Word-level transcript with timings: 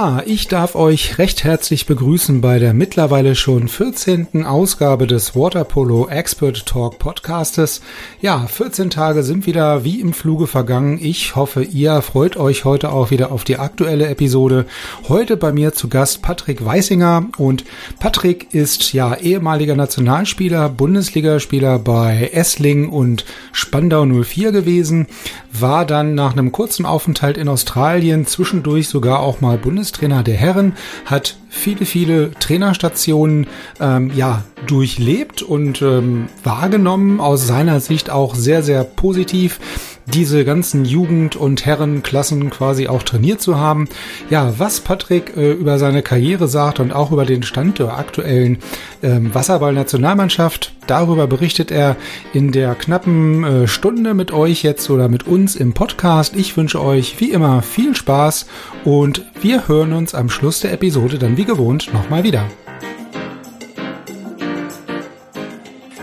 Ja, 0.00 0.22
ich 0.24 0.46
darf 0.46 0.76
euch 0.76 1.18
recht 1.18 1.42
herzlich 1.42 1.84
begrüßen 1.84 2.40
bei 2.40 2.60
der 2.60 2.72
mittlerweile 2.72 3.34
schon 3.34 3.66
14. 3.66 4.46
Ausgabe 4.46 5.08
des 5.08 5.34
Waterpolo 5.34 6.06
Expert 6.06 6.66
Talk 6.66 7.00
Podcastes. 7.00 7.80
Ja, 8.20 8.46
14 8.46 8.90
Tage 8.90 9.24
sind 9.24 9.44
wieder 9.46 9.82
wie 9.82 10.00
im 10.00 10.12
Fluge 10.12 10.46
vergangen. 10.46 11.00
Ich 11.02 11.34
hoffe, 11.34 11.64
ihr 11.64 12.00
freut 12.00 12.36
euch 12.36 12.64
heute 12.64 12.92
auch 12.92 13.10
wieder 13.10 13.32
auf 13.32 13.42
die 13.42 13.56
aktuelle 13.56 14.06
Episode. 14.06 14.66
Heute 15.08 15.36
bei 15.36 15.50
mir 15.50 15.72
zu 15.72 15.88
Gast 15.88 16.22
Patrick 16.22 16.64
Weissinger 16.64 17.26
und 17.36 17.64
Patrick 17.98 18.54
ist 18.54 18.92
ja 18.92 19.16
ehemaliger 19.16 19.74
Nationalspieler, 19.74 20.68
Bundesligaspieler 20.68 21.80
bei 21.80 22.30
Essling 22.32 22.88
und 22.88 23.24
Spandau 23.50 24.06
04 24.06 24.52
gewesen, 24.52 25.08
war 25.52 25.84
dann 25.84 26.14
nach 26.14 26.34
einem 26.34 26.52
kurzen 26.52 26.86
Aufenthalt 26.86 27.36
in 27.36 27.48
Australien 27.48 28.28
zwischendurch 28.28 28.86
sogar 28.86 29.18
auch 29.18 29.40
mal 29.40 29.58
Bundes 29.58 29.87
Bundestrainer 29.88 30.22
der 30.22 30.36
Herren, 30.36 30.74
hat 31.06 31.36
viele, 31.48 31.84
viele 31.84 32.30
Trainerstationen 32.32 33.46
ähm, 33.80 34.10
ja 34.14 34.44
durchlebt 34.66 35.42
und 35.42 35.82
ähm, 35.82 36.28
wahrgenommen, 36.42 37.20
aus 37.20 37.46
seiner 37.46 37.80
Sicht 37.80 38.10
auch 38.10 38.34
sehr, 38.34 38.62
sehr 38.62 38.84
positiv 38.84 39.60
diese 40.12 40.44
ganzen 40.44 40.84
Jugend- 40.84 41.36
und 41.36 41.66
Herrenklassen 41.66 42.50
quasi 42.50 42.88
auch 42.88 43.02
trainiert 43.02 43.40
zu 43.40 43.58
haben. 43.58 43.88
Ja, 44.30 44.54
was 44.58 44.80
Patrick 44.80 45.36
äh, 45.36 45.52
über 45.52 45.78
seine 45.78 46.02
Karriere 46.02 46.48
sagt 46.48 46.80
und 46.80 46.92
auch 46.92 47.12
über 47.12 47.26
den 47.26 47.42
Stand 47.42 47.78
der 47.78 47.96
aktuellen 47.96 48.58
ähm, 49.02 49.34
Wasserball-Nationalmannschaft, 49.34 50.72
darüber 50.86 51.26
berichtet 51.26 51.70
er 51.70 51.96
in 52.32 52.52
der 52.52 52.74
knappen 52.74 53.44
äh, 53.44 53.68
Stunde 53.68 54.14
mit 54.14 54.32
euch 54.32 54.62
jetzt 54.62 54.88
oder 54.90 55.08
mit 55.08 55.26
uns 55.26 55.56
im 55.56 55.74
Podcast. 55.74 56.34
Ich 56.36 56.56
wünsche 56.56 56.82
euch 56.82 57.20
wie 57.20 57.30
immer 57.30 57.62
viel 57.62 57.94
Spaß 57.94 58.46
und 58.84 59.24
wir 59.40 59.68
hören 59.68 59.92
uns 59.92 60.14
am 60.14 60.30
Schluss 60.30 60.60
der 60.60 60.72
Episode 60.72 61.18
dann 61.18 61.36
wie 61.38 61.44
gewohnt 61.44 61.94
nochmal 61.94 62.24
wieder. 62.24 62.44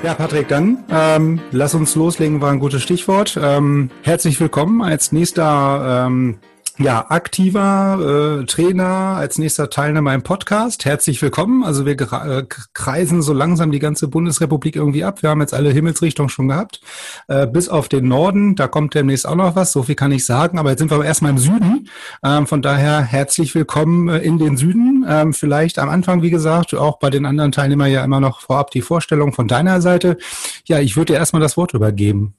Ja, 0.01 0.13
Patrick, 0.13 0.47
dann 0.47 0.85
ähm, 0.89 1.41
lass 1.51 1.75
uns 1.75 1.95
loslegen, 1.95 2.39
war 2.39 2.51
ein 2.51 2.59
gutes 2.59 2.81
Stichwort. 2.81 3.37
Ähm, 3.41 3.89
herzlich 4.03 4.39
willkommen 4.39 4.81
als 4.81 5.11
nächster 5.11 6.05
ähm, 6.07 6.37
ja, 6.77 7.05
aktiver 7.09 8.41
äh, 8.41 8.45
Trainer 8.45 8.85
als 8.85 9.37
nächster 9.37 9.69
Teilnehmer 9.69 10.13
im 10.13 10.23
Podcast. 10.23 10.83
Herzlich 10.85 11.21
willkommen. 11.21 11.63
Also 11.63 11.85
wir 11.85 11.93
äh, 11.93 12.43
kreisen 12.73 13.21
so 13.21 13.33
langsam 13.33 13.71
die 13.71 13.79
ganze 13.79 14.07
Bundesrepublik 14.07 14.75
irgendwie 14.75 15.03
ab. 15.03 15.21
Wir 15.21 15.29
haben 15.29 15.41
jetzt 15.41 15.53
alle 15.53 15.69
Himmelsrichtungen 15.69 16.29
schon 16.29 16.49
gehabt. 16.49 16.81
Äh, 17.27 17.47
bis 17.47 17.69
auf 17.69 17.87
den 17.87 18.07
Norden, 18.07 18.55
da 18.55 18.67
kommt 18.67 18.93
demnächst 18.93 19.25
auch 19.27 19.35
noch 19.35 19.55
was. 19.55 19.71
So 19.71 19.83
viel 19.83 19.95
kann 19.95 20.11
ich 20.11 20.25
sagen. 20.25 20.59
Aber 20.59 20.69
jetzt 20.69 20.79
sind 20.79 20.91
wir 20.91 20.95
aber 20.95 21.05
erstmal 21.05 21.31
im 21.31 21.37
Süden. 21.37 21.89
Ähm, 22.23 22.45
von 22.45 22.61
daher 22.61 23.01
herzlich 23.01 23.55
willkommen 23.55 24.09
äh, 24.09 24.17
in 24.19 24.37
den 24.37 24.57
Süden. 24.57 25.05
Ähm, 25.07 25.33
vielleicht 25.33 25.79
am 25.79 25.89
Anfang, 25.89 26.21
wie 26.23 26.31
gesagt, 26.31 26.73
auch 26.73 26.99
bei 26.99 27.09
den 27.09 27.25
anderen 27.25 27.51
Teilnehmern 27.53 27.91
ja 27.91 28.03
immer 28.03 28.19
noch 28.19 28.41
vorab 28.41 28.71
die 28.71 28.81
Vorstellung 28.81 29.31
von 29.33 29.47
deiner 29.47 29.81
Seite. 29.81 30.17
Ja, 30.65 30.79
ich 30.79 30.97
würde 30.97 31.13
dir 31.13 31.19
erstmal 31.19 31.41
das 31.41 31.55
Wort 31.55 31.73
übergeben. 31.73 32.33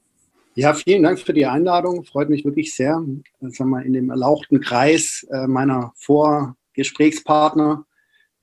Ja, 0.58 0.72
vielen 0.72 1.02
Dank 1.02 1.18
für 1.18 1.34
die 1.34 1.44
Einladung. 1.44 2.06
Freut 2.06 2.30
mich 2.30 2.46
wirklich 2.46 2.74
sehr, 2.74 3.04
sagen 3.42 3.70
wir, 3.70 3.82
in 3.82 3.92
dem 3.92 4.08
erlauchten 4.08 4.62
Kreis 4.62 5.26
äh, 5.30 5.46
meiner 5.46 5.92
Vorgesprächspartner. 5.96 7.84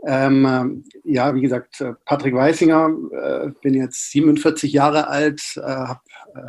Ähm, 0.06 0.84
ja, 1.04 1.34
wie 1.34 1.42
gesagt, 1.42 1.82
äh, 1.82 1.94
Patrick 2.06 2.36
Weisinger, 2.36 2.96
äh, 3.14 3.50
bin 3.64 3.74
jetzt 3.74 4.12
47 4.12 4.72
Jahre 4.72 5.08
alt, 5.08 5.42
äh, 5.56 5.62
habe 5.62 6.02
äh, 6.36 6.42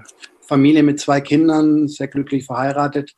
Familie 0.43 0.83
mit 0.83 1.01
zwei 1.01 1.23
Kindern, 1.23 1.89
sehr 1.89 2.09
glücklich 2.09 2.45
verheiratet. 2.45 3.15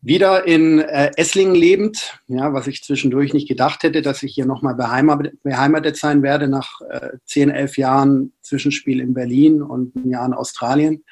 Wieder 0.00 0.48
in 0.48 0.80
äh, 0.80 1.12
Esslingen 1.16 1.54
lebend, 1.54 2.18
ja, 2.26 2.52
was 2.52 2.66
ich 2.66 2.82
zwischendurch 2.82 3.32
nicht 3.32 3.46
gedacht 3.46 3.84
hätte, 3.84 4.02
dass 4.02 4.24
ich 4.24 4.34
hier 4.34 4.46
nochmal 4.46 4.74
beheimatet, 4.74 5.40
beheimatet 5.44 5.96
sein 5.96 6.24
werde 6.24 6.48
nach 6.48 6.80
äh, 6.90 7.10
10, 7.26 7.50
11 7.50 7.78
Jahren 7.78 8.32
Zwischenspiel 8.40 8.98
in 8.98 9.14
Berlin 9.14 9.62
und 9.62 9.94
ein 9.94 10.10
Jahr 10.10 10.26
in 10.26 10.34
Australien 10.34 11.04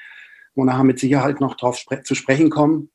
wo 0.59 0.65
nachher 0.65 0.85
mit 0.85 0.99
Sicherheit 0.99 1.41
noch 1.41 1.57
drauf 1.57 1.77
spre 1.77 2.03
zu 2.03 2.15
sprechen 2.15 2.51
kommen. 2.51 2.91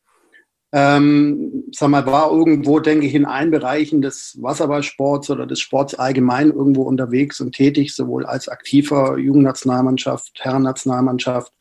Ähm, 0.75 1.65
sag 1.71 1.89
mal, 1.89 2.05
war 2.05 2.31
irgendwo, 2.31 2.79
denke 2.79 3.05
ich, 3.05 3.13
in 3.13 3.25
allen 3.25 3.51
Bereichen 3.51 4.01
des 4.01 4.37
Wasserballsports 4.41 5.29
oder 5.29 5.45
des 5.45 5.59
Sports 5.59 5.93
allgemein 5.93 6.49
irgendwo 6.49 6.81
unterwegs 6.81 7.39
und 7.39 7.53
tätig, 7.53 7.95
sowohl 7.95 8.25
als 8.25 8.49
aktiver 8.49 9.17
Jugendnationalmannschaft, 9.17 10.39
Herrennationalmannschaft, 10.41 11.53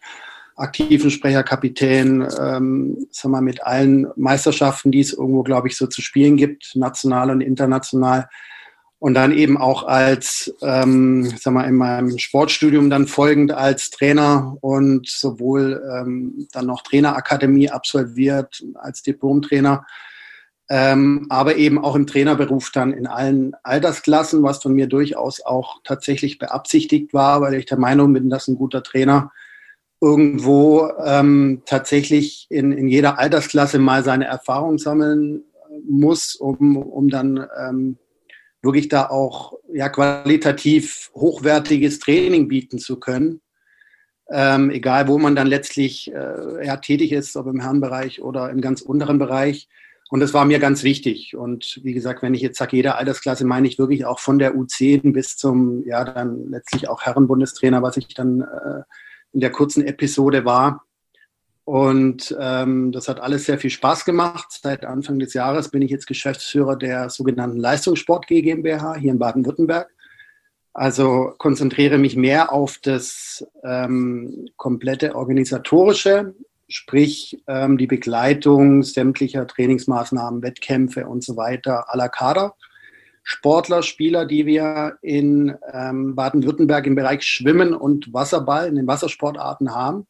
aktiven 0.56 1.10
Sprecherkapitän, 1.10 2.26
ähm, 2.40 3.06
sag 3.10 3.30
mal, 3.30 3.42
mit 3.42 3.62
allen 3.64 4.06
Meisterschaften, 4.16 4.90
die 4.90 5.00
es 5.00 5.12
irgendwo, 5.12 5.42
glaube 5.42 5.69
ich, 5.69 5.76
so 5.76 5.86
zu 5.86 6.00
spielen 6.00 6.36
gibt, 6.36 6.72
national 6.74 7.30
und 7.30 7.42
international 7.42 8.28
und 9.02 9.14
dann 9.14 9.32
eben 9.32 9.58
auch 9.58 9.82
als, 9.82 10.54
ähm, 10.62 11.24
sag 11.36 11.52
mal, 11.52 11.64
in 11.64 11.74
meinem 11.74 12.16
Sportstudium 12.18 12.88
dann 12.88 13.08
folgend 13.08 13.50
als 13.50 13.90
Trainer 13.90 14.56
und 14.60 15.08
sowohl 15.08 15.82
ähm, 15.92 16.46
dann 16.52 16.66
noch 16.66 16.82
Trainerakademie 16.82 17.68
absolviert 17.68 18.62
als 18.74 19.02
Diplomtrainer, 19.02 19.84
ähm, 20.70 21.26
aber 21.30 21.56
eben 21.56 21.82
auch 21.82 21.96
im 21.96 22.06
Trainerberuf 22.06 22.70
dann 22.70 22.92
in 22.92 23.08
allen 23.08 23.56
Altersklassen, 23.64 24.44
was 24.44 24.62
von 24.62 24.72
mir 24.72 24.86
durchaus 24.86 25.44
auch 25.44 25.80
tatsächlich 25.82 26.38
beabsichtigt 26.38 27.12
war, 27.12 27.40
weil 27.40 27.54
ich 27.54 27.66
der 27.66 27.78
Meinung 27.80 28.12
bin, 28.12 28.30
dass 28.30 28.46
ein 28.46 28.54
guter 28.54 28.84
Trainer 28.84 29.32
irgendwo 30.00 30.88
ähm, 31.04 31.62
tatsächlich 31.66 32.46
in, 32.50 32.70
in 32.70 32.86
jeder 32.86 33.19
Altersklasse 33.19 33.80
mal 33.80 34.04
seine 34.04 34.26
Erfahrung 34.26 34.78
sammeln 34.78 35.42
muss, 35.88 36.36
um, 36.36 36.76
um 36.76 37.08
dann 37.08 37.48
ähm, 37.58 37.98
wirklich 38.62 38.88
da 38.88 39.08
auch 39.10 39.54
ja, 39.72 39.88
qualitativ 39.88 41.10
hochwertiges 41.14 41.98
Training 41.98 42.48
bieten 42.48 42.78
zu 42.78 42.98
können. 42.98 43.40
Ähm, 44.30 44.70
egal, 44.70 45.08
wo 45.08 45.18
man 45.18 45.36
dann 45.36 45.46
letztlich 45.46 46.10
äh, 46.12 46.66
ja, 46.66 46.76
tätig 46.76 47.12
ist, 47.12 47.36
ob 47.36 47.46
im 47.48 47.60
Herrenbereich 47.60 48.22
oder 48.22 48.50
im 48.50 48.60
ganz 48.60 48.80
unteren 48.80 49.18
Bereich. 49.18 49.68
Und 50.10 50.20
das 50.20 50.32
war 50.32 50.44
mir 50.44 50.58
ganz 50.58 50.82
wichtig. 50.84 51.36
Und 51.36 51.80
wie 51.82 51.92
gesagt, 51.92 52.22
wenn 52.22 52.34
ich 52.34 52.42
jetzt 52.42 52.58
sage, 52.58 52.76
jede 52.76 52.96
Altersklasse, 52.96 53.44
meine 53.44 53.66
ich 53.66 53.78
wirklich 53.78 54.04
auch 54.04 54.18
von 54.18 54.38
der 54.38 54.54
U10 54.54 55.12
bis 55.12 55.36
zum, 55.36 55.84
ja, 55.86 56.04
dann 56.04 56.50
letztlich 56.50 56.88
auch 56.88 57.02
Herrenbundestrainer, 57.02 57.82
was 57.82 57.96
ich 57.96 58.08
dann 58.14 58.42
äh, 58.42 58.82
in 59.32 59.40
der 59.40 59.50
kurzen 59.50 59.84
Episode 59.84 60.44
war. 60.44 60.84
Und 61.64 62.36
ähm, 62.40 62.90
das 62.90 63.08
hat 63.08 63.20
alles 63.20 63.44
sehr 63.44 63.58
viel 63.58 63.70
Spaß 63.70 64.04
gemacht. 64.04 64.46
Seit 64.50 64.84
Anfang 64.84 65.18
des 65.18 65.32
Jahres 65.32 65.68
bin 65.68 65.82
ich 65.82 65.90
jetzt 65.90 66.06
Geschäftsführer 66.06 66.76
der 66.76 67.08
sogenannten 67.08 67.58
Leistungssport 67.58 68.26
GmbH 68.26 68.96
hier 68.96 69.12
in 69.12 69.18
Baden-Württemberg. 69.18 69.88
Also 70.74 71.34
konzentriere 71.38 71.98
mich 71.98 72.16
mehr 72.16 72.52
auf 72.52 72.78
das 72.82 73.46
ähm, 73.62 74.48
komplette 74.56 75.14
organisatorische, 75.14 76.34
sprich 76.66 77.42
ähm, 77.46 77.78
die 77.78 77.86
Begleitung 77.86 78.82
sämtlicher 78.82 79.46
Trainingsmaßnahmen, 79.46 80.42
Wettkämpfe 80.42 81.06
und 81.06 81.22
so 81.22 81.36
weiter 81.36 81.87
la 81.92 82.08
Kader. 82.08 82.54
Sportler, 83.22 83.84
Spieler, 83.84 84.26
die 84.26 84.46
wir 84.46 84.96
in 85.00 85.54
ähm, 85.72 86.16
Baden-Württemberg 86.16 86.87
im 86.87 86.96
Bereich 86.96 87.22
Schwimmen 87.22 87.72
und 87.72 88.12
Wasserball, 88.12 88.66
in 88.66 88.75
den 88.75 88.88
Wassersportarten 88.88 89.72
haben 89.72 90.08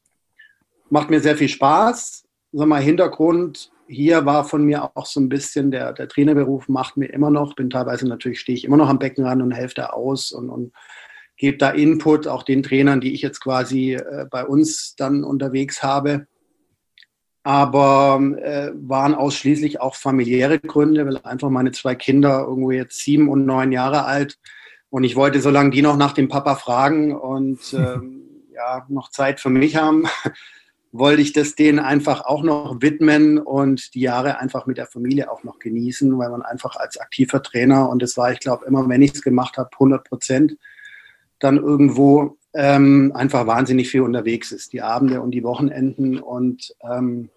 macht 0.93 1.11
mir 1.11 1.21
sehr 1.21 1.37
viel 1.37 1.49
Spaß. 1.49 2.25
Sag 2.53 2.69
mal, 2.69 2.83
Hintergrund 2.83 3.71
hier 3.89 4.25
war 4.25 4.45
von 4.45 4.65
mir 4.65 4.91
auch 4.95 5.07
so 5.07 5.21
ein 5.21 5.29
bisschen 5.29 5.71
der, 5.71 5.93
der 5.93 6.09
Trainerberuf 6.09 6.69
macht 6.69 6.97
mir 6.97 7.07
immer 7.07 7.31
noch, 7.31 7.55
bin 7.55 7.71
teilweise 7.71 8.07
natürlich, 8.09 8.41
stehe 8.41 8.57
ich 8.57 8.65
immer 8.65 8.77
noch 8.77 8.89
am 8.89 8.99
Beckenrand 8.99 9.43
und 9.43 9.53
helfe 9.53 9.75
da 9.75 9.87
aus 9.87 10.33
und, 10.33 10.51
und 10.51 10.73
gebe 11.37 11.59
da 11.59 11.71
Input, 11.71 12.27
auch 12.27 12.43
den 12.43 12.63
Trainern, 12.63 13.01
die 13.01 13.13
ich 13.15 13.23
jetzt 13.23 13.41
quasi 13.41 13.95
äh, 13.95 14.27
bei 14.31 14.45
uns 14.45 14.95
dann 14.97 15.25
unterwegs 15.25 15.83
habe. 15.83 16.27
Aber 17.43 18.21
äh, 18.41 18.71
waren 18.75 19.15
ausschließlich 19.15 19.81
auch 19.81 19.95
familiäre 19.95 20.61
Gründe, 20.61 21.07
weil 21.07 21.19
einfach 21.19 21.51
meine 21.51 21.73
zwei 21.73 21.95
Kinder 21.95 22.45
irgendwo 22.47 22.71
jetzt 22.71 22.99
sieben 22.99 23.29
und 23.29 23.47
neun 23.47 23.73
Jahre 23.73 24.05
alt 24.05 24.39
und 24.91 25.05
ich 25.05 25.17
wollte, 25.17 25.41
solange 25.41 25.71
die 25.71 25.83
noch 25.83 25.97
nach 25.97 26.13
dem 26.13 26.29
Papa 26.29 26.55
fragen 26.55 27.17
und 27.17 27.73
ähm, 27.73 28.23
ja, 28.55 28.85
noch 28.89 29.11
Zeit 29.11 29.41
für 29.41 29.51
mich 29.51 29.77
haben, 29.77 30.07
wollte 30.93 31.23
ich 31.23 31.33
das 31.33 31.55
denen 31.55 31.79
einfach 31.79 32.27
auch 32.27 32.43
noch 32.43 32.83
widmen 32.83 33.39
und 33.39 33.95
die 33.95 34.01
Jahre 34.01 34.39
einfach 34.39 34.67
mit 34.67 34.77
der 34.77 34.87
Familie 34.87 35.31
auch 35.31 35.43
noch 35.43 35.59
genießen, 35.59 36.17
weil 36.19 36.29
man 36.31 36.43
einfach 36.43 36.77
als 36.77 36.99
aktiver 36.99 37.43
Trainer, 37.43 37.89
und 37.89 38.03
das 38.03 38.17
war, 38.19 38.31
ich 38.31 38.41
glaube, 38.41 38.67
immer, 38.67 38.87
wenn 38.89 39.01
ich 39.01 39.15
es 39.15 39.23
gemacht 39.23 39.57
habe, 39.57 39.71
100 39.73 40.05
Prozent, 40.05 40.57
dann 41.39 41.57
irgendwo 41.57 42.37
ähm, 42.55 43.13
einfach 43.15 43.47
wahnsinnig 43.47 43.89
viel 43.91 44.03
unterwegs 44.03 44.53
ist, 44.53 44.75
die 44.75 44.83
Abende 44.83 45.23
und 45.23 45.31
die 45.31 45.43
Wochenenden. 45.43 46.19
Und 46.19 46.75
ähm, 46.83 47.31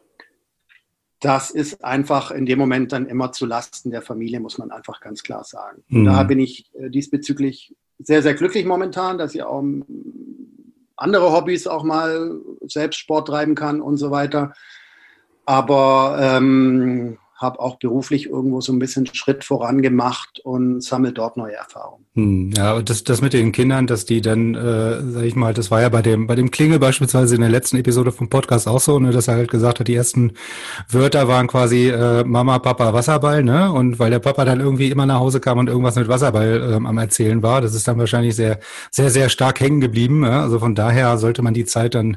das 1.22 1.50
ist 1.50 1.84
einfach 1.84 2.31
in 2.31 2.46
dem 2.46 2.60
Moment 2.60 2.92
dann 2.92 3.07
immer 3.07 3.31
zu 3.31 3.46
Lasten 3.46 3.90
der 3.90 4.02
Familie, 4.02 4.42
muss 4.42 4.57
man 4.57 4.72
einfach 4.72 5.00
ganz 5.00 5.24
klar 5.24 5.46
sagen. 5.46 5.84
Mhm. 5.88 6.06
Daher 6.06 6.25
bin 6.25 6.40
ich 6.40 6.69
äh, 6.75 6.90
diesbezüglich 6.90 7.74
sehr, 8.00 8.22
sehr 8.22 8.34
glücklich 8.34 8.66
momentan, 8.66 9.18
dass 9.18 9.34
ich 9.34 9.44
auch 9.44 9.63
andere 10.97 11.31
Hobbys 11.31 11.68
auch 11.68 11.83
mal 11.83 12.39
selbst 12.62 13.00
Sport 13.00 13.27
treiben 13.27 13.56
kann 13.56 13.81
und 13.81 13.97
so 13.97 14.12
weiter. 14.12 14.53
Aber 15.45 16.18
ähm, 16.19 17.18
habe 17.36 17.59
auch 17.59 17.77
beruflich 17.77 18.27
irgendwo 18.27 18.62
so 18.62 18.74
ein 18.74 18.80
bisschen 18.80 19.06
Schritt 19.06 19.44
voran 19.44 19.81
gemacht 19.81 20.39
und 20.44 20.81
sammle 20.81 21.13
dort 21.13 21.38
neue 21.38 21.56
Erfahrungen. 21.56 22.05
Hm, 22.16 22.52
ja, 22.56 22.82
das, 22.82 23.04
das 23.04 23.20
mit 23.20 23.34
den 23.34 23.52
Kindern, 23.52 23.88
dass 23.88 24.06
die 24.06 24.22
dann, 24.22 24.56
äh, 24.56 25.02
sag 25.12 25.24
ich 25.26 25.36
mal, 25.36 25.54
das 25.54 25.70
war 25.70 25.82
ja 25.82 25.90
bei 25.90 26.02
dem, 26.02 26.28
bei 26.28 26.36
dem 26.36 26.50
Klingel 26.50 26.80
beispielsweise 26.80 27.36
in 27.36 27.42
der 27.42 27.50
letzten 27.50 27.76
Episode 27.76 28.14
vom 28.14 28.30
Podcast 28.30 28.70
auch 28.70 28.80
so, 28.80 29.00
ne, 29.00 29.12
dass 29.12 29.28
er 29.28 29.36
halt 29.36 29.52
gesagt 29.52 29.82
hat, 29.82 29.88
die 29.90 29.96
ersten 29.96 30.32
Wörter 30.90 31.28
waren 31.28 31.48
quasi 31.48 31.90
äh, 31.90 32.24
Mama, 32.24 32.60
Papa, 32.60 32.94
Wasserball, 32.94 33.44
ne? 33.44 33.70
Und 33.70 34.00
weil 34.00 34.12
der 34.12 34.20
Papa 34.20 34.46
dann 34.46 34.62
irgendwie 34.62 34.92
immer 34.92 35.06
nach 35.06 35.20
Hause 35.20 35.42
kam 35.42 35.58
und 35.58 35.68
irgendwas 35.68 35.96
mit 35.98 36.08
Wasserball 36.08 36.76
ähm, 36.76 36.86
am 36.86 36.98
Erzählen 36.98 37.44
war, 37.44 37.60
das 37.60 37.76
ist 37.76 37.86
dann 37.86 37.98
wahrscheinlich 37.98 38.38
sehr, 38.38 38.60
sehr, 38.92 39.10
sehr 39.10 39.28
stark 39.28 39.60
hängen 39.60 39.82
geblieben. 39.82 40.24
Ja? 40.24 40.42
Also 40.42 40.60
von 40.60 40.74
daher 40.74 41.18
sollte 41.18 41.42
man 41.42 41.54
die 41.54 41.66
Zeit 41.66 41.96
dann 41.96 42.16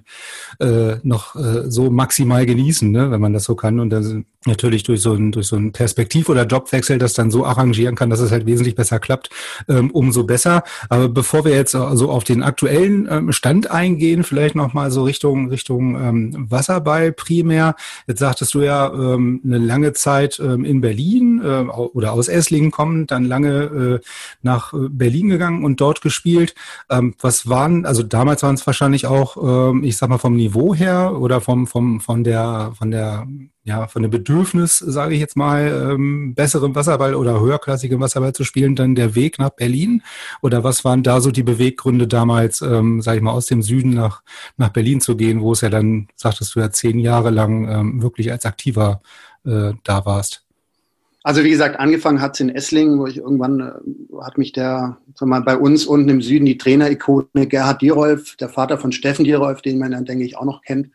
äh, 0.60 0.94
noch 1.02 1.34
äh, 1.34 1.68
so 1.68 1.90
maximal 1.90 2.46
genießen, 2.46 2.88
ne? 2.88 3.10
wenn 3.10 3.20
man 3.20 3.32
das 3.32 3.42
so 3.42 3.56
kann. 3.56 3.80
Und 3.80 3.90
dann 3.90 4.26
natürlich 4.46 4.84
durch 4.84 5.00
so 5.00 5.12
ein, 5.14 5.32
durch 5.32 5.48
so 5.48 5.56
ein 5.56 5.72
Perspektiv- 5.72 6.28
oder 6.28 6.46
Jobwechsel 6.46 6.98
das 6.98 7.14
dann 7.14 7.32
so 7.32 7.44
arrangieren 7.44 7.96
kann, 7.96 8.10
dass 8.10 8.20
es 8.20 8.30
halt 8.30 8.46
wesentlich 8.46 8.76
besser 8.76 9.00
klappt, 9.00 9.30
ähm, 9.68 9.87
umso 9.90 10.24
besser. 10.24 10.62
Aber 10.88 11.08
bevor 11.08 11.44
wir 11.44 11.54
jetzt 11.54 11.72
so 11.72 11.84
also 11.84 12.10
auf 12.10 12.24
den 12.24 12.42
aktuellen 12.42 13.08
ähm, 13.10 13.32
Stand 13.32 13.70
eingehen, 13.70 14.24
vielleicht 14.24 14.54
nochmal 14.54 14.90
so 14.90 15.04
Richtung, 15.04 15.48
Richtung 15.50 15.94
ähm, 15.96 16.46
Wasserball 16.50 17.12
primär. 17.12 17.74
Jetzt 18.06 18.20
sagtest 18.20 18.54
du 18.54 18.60
ja 18.60 18.92
ähm, 18.92 19.40
eine 19.44 19.58
lange 19.58 19.92
Zeit 19.92 20.40
ähm, 20.40 20.64
in 20.64 20.80
Berlin 20.80 21.40
äh, 21.44 21.64
oder 21.70 22.12
aus 22.12 22.28
Esslingen 22.28 22.70
kommen, 22.70 23.06
dann 23.06 23.24
lange 23.24 24.00
äh, 24.02 24.06
nach 24.42 24.72
Berlin 24.74 25.28
gegangen 25.28 25.64
und 25.64 25.80
dort 25.80 26.00
gespielt. 26.00 26.54
Ähm, 26.90 27.14
was 27.20 27.48
waren, 27.48 27.86
also 27.86 28.02
damals 28.02 28.42
waren 28.42 28.54
es 28.54 28.66
wahrscheinlich 28.66 29.06
auch, 29.06 29.36
ähm, 29.70 29.84
ich 29.84 29.96
sag 29.96 30.08
mal, 30.08 30.18
vom 30.18 30.36
Niveau 30.36 30.74
her 30.74 31.18
oder 31.18 31.40
vom, 31.40 31.66
vom, 31.66 32.00
von 32.00 32.24
der, 32.24 32.72
von 32.78 32.90
der 32.90 33.26
ja, 33.68 33.86
von 33.86 34.00
dem 34.00 34.10
Bedürfnis, 34.10 34.78
sage 34.78 35.14
ich 35.14 35.20
jetzt 35.20 35.36
mal, 35.36 35.90
ähm, 35.92 36.34
besserem 36.34 36.74
Wasserball 36.74 37.14
oder 37.14 37.38
höherklassigem 37.38 38.00
Wasserball 38.00 38.32
zu 38.32 38.42
spielen, 38.42 38.74
dann 38.74 38.94
der 38.94 39.14
Weg 39.14 39.38
nach 39.38 39.50
Berlin? 39.50 40.02
Oder 40.40 40.64
was 40.64 40.86
waren 40.86 41.02
da 41.02 41.20
so 41.20 41.30
die 41.30 41.42
Beweggründe 41.42 42.08
damals, 42.08 42.62
ähm, 42.62 43.02
sage 43.02 43.18
ich 43.18 43.22
mal, 43.22 43.32
aus 43.32 43.44
dem 43.44 43.62
Süden 43.62 43.90
nach, 43.90 44.22
nach 44.56 44.70
Berlin 44.70 45.02
zu 45.02 45.18
gehen, 45.18 45.42
wo 45.42 45.52
es 45.52 45.60
ja 45.60 45.68
dann, 45.68 46.08
sagtest 46.16 46.54
du 46.54 46.60
ja, 46.60 46.70
zehn 46.70 46.98
Jahre 46.98 47.28
lang 47.28 47.68
ähm, 47.68 48.02
wirklich 48.02 48.32
als 48.32 48.46
Aktiver 48.46 49.02
äh, 49.44 49.72
da 49.84 50.06
warst? 50.06 50.46
Also 51.22 51.44
wie 51.44 51.50
gesagt, 51.50 51.78
angefangen 51.78 52.22
hat 52.22 52.34
es 52.34 52.40
in 52.40 52.48
Esslingen, 52.48 52.98
wo 52.98 53.06
ich 53.06 53.18
irgendwann 53.18 53.60
äh, 53.60 54.22
hat 54.24 54.38
mich 54.38 54.52
der, 54.52 54.96
sag 55.14 55.28
mal, 55.28 55.42
bei 55.42 55.58
uns 55.58 55.84
unten 55.84 56.08
im 56.08 56.22
Süden 56.22 56.46
die 56.46 56.56
Trainerikone 56.56 57.46
Gerhard 57.46 57.82
Dierolf, 57.82 58.36
der 58.36 58.48
Vater 58.48 58.78
von 58.78 58.92
Steffen 58.92 59.26
Dierolf, 59.26 59.60
den 59.60 59.78
man 59.78 59.90
dann, 59.90 60.06
denke 60.06 60.24
ich, 60.24 60.38
auch 60.38 60.46
noch 60.46 60.62
kennt, 60.62 60.88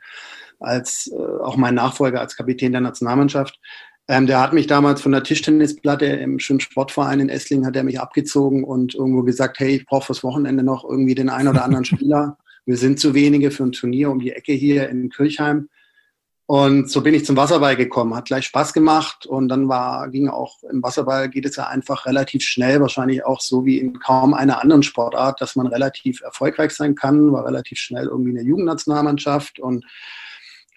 als 0.60 1.12
äh, 1.14 1.42
auch 1.42 1.58
mein 1.58 1.76
Nachfolger 1.76 2.22
als 2.22 2.36
Kapitän 2.36 2.72
der 2.72 2.82
Nationalmannschaft. 2.82 3.60
Ähm, 4.08 4.28
der 4.28 4.42
hat 4.42 4.54
mich 4.54 4.68
damals 4.68 5.02
von 5.02 5.14
der 5.14 5.24
Tischtennisplatte 5.24 6.06
im 6.06 6.40
schönen 6.40 6.60
Sportverein 6.60 7.22
in 7.22 7.30
Esslingen 7.30 7.66
hat 7.66 7.76
er 7.76 7.84
mich 7.84 8.00
abgezogen 8.00 8.64
und 8.64 8.96
irgendwo 8.96 9.24
gesagt, 9.24 9.60
hey, 9.60 9.76
ich 9.76 9.86
brauche 9.86 10.08
fürs 10.08 10.24
Wochenende 10.24 10.64
noch 10.64 10.84
irgendwie 10.84 11.16
den 11.16 11.30
einen 11.30 11.48
oder 11.48 11.64
anderen 11.64 11.86
Spieler. 11.86 12.38
Wir 12.66 12.78
sind 12.78 13.00
zu 13.00 13.14
wenige 13.14 13.52
für 13.52 13.64
ein 13.64 13.72
Turnier 13.72 14.10
um 14.10 14.20
die 14.20 14.32
Ecke 14.32 14.54
hier 14.54 14.90
in 14.90 15.10
Kirchheim. 15.10 15.70
Und 16.46 16.92
so 16.92 17.02
bin 17.02 17.14
ich 17.14 17.26
zum 17.26 17.38
Wasserball 17.38 17.78
gekommen, 17.78 18.14
hat 18.16 18.26
gleich 18.26 18.46
Spaß 18.46 18.74
gemacht 18.74 19.26
und 19.26 19.48
dann 19.48 19.70
war, 19.70 20.10
ging 20.10 20.28
auch 20.28 20.62
im 20.64 20.84
Wasserball 20.84 21.30
geht 21.30 21.46
es 21.46 21.56
ja 21.56 21.68
einfach 21.68 22.06
relativ 22.06 22.44
schnell, 22.44 22.82
wahrscheinlich 22.82 23.26
auch 23.26 23.40
so 23.40 23.66
wie 23.66 23.80
in 23.80 24.00
kaum 24.00 24.34
einer 24.34 24.62
anderen 24.62 24.84
Sportart, 24.84 25.40
dass 25.40 25.56
man 25.56 25.68
relativ 25.68 26.22
erfolgreich 26.22 26.72
sein 26.72 26.96
kann, 26.96 27.32
war 27.32 27.46
relativ 27.46 27.80
schnell 27.80 28.08
irgendwie 28.08 28.32
in 28.32 28.36
der 28.36 28.44
Jugendnationalmannschaft 28.44 29.60
und 29.60 29.86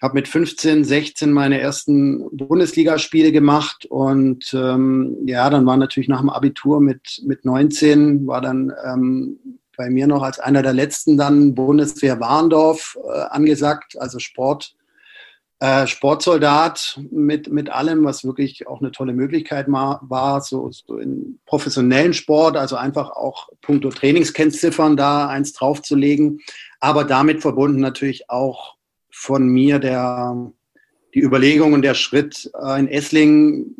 habe 0.01 0.15
mit 0.15 0.27
15, 0.27 0.83
16 0.83 1.31
meine 1.31 1.59
ersten 1.59 2.25
Bundesligaspiele 2.35 3.31
gemacht 3.31 3.85
und 3.85 4.53
ähm, 4.53 5.17
ja, 5.25 5.49
dann 5.49 5.65
war 5.65 5.77
natürlich 5.77 6.09
nach 6.09 6.19
dem 6.19 6.29
Abitur 6.29 6.79
mit, 6.79 7.21
mit 7.25 7.45
19, 7.45 8.27
war 8.27 8.41
dann 8.41 8.71
ähm, 8.85 9.39
bei 9.75 9.89
mir 9.89 10.07
noch 10.07 10.23
als 10.23 10.39
einer 10.39 10.63
der 10.63 10.73
letzten 10.73 11.17
dann 11.17 11.55
Bundeswehr 11.55 12.19
Warndorf 12.19 12.97
äh, 13.07 13.21
angesagt, 13.29 13.95
also 13.99 14.19
Sport, 14.19 14.75
äh, 15.59 15.87
Sportsoldat 15.87 16.99
mit, 17.09 17.51
mit 17.51 17.69
allem, 17.71 18.03
was 18.03 18.23
wirklich 18.23 18.67
auch 18.67 18.81
eine 18.81 18.91
tolle 18.91 19.13
Möglichkeit 19.13 19.67
war, 19.67 20.41
so, 20.41 20.69
so 20.71 20.97
in 20.97 21.39
professionellen 21.47 22.13
Sport, 22.13 22.57
also 22.57 22.75
einfach 22.75 23.09
auch 23.11 23.49
puncto 23.61 23.89
Trainingskennziffern 23.89 24.95
da 24.95 25.27
eins 25.27 25.53
draufzulegen, 25.53 26.41
aber 26.79 27.03
damit 27.05 27.41
verbunden 27.41 27.79
natürlich 27.79 28.29
auch 28.29 28.76
von 29.17 29.47
mir 29.47 29.79
der, 29.79 30.51
die 31.15 31.21
Überlegung 31.21 31.73
und 31.73 31.81
der 31.81 31.95
Schritt 31.95 32.51
äh, 32.61 32.79
in 32.79 32.87
Esslingen 32.87 33.75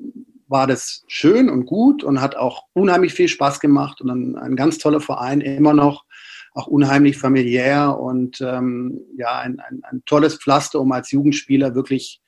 war 0.48 0.66
das 0.66 1.04
schön 1.08 1.50
und 1.50 1.66
gut 1.66 2.04
und 2.04 2.22
hat 2.22 2.36
auch 2.36 2.64
unheimlich 2.74 3.14
viel 3.14 3.28
Spaß 3.28 3.60
gemacht 3.60 4.02
und 4.02 4.10
ein, 4.10 4.36
ein 4.36 4.56
ganz 4.56 4.80
toller 4.80 5.00
Verein, 5.00 5.42
immer 5.42 5.74
noch 5.74 6.06
auch 6.54 6.66
unheimlich 6.66 7.18
familiär 7.18 8.00
und 8.00 8.42
ähm, 8.42 9.00
ja, 9.16 9.40
ein, 9.40 9.60
ein, 9.60 9.82
ein, 9.84 10.02
tolles 10.08 10.38
Pflaster, 10.38 10.82
um 10.82 10.92
als 10.92 11.12
Jugendspieler 11.12 11.76
wirklich 11.76 12.20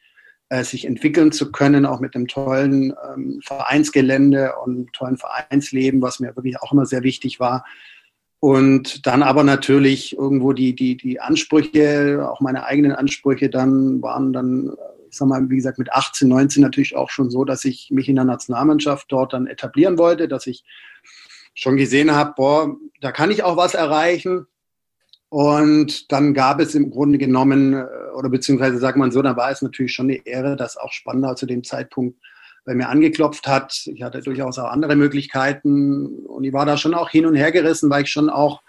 äh, 0.49 0.63
sich 0.63 0.85
entwickeln 0.85 1.31
zu 1.31 1.51
können, 1.51 1.87
auch 1.87 1.99
mit 1.99 2.15
einem 2.15 2.27
tollen 2.27 2.93
ähm, 3.11 3.39
Vereinsgelände 3.43 4.53
und 4.63 4.93
tollen 4.93 5.17
Vereinsleben, 5.17 6.03
was 6.03 6.19
mir 6.19 6.35
wirklich 6.35 6.61
auch 6.61 6.73
immer 6.73 6.85
sehr 6.85 7.01
wichtig 7.01 7.39
war. 7.39 7.65
Und 8.39 9.05
dann 9.05 9.21
aber 9.21 9.43
natürlich 9.43 10.17
irgendwo 10.17 10.53
die, 10.53 10.73
die, 10.73 10.95
die 10.95 11.19
Ansprüche, 11.19 12.27
auch 12.31 12.39
meine 12.39 12.63
eigenen 12.63 12.93
Ansprüche 12.93 13.49
dann 13.49 14.01
waren 14.01 14.31
dann, 14.31 14.71
ich 15.09 15.17
sag 15.17 15.27
mal, 15.27 15.49
wie 15.49 15.57
gesagt, 15.57 15.77
mit 15.77 15.91
18, 15.91 16.27
19 16.27 16.63
natürlich 16.63 16.95
auch 16.95 17.09
schon 17.09 17.29
so, 17.29 17.43
dass 17.43 17.65
ich 17.65 17.89
mich 17.91 18.07
in 18.07 18.15
der 18.15 18.23
Nationalmannschaft 18.23 19.11
dort 19.11 19.33
dann 19.33 19.47
etablieren 19.47 19.97
wollte, 19.97 20.29
dass 20.29 20.47
ich 20.47 20.63
schon 21.53 21.75
gesehen 21.75 22.11
habe, 22.15 22.33
boah, 22.37 22.77
da 23.01 23.11
kann 23.11 23.31
ich 23.31 23.43
auch 23.43 23.57
was 23.57 23.73
erreichen. 23.73 24.47
Und 25.27 26.11
dann 26.11 26.33
gab 26.33 26.59
es 26.59 26.73
im 26.73 26.89
Grunde 26.89 27.17
genommen, 27.17 27.73
äh, 27.73 27.85
oder 28.15 28.29
beziehungsweise 28.29 28.79
sagt 28.79 28.97
man 28.97 29.11
so, 29.11 29.21
da 29.21 29.35
war 29.35 29.51
es 29.51 29.61
natürlich 29.61 29.93
schon 29.93 30.07
eine 30.07 30.25
Ehre, 30.25 30.55
dass 30.55 30.77
auch 30.77 30.91
Spandau 30.91 31.35
zu 31.35 31.45
dem 31.45 31.63
Zeitpunkt 31.63 32.17
bei 32.65 32.75
mir 32.75 32.89
angeklopft 32.89 33.47
hat. 33.47 33.83
Ich 33.85 34.03
hatte 34.03 34.21
durchaus 34.21 34.59
auch 34.59 34.69
andere 34.69 34.95
Möglichkeiten 34.95 36.25
und 36.25 36.43
ich 36.43 36.53
war 36.53 36.65
da 36.65 36.77
schon 36.77 36.93
auch 36.93 37.09
hin 37.09 37.25
und 37.25 37.35
her 37.35 37.51
gerissen, 37.51 37.89
weil 37.89 38.03
ich 38.03 38.11
schon 38.11 38.29
auch 38.29 38.61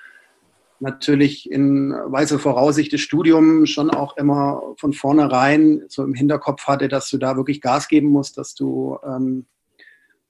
natürlich 0.80 1.50
in 1.50 1.92
weißer 1.92 2.38
Voraussicht 2.38 2.92
des 2.92 3.02
Studiums 3.02 3.70
schon 3.70 3.90
auch 3.90 4.16
immer 4.16 4.62
von 4.76 4.92
vornherein 4.92 5.84
so 5.88 6.02
im 6.02 6.14
Hinterkopf 6.14 6.66
hatte, 6.66 6.88
dass 6.88 7.10
du 7.10 7.18
da 7.18 7.36
wirklich 7.36 7.60
Gas 7.60 7.88
geben 7.88 8.08
musst, 8.08 8.38
dass 8.38 8.54
du 8.54 8.98
ähm, 9.04 9.46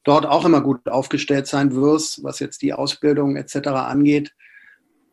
dort 0.04 0.26
auch 0.26 0.44
immer 0.44 0.60
gut 0.60 0.88
aufgestellt 0.88 1.46
sein 1.46 1.74
wirst, 1.74 2.24
was 2.24 2.40
jetzt 2.40 2.62
die 2.62 2.72
Ausbildung 2.72 3.36
etc. 3.36 3.68
angeht. 3.68 4.34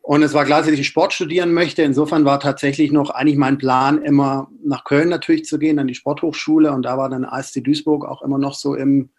Und 0.08 0.22
es 0.22 0.32
war 0.32 0.46
klar, 0.46 0.62
dass 0.62 0.70
ich 0.70 0.86
Sport 0.86 1.12
studieren 1.12 1.52
möchte. 1.52 1.82
Insofern 1.82 2.24
war 2.24 2.40
tatsächlich 2.40 2.92
noch 2.92 3.10
eigentlich 3.10 3.36
mein 3.36 3.58
Plan, 3.58 4.00
immer 4.00 4.50
nach 4.64 4.84
Köln 4.84 5.10
natürlich 5.10 5.44
zu 5.44 5.58
gehen, 5.58 5.78
an 5.78 5.86
die 5.86 5.94
Sporthochschule. 5.94 6.72
Und 6.72 6.84
da 6.84 6.96
war 6.96 7.10
dann 7.10 7.26
ASC 7.26 7.62
Duisburg 7.62 8.06
auch 8.06 8.22
immer 8.22 8.38
noch 8.38 8.54
so 8.54 8.74
im, 8.74 9.10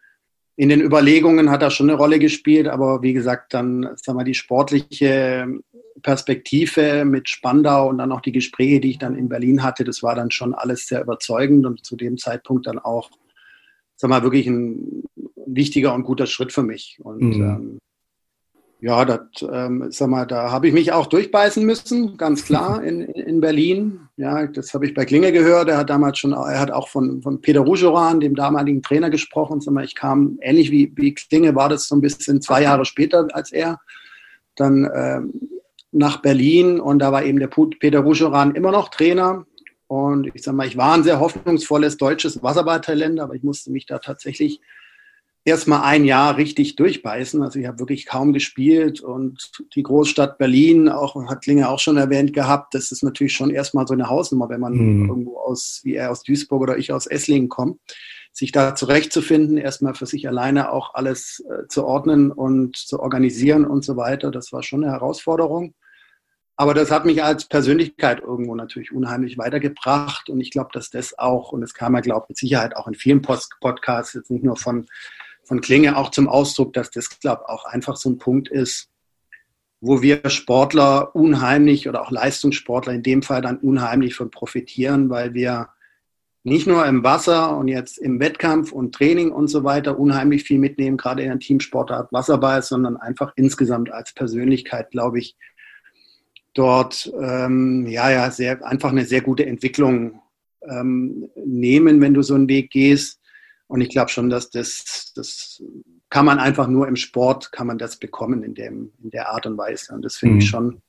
in 0.56 0.68
den 0.70 0.82
Überlegungen, 0.82 1.52
hat 1.52 1.62
da 1.62 1.70
schon 1.70 1.92
eine 1.92 2.00
Rolle 2.00 2.18
gespielt. 2.18 2.68
Aber 2.68 3.04
wie 3.04 3.14
gesagt, 3.14 3.54
dann, 3.54 3.88
sagen 3.98 4.18
wir, 4.18 4.24
die 4.24 4.34
sportliche 4.34 5.60
Perspektive 6.02 7.06
mit 7.06 7.30
Spandau 7.30 7.88
und 7.88 8.00
dann 8.00 8.12
auch 8.12 8.22
die 8.22 8.32
Gespräche, 8.32 8.80
die 8.80 8.90
ich 8.90 8.98
dann 8.98 9.14
in 9.14 9.30
Berlin 9.30 9.62
hatte, 9.62 9.84
das 9.84 10.02
war 10.02 10.16
dann 10.16 10.32
schon 10.32 10.56
alles 10.56 10.88
sehr 10.88 11.04
überzeugend 11.04 11.68
und 11.68 11.86
zu 11.86 11.98
dem 11.98 12.18
Zeitpunkt 12.18 12.66
dann 12.66 12.80
auch, 12.80 13.12
sag 13.96 14.10
mal, 14.10 14.24
wirklich 14.24 14.48
ein 14.48 15.04
wichtiger 15.46 15.94
und 15.94 16.02
guter 16.02 16.26
Schritt 16.26 16.52
für 16.52 16.64
mich. 16.64 16.98
Und 17.04 17.22
mhm. 17.22 17.44
ähm, 17.44 17.80
ja, 18.82 19.04
das, 19.04 19.20
ähm, 19.52 19.88
sag 19.90 20.08
mal, 20.10 20.26
da 20.26 20.52
habe 20.52 20.68
ich 20.68 20.74
mich 20.74 20.94
auch 20.94 21.08
durchbeißen 21.08 21.66
müssen, 21.66 22.16
ganz 22.16 22.46
klar, 22.46 22.82
in, 22.84 23.02
in 23.02 23.42
Berlin. 23.42 24.02
Ja, 24.16 24.48
das 24.48 24.74
habe 24.74 24.86
ich 24.86 24.94
bei 24.94 25.04
Klinge 25.04 25.34
gehört. 25.34 25.68
Er 25.68 25.78
hat 25.78 25.90
damals 25.90 26.18
schon, 26.20 26.32
er 26.32 26.60
hat 26.60 26.72
auch 26.72 26.88
von, 26.88 27.22
von 27.22 27.42
Peter 27.42 27.60
Rougeran, 27.60 28.22
dem 28.22 28.36
damaligen 28.36 28.82
Trainer, 28.82 29.10
gesprochen. 29.10 29.60
Sag 29.60 29.74
mal, 29.74 29.84
ich 29.84 29.96
kam 29.96 30.38
ähnlich 30.42 30.72
wie, 30.72 30.94
wie 30.96 31.14
Klinge, 31.14 31.56
war 31.56 31.68
das 31.68 31.88
so 31.88 31.96
ein 31.96 32.02
bisschen 32.02 32.42
zwei 32.42 32.64
Jahre 32.64 32.86
später 32.86 33.28
als 33.34 33.52
er. 33.52 33.80
Dann 34.56 34.90
ähm, 34.94 35.50
nach 35.92 36.22
Berlin 36.22 36.80
und 36.80 37.00
da 37.00 37.12
war 37.12 37.24
eben 37.24 37.40
der 37.40 37.48
Peter 37.48 38.00
Rougeran 38.00 38.56
immer 38.56 38.72
noch 38.72 38.90
Trainer. 38.90 39.46
Und 39.88 40.30
ich 40.34 40.44
sage 40.44 40.56
mal, 40.56 40.68
ich 40.68 40.78
war 40.78 40.94
ein 40.94 41.04
sehr 41.04 41.20
hoffnungsvolles 41.20 41.98
deutsches 41.98 42.42
Wasserballtalent, 42.44 43.20
aber 43.20 43.34
ich 43.34 43.44
musste 43.44 43.72
mich 43.72 43.88
da 43.88 43.98
tatsächlich 43.98 44.62
erst 45.46 45.68
mal 45.68 45.82
ein 45.84 46.06
Jahr 46.06 46.38
richtig 46.38 46.76
durchbeißen. 46.76 47.42
Also 47.42 47.60
ich 47.60 47.68
habe 47.68 47.80
wirklich 47.80 48.06
kaum 48.06 48.34
gespielt 48.34 49.02
und 49.02 49.52
die 49.76 49.84
Großstadt 49.84 50.38
Berlin, 50.38 50.90
auch 50.90 51.16
hat 51.30 51.42
Klinge 51.44 51.70
auch 51.70 51.80
schon 51.80 51.98
erwähnt 51.98 52.34
gehabt, 52.34 52.74
das 52.74 52.92
ist 52.92 53.04
natürlich 53.04 53.34
schon 53.34 53.50
erstmal 53.50 53.88
so 53.88 53.94
eine 53.94 54.10
Hausnummer, 54.10 54.50
wenn 54.50 54.60
man 54.60 54.74
mhm. 54.74 55.10
irgendwo 55.10 55.38
aus, 55.38 55.82
wie 55.84 55.96
er 55.96 56.12
aus 56.12 56.24
Duisburg 56.24 56.62
oder 56.62 56.78
ich 56.78 56.92
aus 56.92 57.08
Esslingen 57.08 57.50
kommt, 57.50 57.80
sich 58.32 58.52
da 58.52 58.76
zurechtzufinden, 58.76 59.58
erstmal 59.58 59.96
für 59.96 60.06
sich 60.06 60.28
alleine 60.28 60.72
auch 60.72 60.94
alles 60.94 61.44
äh, 61.50 61.68
zu 61.68 61.86
ordnen 61.86 62.32
und 62.32 62.78
zu 62.78 63.00
organisieren 63.00 63.66
und 63.66 63.84
so 63.84 63.98
weiter. 63.98 64.32
Das 64.32 64.54
war 64.54 64.64
schon 64.64 64.84
eine 64.84 64.94
Herausforderung. 64.94 65.74
Aber 66.56 66.74
das 66.74 66.92
hat 66.92 67.06
mich 67.06 67.24
als 67.24 67.46
Persönlichkeit 67.46 68.20
irgendwo 68.20 68.54
natürlich 68.54 68.92
unheimlich 68.92 69.38
weitergebracht. 69.38 70.30
Und 70.30 70.42
ich 70.42 70.52
glaube, 70.52 70.72
dass 70.74 70.90
das 70.90 71.18
auch, 71.18 71.54
und 71.54 71.62
das 71.62 71.74
kam 71.74 71.96
ja, 71.96 72.02
glaube 72.02 72.26
ich, 72.26 72.30
mit 72.32 72.38
Sicherheit 72.38 72.76
auch 72.76 72.86
in 72.86 72.96
vielen 72.96 73.22
Post 73.22 73.56
Podcasts, 73.62 74.14
jetzt 74.14 74.30
nicht 74.30 74.44
nur 74.44 74.58
von 74.58 74.86
von 75.50 75.62
Klinge 75.62 75.98
auch 75.98 76.12
zum 76.12 76.30
Ausdruck, 76.30 76.74
dass 76.74 76.92
das, 76.92 77.10
ich, 77.12 77.28
auch 77.28 77.66
einfach 77.66 77.98
so 77.98 78.08
ein 78.12 78.20
Punkt 78.20 78.50
ist, 78.50 78.92
wo 79.82 80.04
wir 80.04 80.30
Sportler 80.30 81.16
unheimlich 81.16 81.90
oder 81.90 82.04
auch 82.04 82.12
Leistungssportler 82.12 82.94
in 82.94 83.02
dem 83.02 83.24
Fall 83.24 83.42
dann 83.42 83.58
unheimlich 83.58 84.14
von 84.14 84.30
profitieren, 84.30 85.10
weil 85.10 85.34
wir 85.34 85.70
nicht 86.44 86.68
nur 86.68 86.86
im 86.86 87.04
Wasser 87.04 87.58
und 87.58 87.68
jetzt 87.68 87.98
im 87.98 88.20
Wettkampf 88.20 88.72
und 88.72 88.94
Training 88.94 89.32
und 89.32 89.48
so 89.48 89.64
weiter 89.64 89.98
unheimlich 89.98 90.44
viel 90.44 90.60
mitnehmen, 90.60 90.98
gerade 90.98 91.24
in 91.24 91.30
der 91.30 91.40
Teamsportart 91.40 92.14
Wasserball, 92.14 92.62
sondern 92.62 92.96
einfach 92.98 93.34
insgesamt 93.36 93.92
als 93.92 94.14
Persönlichkeit, 94.14 94.92
glaube 94.92 95.18
ich, 95.18 95.36
dort 96.54 97.12
ähm, 97.20 97.88
ja, 97.88 98.12
ja, 98.12 98.30
sehr, 98.30 98.64
einfach 98.64 98.92
eine 98.92 99.06
sehr 99.06 99.22
gute 99.22 99.48
Entwicklung 99.48 100.22
ähm, 100.62 101.28
nehmen, 101.44 102.02
wenn 102.02 102.14
du 102.14 102.22
so 102.22 102.36
einen 102.36 102.50
Weg 102.50 102.70
gehst. 102.70 103.19
Und 103.70 103.82
ich 103.82 103.90
glaube 103.90 104.10
schon, 104.10 104.32
dass 104.32 104.50
das, 104.50 105.14
das 105.16 105.64
kann 106.10 106.26
man 106.26 106.40
einfach 106.40 106.68
nur 106.68 106.88
im 106.88 106.96
Sport, 106.96 107.52
kann 107.52 107.68
man 107.68 107.78
das 107.78 107.98
bekommen 107.98 108.42
in, 108.42 108.56
dem, 108.56 108.94
in 109.02 109.12
der 109.12 109.30
Art 109.30 109.46
und 109.46 109.60
Weise. 109.60 109.94
Und 109.94 110.04
das 110.04 110.18
finde 110.18 110.36
mhm. 110.36 110.42
ich 110.42 110.50
schon 110.50 110.82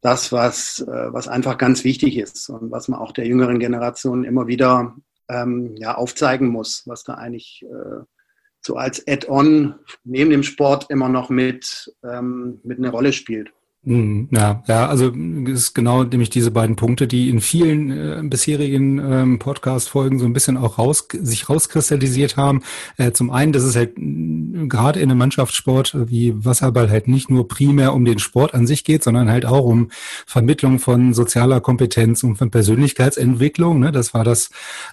das, 0.00 0.32
was, 0.32 0.80
äh, 0.80 1.12
was 1.12 1.28
einfach 1.28 1.56
ganz 1.56 1.84
wichtig 1.84 2.18
ist 2.18 2.48
und 2.50 2.72
was 2.72 2.88
man 2.88 2.98
auch 2.98 3.12
der 3.12 3.28
jüngeren 3.28 3.60
Generation 3.60 4.24
immer 4.24 4.48
wieder 4.48 4.96
ähm, 5.28 5.76
ja, 5.76 5.94
aufzeigen 5.94 6.48
muss, 6.48 6.82
was 6.86 7.04
da 7.04 7.14
eigentlich 7.14 7.62
äh, 7.62 8.02
so 8.60 8.74
als 8.74 9.06
Add-on 9.06 9.76
neben 10.02 10.30
dem 10.30 10.42
Sport 10.42 10.90
immer 10.90 11.08
noch 11.08 11.30
mit, 11.30 11.94
ähm, 12.02 12.60
mit 12.64 12.78
eine 12.78 12.90
Rolle 12.90 13.12
spielt. 13.12 13.52
Hm, 13.86 14.28
ja, 14.30 14.62
ja, 14.66 14.88
also 14.88 15.12
ist 15.46 15.74
genau 15.74 16.04
nämlich 16.04 16.30
diese 16.30 16.50
beiden 16.50 16.74
Punkte, 16.74 17.06
die 17.06 17.28
in 17.28 17.42
vielen 17.42 17.90
äh, 17.90 18.22
bisherigen 18.24 18.98
ähm, 18.98 19.38
Podcast-Folgen 19.38 20.18
so 20.18 20.24
ein 20.24 20.32
bisschen 20.32 20.56
auch 20.56 20.78
raus, 20.78 21.06
sich 21.12 21.50
rauskristallisiert 21.50 22.38
haben. 22.38 22.62
Äh, 22.96 23.12
zum 23.12 23.30
einen, 23.30 23.52
dass 23.52 23.62
es 23.62 23.76
halt 23.76 23.92
gerade 23.96 25.00
in 25.00 25.10
einem 25.10 25.18
Mannschaftssport 25.18 25.94
wie 26.08 26.32
Wasserball 26.46 26.88
halt 26.88 27.08
nicht 27.08 27.28
nur 27.28 27.46
primär 27.46 27.92
um 27.92 28.06
den 28.06 28.18
Sport 28.18 28.54
an 28.54 28.66
sich 28.66 28.84
geht, 28.84 29.04
sondern 29.04 29.28
halt 29.28 29.44
auch 29.44 29.64
um 29.64 29.90
Vermittlung 30.26 30.78
von 30.78 31.12
sozialer 31.12 31.60
Kompetenz 31.60 32.22
und 32.22 32.36
von 32.36 32.50
Persönlichkeitsentwicklung. 32.50 33.80
Ne? 33.80 33.92
Das 33.92 34.14
war 34.14 34.24
das, 34.24 34.48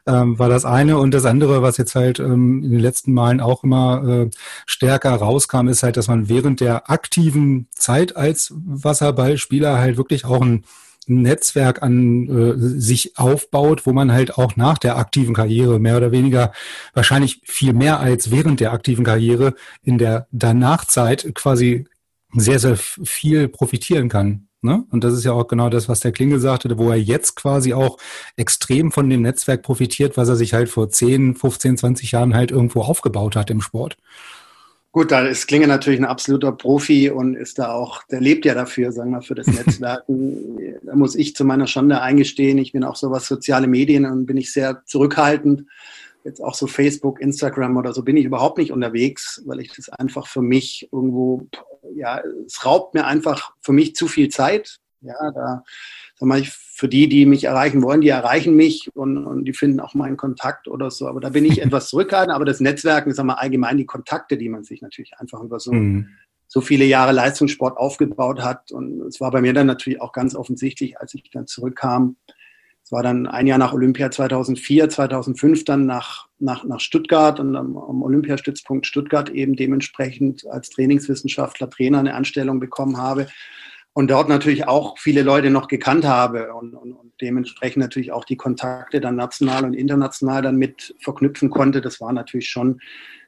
ähm, 0.05 0.37
war 0.37 0.49
das 0.49 0.65
eine. 0.65 0.97
Und 0.97 1.13
das 1.13 1.23
andere, 1.23 1.61
was 1.61 1.77
jetzt 1.77 1.95
halt 1.95 2.19
ähm, 2.19 2.61
in 2.61 2.71
den 2.71 2.79
letzten 2.81 3.13
Malen 3.13 3.39
auch 3.39 3.63
immer 3.63 4.03
äh, 4.05 4.29
stärker 4.65 5.15
rauskam, 5.15 5.69
ist 5.69 5.83
halt, 5.83 5.95
dass 5.95 6.09
man 6.09 6.27
während 6.27 6.59
der 6.59 6.89
aktiven 6.89 7.67
Zeit 7.71 8.17
als 8.17 8.53
Wasserballspieler 8.83 9.77
halt 9.77 9.97
wirklich 9.97 10.25
auch 10.25 10.41
ein 10.41 10.63
Netzwerk 11.07 11.81
an 11.81 12.27
äh, 12.29 12.53
sich 12.57 13.17
aufbaut, 13.17 13.85
wo 13.85 13.93
man 13.93 14.11
halt 14.11 14.37
auch 14.37 14.55
nach 14.55 14.77
der 14.77 14.97
aktiven 14.97 15.33
Karriere 15.33 15.79
mehr 15.79 15.97
oder 15.97 16.11
weniger 16.11 16.51
wahrscheinlich 16.93 17.41
viel 17.43 17.73
mehr 17.73 17.99
als 17.99 18.31
während 18.31 18.59
der 18.59 18.71
aktiven 18.71 19.03
Karriere 19.03 19.55
in 19.83 19.97
der 19.97 20.27
Danachzeit 20.31 21.33
quasi 21.33 21.85
sehr, 22.33 22.59
sehr 22.59 22.77
viel 22.77 23.47
profitieren 23.47 24.09
kann. 24.09 24.47
Ne? 24.61 24.85
Und 24.91 25.03
das 25.03 25.13
ist 25.15 25.23
ja 25.23 25.33
auch 25.33 25.47
genau 25.47 25.69
das, 25.69 25.89
was 25.89 26.01
der 26.01 26.11
Klingel 26.11 26.39
sagte, 26.39 26.77
wo 26.77 26.91
er 26.91 26.97
jetzt 26.97 27.35
quasi 27.35 27.73
auch 27.73 27.97
extrem 28.35 28.91
von 28.91 29.09
dem 29.09 29.23
Netzwerk 29.23 29.63
profitiert, 29.63 30.17
was 30.17 30.29
er 30.29 30.35
sich 30.35 30.53
halt 30.53 30.69
vor 30.69 30.89
10, 30.89 31.35
15, 31.35 31.77
20 31.77 32.11
Jahren 32.11 32.35
halt 32.35 32.51
irgendwo 32.51 32.81
aufgebaut 32.81 33.35
hat 33.35 33.49
im 33.49 33.61
Sport. 33.61 33.97
Gut, 34.93 35.11
da 35.11 35.25
ist 35.25 35.47
Klinge 35.47 35.67
natürlich 35.67 36.01
ein 36.01 36.05
absoluter 36.05 36.51
Profi 36.51 37.09
und 37.09 37.35
ist 37.35 37.59
da 37.59 37.71
auch, 37.71 38.03
der 38.03 38.19
lebt 38.19 38.43
ja 38.43 38.53
dafür, 38.53 38.91
sagen 38.91 39.11
wir, 39.11 39.21
für 39.21 39.35
das 39.35 39.47
Netzwerken. 39.47 40.79
da 40.83 40.95
muss 40.95 41.15
ich 41.15 41.33
zu 41.33 41.45
meiner 41.45 41.67
Schande 41.67 42.01
eingestehen, 42.01 42.57
ich 42.57 42.73
bin 42.73 42.83
auch 42.83 42.97
so 42.97 43.09
was 43.09 43.25
soziale 43.25 43.67
Medien 43.67 44.05
und 44.05 44.25
bin 44.25 44.35
ich 44.35 44.51
sehr 44.51 44.83
zurückhaltend. 44.85 45.65
Jetzt 46.25 46.43
auch 46.43 46.53
so 46.53 46.67
Facebook, 46.67 47.21
Instagram 47.21 47.77
oder 47.77 47.93
so 47.93 48.03
bin 48.03 48.17
ich 48.17 48.25
überhaupt 48.25 48.57
nicht 48.57 48.71
unterwegs, 48.71 49.41
weil 49.45 49.61
ich 49.61 49.73
das 49.73 49.87
einfach 49.89 50.27
für 50.27 50.41
mich 50.41 50.89
irgendwo, 50.91 51.47
ja, 51.95 52.21
es 52.45 52.65
raubt 52.65 52.93
mir 52.93 53.05
einfach 53.05 53.53
für 53.61 53.71
mich 53.71 53.95
zu 53.95 54.07
viel 54.07 54.27
Zeit. 54.27 54.77
Ja, 54.99 55.31
da 55.31 55.63
sag 56.19 56.27
mal, 56.27 56.39
ich, 56.39 56.51
für 56.81 56.89
die, 56.89 57.07
die 57.07 57.27
mich 57.27 57.43
erreichen 57.43 57.83
wollen, 57.83 58.01
die 58.01 58.09
erreichen 58.09 58.55
mich 58.55 58.89
und, 58.95 59.27
und 59.27 59.45
die 59.45 59.53
finden 59.53 59.79
auch 59.79 59.93
meinen 59.93 60.17
Kontakt 60.17 60.67
oder 60.67 60.89
so. 60.89 61.07
Aber 61.07 61.19
da 61.19 61.29
bin 61.29 61.45
ich 61.45 61.61
etwas 61.61 61.89
zurückhaltend. 61.89 62.33
Aber 62.33 62.43
das 62.43 62.59
Netzwerken, 62.59 63.13
sag 63.13 63.23
mal, 63.27 63.35
allgemein 63.35 63.77
die 63.77 63.85
Kontakte, 63.85 64.35
die 64.35 64.49
man 64.49 64.63
sich 64.63 64.81
natürlich 64.81 65.13
einfach 65.19 65.43
über 65.43 65.59
so, 65.59 65.73
mhm. 65.73 66.07
so 66.47 66.59
viele 66.59 66.85
Jahre 66.85 67.11
Leistungssport 67.11 67.77
aufgebaut 67.77 68.41
hat. 68.41 68.71
Und 68.71 68.99
es 69.01 69.21
war 69.21 69.29
bei 69.29 69.41
mir 69.41 69.53
dann 69.53 69.67
natürlich 69.67 70.01
auch 70.01 70.11
ganz 70.11 70.33
offensichtlich, 70.33 70.99
als 70.99 71.13
ich 71.13 71.29
dann 71.31 71.45
zurückkam. 71.45 72.15
Es 72.83 72.91
war 72.91 73.03
dann 73.03 73.27
ein 73.27 73.45
Jahr 73.45 73.59
nach 73.59 73.73
Olympia 73.73 74.09
2004, 74.09 74.89
2005 74.89 75.65
dann 75.65 75.85
nach, 75.85 76.29
nach, 76.39 76.63
nach 76.63 76.79
Stuttgart 76.79 77.39
und 77.39 77.55
am, 77.55 77.77
am 77.77 78.01
Olympiastützpunkt 78.01 78.87
Stuttgart 78.87 79.29
eben 79.29 79.55
dementsprechend 79.55 80.47
als 80.47 80.71
Trainingswissenschaftler, 80.71 81.69
Trainer 81.69 81.99
eine 81.99 82.15
Anstellung 82.15 82.59
bekommen 82.59 82.97
habe 82.97 83.27
und 83.93 84.09
dort 84.09 84.29
natürlich 84.29 84.67
auch 84.67 84.97
viele 84.97 85.21
Leute 85.21 85.49
noch 85.49 85.67
gekannt 85.67 86.05
habe 86.05 86.53
und, 86.53 86.73
und, 86.73 86.93
und, 86.93 87.11
dementsprechend 87.19 87.81
natürlich 87.81 88.11
auch 88.11 88.25
die 88.25 88.37
Kontakte 88.37 88.99
dann 88.99 89.15
national 89.15 89.63
und 89.63 89.73
international 89.73 90.41
dann 90.41 90.55
mit 90.55 90.95
verknüpfen 90.99 91.49
konnte. 91.49 91.81
Das 91.81 92.01
war 92.01 92.11
natürlich 92.13 92.49
schon 92.49 92.81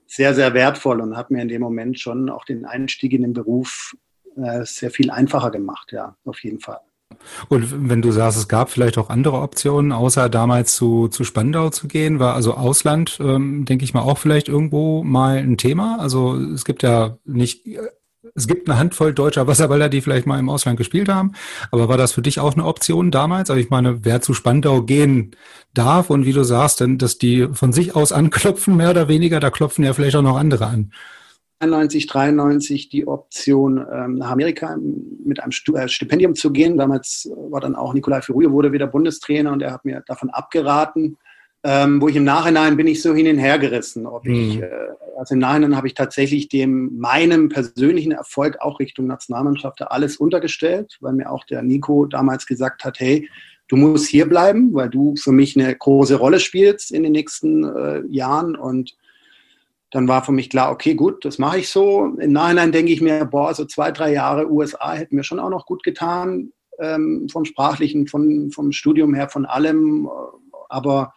sehr, 0.08 0.34
sehr 0.34 0.54
wertvoll 0.54 1.02
und 1.02 1.16
hat 1.16 1.32
mir 1.32 1.42
in 1.42 1.48
dem 1.48 1.62
Moment 1.62 2.00
schon 2.00 2.30
auch 2.30 2.46
den 2.46 2.66
Einstieg 2.66 3.14
in 3.14 3.22
den 3.22 3.34
Beruf 3.34 3.96
äh, 4.36 4.66
sehr 4.66 4.90
viel 4.90 5.12
einfacher 5.12 5.52
gemacht, 5.52 5.92
ja, 5.92 6.16
auf 6.26 6.44
jeden 6.44 6.60
Fall. 6.60 6.80
Und 7.50 7.90
wenn 7.90 8.02
du 8.02 8.12
sagst, 8.12 8.40
es 8.40 8.48
gab 8.48 8.72
vielleicht 8.72 8.98
auch 8.98 9.10
andere 9.10 9.42
Optionen, 9.42 9.92
außer 9.92 10.30
damals 10.30 10.76
zu, 10.76 11.08
zu 11.08 11.24
Spandau 11.24 11.70
zu 11.70 11.88
gehen, 11.88 12.20
war 12.20 12.34
also 12.34 12.56
Ausland, 12.56 13.20
ähm, 13.22 13.66
denke 13.66 13.86
ich 13.86 13.94
mal, 13.94 14.02
auch 14.02 14.18
vielleicht 14.18 14.50
irgendwo 14.50 15.04
mal 15.04 15.38
ein 15.38 15.58
Thema. 15.58 16.00
Also 16.00 16.36
es 16.36 16.66
gibt 16.66 16.82
ja 16.82 17.18
nicht 17.26 17.68
es 18.36 18.48
gibt 18.48 18.68
eine 18.68 18.80
Handvoll 18.80 19.14
deutscher 19.14 19.48
Wasserballer, 19.48 19.90
die 19.90 20.02
vielleicht 20.02 20.26
mal 20.26 20.40
im 20.40 20.50
Ausland 20.50 20.78
gespielt 20.78 21.08
haben. 21.08 21.34
Aber 21.72 21.88
war 21.88 21.98
das 21.98 22.14
für 22.14 22.24
dich 22.24 22.40
auch 22.40 22.54
eine 22.54 22.66
Option 22.66 23.12
damals? 23.12 23.50
Also 23.50 23.62
ich 23.62 23.70
meine, 23.70 24.04
wer 24.06 24.22
zu 24.22 24.34
Spandau 24.34 24.82
gehen 24.82 25.36
darf 25.74 26.10
und 26.10 26.26
wie 26.26 26.34
du 26.34 26.44
sagst, 26.44 26.80
denn, 26.80 26.98
dass 26.98 27.18
die 27.18 27.48
von 27.54 27.74
sich 27.74 27.96
aus 27.96 28.12
anklopfen, 28.12 28.76
mehr 28.76 28.90
oder 28.90 29.08
weniger, 29.08 29.40
da 29.40 29.52
klopfen 29.52 29.86
ja 29.86 29.94
vielleicht 29.94 30.16
auch 30.16 30.24
noch 30.24 30.38
andere 30.38 30.66
an. 30.66 30.92
93, 31.60 32.08
93 32.08 32.90
die 32.90 33.08
Option, 33.08 33.86
ähm, 33.92 34.16
nach 34.16 34.32
Amerika 34.32 34.76
mit 35.24 35.40
einem 35.40 35.52
äh, 35.76 35.88
Stipendium 35.88 36.36
zu 36.36 36.52
gehen. 36.52 36.78
Damals 36.78 37.30
war 37.50 37.62
dann 37.62 37.76
auch 37.76 37.94
Nikolai 37.94 38.22
Ferruja 38.22 38.52
wurde 38.52 38.72
wieder 38.72 38.88
Bundestrainer 38.88 39.52
und 39.52 39.62
er 39.62 39.72
hat 39.72 39.86
mir 39.86 40.04
davon 40.08 40.30
abgeraten 40.30 41.18
ähm, 41.64 42.02
wo 42.02 42.10
ich 42.10 42.16
im 42.18 42.26
Nachhinein 42.26 42.76
bin 42.76 42.88
ich 42.88 43.02
so 43.02 43.16
hin 43.16 43.28
und 43.28 43.38
her 43.38 43.58
gerissen. 43.58 44.06
Ob 44.06 44.26
mhm. 44.26 44.34
ich, 44.34 44.62
äh, 44.62 44.70
also 45.18 45.34
im 45.34 45.40
Nachhinein 45.40 45.78
habe 45.78 45.88
ich 45.88 45.94
tatsächlich 45.94 46.50
dem 46.50 46.98
meinem 47.00 47.48
persönlichen 47.48 48.12
Erfolg 48.12 48.58
auch 48.60 48.80
Richtung 48.80 49.08
Nationalmannschaft 49.08 49.82
alles 49.82 50.18
untergestellt, 50.18 50.98
weil 51.00 51.14
mir 51.14 51.32
auch 51.32 51.46
der 51.46 51.62
Nico 51.62 52.06
damals 52.06 52.46
gesagt 52.46 52.84
hat, 52.84 53.00
hey, 53.00 53.30
du 53.70 53.78
musst 53.78 54.08
hier 54.08 54.28
bleiben, 54.28 54.74
weil 54.74 54.90
du 54.90 55.16
für 55.16 55.32
mich 55.32 55.58
eine 55.58 55.74
große 55.74 56.16
Rolle 56.16 56.42
spielst 56.42 56.92
in 56.92 57.04
den 57.04 57.14
nächsten 57.14 57.64
äh, 57.64 58.02
Jahren 58.10 58.56
und 58.56 58.98
dann 59.90 60.08
war 60.08 60.24
für 60.26 60.32
mich 60.32 60.50
klar, 60.50 60.72
okay, 60.72 60.96
gut, 60.96 61.24
das 61.24 61.38
mache 61.38 61.60
ich 61.60 61.70
so. 61.70 62.16
Im 62.20 62.34
Nachhinein 62.34 62.72
denke 62.72 62.92
ich 62.92 63.00
mir, 63.00 63.26
boah, 63.26 63.54
so 63.54 63.64
zwei, 63.64 63.92
drei 63.92 64.12
Jahre 64.12 64.52
USA 64.52 64.94
hätten 64.94 65.16
mir 65.16 65.24
schon 65.24 65.40
auch 65.40 65.52
noch 65.52 65.68
gut 65.68 65.84
getan, 65.84 66.52
ähm, 66.80 67.28
vom 67.32 67.46
Sprachlichen, 67.46 68.08
von, 68.08 68.50
vom 68.52 68.72
Studium 68.72 69.14
her, 69.14 69.30
von 69.30 69.46
allem. 69.46 70.10
Aber 70.68 71.14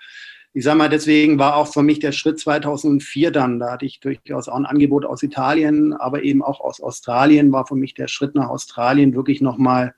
ich 0.56 0.64
sage 0.64 0.78
mal, 0.78 0.88
deswegen 0.88 1.38
war 1.38 1.56
auch 1.56 1.70
für 1.70 1.82
mich 1.82 1.98
der 1.98 2.12
Schritt 2.12 2.40
2004 2.40 3.30
dann, 3.30 3.58
da 3.58 3.72
hatte 3.72 3.84
ich 3.84 4.00
durchaus 4.00 4.48
auch 4.48 4.56
ein 4.56 4.64
Angebot 4.64 5.04
aus 5.04 5.22
Italien, 5.22 5.92
aber 5.92 6.22
eben 6.22 6.42
auch 6.42 6.60
aus 6.60 6.80
Australien, 6.80 7.52
war 7.52 7.66
für 7.66 7.74
mich 7.74 7.92
der 7.92 8.08
Schritt 8.08 8.34
nach 8.34 8.48
Australien 8.48 9.14
wirklich 9.14 9.42
nochmal 9.42 9.94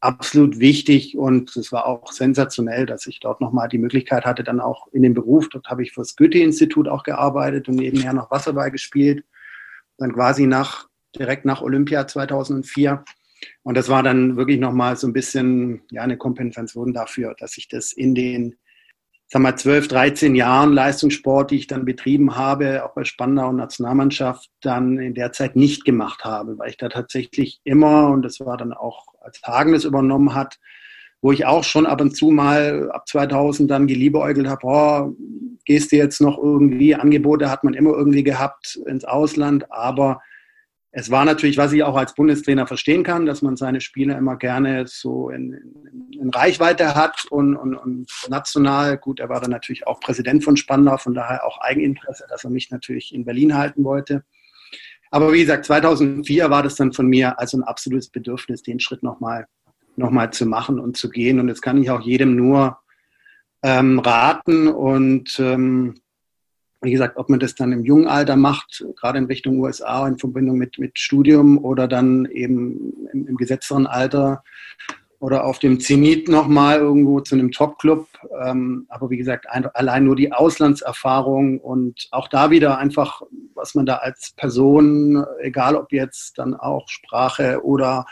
absolut 0.00 0.58
wichtig 0.58 1.16
und 1.16 1.54
es 1.54 1.70
war 1.70 1.86
auch 1.86 2.10
sensationell, 2.10 2.86
dass 2.86 3.06
ich 3.06 3.20
dort 3.20 3.40
nochmal 3.40 3.68
die 3.68 3.78
Möglichkeit 3.78 4.24
hatte, 4.24 4.42
dann 4.42 4.58
auch 4.58 4.88
in 4.88 5.04
dem 5.04 5.14
Beruf, 5.14 5.48
dort 5.48 5.68
habe 5.68 5.84
ich 5.84 5.92
fürs 5.92 6.16
Goethe-Institut 6.16 6.88
auch 6.88 7.04
gearbeitet 7.04 7.68
und 7.68 7.76
nebenher 7.76 8.12
noch 8.12 8.32
Wasserball 8.32 8.72
gespielt, 8.72 9.22
dann 9.96 10.12
quasi 10.12 10.48
nach, 10.48 10.88
direkt 11.14 11.44
nach 11.44 11.62
Olympia 11.62 12.08
2004 12.08 13.04
Und 13.62 13.76
das 13.76 13.88
war 13.88 14.02
dann 14.02 14.36
wirklich 14.36 14.58
nochmal 14.58 14.96
so 14.96 15.06
ein 15.06 15.12
bisschen 15.12 15.82
ja, 15.92 16.02
eine 16.02 16.16
Kompensation 16.16 16.92
dafür, 16.92 17.36
dass 17.38 17.56
ich 17.56 17.68
das 17.68 17.92
in 17.92 18.16
den 18.16 18.56
sag 19.32 19.42
mal, 19.42 19.54
12, 19.54 19.86
13 19.86 20.34
Jahren 20.34 20.72
Leistungssport, 20.72 21.52
die 21.52 21.56
ich 21.56 21.68
dann 21.68 21.84
betrieben 21.84 22.36
habe, 22.36 22.84
auch 22.84 22.94
bei 22.94 23.04
Spandau 23.04 23.48
und 23.50 23.56
Nationalmannschaft, 23.56 24.50
dann 24.60 24.98
in 24.98 25.14
der 25.14 25.30
Zeit 25.30 25.54
nicht 25.54 25.84
gemacht 25.84 26.24
habe, 26.24 26.58
weil 26.58 26.70
ich 26.70 26.76
da 26.76 26.88
tatsächlich 26.88 27.60
immer, 27.62 28.08
und 28.08 28.22
das 28.22 28.40
war 28.40 28.56
dann 28.56 28.72
auch, 28.72 29.06
als 29.20 29.40
Hagen 29.44 29.72
es 29.72 29.84
übernommen 29.84 30.34
hat, 30.34 30.58
wo 31.22 31.30
ich 31.30 31.46
auch 31.46 31.62
schon 31.62 31.86
ab 31.86 32.00
und 32.00 32.16
zu 32.16 32.30
mal 32.30 32.90
ab 32.90 33.06
2000 33.06 33.70
dann 33.70 33.86
geliebäugelt 33.86 34.48
habe, 34.48 34.66
oh, 34.66 35.16
gehst 35.64 35.92
du 35.92 35.96
jetzt 35.96 36.20
noch 36.20 36.36
irgendwie, 36.36 36.96
Angebote 36.96 37.50
hat 37.50 37.62
man 37.62 37.74
immer 37.74 37.90
irgendwie 37.90 38.24
gehabt 38.24 38.80
ins 38.86 39.04
Ausland, 39.04 39.70
aber 39.70 40.22
es 40.92 41.10
war 41.10 41.24
natürlich, 41.24 41.56
was 41.56 41.72
ich 41.72 41.84
auch 41.84 41.96
als 41.96 42.14
Bundestrainer 42.14 42.66
verstehen 42.66 43.04
kann, 43.04 43.24
dass 43.24 43.42
man 43.42 43.56
seine 43.56 43.80
Spieler 43.80 44.18
immer 44.18 44.36
gerne 44.36 44.86
so 44.88 45.30
in, 45.30 45.52
in, 45.52 46.20
in 46.20 46.30
Reichweite 46.30 46.96
hat 46.96 47.26
und, 47.30 47.54
und, 47.56 47.76
und, 47.76 48.10
national. 48.28 48.98
Gut, 48.98 49.20
er 49.20 49.28
war 49.28 49.40
dann 49.40 49.52
natürlich 49.52 49.86
auch 49.86 50.00
Präsident 50.00 50.42
von 50.42 50.56
Spandau, 50.56 50.96
von 50.96 51.14
daher 51.14 51.46
auch 51.46 51.60
Eigeninteresse, 51.60 52.26
dass 52.28 52.42
er 52.42 52.50
mich 52.50 52.70
natürlich 52.70 53.14
in 53.14 53.24
Berlin 53.24 53.56
halten 53.56 53.84
wollte. 53.84 54.24
Aber 55.12 55.32
wie 55.32 55.40
gesagt, 55.40 55.64
2004 55.66 56.50
war 56.50 56.62
das 56.64 56.74
dann 56.74 56.92
von 56.92 57.06
mir 57.06 57.38
also 57.38 57.58
ein 57.58 57.64
absolutes 57.64 58.08
Bedürfnis, 58.10 58.62
den 58.62 58.80
Schritt 58.80 59.02
nochmal 59.02 59.46
noch 59.96 60.10
mal 60.10 60.32
zu 60.32 60.46
machen 60.46 60.80
und 60.80 60.96
zu 60.96 61.08
gehen. 61.08 61.38
Und 61.38 61.48
jetzt 61.48 61.62
kann 61.62 61.80
ich 61.80 61.90
auch 61.90 62.00
jedem 62.00 62.34
nur 62.34 62.78
ähm, 63.62 63.98
raten 63.98 64.68
und 64.68 65.38
ähm, 65.38 66.00
wie 66.82 66.90
gesagt, 66.90 67.16
ob 67.16 67.28
man 67.28 67.40
das 67.40 67.54
dann 67.54 67.72
im 67.72 67.84
jungen 67.84 68.06
Alter 68.06 68.36
macht, 68.36 68.84
gerade 68.96 69.18
in 69.18 69.26
Richtung 69.26 69.58
USA 69.60 70.08
in 70.08 70.18
Verbindung 70.18 70.56
mit, 70.56 70.78
mit 70.78 70.98
Studium 70.98 71.58
oder 71.58 71.86
dann 71.86 72.24
eben 72.26 72.94
im, 73.12 73.26
im 73.26 73.36
gesetzteren 73.36 73.86
Alter 73.86 74.42
oder 75.18 75.44
auf 75.44 75.58
dem 75.58 75.80
Zenit 75.80 76.28
nochmal 76.28 76.78
irgendwo 76.78 77.20
zu 77.20 77.34
einem 77.34 77.52
Top-Club. 77.52 78.08
Ähm, 78.42 78.86
aber 78.88 79.10
wie 79.10 79.18
gesagt, 79.18 79.50
ein, 79.50 79.66
allein 79.66 80.04
nur 80.04 80.16
die 80.16 80.32
Auslandserfahrung 80.32 81.60
und 81.60 82.08
auch 82.10 82.28
da 82.28 82.50
wieder 82.50 82.78
einfach, 82.78 83.20
was 83.54 83.74
man 83.74 83.84
da 83.84 83.96
als 83.96 84.32
Person, 84.34 85.22
egal 85.42 85.76
ob 85.76 85.92
jetzt 85.92 86.38
dann 86.38 86.54
auch 86.54 86.88
Sprache 86.88 87.62
oder 87.62 88.06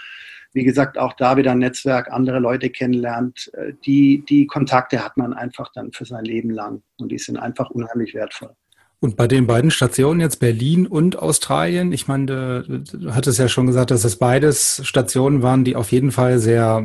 wie 0.52 0.64
gesagt, 0.64 0.98
auch 0.98 1.12
da 1.14 1.36
wieder 1.36 1.52
ein 1.52 1.58
Netzwerk, 1.58 2.10
andere 2.10 2.38
Leute 2.38 2.70
kennenlernt. 2.70 3.50
Äh, 3.54 3.74
die, 3.84 4.24
die 4.28 4.46
Kontakte 4.46 5.04
hat 5.04 5.16
man 5.16 5.32
einfach 5.32 5.70
dann 5.74 5.92
für 5.92 6.04
sein 6.04 6.24
Leben 6.24 6.50
lang 6.50 6.82
und 6.98 7.12
die 7.12 7.18
sind 7.18 7.36
einfach 7.36 7.70
unheimlich 7.70 8.14
wertvoll. 8.14 8.54
Und 9.00 9.16
bei 9.16 9.28
den 9.28 9.46
beiden 9.46 9.70
Stationen 9.70 10.20
jetzt 10.20 10.40
Berlin 10.40 10.84
und 10.84 11.16
Australien, 11.16 11.92
ich 11.92 12.08
meine, 12.08 12.82
du 12.82 13.14
hattest 13.14 13.38
ja 13.38 13.46
schon 13.46 13.68
gesagt, 13.68 13.92
dass 13.92 14.02
das 14.02 14.16
beides 14.16 14.80
Stationen 14.84 15.40
waren, 15.40 15.62
die 15.62 15.76
auf 15.76 15.92
jeden 15.92 16.10
Fall 16.10 16.40
sehr, 16.40 16.84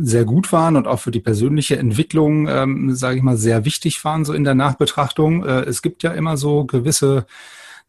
sehr 0.00 0.24
gut 0.24 0.50
waren 0.50 0.76
und 0.76 0.88
auch 0.88 1.00
für 1.00 1.10
die 1.10 1.20
persönliche 1.20 1.76
Entwicklung, 1.76 2.48
ähm, 2.48 2.94
sage 2.94 3.18
ich 3.18 3.22
mal, 3.22 3.36
sehr 3.36 3.66
wichtig 3.66 4.02
waren, 4.02 4.24
so 4.24 4.32
in 4.32 4.44
der 4.44 4.54
Nachbetrachtung. 4.54 5.44
Äh, 5.44 5.64
es 5.64 5.82
gibt 5.82 6.02
ja 6.02 6.12
immer 6.12 6.38
so 6.38 6.64
gewisse 6.64 7.26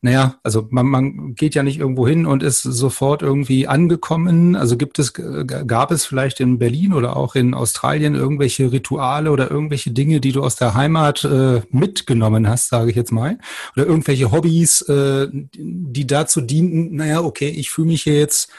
naja, 0.03 0.35
also 0.43 0.67
man, 0.69 0.85
man 0.87 1.33
geht 1.33 1.55
ja 1.55 1.63
nicht 1.63 1.79
irgendwo 1.79 2.05
hin 2.05 2.25
und 2.25 2.43
ist 2.43 2.61
sofort 2.61 3.21
irgendwie 3.21 3.69
angekommen. 3.69 4.57
Also 4.57 4.75
gibt 4.75 4.99
es, 4.99 5.13
gab 5.13 5.91
es 5.91 6.05
vielleicht 6.05 6.41
in 6.41 6.59
Berlin 6.59 6.91
oder 6.91 7.15
auch 7.15 7.35
in 7.35 7.53
Australien 7.53 8.13
irgendwelche 8.13 8.69
Rituale 8.73 9.31
oder 9.31 9.49
irgendwelche 9.49 9.91
Dinge, 9.91 10.19
die 10.19 10.33
du 10.33 10.43
aus 10.43 10.57
der 10.57 10.73
Heimat 10.73 11.23
äh, 11.23 11.61
mitgenommen 11.71 12.49
hast, 12.49 12.67
sage 12.67 12.89
ich 12.89 12.97
jetzt 12.97 13.13
mal, 13.13 13.37
oder 13.77 13.85
irgendwelche 13.85 14.29
Hobbys, 14.29 14.81
äh, 14.81 15.29
die 15.31 16.05
dazu 16.05 16.41
dienten, 16.41 16.97
naja, 16.97 17.21
okay, 17.21 17.47
ich 17.47 17.71
fühle 17.71 17.87
mich 17.87 18.03
hier 18.03 18.19
jetzt 18.19 18.51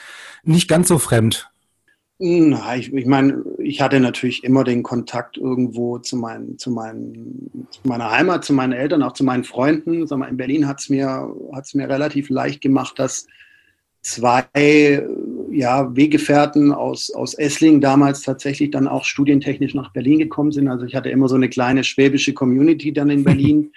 nicht 0.44 0.66
ganz 0.66 0.88
so 0.88 0.98
fremd. 0.98 1.50
Na, 2.18 2.76
ich, 2.76 2.92
ich 2.92 3.06
meine, 3.06 3.44
ich 3.59 3.80
hatte 3.80 3.99
natürlich 3.99 4.44
immer 4.44 4.62
den 4.62 4.85
Kontakt 4.85 5.37
irgendwo 5.37 5.99
zu, 5.99 6.16
meinen, 6.16 6.59
zu, 6.59 6.71
meinen, 6.71 7.66
zu 7.71 7.80
meiner 7.88 8.11
Heimat, 8.11 8.44
zu 8.44 8.52
meinen 8.52 8.73
Eltern, 8.73 9.02
auch 9.02 9.12
zu 9.12 9.25
meinen 9.25 9.42
Freunden. 9.42 10.06
Sag 10.06 10.18
mal, 10.18 10.28
in 10.28 10.37
Berlin 10.37 10.68
hat 10.68 10.80
es 10.80 10.88
mir, 10.88 11.28
hat's 11.52 11.75
mir 11.75 11.88
relativ 11.88 12.30
leicht 12.30 12.61
gemacht, 12.61 12.99
dass 13.00 13.26
zwei 14.00 15.02
ja, 15.50 15.96
Weggefährten 15.96 16.72
aus, 16.72 17.11
aus 17.11 17.35
Esslingen 17.35 17.81
damals 17.81 18.22
tatsächlich 18.22 18.70
dann 18.70 18.87
auch 18.87 19.05
studientechnisch 19.05 19.74
nach 19.74 19.92
Berlin 19.92 20.18
gekommen 20.20 20.53
sind. 20.53 20.68
Also 20.68 20.85
ich 20.85 20.94
hatte 20.94 21.11
immer 21.11 21.29
so 21.29 21.35
eine 21.35 21.48
kleine 21.48 21.83
schwäbische 21.83 22.33
Community 22.33 22.92
dann 22.92 23.11
in 23.11 23.24
Berlin. 23.24 23.72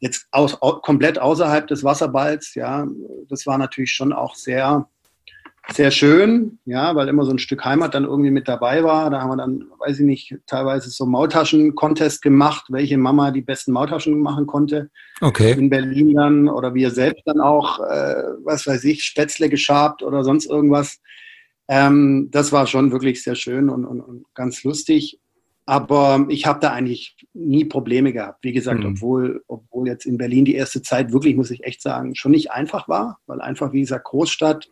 Jetzt 0.00 0.26
aus, 0.30 0.58
komplett 0.82 1.18
außerhalb 1.18 1.66
des 1.68 1.84
Wasserballs, 1.84 2.54
ja, 2.54 2.86
das 3.28 3.46
war 3.46 3.58
natürlich 3.58 3.92
schon 3.92 4.12
auch 4.12 4.34
sehr, 4.34 4.88
sehr 5.72 5.90
schön, 5.90 6.58
ja, 6.64 6.94
weil 6.94 7.08
immer 7.08 7.24
so 7.24 7.32
ein 7.32 7.38
Stück 7.38 7.64
Heimat 7.64 7.94
dann 7.94 8.04
irgendwie 8.04 8.30
mit 8.30 8.46
dabei 8.46 8.84
war. 8.84 9.10
Da 9.10 9.20
haben 9.20 9.30
wir 9.30 9.36
dann, 9.36 9.64
weiß 9.78 9.98
ich 9.98 10.06
nicht, 10.06 10.36
teilweise 10.46 10.90
so 10.90 11.06
Mautaschen-Contest 11.06 12.22
gemacht, 12.22 12.66
welche 12.68 12.98
Mama 12.98 13.32
die 13.32 13.42
besten 13.42 13.72
Mautaschen 13.72 14.20
machen 14.20 14.46
konnte. 14.46 14.90
Okay. 15.20 15.52
In 15.52 15.68
Berlin 15.68 16.14
dann 16.14 16.48
oder 16.48 16.74
wir 16.74 16.90
selbst 16.90 17.22
dann 17.26 17.40
auch, 17.40 17.80
äh, 17.80 18.22
was 18.44 18.66
weiß 18.66 18.84
ich, 18.84 19.02
Spätzle 19.02 19.48
geschabt 19.48 20.02
oder 20.02 20.22
sonst 20.22 20.46
irgendwas. 20.46 21.00
Ähm, 21.68 22.28
das 22.30 22.52
war 22.52 22.66
schon 22.68 22.92
wirklich 22.92 23.22
sehr 23.22 23.34
schön 23.34 23.68
und, 23.68 23.84
und, 23.84 24.00
und 24.00 24.24
ganz 24.34 24.62
lustig. 24.62 25.18
Aber 25.68 26.26
ich 26.28 26.46
habe 26.46 26.60
da 26.60 26.70
eigentlich 26.70 27.16
nie 27.34 27.64
Probleme 27.64 28.12
gehabt. 28.12 28.44
Wie 28.44 28.52
gesagt, 28.52 28.84
mhm. 28.84 28.92
obwohl, 28.92 29.42
obwohl 29.48 29.88
jetzt 29.88 30.06
in 30.06 30.16
Berlin 30.16 30.44
die 30.44 30.54
erste 30.54 30.80
Zeit 30.80 31.12
wirklich, 31.12 31.34
muss 31.34 31.50
ich 31.50 31.64
echt 31.64 31.82
sagen, 31.82 32.14
schon 32.14 32.30
nicht 32.30 32.52
einfach 32.52 32.86
war, 32.88 33.18
weil 33.26 33.40
einfach, 33.40 33.72
wie 33.72 33.80
gesagt, 33.80 34.04
Großstadt, 34.04 34.68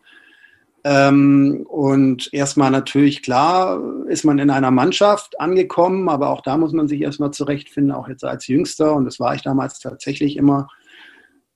ähm, 0.87 1.65
und 1.67 2.29
erstmal 2.33 2.71
natürlich, 2.71 3.23
klar, 3.23 3.83
ist 4.07 4.25
man 4.25 4.39
in 4.39 4.51
einer 4.51 4.71
Mannschaft 4.71 5.41
angekommen, 5.41 6.11
aber 6.11 6.29
auch 6.29 6.43
da 6.43 6.59
muss 6.59 6.73
man 6.73 6.89
sich 6.89 7.01
erstmal 7.01 7.31
zurechtfinden, 7.31 7.93
auch 7.93 8.07
jetzt 8.07 8.23
als 8.23 8.47
Jüngster. 8.47 8.95
Und 8.95 9.07
das 9.07 9.19
war 9.19 9.35
ich 9.35 9.41
damals 9.41 9.79
tatsächlich 9.79 10.37
immer 10.37 10.69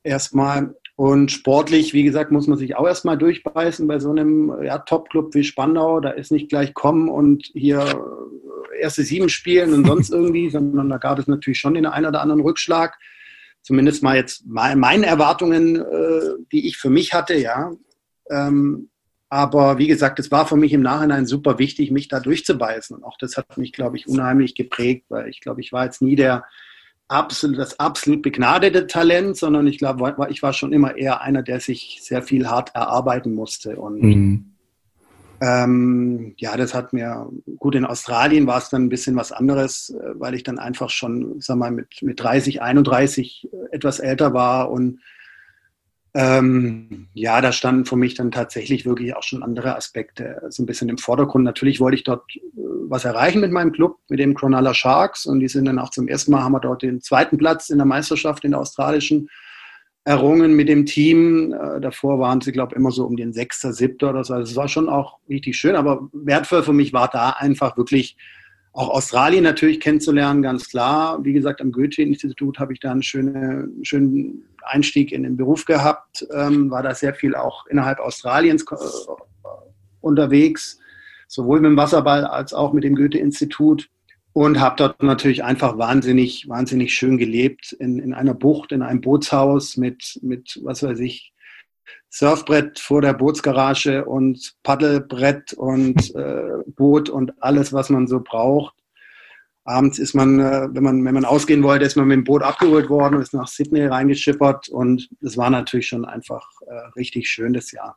erstmal. 0.02 0.74
Und 0.96 1.30
sportlich, 1.30 1.92
wie 1.92 2.04
gesagt, 2.04 2.32
muss 2.32 2.46
man 2.46 2.56
sich 2.56 2.74
auch 2.76 2.86
erstmal 2.86 3.18
durchbeißen 3.18 3.86
bei 3.86 3.98
so 3.98 4.10
einem 4.10 4.52
ja, 4.64 4.78
Top-Club 4.78 5.34
wie 5.34 5.44
Spandau. 5.44 6.00
Da 6.00 6.10
ist 6.10 6.32
nicht 6.32 6.48
gleich 6.48 6.72
kommen 6.72 7.10
und 7.10 7.50
hier 7.52 7.84
erste 8.80 9.02
sieben 9.02 9.28
spielen 9.28 9.74
und 9.74 9.86
sonst 9.86 10.10
irgendwie, 10.10 10.48
sondern 10.50 10.88
da 10.88 10.96
gab 10.96 11.18
es 11.18 11.26
natürlich 11.26 11.58
schon 11.58 11.74
den 11.74 11.86
einen 11.86 12.06
oder 12.06 12.22
anderen 12.22 12.40
Rückschlag. 12.40 12.98
Zumindest 13.60 14.02
mal 14.02 14.16
jetzt 14.16 14.46
meine 14.46 15.04
Erwartungen, 15.04 15.76
äh, 15.76 16.20
die 16.50 16.66
ich 16.66 16.78
für 16.78 16.88
mich 16.88 17.12
hatte, 17.12 17.34
ja. 17.34 17.72
Ähm, 18.30 18.88
aber 19.30 19.78
wie 19.78 19.88
gesagt, 19.88 20.18
es 20.18 20.30
war 20.30 20.46
für 20.46 20.56
mich 20.56 20.72
im 20.72 20.80
Nachhinein 20.80 21.26
super 21.26 21.58
wichtig, 21.58 21.90
mich 21.90 22.08
da 22.08 22.20
durchzubeißen. 22.20 22.96
Und 22.96 23.04
auch 23.04 23.18
das 23.18 23.36
hat 23.36 23.58
mich, 23.58 23.72
glaube 23.72 23.96
ich, 23.96 24.08
unheimlich 24.08 24.54
geprägt, 24.54 25.06
weil 25.10 25.28
ich 25.28 25.40
glaube, 25.40 25.60
ich 25.60 25.72
war 25.72 25.84
jetzt 25.84 26.00
nie 26.00 26.16
der 26.16 26.44
absolut, 27.08 27.58
das 27.58 27.78
absolut 27.78 28.22
begnadete 28.22 28.86
Talent, 28.86 29.36
sondern 29.36 29.66
ich 29.66 29.78
glaube, 29.78 30.14
ich 30.30 30.42
war 30.42 30.52
schon 30.52 30.72
immer 30.72 30.96
eher 30.96 31.20
einer, 31.20 31.42
der 31.42 31.60
sich 31.60 31.98
sehr 32.02 32.22
viel 32.22 32.48
hart 32.48 32.74
erarbeiten 32.74 33.34
musste. 33.34 33.76
Und 33.76 34.02
mhm. 34.02 34.44
ähm, 35.42 36.34
ja, 36.38 36.56
das 36.56 36.72
hat 36.72 36.94
mir, 36.94 37.28
gut, 37.58 37.74
in 37.74 37.84
Australien 37.84 38.46
war 38.46 38.58
es 38.58 38.70
dann 38.70 38.84
ein 38.84 38.90
bisschen 38.90 39.16
was 39.16 39.32
anderes, 39.32 39.90
äh, 39.90 40.14
weil 40.14 40.34
ich 40.34 40.42
dann 40.42 40.58
einfach 40.58 40.88
schon, 40.88 41.40
sag 41.40 41.56
mal, 41.56 41.70
mit, 41.70 42.00
mit 42.00 42.22
30, 42.22 42.62
31 42.62 43.48
etwas 43.72 43.98
älter 43.98 44.32
war 44.32 44.70
und 44.70 45.00
ähm, 46.14 47.08
ja, 47.12 47.40
da 47.40 47.52
standen 47.52 47.84
für 47.84 47.96
mich 47.96 48.14
dann 48.14 48.30
tatsächlich 48.30 48.86
wirklich 48.86 49.14
auch 49.14 49.22
schon 49.22 49.42
andere 49.42 49.76
Aspekte 49.76 50.42
so 50.48 50.62
ein 50.62 50.66
bisschen 50.66 50.88
im 50.88 50.98
Vordergrund. 50.98 51.44
Natürlich 51.44 51.80
wollte 51.80 51.96
ich 51.96 52.04
dort 52.04 52.24
äh, 52.36 52.40
was 52.88 53.04
erreichen 53.04 53.40
mit 53.40 53.52
meinem 53.52 53.72
Club, 53.72 53.98
mit 54.08 54.18
dem 54.18 54.34
Cronulla 54.34 54.72
Sharks. 54.72 55.26
Und 55.26 55.40
die 55.40 55.48
sind 55.48 55.66
dann 55.66 55.78
auch 55.78 55.90
zum 55.90 56.08
ersten 56.08 56.32
Mal, 56.32 56.42
haben 56.42 56.52
wir 56.52 56.60
dort 56.60 56.82
den 56.82 57.00
zweiten 57.00 57.36
Platz 57.36 57.68
in 57.68 57.78
der 57.78 57.86
Meisterschaft 57.86 58.44
in 58.44 58.52
der 58.52 58.60
australischen 58.60 59.28
errungen 60.04 60.54
mit 60.54 60.68
dem 60.68 60.86
Team. 60.86 61.52
Äh, 61.52 61.80
davor 61.80 62.18
waren 62.18 62.40
sie, 62.40 62.52
glaube 62.52 62.72
ich, 62.72 62.78
immer 62.78 62.90
so 62.90 63.04
um 63.04 63.16
den 63.16 63.34
Sechster, 63.34 63.74
Siebter 63.74 64.10
oder 64.10 64.24
so. 64.24 64.32
Also 64.32 64.50
es 64.50 64.56
war 64.56 64.68
schon 64.68 64.88
auch 64.88 65.18
richtig 65.28 65.56
schön, 65.56 65.76
aber 65.76 66.08
wertvoll 66.12 66.62
für 66.62 66.72
mich 66.72 66.94
war 66.94 67.08
da 67.12 67.30
einfach 67.30 67.76
wirklich 67.76 68.16
auch 68.72 68.90
Australien 68.90 69.44
natürlich 69.44 69.80
kennenzulernen, 69.80 70.40
ganz 70.40 70.68
klar. 70.68 71.22
Wie 71.24 71.32
gesagt, 71.32 71.60
am 71.60 71.72
Goethe-Institut 71.72 72.58
habe 72.58 72.72
ich 72.72 72.80
da 72.80 72.92
einen 72.92 73.02
schönen, 73.02 73.84
schönen 73.84 74.44
Einstieg 74.64 75.12
in 75.12 75.22
den 75.22 75.36
Beruf 75.36 75.64
gehabt, 75.64 76.26
ähm, 76.32 76.70
war 76.70 76.82
da 76.82 76.94
sehr 76.94 77.14
viel 77.14 77.34
auch 77.34 77.66
innerhalb 77.66 78.00
Australiens 78.00 78.64
äh, 78.70 78.76
unterwegs, 80.00 80.78
sowohl 81.26 81.60
mit 81.60 81.70
dem 81.70 81.76
Wasserball 81.76 82.24
als 82.24 82.52
auch 82.52 82.72
mit 82.72 82.84
dem 82.84 82.94
Goethe-Institut 82.94 83.88
und 84.32 84.60
habe 84.60 84.76
dort 84.76 85.02
natürlich 85.02 85.42
einfach 85.42 85.78
wahnsinnig, 85.78 86.48
wahnsinnig 86.48 86.94
schön 86.94 87.18
gelebt 87.18 87.72
in, 87.72 87.98
in 87.98 88.14
einer 88.14 88.34
Bucht, 88.34 88.72
in 88.72 88.82
einem 88.82 89.00
Bootshaus 89.00 89.76
mit, 89.76 90.18
mit, 90.22 90.60
was 90.62 90.82
weiß 90.82 91.00
ich, 91.00 91.32
Surfbrett 92.10 92.78
vor 92.78 93.02
der 93.02 93.12
Bootsgarage 93.12 94.04
und 94.04 94.54
Paddelbrett 94.62 95.52
und 95.52 96.14
äh, 96.14 96.62
Boot 96.66 97.10
und 97.10 97.42
alles, 97.42 97.72
was 97.72 97.90
man 97.90 98.06
so 98.06 98.20
braucht. 98.20 98.74
Abends 99.68 99.98
ist 99.98 100.14
man, 100.14 100.40
äh, 100.40 100.68
wenn 100.72 100.82
man, 100.82 101.04
wenn 101.04 101.14
man 101.14 101.24
ausgehen 101.26 101.62
wollte, 101.62 101.84
ist 101.84 101.96
man 101.96 102.08
mit 102.08 102.16
dem 102.16 102.24
Boot 102.24 102.42
abgeholt 102.42 102.88
worden, 102.88 103.20
ist 103.20 103.34
nach 103.34 103.48
Sydney 103.48 103.84
reingeschippert 103.84 104.68
und 104.70 105.08
es 105.20 105.36
war 105.36 105.50
natürlich 105.50 105.88
schon 105.88 106.06
einfach 106.06 106.48
äh, 106.66 106.72
richtig 106.96 107.28
schön 107.28 107.52
das 107.52 107.70
Jahr. 107.70 107.96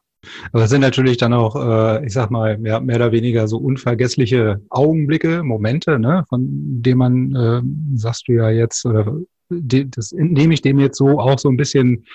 Aber 0.51 0.65
es 0.65 0.69
sind 0.69 0.81
natürlich 0.81 1.17
dann 1.17 1.34
auch, 1.34 1.55
äh, 1.55 2.05
ich 2.05 2.13
sag 2.13 2.29
mal, 2.29 2.57
mehr, 2.57 2.81
mehr 2.81 2.97
oder 2.97 3.12
weniger 3.13 3.47
so 3.47 3.57
unvergessliche 3.57 4.62
Augenblicke, 4.69 5.43
Momente, 5.43 5.97
ne, 5.97 6.25
von 6.27 6.45
denen 6.81 6.97
man, 6.97 7.36
äh, 7.36 7.62
sagst 7.97 8.27
du 8.27 8.34
ja 8.34 8.49
jetzt, 8.49 8.86
oder 8.86 9.15
de, 9.49 9.86
das 9.89 10.12
nehme 10.12 10.53
ich 10.53 10.62
dem 10.62 10.77
jetzt 10.77 10.97
so 10.97 11.19
auch 11.19 11.39
so 11.39 11.49
ein 11.49 11.57
bisschen 11.57 12.05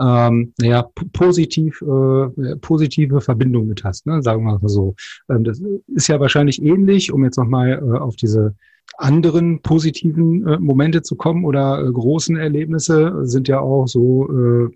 ähm, 0.00 0.52
naja, 0.58 0.88
positiv, 1.12 1.80
äh, 1.82 2.56
positive 2.56 3.20
Verbindung 3.20 3.68
mit 3.68 3.84
hast, 3.84 4.06
ne? 4.06 4.20
sagen 4.22 4.44
wir 4.44 4.58
mal 4.58 4.68
so. 4.68 4.96
Ähm, 5.30 5.44
das 5.44 5.62
ist 5.94 6.08
ja 6.08 6.18
wahrscheinlich 6.18 6.60
ähnlich, 6.60 7.12
um 7.12 7.22
jetzt 7.22 7.36
nochmal 7.36 7.80
äh, 7.80 7.98
auf 7.98 8.16
diese 8.16 8.56
anderen 8.98 9.60
positiven 9.62 10.46
äh, 10.46 10.58
Momente 10.58 11.02
zu 11.02 11.16
kommen 11.16 11.44
oder 11.44 11.84
äh, 11.84 11.90
großen 11.90 12.36
Erlebnisse 12.36 13.20
sind 13.22 13.48
ja 13.48 13.60
auch 13.60 13.86
so 13.86 14.28
äh, 14.30 14.70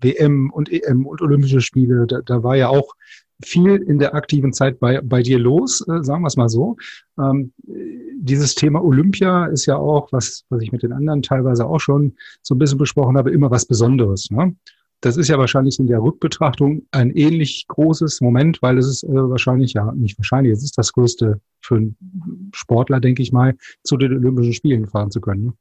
WM 0.00 0.50
und 0.50 0.72
EM 0.72 1.06
und 1.06 1.20
Olympische 1.20 1.60
Spiele. 1.60 2.06
Da, 2.06 2.20
da 2.22 2.42
war 2.42 2.56
ja 2.56 2.68
auch 2.68 2.94
viel 3.42 3.76
in 3.76 3.98
der 3.98 4.14
aktiven 4.14 4.52
Zeit 4.52 4.80
bei, 4.80 5.00
bei 5.00 5.22
dir 5.22 5.38
los, 5.38 5.80
äh, 5.88 6.02
sagen 6.02 6.22
wir 6.22 6.28
es 6.28 6.36
mal 6.36 6.48
so. 6.48 6.76
Ähm, 7.18 7.52
dieses 7.62 8.54
Thema 8.54 8.84
Olympia 8.84 9.46
ist 9.46 9.66
ja 9.66 9.76
auch, 9.76 10.12
was, 10.12 10.44
was 10.50 10.62
ich 10.62 10.72
mit 10.72 10.82
den 10.82 10.92
anderen 10.92 11.22
teilweise 11.22 11.66
auch 11.66 11.80
schon 11.80 12.14
so 12.42 12.54
ein 12.54 12.58
bisschen 12.58 12.78
besprochen 12.78 13.16
habe, 13.16 13.30
immer 13.30 13.50
was 13.50 13.64
Besonderes. 13.64 14.30
Ne? 14.30 14.54
Das 15.00 15.16
ist 15.16 15.28
ja 15.28 15.38
wahrscheinlich 15.38 15.78
in 15.78 15.86
der 15.86 16.02
Rückbetrachtung 16.02 16.86
ein 16.90 17.10
ähnlich 17.10 17.66
großes 17.68 18.20
Moment, 18.20 18.60
weil 18.60 18.76
es 18.78 18.86
ist 18.86 19.04
äh, 19.04 19.08
wahrscheinlich, 19.08 19.72
ja, 19.72 19.92
nicht 19.92 20.18
wahrscheinlich, 20.18 20.52
es 20.52 20.62
ist 20.62 20.76
das 20.76 20.92
größte 20.92 21.40
für 21.62 21.76
einen 21.76 22.50
Sportler, 22.54 23.00
denke 23.00 23.22
ich 23.22 23.32
mal, 23.32 23.56
zu 23.82 23.96
den 23.96 24.12
Olympischen 24.12 24.52
Spielen 24.52 24.86
fahren 24.86 25.10
zu 25.10 25.20
können. 25.20 25.44
Ne? 25.44 25.52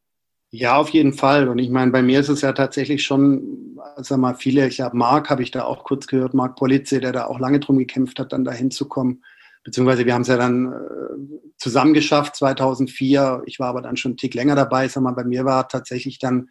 Ja, 0.52 0.78
auf 0.78 0.89
jeden 0.89 1.13
Fall. 1.13 1.47
Und 1.47 1.60
ich 1.60 1.69
meine, 1.69 1.91
bei 1.91 2.02
mir 2.02 2.19
ist 2.19 2.30
es 2.30 2.41
ja 2.41 2.54
tatsächlich 2.54 3.04
schon, 3.04 3.78
sag 3.97 4.17
mal, 4.17 4.34
viele, 4.34 4.67
ich 4.67 4.82
habe 4.82 4.97
Marc, 4.97 5.30
habe 5.30 5.43
ich 5.43 5.52
da 5.52 5.63
auch 5.63 5.84
kurz 5.84 6.08
gehört, 6.08 6.34
Marc 6.34 6.56
Polizzi, 6.56 6.99
der 6.99 7.12
da 7.12 7.25
auch 7.25 7.39
lange 7.39 7.60
drum 7.60 7.78
gekämpft 7.78 8.19
hat, 8.19 8.34
dann 8.34 8.43
da 8.43 8.52
hinzukommen. 8.52 9.23
Beziehungsweise 9.63 10.06
wir 10.06 10.13
haben 10.13 10.23
es 10.23 10.28
ja 10.28 10.38
dann 10.38 10.73
äh, 10.73 11.49
zusammen 11.58 11.93
geschafft, 11.93 12.36
2004. 12.36 13.43
Ich 13.45 13.60
war 13.60 13.67
aber 13.67 13.82
dann 13.82 13.97
schon 13.97 14.12
einen 14.12 14.17
Tick 14.17 14.34
länger 14.34 14.56
dabei. 14.56 14.88
Sag 14.88 15.04
mal, 15.04 15.12
bei 15.12 15.23
mir 15.23 15.45
war 15.45 15.67
tatsächlich 15.67 16.17
dann, 16.17 16.49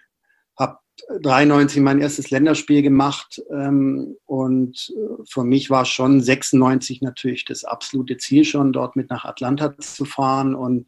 93 1.20 1.82
mein 1.82 2.00
erstes 2.00 2.30
Länderspiel 2.30 2.82
gemacht 2.82 3.42
ähm, 3.50 4.16
und 4.26 4.92
äh, 4.96 5.22
für 5.28 5.44
mich 5.44 5.70
war 5.70 5.84
schon 5.84 6.20
96 6.20 7.02
natürlich 7.02 7.44
das 7.44 7.64
absolute 7.64 8.16
Ziel 8.18 8.44
schon, 8.44 8.72
dort 8.72 8.96
mit 8.96 9.10
nach 9.10 9.24
Atlanta 9.24 9.76
zu 9.78 10.04
fahren 10.04 10.54
und 10.54 10.86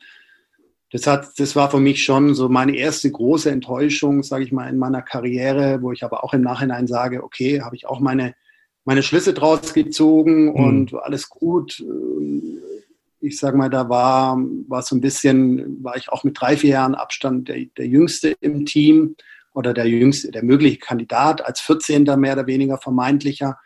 das, 0.92 1.06
hat, 1.06 1.38
das 1.38 1.54
war 1.54 1.70
für 1.70 1.78
mich 1.78 2.02
schon 2.02 2.34
so 2.34 2.48
meine 2.48 2.76
erste 2.76 3.10
große 3.10 3.50
Enttäuschung, 3.50 4.22
sage 4.22 4.44
ich 4.44 4.52
mal, 4.52 4.68
in 4.68 4.76
meiner 4.76 5.02
Karriere, 5.02 5.82
wo 5.82 5.92
ich 5.92 6.02
aber 6.02 6.24
auch 6.24 6.34
im 6.34 6.42
Nachhinein 6.42 6.88
sage, 6.88 7.22
okay, 7.22 7.60
habe 7.60 7.76
ich 7.76 7.86
auch 7.86 8.00
meine, 8.00 8.34
meine 8.84 9.04
Schlüsse 9.04 9.32
draus 9.32 9.72
gezogen 9.72 10.46
mhm. 10.46 10.50
und 10.50 10.94
alles 10.94 11.28
gut. 11.28 11.84
Ich 13.20 13.38
sage 13.38 13.56
mal, 13.56 13.70
da 13.70 13.88
war, 13.88 14.36
war 14.66 14.82
so 14.82 14.96
ein 14.96 15.00
bisschen, 15.00 15.82
war 15.84 15.96
ich 15.96 16.08
auch 16.08 16.24
mit 16.24 16.40
drei, 16.40 16.56
vier 16.56 16.70
Jahren 16.70 16.96
Abstand 16.96 17.48
der, 17.48 17.64
der 17.76 17.86
Jüngste 17.86 18.34
im 18.40 18.66
Team 18.66 19.14
oder 19.52 19.74
der 19.74 19.86
Jüngste, 19.86 20.30
der 20.30 20.44
mögliche 20.44 20.78
Kandidat 20.78 21.44
als 21.44 21.60
14. 21.60 22.04
mehr 22.16 22.34
oder 22.34 22.46
weniger 22.46 22.78
vermeintlicher. 22.78 23.58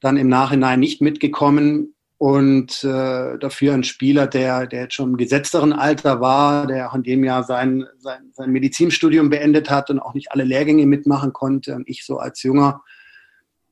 Dann 0.00 0.16
im 0.16 0.28
Nachhinein 0.28 0.80
nicht 0.80 1.00
mitgekommen 1.00 1.94
und 2.18 2.84
äh, 2.84 3.36
dafür 3.38 3.74
ein 3.74 3.82
Spieler, 3.82 4.28
der, 4.28 4.68
der 4.68 4.82
jetzt 4.82 4.94
schon 4.94 5.10
im 5.10 5.16
gesetzteren 5.16 5.72
Alter 5.72 6.20
war, 6.20 6.68
der 6.68 6.88
auch 6.88 6.94
in 6.94 7.02
dem 7.02 7.24
Jahr 7.24 7.42
sein, 7.42 7.84
sein, 7.98 8.30
sein 8.32 8.50
Medizinstudium 8.50 9.28
beendet 9.28 9.70
hat 9.70 9.90
und 9.90 9.98
auch 9.98 10.14
nicht 10.14 10.30
alle 10.30 10.44
Lehrgänge 10.44 10.86
mitmachen 10.86 11.32
konnte. 11.32 11.74
Und 11.74 11.88
ich 11.88 12.06
so 12.06 12.18
als 12.18 12.42
Junger, 12.44 12.82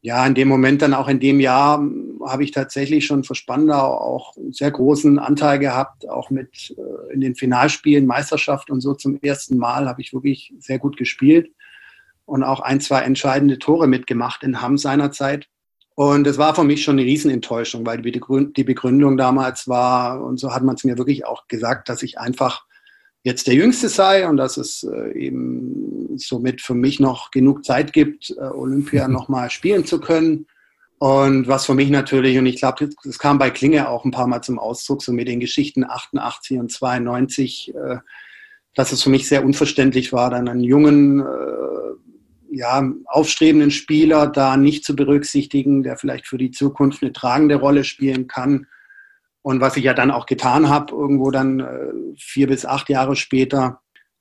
ja, 0.01 0.27
in 0.27 0.35
dem 0.35 0.49
Moment 0.49 0.83
dann 0.83 0.95
auch 0.95 1.07
in 1.07 1.21
dem 1.21 1.38
Jahr 1.38 1.81
habe 2.26 2.44
ich 2.44 2.50
tatsächlich 2.50 3.06
schon 3.06 3.24
für 3.24 3.35
Spandau 3.35 3.98
auch 3.98 4.37
einen 4.37 4.52
sehr 4.52 4.70
großen 4.70 5.18
Anteil 5.18 5.59
gehabt, 5.59 6.09
auch 6.09 6.30
mit 6.30 6.74
äh, 6.76 7.12
in 7.12 7.20
den 7.20 7.35
Finalspielen, 7.35 8.06
Meisterschaft 8.06 8.70
und 8.70 8.80
so 8.80 8.94
zum 8.94 9.18
ersten 9.22 9.59
Mal 9.59 9.88
habe 9.88 10.00
ich 10.00 10.12
wirklich 10.12 10.52
sehr 10.59 10.78
gut 10.78 10.96
gespielt 10.96 11.50
und 12.26 12.42
auch 12.42 12.61
ein, 12.61 12.80
zwei 12.80 13.00
entscheidende 13.00 13.59
Tore 13.59 13.87
mitgemacht 13.87 14.42
in 14.42 14.61
Hamm 14.61 14.78
seinerzeit. 14.78 15.48
Und 15.96 16.26
es 16.26 16.38
war 16.38 16.54
für 16.54 16.64
mich 16.64 16.83
schon 16.83 16.98
eine 16.98 17.06
Riesenenttäuschung, 17.06 17.85
weil 17.85 18.00
die 18.00 18.64
Begründung 18.64 19.16
damals 19.16 19.68
war, 19.68 20.22
und 20.24 20.38
so 20.38 20.54
hat 20.54 20.62
man 20.62 20.76
es 20.76 20.85
mir 20.85 20.96
wirklich 20.96 21.26
auch 21.26 21.46
gesagt, 21.48 21.88
dass 21.88 22.02
ich 22.02 22.18
einfach 22.18 22.64
jetzt 23.22 23.46
der 23.46 23.54
Jüngste 23.54 23.88
sei 23.88 24.26
und 24.28 24.37
dass 24.37 24.56
es 24.56 24.83
äh, 24.85 25.12
eben 25.12 26.16
somit 26.16 26.62
für 26.62 26.74
mich 26.74 27.00
noch 27.00 27.30
genug 27.30 27.64
Zeit 27.64 27.92
gibt, 27.92 28.30
äh, 28.30 28.40
Olympia 28.40 29.09
nochmal 29.09 29.50
spielen 29.50 29.85
zu 29.85 30.00
können. 30.00 30.46
Und 31.01 31.49
was 31.49 31.67
für 31.67 31.75
mich 31.75 31.91
natürlich, 31.91 32.39
und 32.39 32.47
ich 32.47 32.57
glaube, 32.57 32.91
das 33.05 33.19
kam 33.19 33.39
bei 33.39 33.51
Klinge 33.51 33.89
auch 33.89 34.05
ein 34.05 34.13
paar 34.13 34.27
Mal 34.27 34.43
zum 34.43 34.59
Ausdruck, 34.59 35.03
so 35.03 35.13
mit 35.13 35.29
den 35.29 35.41
Geschichten 35.41 35.83
88 35.85 36.59
und 36.59 36.71
92, 36.71 37.75
äh, 37.75 37.97
dass 38.75 38.93
es 38.93 39.03
für 39.03 39.11
mich 39.11 39.27
sehr 39.27 39.45
unverständlich 39.45 40.13
war, 40.13 40.31
dann 40.31 40.49
einen 40.49 40.63
jungen 40.63 41.25
ja, 42.51 42.93
aufstrebenden 43.07 43.71
Spieler 43.71 44.27
da 44.27 44.57
nicht 44.57 44.85
zu 44.85 44.97
berücksichtigen, 44.97 45.83
der 45.83 45.97
vielleicht 45.97 46.27
für 46.27 46.39
die 46.39 46.51
Zukunft 46.51 47.03
eine 47.03 47.13
tragende 47.13 47.57
Rolle 47.57 47.85
spielen 47.85 48.27
kann. 48.27 48.67
Und 49.43 49.61
was 49.61 49.77
ich 49.77 49.85
ja 49.85 49.95
dann 49.95 50.11
auch 50.11 50.27
getan 50.27 50.69
habe, 50.69 50.93
irgendwo 50.93 51.31
dann 51.31 51.61
äh, 51.61 51.93
vier 52.19 52.49
bis 52.49 52.67
acht 52.67 52.89
Jahre 52.89 53.17
später, 53.17 53.81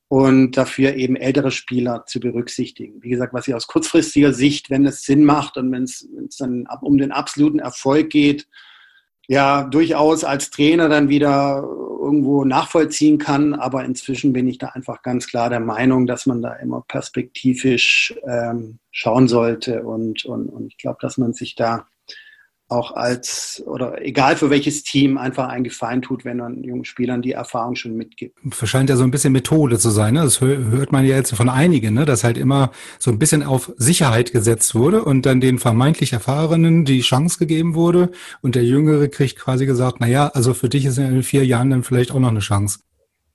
und 0.09 0.57
dafür 0.57 0.95
eben 0.95 1.15
ältere 1.15 1.51
Spieler 1.51 2.03
zu 2.07 2.19
berücksichtigen. 2.19 3.01
Wie 3.01 3.09
gesagt, 3.09 3.33
was 3.33 3.47
ich 3.47 3.53
aus 3.53 3.67
kurzfristiger 3.67 4.33
Sicht, 4.33 4.71
wenn 4.71 4.85
es 4.85 5.03
Sinn 5.03 5.23
macht 5.23 5.55
und 5.55 5.71
wenn 5.71 5.83
es 5.83 6.07
dann 6.39 6.67
um 6.81 6.97
den 6.97 7.11
absoluten 7.11 7.59
Erfolg 7.59 8.09
geht, 8.09 8.47
ja 9.27 9.63
durchaus 9.65 10.23
als 10.23 10.49
Trainer 10.49 10.89
dann 10.89 11.09
wieder 11.09 11.63
irgendwo 12.01 12.43
nachvollziehen 12.43 13.19
kann. 13.19 13.53
Aber 13.53 13.85
inzwischen 13.85 14.33
bin 14.33 14.47
ich 14.47 14.57
da 14.57 14.69
einfach 14.69 15.03
ganz 15.03 15.27
klar 15.27 15.51
der 15.51 15.59
Meinung, 15.59 16.07
dass 16.07 16.25
man 16.25 16.41
da 16.41 16.53
immer 16.53 16.83
perspektivisch 16.87 18.15
ähm, 18.25 18.79
schauen 18.89 19.27
sollte. 19.27 19.83
Und, 19.83 20.25
und, 20.25 20.49
und 20.49 20.65
ich 20.65 20.77
glaube, 20.77 20.97
dass 21.01 21.19
man 21.19 21.33
sich 21.33 21.53
da 21.53 21.85
auch 22.69 22.91
als 22.91 23.63
oder 23.65 24.01
egal 24.05 24.35
für 24.35 24.49
welches 24.49 24.83
Team 24.83 25.17
einfach 25.17 25.49
einen 25.49 25.63
Gefallen 25.63 26.01
tut, 26.01 26.23
wenn 26.23 26.37
man 26.37 26.63
jungen 26.63 26.85
Spielern 26.85 27.21
die 27.21 27.31
Erfahrung 27.31 27.75
schon 27.75 27.95
mitgibt. 27.95 28.37
Scheint 28.63 28.89
ja 28.89 28.95
so 28.95 29.03
ein 29.03 29.11
bisschen 29.11 29.33
Methode 29.33 29.79
zu 29.79 29.89
sein. 29.89 30.13
Ne? 30.13 30.21
Das 30.21 30.39
hört 30.39 30.91
man 30.91 31.05
ja 31.05 31.15
jetzt 31.15 31.35
von 31.35 31.49
einigen, 31.49 31.95
ne? 31.95 32.05
dass 32.05 32.23
halt 32.23 32.37
immer 32.37 32.71
so 32.99 33.11
ein 33.11 33.17
bisschen 33.17 33.41
auf 33.43 33.71
Sicherheit 33.77 34.31
gesetzt 34.31 34.75
wurde 34.75 35.03
und 35.03 35.25
dann 35.25 35.41
den 35.41 35.57
vermeintlich 35.57 36.13
Erfahrenen 36.13 36.85
die 36.85 37.01
Chance 37.01 37.39
gegeben 37.39 37.73
wurde 37.73 38.11
und 38.41 38.55
der 38.55 38.63
Jüngere 38.63 39.07
kriegt 39.07 39.37
quasi 39.37 39.65
gesagt, 39.65 39.97
na 39.99 40.07
ja, 40.07 40.27
also 40.27 40.53
für 40.53 40.69
dich 40.69 40.85
ist 40.85 40.99
in 40.99 41.23
vier 41.23 41.45
Jahren 41.45 41.71
dann 41.71 41.83
vielleicht 41.83 42.11
auch 42.11 42.19
noch 42.19 42.29
eine 42.29 42.39
Chance. 42.39 42.79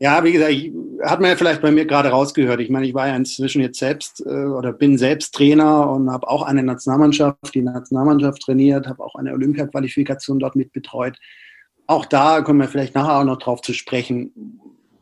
Ja, 0.01 0.25
wie 0.25 0.33
gesagt, 0.33 0.51
ich, 0.53 0.73
hat 1.03 1.21
man 1.21 1.31
ja 1.31 1.37
vielleicht 1.37 1.63
bei 1.63 1.71
mir 1.71 1.87
gerade 1.87 2.09
rausgehört. 2.09 2.61
Ich 2.61 2.71
meine, 2.71 2.87
ich 2.87 2.95
war 2.95 3.09
ja 3.09 3.17
inzwischen 3.17 3.63
jetzt 3.63 3.79
selbst 3.79 4.25
äh, 4.27 4.47
oder 4.47 4.73
bin 4.73 4.99
selbst 4.99 5.35
Trainer 5.35 5.91
und 5.91 6.11
habe 6.11 6.29
auch 6.29 6.43
eine 6.43 6.63
Nationalmannschaft, 6.63 7.55
die 7.55 7.63
Nationalmannschaft 7.63 8.43
trainiert, 8.43 8.89
habe 8.89 9.03
auch 9.03 9.15
eine 9.15 9.33
Olympia-Qualifikation 9.33 10.39
dort 10.39 10.57
mitbetreut. 10.57 11.17
Auch 11.87 12.07
da 12.07 12.41
kommen 12.41 12.61
wir 12.61 12.69
vielleicht 12.69 12.95
nachher 12.95 13.21
auch 13.21 13.25
noch 13.25 13.39
drauf 13.39 13.61
zu 13.61 13.73
sprechen. 13.73 14.61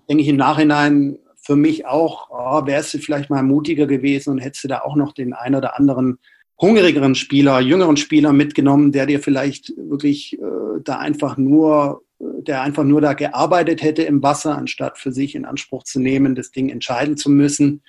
Denke 0.08 0.22
ich 0.22 0.28
im 0.28 0.36
Nachhinein 0.36 1.18
für 1.36 1.56
mich 1.56 1.86
auch, 1.86 2.28
oh, 2.30 2.66
wärst 2.66 2.94
du 2.94 2.98
vielleicht 2.98 3.30
mal 3.30 3.42
mutiger 3.42 3.86
gewesen 3.86 4.30
und 4.30 4.38
hättest 4.38 4.64
du 4.64 4.68
da 4.68 4.80
auch 4.80 4.96
noch 4.96 5.12
den 5.12 5.32
einen 5.32 5.56
oder 5.56 5.78
anderen 5.78 6.18
hungrigeren 6.60 7.14
Spieler, 7.16 7.60
jüngeren 7.60 7.96
Spieler 7.96 8.32
mitgenommen, 8.32 8.92
der 8.92 9.06
dir 9.06 9.20
vielleicht 9.20 9.72
wirklich 9.76 10.38
äh, 10.38 10.80
da 10.84 10.98
einfach 10.98 11.36
nur 11.36 12.02
der 12.22 12.62
einfach 12.62 12.84
nur 12.84 13.00
da 13.00 13.14
gearbeitet 13.14 13.82
hätte 13.82 14.02
im 14.02 14.22
Wasser, 14.22 14.56
anstatt 14.56 14.98
für 14.98 15.12
sich 15.12 15.34
in 15.34 15.44
Anspruch 15.44 15.82
zu 15.82 16.00
nehmen, 16.00 16.34
das 16.34 16.50
Ding 16.50 16.68
entscheiden 16.68 17.16
zu 17.16 17.30
müssen. 17.30 17.82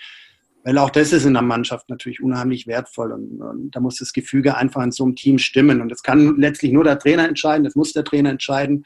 Weil 0.63 0.77
auch 0.77 0.89
das 0.89 1.11
ist 1.11 1.25
in 1.25 1.33
der 1.33 1.41
Mannschaft 1.41 1.89
natürlich 1.89 2.21
unheimlich 2.23 2.67
wertvoll 2.67 3.11
und, 3.11 3.41
und 3.41 3.71
da 3.71 3.81
muss 3.81 3.97
das 3.97 4.13
Gefüge 4.13 4.55
einfach 4.55 4.81
in 4.81 4.91
so 4.91 5.03
einem 5.03 5.15
Team 5.15 5.37
stimmen. 5.37 5.81
Und 5.81 5.89
das 5.89 6.03
kann 6.03 6.37
letztlich 6.37 6.71
nur 6.71 6.85
der 6.85 6.99
Trainer 6.99 7.27
entscheiden, 7.27 7.65
das 7.65 7.75
muss 7.75 7.91
der 7.91 8.05
Trainer 8.05 8.29
entscheiden. 8.29 8.85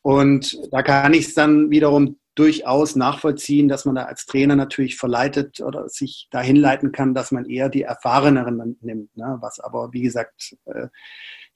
Und 0.00 0.58
da 0.72 0.82
kann 0.82 1.12
ich 1.12 1.26
es 1.26 1.34
dann 1.34 1.70
wiederum 1.70 2.16
durchaus 2.34 2.94
nachvollziehen, 2.96 3.68
dass 3.68 3.84
man 3.84 3.96
da 3.96 4.04
als 4.04 4.24
Trainer 4.24 4.54
natürlich 4.54 4.96
verleitet 4.96 5.60
oder 5.60 5.88
sich 5.88 6.28
dahin 6.30 6.56
leiten 6.56 6.92
kann, 6.92 7.12
dass 7.12 7.32
man 7.32 7.44
eher 7.44 7.68
die 7.68 7.82
Erfahreneren 7.82 8.78
nimmt. 8.80 9.14
Ne? 9.16 9.38
Was 9.40 9.58
aber, 9.60 9.92
wie 9.92 10.02
gesagt, 10.02 10.56
äh, 10.66 10.86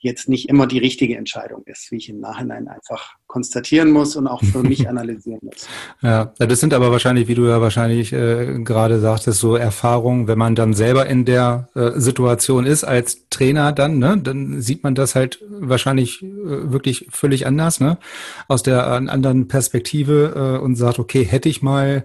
jetzt 0.03 0.29
nicht 0.29 0.49
immer 0.49 0.67
die 0.67 0.79
richtige 0.79 1.17
Entscheidung 1.17 1.63
ist, 1.65 1.91
wie 1.93 1.97
ich 1.97 2.09
im 2.09 2.19
Nachhinein 2.19 2.67
einfach 2.67 3.15
konstatieren 3.29 3.91
muss 3.93 4.17
und 4.17 4.27
auch 4.27 4.43
für 4.43 4.63
mich 4.63 4.89
analysieren 4.89 5.39
muss. 5.43 5.69
Ja, 6.03 6.33
das 6.39 6.59
sind 6.59 6.75
aber 6.75 6.91
wahrscheinlich, 6.91 7.29
wie 7.29 7.35
du 7.35 7.47
ja 7.47 7.61
wahrscheinlich 7.61 8.13
äh, 8.13 8.59
gerade 8.65 8.99
sagtest, 9.01 9.39
so 9.39 9.55
Erfahrungen, 9.55 10.27
wenn 10.27 10.39
man 10.39 10.57
dann 10.57 10.75
selber 10.75 11.07
in 11.07 11.25
der 11.25 11.69
äh, 11.75 11.93
Situation 11.95 12.67
ist 12.67 12.83
als 12.83 13.29
Trainer 13.31 13.73
dann, 13.73 13.99
ne, 13.99 14.19
dann 14.21 14.61
sieht 14.61 14.83
man 14.83 14.97
das 14.97 15.15
halt 15.15 15.39
wahrscheinlich 15.49 16.23
äh, 16.23 16.27
wirklich 16.73 17.07
völlig 17.11 17.47
anders, 17.47 17.79
ne, 17.79 17.97
aus 18.49 18.65
der 18.65 18.89
anderen 18.89 19.47
Perspektive 19.47 20.59
äh, 20.59 20.63
und 20.63 20.75
sagt, 20.75 20.99
okay, 20.99 21.25
hätte 21.25 21.49
ich 21.49 21.63
mal 21.63 22.05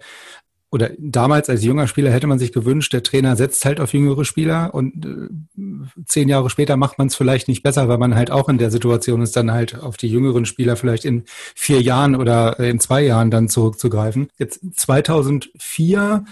oder 0.70 0.92
damals 0.98 1.50
als 1.50 1.64
junger 1.64 1.88
Spieler 1.88 2.12
hätte 2.12 2.28
man 2.28 2.40
sich 2.40 2.52
gewünscht, 2.52 2.92
der 2.92 3.04
Trainer 3.04 3.36
setzt 3.38 3.64
halt 3.64 3.80
auf 3.80 3.94
jüngere 3.94 4.26
Spieler 4.26 4.74
und 4.74 5.06
äh, 5.06 6.04
zehn 6.06 6.28
Jahre 6.28 6.50
später 6.50 6.76
macht 6.76 6.98
man 6.98 7.08
es 7.08 7.16
vielleicht 7.16 7.48
nicht 7.48 7.64
besser, 7.64 7.88
weil 7.88 7.98
man 7.98 8.16
halt 8.16 8.32
auch 8.32 8.50
in 8.50 8.58
der 8.58 8.70
Situation 8.70 9.22
ist, 9.22 9.36
dann 9.38 9.52
halt 9.52 9.80
auf 9.80 9.96
die 9.96 10.10
jüngeren 10.10 10.46
Spieler 10.46 10.76
vielleicht 10.76 11.06
in 11.06 11.24
vier 11.56 11.82
Jahren 11.82 12.16
oder 12.16 12.60
in 12.60 12.82
zwei 12.82 13.02
Jahren 13.04 13.32
dann 13.32 13.48
zurückzugreifen. 13.48 14.30
Jetzt 14.38 14.60
2004, 14.76 16.26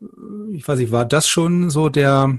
äh, 0.00 0.06
ich 0.54 0.66
weiß 0.66 0.78
nicht, 0.78 0.92
war 0.92 1.04
das 1.04 1.28
schon 1.28 1.68
so 1.68 1.90
der, 1.90 2.38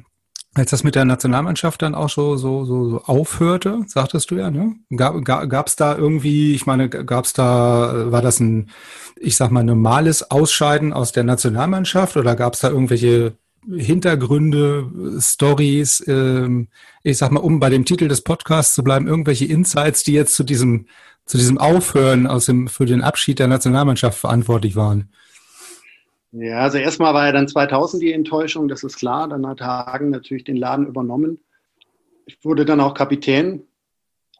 als 0.56 0.70
das 0.70 0.84
mit 0.84 0.96
der 0.96 1.06
Nationalmannschaft 1.06 1.82
dann 1.82 1.96
auch 1.96 2.10
so, 2.10 2.38
so, 2.38 2.64
so, 2.66 2.90
so 2.90 3.02
aufhörte, 3.04 3.84
sagtest 3.88 4.30
du 4.30 4.36
ja, 4.36 4.52
ne? 4.52 4.76
Gab, 4.96 5.24
gab 5.26 5.68
es 5.68 5.76
da 5.76 5.98
irgendwie, 5.98 6.54
ich 6.54 6.68
meine, 6.68 6.90
gab 6.90 7.26
es 7.26 7.34
da, 7.34 8.12
war 8.12 8.22
das 8.22 8.40
ein, 8.40 8.70
ich 9.20 9.36
sag 9.36 9.50
mal, 9.50 9.64
normales 9.64 10.30
Ausscheiden 10.30 10.94
aus 10.94 11.12
der 11.12 11.24
Nationalmannschaft 11.24 12.18
oder 12.18 12.36
gab 12.36 12.54
es 12.54 12.60
da 12.60 12.70
irgendwelche 12.70 13.34
Hintergründe, 13.68 14.92
Stories, 15.20 16.04
ähm, 16.08 16.68
ich 17.02 17.18
sag 17.18 17.32
mal, 17.32 17.40
um 17.40 17.60
bei 17.60 17.70
dem 17.70 17.86
Titel 17.86 18.08
des 18.08 18.22
Podcasts 18.22 18.76
zu 18.76 18.84
bleiben, 18.84 19.08
irgendwelche 19.08 19.46
Insights, 19.46 20.04
die 20.04 20.14
jetzt 20.14 20.36
zu 20.36 20.44
diesem, 20.44 20.88
zu 21.26 21.38
diesem 21.38 21.58
Aufhören 21.58 22.28
aus 22.28 22.46
dem, 22.46 22.68
für 22.68 22.86
den 22.86 23.02
Abschied 23.02 23.40
der 23.40 23.48
Nationalmannschaft 23.48 24.20
verantwortlich 24.20 24.76
waren? 24.76 25.10
Ja, 26.36 26.62
also 26.62 26.80
erstmal 26.80 27.14
war 27.14 27.28
ja 27.28 27.32
dann 27.32 27.48
2000 27.48 28.02
die 28.02 28.12
Enttäuschung, 28.12 28.68
das 28.68 28.84
ist 28.84 28.98
klar. 28.98 29.28
Dann 29.28 29.46
hat 29.46 29.62
Hagen 29.62 30.10
natürlich 30.10 30.44
den 30.44 30.58
Laden 30.58 30.88
übernommen. 30.88 31.40
Ich 32.26 32.44
wurde 32.44 32.66
dann 32.66 32.80
auch 32.80 32.96
Kapitän. 32.96 33.68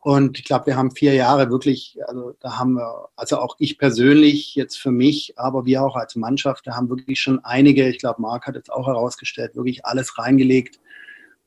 Und 0.02 0.40
ich 0.40 0.44
glaube, 0.44 0.66
wir 0.66 0.76
haben 0.76 0.92
vier 0.92 1.14
Jahre 1.14 1.50
wirklich, 1.52 1.98
also 2.08 2.34
da 2.40 2.58
haben 2.58 2.74
wir, 2.74 3.10
also 3.16 3.38
auch 3.38 3.56
ich 3.60 3.78
persönlich 3.78 4.56
jetzt 4.56 4.78
für 4.78 4.92
mich, 4.92 5.36
aber 5.38 5.66
wir 5.66 5.84
auch 5.84 5.96
als 5.96 6.16
Mannschaft, 6.16 6.68
da 6.68 6.76
haben 6.76 6.90
wirklich 6.90 7.22
schon 7.22 7.40
einige, 7.46 7.88
ich 7.88 8.00
glaube, 8.00 8.22
Marc 8.22 8.48
hat 8.48 8.56
jetzt 8.56 8.72
auch 8.72 8.88
herausgestellt, 8.88 9.56
wirklich 9.56 9.86
alles 9.86 10.18
reingelegt, 10.18 10.80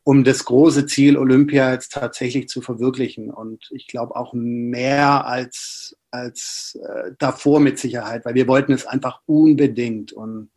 um 0.04 0.24
das 0.24 0.44
große 0.44 0.86
Ziel 0.86 1.18
Olympia 1.18 1.72
jetzt 1.72 1.92
tatsächlich 1.92 2.48
zu 2.48 2.62
verwirklichen. 2.62 3.30
Und 3.30 3.68
ich 3.72 3.88
glaube 3.88 4.16
auch 4.16 4.32
mehr 4.32 5.26
als, 5.26 5.96
als 6.16 6.78
äh, 6.82 7.12
davor 7.18 7.60
mit 7.60 7.78
Sicherheit, 7.78 8.24
weil 8.24 8.34
wir 8.34 8.48
wollten 8.48 8.72
es 8.72 8.86
einfach 8.86 9.20
unbedingt 9.26 10.12
und, 10.12 10.50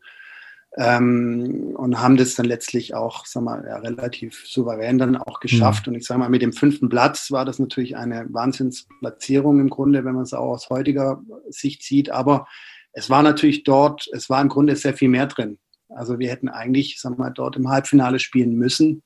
ähm, 0.78 1.74
und 1.76 2.02
haben 2.02 2.18
das 2.18 2.36
dann 2.36 2.46
letztlich 2.46 2.94
auch, 2.94 3.26
sag 3.26 3.44
mal, 3.44 3.64
ja, 3.68 3.78
relativ 3.78 4.46
souverän 4.48 4.98
dann 4.98 5.18
auch 5.18 5.40
geschafft. 5.40 5.88
Mhm. 5.88 5.94
Und 5.94 6.00
ich 6.00 6.06
sage 6.06 6.20
mal, 6.20 6.30
mit 6.30 6.42
dem 6.42 6.54
fünften 6.54 6.90
Platz 6.90 7.32
war 7.32 7.46
das 7.46 7.60
natürlich 7.60 7.98
eine 7.98 8.26
Wahnsinnsplatzierung 8.30 9.60
im 9.60 9.70
Grunde, 9.70 10.06
wenn 10.06 10.16
man 10.16 10.24
es 10.24 10.34
auch 10.34 10.52
aus 10.52 10.70
heutiger 10.70 11.22
Sicht 11.50 11.84
sieht. 11.84 12.10
Aber 12.10 12.48
es 12.94 13.10
war 13.10 13.24
natürlich 13.24 13.64
dort, 13.64 14.08
es 14.14 14.30
war 14.30 14.42
im 14.42 14.50
Grunde 14.50 14.76
sehr 14.76 14.94
viel 14.94 15.10
mehr 15.10 15.28
drin. 15.28 15.60
Also 15.90 16.20
wir 16.20 16.30
hätten 16.30 16.50
eigentlich, 16.50 17.00
sag 17.00 17.18
mal, 17.18 17.32
dort 17.32 17.56
im 17.56 17.70
Halbfinale 17.70 18.20
spielen 18.20 18.54
müssen 18.54 19.04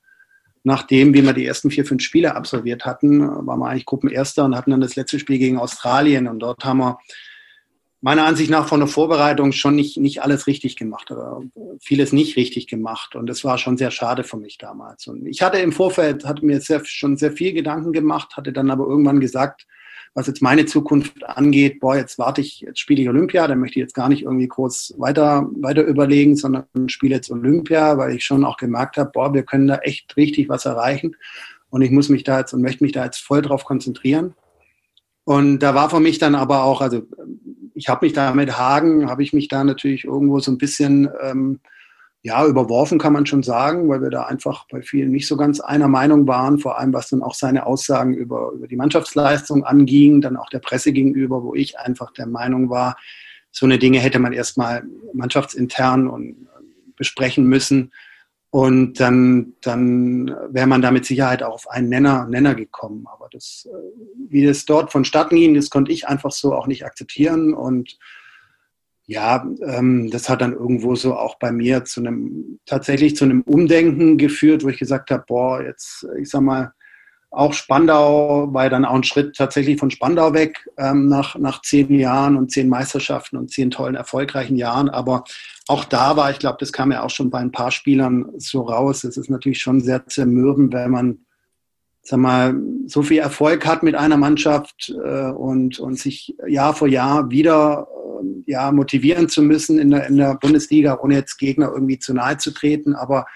nachdem 0.64 1.14
wie 1.14 1.22
wir 1.22 1.34
die 1.34 1.46
ersten 1.46 1.70
vier, 1.70 1.84
fünf 1.84 2.02
Spiele 2.02 2.34
absolviert 2.34 2.84
hatten, 2.84 3.20
waren 3.46 3.60
wir 3.60 3.68
eigentlich 3.68 3.86
Gruppenerster 3.86 4.44
und 4.44 4.56
hatten 4.56 4.72
dann 4.72 4.80
das 4.80 4.96
letzte 4.96 5.18
Spiel 5.18 5.38
gegen 5.38 5.58
Australien. 5.58 6.26
Und 6.26 6.40
dort 6.40 6.64
haben 6.64 6.78
wir 6.78 6.98
meiner 8.00 8.24
Ansicht 8.24 8.50
nach 8.50 8.66
von 8.66 8.80
der 8.80 8.88
Vorbereitung 8.88 9.52
schon 9.52 9.76
nicht, 9.76 9.98
nicht 9.98 10.22
alles 10.22 10.46
richtig 10.46 10.76
gemacht 10.76 11.10
oder 11.10 11.40
vieles 11.80 12.12
nicht 12.12 12.36
richtig 12.36 12.66
gemacht. 12.66 13.14
Und 13.14 13.26
das 13.26 13.44
war 13.44 13.58
schon 13.58 13.76
sehr 13.76 13.90
schade 13.90 14.24
für 14.24 14.38
mich 14.38 14.58
damals. 14.58 15.06
Und 15.06 15.26
ich 15.26 15.42
hatte 15.42 15.58
im 15.58 15.72
Vorfeld, 15.72 16.24
hatte 16.24 16.44
mir 16.44 16.60
sehr, 16.60 16.82
schon 16.84 17.16
sehr 17.16 17.32
viel 17.32 17.52
Gedanken 17.52 17.92
gemacht, 17.92 18.36
hatte 18.36 18.52
dann 18.52 18.70
aber 18.70 18.86
irgendwann 18.86 19.20
gesagt, 19.20 19.66
was 20.14 20.28
jetzt 20.28 20.42
meine 20.42 20.64
Zukunft 20.64 21.24
angeht, 21.24 21.80
boah, 21.80 21.96
jetzt 21.96 22.18
warte 22.18 22.40
ich, 22.40 22.60
jetzt 22.60 22.78
spiele 22.78 23.02
ich 23.02 23.08
Olympia, 23.08 23.48
dann 23.48 23.58
möchte 23.58 23.78
ich 23.78 23.82
jetzt 23.82 23.94
gar 23.94 24.08
nicht 24.08 24.22
irgendwie 24.22 24.46
groß 24.46 24.94
weiter, 24.98 25.48
weiter 25.60 25.82
überlegen, 25.82 26.36
sondern 26.36 26.66
spiele 26.86 27.16
jetzt 27.16 27.30
Olympia, 27.30 27.98
weil 27.98 28.14
ich 28.14 28.24
schon 28.24 28.44
auch 28.44 28.56
gemerkt 28.56 28.96
habe, 28.96 29.10
boah, 29.12 29.34
wir 29.34 29.42
können 29.42 29.66
da 29.66 29.78
echt 29.78 30.16
richtig 30.16 30.48
was 30.48 30.66
erreichen. 30.66 31.16
Und 31.68 31.82
ich 31.82 31.90
muss 31.90 32.08
mich 32.08 32.22
da 32.22 32.38
jetzt 32.38 32.52
und 32.52 32.62
möchte 32.62 32.84
mich 32.84 32.92
da 32.92 33.04
jetzt 33.04 33.18
voll 33.18 33.42
drauf 33.42 33.64
konzentrieren. 33.64 34.34
Und 35.24 35.58
da 35.58 35.74
war 35.74 35.90
für 35.90 36.00
mich 36.00 36.18
dann 36.18 36.36
aber 36.36 36.62
auch, 36.62 36.80
also 36.80 37.02
ich 37.74 37.88
habe 37.88 38.06
mich 38.06 38.12
da 38.12 38.32
mit 38.34 38.56
Hagen, 38.56 39.10
habe 39.10 39.24
ich 39.24 39.32
mich 39.32 39.48
da 39.48 39.64
natürlich 39.64 40.04
irgendwo 40.04 40.38
so 40.38 40.52
ein 40.52 40.58
bisschen 40.58 41.08
ähm, 41.20 41.58
ja, 42.24 42.46
überworfen 42.46 42.98
kann 42.98 43.12
man 43.12 43.26
schon 43.26 43.42
sagen, 43.42 43.86
weil 43.90 44.00
wir 44.00 44.08
da 44.08 44.22
einfach 44.22 44.66
bei 44.70 44.80
vielen 44.80 45.10
nicht 45.10 45.26
so 45.26 45.36
ganz 45.36 45.60
einer 45.60 45.88
Meinung 45.88 46.26
waren, 46.26 46.58
vor 46.58 46.78
allem 46.78 46.94
was 46.94 47.10
dann 47.10 47.22
auch 47.22 47.34
seine 47.34 47.66
Aussagen 47.66 48.14
über, 48.14 48.52
über 48.52 48.66
die 48.66 48.76
Mannschaftsleistung 48.76 49.62
anging, 49.62 50.22
dann 50.22 50.38
auch 50.38 50.48
der 50.48 50.60
Presse 50.60 50.92
gegenüber, 50.92 51.42
wo 51.42 51.54
ich 51.54 51.78
einfach 51.78 52.14
der 52.14 52.26
Meinung 52.26 52.70
war, 52.70 52.96
so 53.50 53.66
eine 53.66 53.78
Dinge 53.78 53.98
hätte 53.98 54.18
man 54.20 54.32
erstmal 54.32 54.84
mannschaftsintern 55.12 56.08
und 56.08 56.30
äh, 56.30 56.62
besprechen 56.96 57.44
müssen. 57.44 57.92
Und 58.48 59.00
dann, 59.00 59.52
dann 59.60 60.34
wäre 60.48 60.66
man 60.66 60.80
da 60.80 60.92
mit 60.92 61.04
Sicherheit 61.04 61.42
auch 61.42 61.54
auf 61.54 61.68
einen 61.68 61.90
Nenner, 61.90 62.26
Nenner 62.26 62.54
gekommen. 62.54 63.06
Aber 63.12 63.28
das, 63.30 63.68
äh, 63.70 63.76
wie 64.30 64.46
das 64.46 64.64
dort 64.64 64.90
vonstatten 64.90 65.36
ging, 65.36 65.54
das 65.54 65.68
konnte 65.68 65.92
ich 65.92 66.08
einfach 66.08 66.32
so 66.32 66.54
auch 66.54 66.66
nicht 66.66 66.86
akzeptieren. 66.86 67.52
Und 67.52 67.98
ja, 69.06 69.46
ähm, 69.66 70.10
das 70.10 70.28
hat 70.28 70.40
dann 70.40 70.52
irgendwo 70.52 70.94
so 70.94 71.14
auch 71.14 71.38
bei 71.38 71.52
mir 71.52 71.84
zu 71.84 72.00
einem, 72.00 72.58
tatsächlich 72.64 73.16
zu 73.16 73.24
einem 73.24 73.42
Umdenken 73.42 74.16
geführt, 74.16 74.64
wo 74.64 74.68
ich 74.68 74.78
gesagt 74.78 75.10
habe, 75.10 75.24
boah, 75.26 75.62
jetzt, 75.62 76.06
ich 76.18 76.30
sag 76.30 76.40
mal, 76.40 76.72
auch 77.34 77.52
Spandau 77.52 78.52
war 78.54 78.70
dann 78.70 78.84
auch 78.84 78.94
ein 78.94 79.02
Schritt 79.02 79.36
tatsächlich 79.36 79.78
von 79.78 79.90
Spandau 79.90 80.32
weg 80.34 80.68
ähm, 80.78 81.08
nach, 81.08 81.36
nach 81.36 81.62
zehn 81.62 81.92
Jahren 81.98 82.36
und 82.36 82.52
zehn 82.52 82.68
Meisterschaften 82.68 83.36
und 83.36 83.50
zehn 83.50 83.70
tollen, 83.70 83.96
erfolgreichen 83.96 84.56
Jahren. 84.56 84.88
Aber 84.88 85.24
auch 85.66 85.84
da 85.84 86.16
war, 86.16 86.30
ich 86.30 86.38
glaube, 86.38 86.58
das 86.60 86.72
kam 86.72 86.92
ja 86.92 87.02
auch 87.02 87.10
schon 87.10 87.30
bei 87.30 87.40
ein 87.40 87.52
paar 87.52 87.72
Spielern 87.72 88.26
so 88.38 88.62
raus. 88.62 89.04
Es 89.04 89.16
ist 89.16 89.30
natürlich 89.30 89.60
schon 89.60 89.80
sehr 89.80 90.06
zermürbend, 90.06 90.72
wenn 90.72 90.90
man 90.90 91.23
sag 92.04 92.18
mal, 92.18 92.54
so 92.86 93.02
viel 93.02 93.18
Erfolg 93.18 93.66
hat 93.66 93.82
mit 93.82 93.94
einer 93.94 94.18
Mannschaft 94.18 94.94
äh, 95.02 95.30
und, 95.30 95.78
und 95.80 95.98
sich 95.98 96.36
Jahr 96.46 96.74
für 96.74 96.86
Jahr 96.86 97.30
wieder 97.30 97.88
äh, 98.20 98.50
ja, 98.50 98.70
motivieren 98.70 99.28
zu 99.28 99.42
müssen 99.42 99.78
in 99.78 99.90
der, 99.90 100.06
in 100.06 100.18
der 100.18 100.34
Bundesliga, 100.34 100.98
ohne 101.02 101.14
jetzt 101.14 101.38
Gegner 101.38 101.72
irgendwie 101.72 101.98
zu 101.98 102.12
nahe 102.12 102.36
zu 102.36 102.52
treten. 102.52 102.94
Aber 102.94 103.26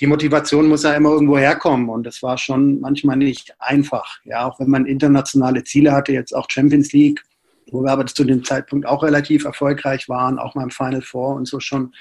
die 0.00 0.08
Motivation 0.08 0.66
muss 0.66 0.82
ja 0.82 0.92
immer 0.94 1.10
irgendwo 1.10 1.38
herkommen 1.38 1.88
und 1.88 2.04
das 2.04 2.22
war 2.22 2.36
schon 2.36 2.80
manchmal 2.80 3.16
nicht 3.16 3.54
einfach. 3.60 4.18
Ja, 4.24 4.48
auch 4.48 4.58
wenn 4.58 4.70
man 4.70 4.86
internationale 4.86 5.62
Ziele 5.62 5.92
hatte, 5.92 6.12
jetzt 6.12 6.34
auch 6.34 6.46
Champions 6.48 6.92
League, 6.92 7.22
wo 7.70 7.82
wir 7.82 7.92
aber 7.92 8.06
zu 8.06 8.24
dem 8.24 8.42
Zeitpunkt 8.42 8.86
auch 8.86 9.04
relativ 9.04 9.44
erfolgreich 9.44 10.08
waren, 10.08 10.38
auch 10.38 10.56
mal 10.56 10.64
im 10.64 10.70
Final 10.70 11.02
Four 11.02 11.36
und 11.36 11.46
so 11.46 11.60
schon. 11.60 11.92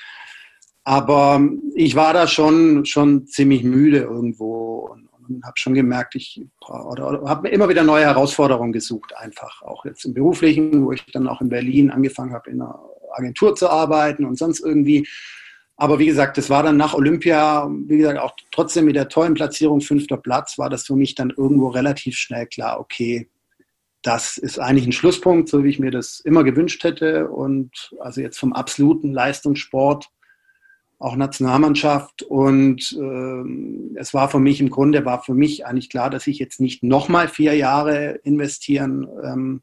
Aber 0.84 1.42
ich 1.76 1.96
war 1.96 2.14
da 2.14 2.26
schon, 2.26 2.86
schon 2.86 3.28
ziemlich 3.28 3.64
müde 3.64 4.00
irgendwo 4.00 4.90
und, 4.92 5.09
und 5.30 5.44
habe 5.44 5.58
schon 5.58 5.74
gemerkt, 5.74 6.16
ich 6.16 6.42
habe 6.68 7.42
mir 7.44 7.50
immer 7.50 7.70
wieder 7.70 7.84
neue 7.84 8.06
Herausforderungen 8.06 8.72
gesucht, 8.72 9.16
einfach 9.18 9.62
auch 9.62 9.86
jetzt 9.86 10.06
im 10.06 10.14
beruflichen, 10.14 10.86
wo 10.86 10.92
ich 10.92 11.06
dann 11.08 11.28
auch 11.28 11.42
in 11.42 11.50
Berlin 11.50 11.92
angefangen 11.92 12.34
habe, 12.34 12.50
in 12.50 12.62
einer 12.62 12.80
Agentur 13.12 13.56
zu 13.56 13.70
arbeiten 13.70 14.26
und 14.26 14.38
sonst 14.38 14.60
irgendwie. 14.60 15.08
Aber 15.76 15.98
wie 15.98 16.08
gesagt, 16.08 16.38
das 16.38 16.50
war 16.50 16.64
dann 16.64 16.78
nach 16.78 16.94
Olympia, 16.94 17.70
wie 17.86 17.98
gesagt, 17.98 18.20
auch 18.20 18.36
trotzdem 18.52 18.86
mit 18.86 18.96
der 18.96 19.08
tollen 19.08 19.34
Platzierung 19.34 19.80
fünfter 19.80 20.18
Platz, 20.18 20.58
war 20.58 20.70
das 20.70 20.86
für 20.86 20.96
mich 20.96 21.16
dann 21.16 21.30
irgendwo 21.30 21.70
relativ 21.70 22.18
schnell 22.18 22.48
klar, 22.48 22.80
okay, 22.80 23.30
das 24.02 24.38
ist 24.38 24.60
eigentlich 24.60 24.88
ein 24.88 24.92
Schlusspunkt, 24.92 25.50
so 25.50 25.64
wie 25.64 25.70
ich 25.70 25.80
mir 25.80 25.92
das 25.92 26.20
immer 26.22 26.44
gewünscht 26.44 26.84
hätte. 26.84 27.30
Und 27.30 27.94
also 28.00 28.22
jetzt 28.22 28.40
vom 28.40 28.54
absoluten 28.54 29.12
Leistungssport 29.12 30.10
auch 31.00 31.16
Nationalmannschaft. 31.16 32.24
Und 32.24 32.96
äh, 33.00 33.98
es 34.00 34.14
war 34.14 34.30
für 34.30 34.40
mich 34.40 34.60
im 34.60 34.70
Grunde, 34.70 35.06
war 35.06 35.24
für 35.24 35.34
mich 35.34 35.66
eigentlich 35.66 35.90
klar, 35.90 36.10
dass 36.10 36.28
ich 36.28 36.38
jetzt 36.40 36.60
nicht 36.60 36.84
nochmal 36.84 37.30
vier 37.30 37.56
Jahre 37.56 38.20
investieren 38.24 39.08
ähm, 39.24 39.62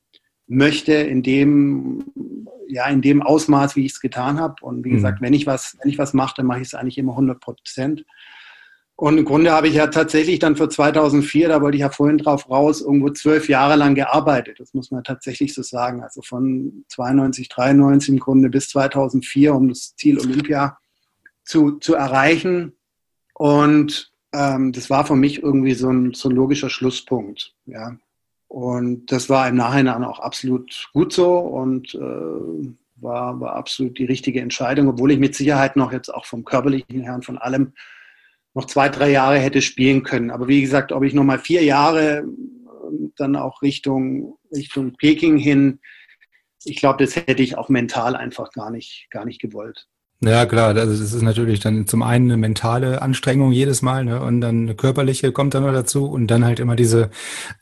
möchte 0.49 0.94
in 0.94 1.22
dem, 1.22 2.46
ja, 2.68 2.87
in 2.88 3.03
dem 3.03 3.22
Ausmaß, 3.22 3.77
wie 3.77 3.85
ich 3.85 3.92
es 3.92 4.01
getan 4.01 4.40
habe. 4.40 4.55
Und 4.62 4.85
wie 4.85 4.90
mhm. 4.90 4.94
gesagt, 4.94 5.20
wenn 5.20 5.35
ich 5.35 5.46
was, 5.46 5.77
wenn 5.83 5.90
ich 5.90 5.99
was 5.99 6.14
mache, 6.14 6.35
dann 6.38 6.46
mache 6.46 6.61
ich 6.61 6.68
es 6.68 6.75
eigentlich 6.75 6.99
immer 6.99 7.12
100 7.12 7.38
Prozent. 7.38 8.05
Und 8.99 9.18
im 9.18 9.27
Grunde 9.27 9.53
habe 9.53 9.68
ich 9.68 9.75
ja 9.75 9.88
tatsächlich 9.88 10.38
dann 10.38 10.57
für 10.57 10.70
2004, 10.70 11.49
da 11.49 11.61
wollte 11.61 11.77
ich 11.77 11.83
ja 11.83 11.90
vorhin 11.90 12.16
drauf 12.16 12.49
raus, 12.49 12.81
irgendwo 12.81 13.11
zwölf 13.11 13.46
Jahre 13.46 13.77
lang 13.77 13.94
gearbeitet. 13.94 14.59
Das 14.59 14.72
muss 14.72 14.90
man 14.90 15.05
tatsächlich 15.05 15.53
so 15.53 15.61
sagen. 15.61 16.03
Also 16.03 16.22
von 16.22 16.87
92, 16.88 17.51
93 17.51 18.09
im 18.09 18.20
Grunde 18.20 18.49
bis 18.49 18.70
2004 18.70 19.55
um 19.55 19.68
das 19.68 19.94
Ziel 19.96 20.18
Olympia 20.18 20.79
zu, 21.47 21.79
zu 21.79 21.95
erreichen. 21.95 22.73
Und 23.35 24.13
ähm, 24.35 24.73
das 24.73 24.91
war 24.91 25.07
für 25.07 25.17
mich 25.17 25.43
irgendwie 25.43 25.75
so 25.75 25.91
ein, 25.91 26.13
so 26.13 26.29
ein 26.29 26.37
logischer 26.37 26.69
Schlusspunkt. 26.69 27.55
Ja. 27.65 27.97
Und 28.49 29.11
das 29.11 29.29
war 29.29 29.49
im 29.49 29.57
Nachhinein 29.57 30.05
auch 30.05 30.21
absolut 30.21 30.91
gut 30.93 31.13
so 31.13 31.39
und 31.39 31.95
äh, 31.95 32.75
war, 32.97 33.41
war 33.41 33.57
absolut 33.57 33.99
die 33.99 34.05
richtige 34.05 34.41
Entscheidung, 34.41 34.89
obwohl 34.89 35.13
ich 35.13 35.19
mit 35.19 35.35
Sicherheit 35.35 35.77
noch 35.77 35.93
jetzt 35.93 36.13
auch 36.13 36.25
vom 36.25 36.45
körperlichen 36.45 37.01
her 37.03 37.15
und 37.15 37.25
von 37.25 37.39
allem 37.39 37.73
noch 38.55 38.67
zwei, 38.67 38.89
drei 38.89 39.11
Jahre 39.11 39.39
hätte 39.39 39.61
spielen 39.61 40.03
können. 40.03 40.31
Aber 40.31 40.49
wie 40.49 40.63
gesagt, 40.63 40.93
ob 40.93 41.03
ich 41.03 41.13
noch 41.13 41.25
mal 41.25 41.39
vier 41.39 41.63
Jahre 41.63 42.19
ähm, 42.21 43.13
dann 43.17 43.37
auch 43.37 43.63
Richtung, 43.63 44.39
Richtung 44.51 44.97
Peking 44.97 45.37
hin, 45.37 45.81
ich 46.65 46.77
glaube, 46.77 47.05
das 47.05 47.17
hätte 47.17 47.43
ich 47.43 47.59
auch 47.59 47.69
mental 47.69 48.17
einfach 48.17 48.51
gar 48.53 48.71
nicht, 48.71 49.09
gar 49.11 49.25
nicht 49.25 49.41
gewollt. 49.41 49.87
Ja, 50.22 50.46
klar, 50.46 50.68
also 50.74 50.92
das 50.92 51.12
ist 51.12 51.22
natürlich 51.22 51.61
dann 51.61 51.87
zum 51.87 52.02
einen 52.02 52.31
eine 52.31 52.38
mentale 52.38 53.02
Anstrengung 53.02 53.52
jedes 53.52 53.83
Mal, 53.83 54.05
ne? 54.05 54.20
Und 54.22 54.40
dann 54.40 54.62
eine 54.62 54.74
körperliche 54.74 55.31
kommt 55.31 55.52
dann 55.52 55.62
noch 55.62 55.72
dazu 55.72 56.07
und 56.07 56.29
dann 56.29 56.44
halt 56.44 56.59
immer 56.59 56.74
diese 56.74 57.11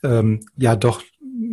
ähm, 0.03 0.39
ja 0.57 0.77
doch 0.77 1.01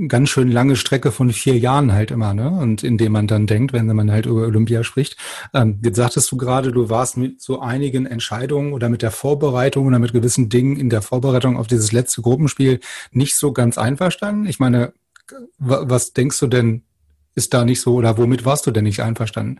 ganz 0.08 0.30
schön 0.30 0.50
lange 0.50 0.76
Strecke 0.76 1.10
von 1.10 1.32
vier 1.32 1.58
Jahren 1.58 1.92
halt 1.92 2.12
immer, 2.12 2.34
ne? 2.34 2.50
Und 2.50 2.84
indem 2.84 3.12
man 3.12 3.26
dann 3.26 3.48
denkt, 3.48 3.72
wenn 3.72 3.86
man 3.86 4.12
halt 4.12 4.26
über 4.26 4.42
Olympia 4.42 4.84
spricht. 4.84 5.16
Ähm, 5.54 5.80
jetzt 5.84 5.96
sagtest 5.96 6.30
du 6.30 6.36
gerade, 6.36 6.70
du 6.70 6.88
warst 6.88 7.16
mit 7.16 7.40
so 7.42 7.60
einigen 7.60 8.06
Entscheidungen 8.06 8.72
oder 8.72 8.88
mit 8.88 9.02
der 9.02 9.10
Vorbereitung 9.10 9.86
oder 9.88 9.98
mit 9.98 10.12
gewissen 10.12 10.48
Dingen 10.50 10.76
in 10.76 10.88
der 10.88 11.02
Vorbereitung 11.02 11.56
auf 11.56 11.66
dieses 11.66 11.90
letzte 11.90 12.22
Gruppenspiel 12.22 12.78
nicht 13.10 13.34
so 13.34 13.52
ganz 13.52 13.76
einverstanden. 13.76 14.46
Ich 14.46 14.60
meine, 14.60 14.92
was 15.58 16.12
denkst 16.12 16.38
du 16.40 16.46
denn, 16.46 16.84
ist 17.34 17.54
da 17.54 17.64
nicht 17.64 17.80
so 17.80 17.94
oder 17.94 18.18
womit 18.18 18.44
warst 18.44 18.66
du 18.66 18.70
denn 18.70 18.84
nicht 18.84 19.00
einverstanden? 19.00 19.58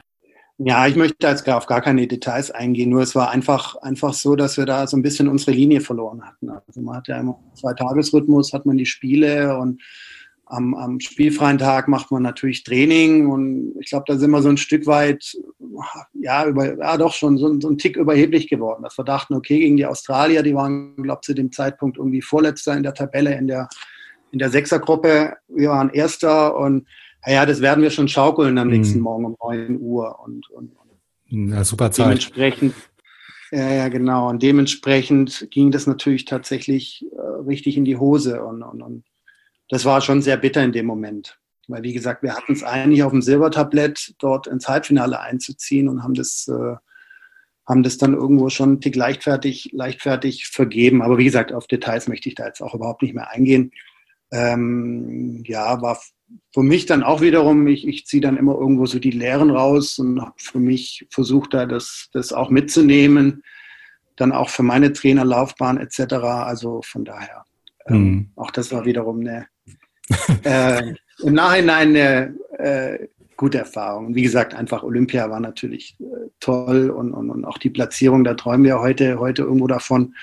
Ja, 0.65 0.87
ich 0.87 0.95
möchte 0.95 1.27
jetzt 1.27 1.49
auf 1.49 1.67
gar 1.67 1.81
keine 1.81 2.07
Details 2.07 2.53
eingehen, 2.53 2.91
nur 2.91 3.03
es 3.03 3.17
war 3.17 3.31
einfach, 3.31 3.75
einfach 3.77 4.15
so, 4.15 4.37
dass 4.37 4.57
wir 4.57 4.67
da 4.67 4.87
so 4.87 4.97
ein 4.97 5.03
bisschen 5.03 5.27
unsere 5.27 5.51
Linie 5.51 5.81
verloren 5.81 6.23
hatten. 6.25 6.51
Also 6.51 6.81
man 6.81 6.97
hat 6.97 7.09
ja 7.09 7.19
immer 7.19 7.41
zwei 7.55 7.75
Tagesrhythmus, 7.75 8.53
hat 8.53 8.65
man 8.65 8.77
die 8.77 8.87
Spiele 8.87 9.59
und 9.59 9.83
am, 10.47 10.75
am 10.75 11.01
spielfreien 11.01 11.59
Tag 11.59 11.89
macht 11.89 12.13
man 12.13 12.23
natürlich 12.23 12.63
Training 12.63 13.27
und 13.29 13.75
ich 13.81 13.89
glaube, 13.89 14.05
da 14.07 14.17
sind 14.17 14.31
wir 14.31 14.43
so 14.43 14.51
ein 14.51 14.57
Stück 14.57 14.87
weit, 14.87 15.37
ja, 16.13 16.47
über, 16.47 16.79
ja 16.79 16.97
doch 16.97 17.15
schon 17.15 17.39
so, 17.39 17.59
so 17.59 17.69
ein 17.69 17.79
Tick 17.79 17.97
überheblich 17.97 18.49
geworden, 18.49 18.83
dass 18.85 18.97
wir 18.97 19.05
dachten, 19.05 19.35
okay, 19.35 19.59
gegen 19.59 19.77
die 19.77 19.87
Australier, 19.87 20.43
die 20.43 20.55
waren, 20.55 20.95
glaube 20.97 21.21
ich, 21.23 21.27
zu 21.27 21.35
dem 21.35 21.51
Zeitpunkt 21.51 21.97
irgendwie 21.97 22.23
Vorletzter 22.23 22.77
in 22.77 22.85
der 22.85 22.95
Tabelle, 22.95 23.35
in 23.35 23.49
der, 23.49 23.69
in 24.31 24.39
der 24.39 24.51
Sechsergruppe, 24.51 25.35
wir 25.49 25.71
waren 25.71 25.91
Erster 25.91 26.55
und 26.57 26.87
ja, 27.27 27.47
das 27.47 27.61
werden 27.61 27.83
wir 27.83 27.91
schon 27.91 28.09
schaukeln 28.09 28.59
am 28.59 28.69
nächsten 28.69 28.99
mhm. 28.99 29.05
Morgen 29.05 29.25
um 29.27 29.37
9 29.41 29.79
Uhr. 29.81 30.19
Und, 30.21 30.49
und, 30.51 30.73
ja, 31.29 31.65
super 31.65 31.91
Zeit. 31.91 32.07
Dementsprechend, 32.07 32.75
ja, 33.53 33.71
ja, 33.71 33.89
genau. 33.89 34.31
Und 34.31 34.43
dementsprechend 34.43 35.49
ging 35.51 35.71
das 35.71 35.87
natürlich 35.87 36.25
tatsächlich 36.25 37.05
äh, 37.13 37.21
richtig 37.47 37.77
in 37.77 37.85
die 37.85 37.99
Hose. 37.99 38.43
Und, 38.43 38.63
und, 38.63 38.83
und 38.83 39.05
das 39.69 39.85
war 39.85 40.01
schon 40.01 40.23
sehr 40.23 40.37
bitter 40.37 40.63
in 40.65 40.73
dem 40.73 40.87
Moment. 40.87 41.39
Weil, 41.69 41.83
wie 41.83 41.93
gesagt, 41.93 42.23
wir 42.23 42.35
hatten 42.35 42.53
es 42.53 42.65
eigentlich 42.65 43.03
auf 43.03 43.13
dem 43.13 43.23
Silbertablett, 43.23 44.15
dort 44.19 44.47
ins 44.47 44.69
Halbfinale 44.69 45.21
einzuziehen 45.21 45.89
und 45.89 46.03
haben 46.03 46.15
das, 46.15 46.49
äh, 46.49 46.77
haben 47.69 47.83
das 47.83 47.99
dann 47.99 48.15
irgendwo 48.15 48.49
schon 48.49 48.73
ein 48.73 48.81
Tick 48.81 48.97
leichtfertig, 48.97 49.71
leichtfertig 49.73 50.49
vergeben. 50.49 51.03
Aber 51.03 51.19
wie 51.19 51.25
gesagt, 51.25 51.53
auf 51.53 51.67
Details 51.67 52.09
möchte 52.09 52.29
ich 52.29 52.35
da 52.35 52.47
jetzt 52.47 52.63
auch 52.63 52.75
überhaupt 52.75 53.03
nicht 53.03 53.15
mehr 53.15 53.31
eingehen. 53.31 53.71
Ähm, 54.33 55.43
ja, 55.47 55.81
war 55.83 56.01
für 56.53 56.63
mich 56.63 56.87
dann 56.87 57.03
auch 57.03 57.21
wiederum, 57.21 57.67
ich, 57.67 57.87
ich 57.87 58.07
ziehe 58.07 58.21
dann 58.21 58.37
immer 58.37 58.55
irgendwo 58.55 58.87
so 58.87 58.99
die 58.99 59.11
Lehren 59.11 59.51
raus 59.51 59.99
und 59.99 60.21
habe 60.21 60.35
für 60.37 60.59
mich 60.59 61.07
versucht, 61.11 61.55
da 61.55 61.67
das, 61.67 62.09
das 62.13 62.33
auch 62.33 62.51
mitzunehmen. 62.51 63.43
Dann 64.17 64.33
auch 64.33 64.51
für 64.51 64.63
meine 64.63 64.93
Trainerlaufbahn 64.93 65.79
etc. 65.79 66.15
Also 66.15 66.83
von 66.83 67.05
daher, 67.05 67.45
ähm, 67.87 67.97
mhm. 67.97 68.31
auch 68.37 68.51
das 68.51 68.71
war 68.71 68.85
wiederum 68.85 69.21
eine, 69.21 69.47
äh, 70.45 70.95
im 71.23 71.35
Nachhinein 71.35 71.89
eine 71.89 72.35
äh, 72.59 73.09
gute 73.37 73.59
Erfahrung. 73.59 74.15
Wie 74.15 74.23
gesagt, 74.23 74.55
einfach 74.55 74.83
Olympia 74.83 75.31
war 75.31 75.41
natürlich 75.41 75.97
äh, 76.01 76.29
toll 76.41 76.91
und, 76.91 77.13
und, 77.13 77.31
und 77.31 77.45
auch 77.47 77.59
die 77.59 77.71
Platzierung, 77.71 78.25
da 78.25 78.35
träumen 78.35 78.65
wir 78.65 78.81
heute, 78.81 79.19
heute 79.19 79.43
irgendwo 79.43 79.67
davon, 79.67 80.15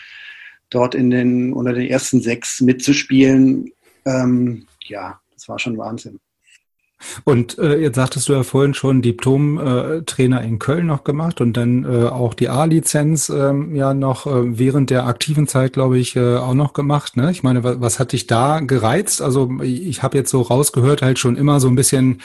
dort 0.69 0.93
in 0.93 1.09
den, 1.09 1.53
unter 1.53 1.73
den 1.73 1.87
ersten 1.87 2.21
sechs 2.21 2.61
mitzuspielen. 2.61 3.71
Ähm, 4.05 4.67
ja, 4.83 5.19
das 5.39 5.47
war 5.47 5.59
schon 5.59 5.77
Wahnsinn. 5.77 6.19
Und 7.23 7.57
äh, 7.59 7.77
jetzt 7.77 7.95
sagtest 7.95 8.27
du 8.27 8.33
ja 8.33 8.43
vorhin 8.43 8.73
schon 8.73 9.01
Diplom-Trainer 9.01 10.41
äh, 10.41 10.45
in 10.45 10.59
Köln 10.59 10.87
noch 10.87 11.05
gemacht 11.05 11.39
und 11.39 11.55
dann 11.55 11.85
äh, 11.85 12.07
auch 12.07 12.33
die 12.33 12.49
A-Lizenz 12.49 13.29
ähm, 13.29 13.73
ja 13.73 13.93
noch 13.93 14.27
äh, 14.27 14.59
während 14.59 14.89
der 14.89 15.05
aktiven 15.05 15.47
Zeit, 15.47 15.71
glaube 15.71 15.97
ich, 15.97 16.17
äh, 16.17 16.35
auch 16.35 16.53
noch 16.53 16.73
gemacht. 16.73 17.15
Ne? 17.15 17.31
Ich 17.31 17.41
meine, 17.41 17.63
was, 17.63 17.79
was 17.79 17.99
hat 17.99 18.11
dich 18.11 18.27
da 18.27 18.59
gereizt? 18.59 19.21
Also 19.21 19.49
ich 19.61 20.03
habe 20.03 20.17
jetzt 20.17 20.29
so 20.29 20.41
rausgehört, 20.41 21.01
halt 21.01 21.19
schon 21.19 21.37
immer 21.37 21.61
so 21.61 21.69
ein 21.69 21.75
bisschen 21.75 22.19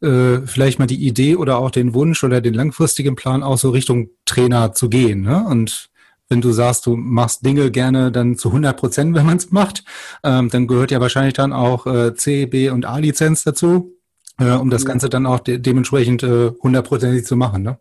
äh, 0.00 0.38
vielleicht 0.46 0.78
mal 0.78 0.86
die 0.86 1.06
Idee 1.06 1.36
oder 1.36 1.58
auch 1.58 1.70
den 1.70 1.92
Wunsch 1.92 2.24
oder 2.24 2.40
den 2.40 2.54
langfristigen 2.54 3.16
Plan 3.16 3.42
auch 3.42 3.58
so 3.58 3.68
Richtung 3.68 4.08
Trainer 4.24 4.72
zu 4.72 4.88
gehen. 4.88 5.20
Ne? 5.20 5.44
Und 5.46 5.90
wenn 6.28 6.40
du 6.40 6.52
sagst, 6.52 6.86
du 6.86 6.96
machst 6.96 7.44
Dinge 7.44 7.70
gerne 7.70 8.10
dann 8.10 8.36
zu 8.36 8.48
100 8.48 8.76
Prozent, 8.76 9.14
wenn 9.14 9.26
man 9.26 9.36
es 9.36 9.50
macht, 9.50 9.84
ähm, 10.22 10.48
dann 10.50 10.66
gehört 10.66 10.90
ja 10.90 11.00
wahrscheinlich 11.00 11.34
dann 11.34 11.52
auch 11.52 11.86
äh, 11.86 12.14
C, 12.14 12.46
B 12.46 12.70
und 12.70 12.86
A-Lizenz 12.86 13.44
dazu, 13.44 13.92
äh, 14.38 14.52
um 14.52 14.70
das 14.70 14.82
ja. 14.82 14.88
Ganze 14.88 15.08
dann 15.08 15.26
auch 15.26 15.40
de 15.40 15.58
dementsprechend 15.58 16.22
äh, 16.22 16.50
hundertprozentig 16.62 17.22
äh, 17.22 17.24
zu 17.24 17.36
machen. 17.36 17.62
Ne? 17.62 17.78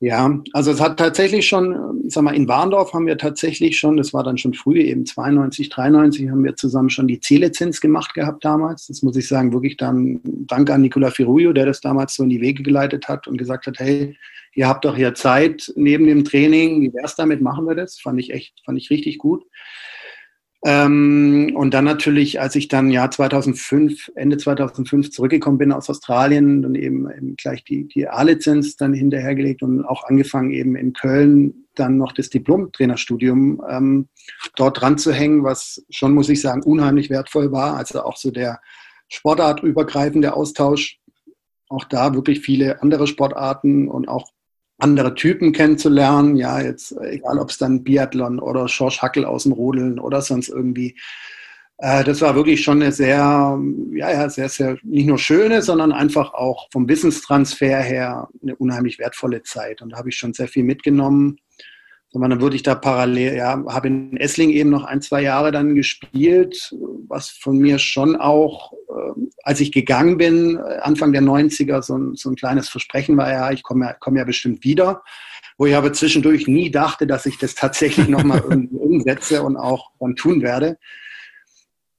Ja, 0.00 0.36
also 0.52 0.72
es 0.72 0.80
hat 0.80 0.98
tatsächlich 0.98 1.46
schon, 1.46 2.02
ich 2.04 2.12
sag 2.12 2.24
mal, 2.24 2.34
in 2.34 2.48
Warndorf 2.48 2.92
haben 2.92 3.06
wir 3.06 3.16
tatsächlich 3.16 3.78
schon, 3.78 3.96
das 3.96 4.12
war 4.12 4.24
dann 4.24 4.36
schon 4.36 4.52
früh, 4.52 4.80
eben 4.80 5.06
92, 5.06 5.68
93, 5.68 6.28
haben 6.28 6.42
wir 6.42 6.56
zusammen 6.56 6.90
schon 6.90 7.06
die 7.06 7.20
C-Lizenz 7.20 7.80
gemacht 7.80 8.12
gehabt 8.12 8.44
damals. 8.44 8.88
Das 8.88 9.02
muss 9.02 9.14
ich 9.14 9.28
sagen, 9.28 9.52
wirklich 9.52 9.76
dann 9.76 10.20
Dank 10.24 10.68
an 10.70 10.80
Nicola 10.80 11.12
Firullo, 11.12 11.52
der 11.52 11.66
das 11.66 11.80
damals 11.80 12.16
so 12.16 12.24
in 12.24 12.30
die 12.30 12.40
Wege 12.40 12.64
geleitet 12.64 13.06
hat 13.06 13.28
und 13.28 13.38
gesagt 13.38 13.68
hat, 13.68 13.78
hey, 13.78 14.16
ihr 14.54 14.68
habt 14.68 14.84
doch 14.84 14.96
hier 14.96 15.14
Zeit 15.14 15.72
neben 15.76 16.06
dem 16.06 16.24
Training, 16.24 16.82
wie 16.82 16.92
wär's 16.94 17.16
damit, 17.16 17.40
machen 17.40 17.66
wir 17.66 17.74
das? 17.74 17.98
Fand 17.98 18.20
ich 18.20 18.32
echt, 18.32 18.60
fand 18.64 18.78
ich 18.78 18.90
richtig 18.90 19.18
gut. 19.18 19.44
Ähm, 20.64 21.52
und 21.56 21.74
dann 21.74 21.84
natürlich, 21.84 22.40
als 22.40 22.54
ich 22.54 22.68
dann 22.68 22.90
Jahr 22.90 23.10
2005, 23.10 24.12
Ende 24.14 24.36
2005 24.36 25.10
zurückgekommen 25.10 25.58
bin 25.58 25.72
aus 25.72 25.90
Australien, 25.90 26.62
dann 26.62 26.76
eben, 26.76 27.10
eben 27.10 27.34
gleich 27.36 27.64
die, 27.64 27.88
die 27.88 28.06
A-Lizenz 28.06 28.76
dann 28.76 28.94
hinterhergelegt 28.94 29.62
und 29.62 29.84
auch 29.84 30.04
angefangen 30.04 30.52
eben 30.52 30.76
in 30.76 30.92
Köln 30.92 31.66
dann 31.74 31.96
noch 31.96 32.12
das 32.12 32.30
Diplom-Trainerstudium 32.30 33.60
ähm, 33.68 34.08
dort 34.54 34.80
dran 34.80 34.98
zu 34.98 35.12
hängen, 35.12 35.42
was 35.42 35.84
schon, 35.90 36.14
muss 36.14 36.28
ich 36.28 36.40
sagen, 36.40 36.62
unheimlich 36.62 37.10
wertvoll 37.10 37.50
war. 37.50 37.76
Also 37.76 38.02
auch 38.02 38.16
so 38.16 38.30
der 38.30 38.60
sportartübergreifende 39.08 40.34
Austausch. 40.34 41.00
Auch 41.68 41.84
da 41.84 42.14
wirklich 42.14 42.40
viele 42.40 42.82
andere 42.82 43.06
Sportarten 43.06 43.88
und 43.88 44.06
auch 44.06 44.30
andere 44.82 45.14
Typen 45.14 45.52
kennenzulernen. 45.52 46.36
Ja, 46.36 46.60
jetzt 46.60 46.92
egal, 47.00 47.38
ob 47.38 47.50
es 47.50 47.58
dann 47.58 47.82
Biathlon 47.84 48.38
oder 48.38 48.68
Schorsch 48.68 49.00
Hackel 49.00 49.24
aus 49.24 49.44
dem 49.44 49.52
Rodeln 49.52 49.98
oder 49.98 50.20
sonst 50.20 50.48
irgendwie. 50.48 50.96
Äh, 51.78 52.04
das 52.04 52.20
war 52.20 52.34
wirklich 52.34 52.62
schon 52.62 52.82
eine 52.82 52.92
sehr, 52.92 53.58
ja, 53.92 54.10
ja, 54.10 54.28
sehr, 54.28 54.48
sehr, 54.48 54.76
nicht 54.82 55.06
nur 55.06 55.18
schöne, 55.18 55.62
sondern 55.62 55.92
einfach 55.92 56.34
auch 56.34 56.68
vom 56.70 56.88
Wissenstransfer 56.88 57.80
her 57.80 58.28
eine 58.42 58.56
unheimlich 58.56 58.98
wertvolle 58.98 59.42
Zeit. 59.42 59.82
Und 59.82 59.90
da 59.90 59.98
habe 59.98 60.10
ich 60.10 60.16
schon 60.16 60.34
sehr 60.34 60.48
viel 60.48 60.64
mitgenommen 60.64 61.38
sondern 62.12 62.30
dann 62.30 62.40
würde 62.42 62.56
ich 62.56 62.62
da 62.62 62.74
parallel, 62.74 63.36
ja, 63.36 63.64
habe 63.68 63.88
in 63.88 64.16
Essling 64.18 64.50
eben 64.50 64.68
noch 64.68 64.84
ein, 64.84 65.00
zwei 65.00 65.22
Jahre 65.22 65.50
dann 65.50 65.74
gespielt, 65.74 66.74
was 67.08 67.30
von 67.30 67.56
mir 67.56 67.78
schon 67.78 68.16
auch, 68.16 68.72
äh, 68.72 69.20
als 69.42 69.60
ich 69.60 69.72
gegangen 69.72 70.18
bin, 70.18 70.58
äh, 70.58 70.78
Anfang 70.80 71.12
der 71.12 71.22
90er, 71.22 71.80
so 71.82 71.96
ein, 71.96 72.14
so 72.14 72.28
ein 72.28 72.36
kleines 72.36 72.68
Versprechen 72.68 73.16
war, 73.16 73.32
ja, 73.32 73.50
ich 73.50 73.62
komme 73.62 73.86
ja, 73.86 73.96
komm 73.98 74.16
ja 74.16 74.24
bestimmt 74.24 74.62
wieder, 74.62 75.02
wo 75.56 75.64
ich 75.64 75.74
aber 75.74 75.94
zwischendurch 75.94 76.46
nie 76.46 76.70
dachte, 76.70 77.06
dass 77.06 77.24
ich 77.24 77.38
das 77.38 77.54
tatsächlich 77.54 78.08
nochmal 78.08 78.42
irgendwie 78.46 78.76
umsetze 78.78 79.42
und 79.42 79.56
auch 79.56 79.90
dann 79.98 80.14
tun 80.14 80.42
werde. 80.42 80.76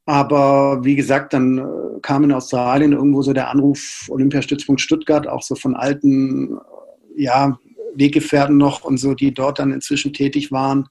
Aber 0.06 0.84
wie 0.84 0.96
gesagt, 0.96 1.34
dann 1.34 1.58
äh, 1.58 2.00
kam 2.04 2.24
in 2.26 2.34
Australien 2.34 2.92
irgendwo 2.92 3.24
so 3.24 3.34
der 3.34 3.50
Anruf 3.50 4.06
Olympiastützpunkt 4.10 4.80
Stuttgart, 4.80 5.28
auch 5.28 5.42
so 5.42 5.56
von 5.56 5.76
alten, 5.76 6.60
ja, 7.16 7.58
Weggefährten 7.96 8.58
noch 8.58 8.84
und 8.84 8.98
so, 8.98 9.14
die 9.14 9.34
dort 9.34 9.60
dann 9.60 9.72
inzwischen 9.72 10.14
tätig 10.14 10.52
waren. 10.52 10.88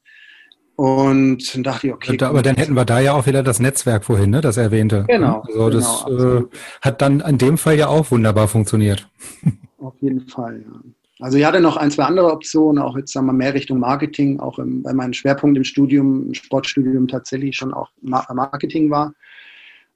Und 0.75 1.55
dann 1.55 1.63
dachte 1.63 1.89
ich, 1.89 1.93
okay. 1.93 2.19
Aber 2.23 2.43
dann 2.43 2.57
hätten 2.57 2.75
wir 2.75 2.85
da 2.85 2.99
ja 2.99 3.13
auch 3.13 3.27
wieder 3.27 3.43
das 3.43 3.61
Netzwerk 3.61 4.05
vorhin, 4.05 4.31
ne, 4.31 4.41
das 4.41 4.57
erwähnte. 4.57 5.05
Genau. 5.07 5.43
Also 5.47 5.71
das 5.71 6.05
genau, 6.07 6.39
äh, 6.39 6.45
hat 6.81 7.03
dann 7.03 7.21
in 7.21 7.39
dem 7.39 7.59
Fall 7.59 7.77
ja 7.77 7.89
auch 7.89 8.11
wunderbar 8.11 8.49
funktioniert. 8.49 9.09
Auf 9.79 9.95
jeden 10.01 10.27
Fall, 10.29 10.63
ja. 10.65 10.81
Also 11.21 11.39
ich 11.39 11.45
hatte 11.45 11.61
noch 11.61 11.77
ein, 11.77 11.93
zwei 11.93 12.03
andere 12.03 12.33
Optionen, 12.33 12.83
auch 12.83 12.97
jetzt 12.97 13.13
sagen 13.13 13.27
wir 13.27 13.33
mehr 13.33 13.55
Richtung 13.55 13.79
Marketing, 13.79 14.41
auch 14.41 14.59
im, 14.59 14.83
weil 14.83 14.95
mein 14.95 15.15
Schwerpunkt 15.15 15.57
im 15.57 15.63
Studium, 15.63 16.27
im 16.27 16.35
Sportstudium 16.35 17.07
tatsächlich 17.07 17.55
schon 17.55 17.73
auch 17.73 17.91
Marketing 18.01 18.91
war 18.91 19.15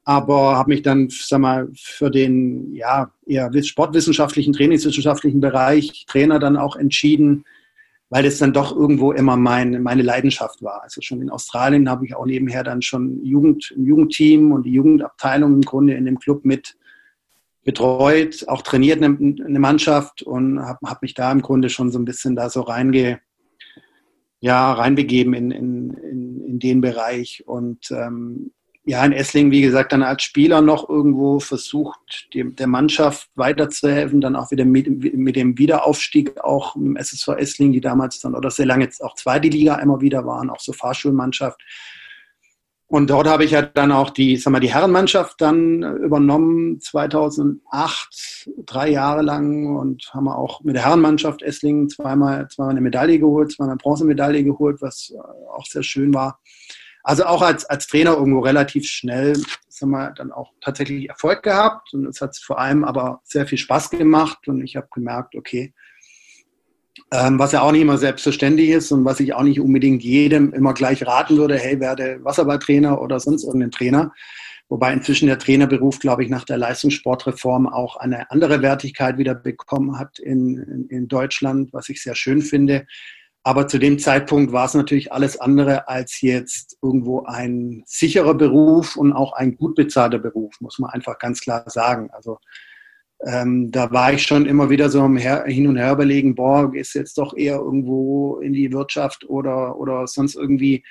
aber 0.09 0.57
habe 0.57 0.71
mich 0.71 0.83
dann, 0.83 1.09
sag 1.11 1.41
mal, 1.41 1.69
für 1.75 2.13
den 2.13 2.73
ja 2.73 3.11
eher 3.27 3.51
sportwissenschaftlichen, 3.65 4.53
trainingswissenschaftlichen 4.53 5.41
Bereich 5.41 6.07
Trainer 6.07 6.39
dann 6.39 6.57
auch 6.57 6.77
entschieden, 6.77 7.45
weil 8.09 8.25
es 8.25 8.39
dann 8.39 8.53
doch 8.53 8.75
irgendwo 8.75 9.11
immer 9.11 9.37
mein, 9.37 9.83
meine 9.83 10.03
Leidenschaft 10.03 10.63
war. 10.63 10.85
Also 10.85 11.01
schon 11.01 11.21
in 11.21 11.29
Australien 11.29 11.91
habe 11.91 12.07
ich 12.07 12.15
auch 12.15 12.25
nebenher 12.25 12.63
dann 12.63 12.83
schon 12.83 13.25
Jugend, 13.25 13.73
im 13.77 13.85
Jugendteam 13.85 14.53
und 14.53 14.65
die 14.65 14.73
Jugendabteilung 14.73 15.55
im 15.55 15.63
Grunde 15.63 15.95
in 15.95 16.05
dem 16.05 16.21
Club 16.21 16.45
mit 16.45 16.77
betreut, 17.65 18.45
auch 18.47 18.63
trainiert 18.63 19.03
eine, 19.03 19.19
eine 19.19 19.59
Mannschaft 19.59 20.23
und 20.23 20.61
habe 20.61 20.87
hab 20.89 21.03
mich 21.03 21.15
da 21.15 21.33
im 21.33 21.43
Grunde 21.43 21.69
schon 21.69 21.91
so 21.91 21.99
ein 21.99 22.05
bisschen 22.05 22.37
da 22.37 22.49
so 22.49 22.61
reinge, 22.61 23.19
ja, 24.39 24.73
reinbegeben 24.73 25.35
in, 25.35 25.51
in, 25.51 25.91
in, 25.95 26.41
in 26.45 26.59
den 26.61 26.81
Bereich 26.81 27.43
und 27.45 27.91
ähm, 27.91 28.53
ja, 28.89 29.05
in 29.05 29.13
Esslingen, 29.13 29.51
wie 29.51 29.63
gesagt, 29.63 29.93
dann 29.93 30.05
als 30.05 30.23
Spieler 30.23 30.61
noch 30.61 30.89
irgendwo 30.89 31.41
versucht, 31.41 32.29
dem, 32.33 32.55
der 32.55 32.69
Mannschaft 32.69 33.29
weiterzuhelfen, 33.35 34.21
dann 34.21 34.37
auch 34.37 34.53
wieder 34.53 34.65
mit, 34.65 34.87
mit 35.13 35.35
dem 35.35 35.59
Wiederaufstieg 35.59 36.41
auch 36.41 36.77
im 36.77 36.95
SSV 36.95 37.31
Esslingen, 37.37 37.73
die 37.73 37.81
damals 37.81 38.21
dann 38.21 38.37
oder 38.37 38.49
sehr 38.49 38.65
lange 38.65 38.85
jetzt 38.85 39.03
auch 39.03 39.17
zweite 39.17 39.49
Liga 39.49 39.75
immer 39.81 40.01
wieder 40.01 40.25
waren, 40.25 40.51
auch 40.51 40.61
so 40.61 40.73
Fahrschulmannschaft. 40.73 41.61
Und 42.87 43.11
dort 43.11 43.27
habe 43.27 43.45
ich 43.45 43.51
ja 43.51 43.63
dann 43.63 43.91
auch 43.91 44.11
die, 44.11 44.37
sag 44.37 44.53
mal, 44.53 44.61
die 44.61 44.73
Herrenmannschaft 44.73 45.41
dann 45.41 45.83
übernommen, 45.83 46.81
2008, 46.81 48.49
drei 48.65 48.91
Jahre 48.91 49.23
lang 49.23 49.77
und 49.77 50.09
haben 50.15 50.29
auch 50.29 50.63
mit 50.63 50.77
der 50.77 50.85
Herrenmannschaft 50.85 51.43
Esslingen 51.43 51.89
zweimal, 51.89 52.47
zweimal 52.47 52.71
eine 52.71 52.81
Medaille 52.81 53.19
geholt, 53.19 53.51
zweimal 53.51 53.73
eine 53.73 53.79
Bronzemedaille 53.79 54.45
geholt, 54.45 54.81
was 54.81 55.13
auch 55.53 55.67
sehr 55.67 55.83
schön 55.83 56.15
war. 56.15 56.39
Also 57.07 57.25
auch 57.25 57.41
als, 57.41 57.65
als 57.67 57.87
Trainer 57.87 58.15
irgendwo 58.15 58.41
relativ 58.41 58.85
schnell, 58.89 59.41
sagen 59.69 59.93
wir, 59.93 60.11
dann 60.11 60.33
auch 60.33 60.51
tatsächlich 60.61 61.09
Erfolg 61.09 61.45
gehabt. 61.45 61.95
Und 61.95 62.05
es 62.05 62.21
hat 62.21 62.37
vor 62.37 62.59
allem 62.59 62.83
aber 62.83 63.21
sehr 63.23 63.47
viel 63.47 63.59
Spaß 63.59 63.91
gemacht. 63.91 64.49
Und 64.49 64.61
ich 64.65 64.75
habe 64.75 64.89
gemerkt, 64.93 65.37
okay, 65.37 65.73
ähm, 67.13 67.39
was 67.39 67.53
ja 67.53 67.61
auch 67.61 67.71
nicht 67.71 67.83
immer 67.83 67.97
selbstverständlich 67.97 68.71
ist 68.71 68.91
und 68.91 69.05
was 69.05 69.21
ich 69.21 69.35
auch 69.35 69.45
nicht 69.45 69.61
unbedingt 69.61 70.03
jedem 70.03 70.53
immer 70.53 70.75
gleich 70.75 71.07
raten 71.07 71.37
würde, 71.37 71.57
hey, 71.57 71.79
werde 71.79 72.19
Wasserballtrainer 72.25 73.01
oder 73.01 73.21
sonst 73.21 73.45
irgendein 73.45 73.71
Trainer. 73.71 74.13
Wobei 74.69 74.93
inzwischen 74.93 75.29
der 75.29 75.39
Trainerberuf, 75.39 76.01
glaube 76.01 76.25
ich, 76.25 76.29
nach 76.29 76.43
der 76.43 76.59
Leistungssportreform 76.59 77.69
auch 77.69 77.95
eine 77.95 78.33
andere 78.33 78.63
Wertigkeit 78.63 79.17
wieder 79.17 79.37
bekommen 79.37 79.97
hat 79.97 80.19
in, 80.19 80.59
in, 80.59 80.89
in 80.89 81.07
Deutschland, 81.07 81.73
was 81.73 81.89
ich 81.89 82.03
sehr 82.03 82.17
schön 82.17 82.43
finde. 82.43 82.85
Aber 83.47 83.69
zu 83.69 83.79
dem 83.79 84.01
Zeitpunkt 84.01 84.51
war 84.51 84.65
es 84.65 84.75
natürlich 84.75 85.13
alles 85.13 85.39
andere 85.41 85.87
als 85.87 86.21
jetzt 86.21 86.79
irgendwo 86.83 87.23
ein 87.27 87.85
sicherer 87.87 88.35
Beruf 88.35 88.97
und 88.97 89.13
auch 89.13 89.35
ein 89.35 89.57
gut 89.57 89.77
bezahlter 89.77 90.19
Beruf, 90.19 90.61
muss 90.61 90.81
man 90.81 90.91
einfach 90.91 91.17
ganz 91.21 91.41
klar 91.41 91.63
sagen. 91.71 92.11
Also 92.11 92.39
ähm, 93.25 93.71
da 93.71 93.93
war 93.93 94.13
ich 94.13 94.25
schon 94.25 94.47
immer 94.47 94.69
wieder 94.69 94.91
so 94.91 95.05
im 95.05 95.17
her 95.17 95.45
Hin 95.47 95.69
und 95.69 95.77
Her 95.77 95.93
überlegen, 95.93 96.35
boah, 96.35 96.75
ist 96.75 96.95
jetzt 96.95 97.19
doch 97.19 97.37
eher 97.37 97.59
irgendwo 97.59 98.41
in 98.41 98.53
die 98.53 98.73
Wirtschaft 98.73 99.25
oder, 99.29 99.79
oder 99.79 100.09
sonst 100.09 100.35
irgendwie. 100.35 100.83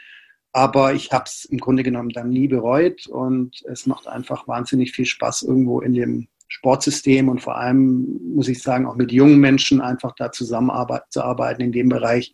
Aber 0.54 0.94
ich 0.94 1.12
habe 1.12 1.26
es 1.26 1.44
im 1.44 1.58
Grunde 1.58 1.84
genommen 1.84 2.12
dann 2.12 2.30
nie 2.30 2.48
bereut 2.48 3.06
und 3.08 3.64
es 3.66 3.86
macht 3.86 4.08
einfach 4.08 4.48
wahnsinnig 4.48 4.94
viel 4.94 5.06
Spaß, 5.06 5.42
irgendwo 5.42 5.82
in 5.82 5.92
dem 5.92 6.30
Sportsystem 6.48 7.30
und 7.30 7.42
vor 7.42 7.58
allem, 7.58 8.20
muss 8.36 8.48
ich 8.48 8.62
sagen, 8.62 8.86
auch 8.86 8.96
mit 8.96 9.12
jungen 9.12 9.40
Menschen 9.40 9.82
einfach 9.82 10.14
da 10.16 10.32
zusammenzuarbeiten 10.32 11.64
in 11.66 11.72
dem 11.72 11.90
Bereich. 11.90 12.34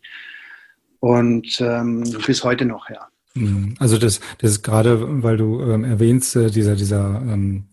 Und 1.00 1.60
ähm, 1.60 2.04
bis 2.26 2.44
heute 2.44 2.64
noch, 2.64 2.88
ja. 2.88 3.08
Mhm. 3.34 3.74
Also 3.78 3.98
das, 3.98 4.20
das 4.38 4.52
ist 4.52 4.62
gerade, 4.62 5.22
weil 5.22 5.36
du 5.36 5.60
ähm, 5.62 5.84
erwähnst, 5.84 6.36
äh, 6.36 6.50
dieser, 6.50 6.76
dieser 6.76 7.22
ähm, 7.26 7.64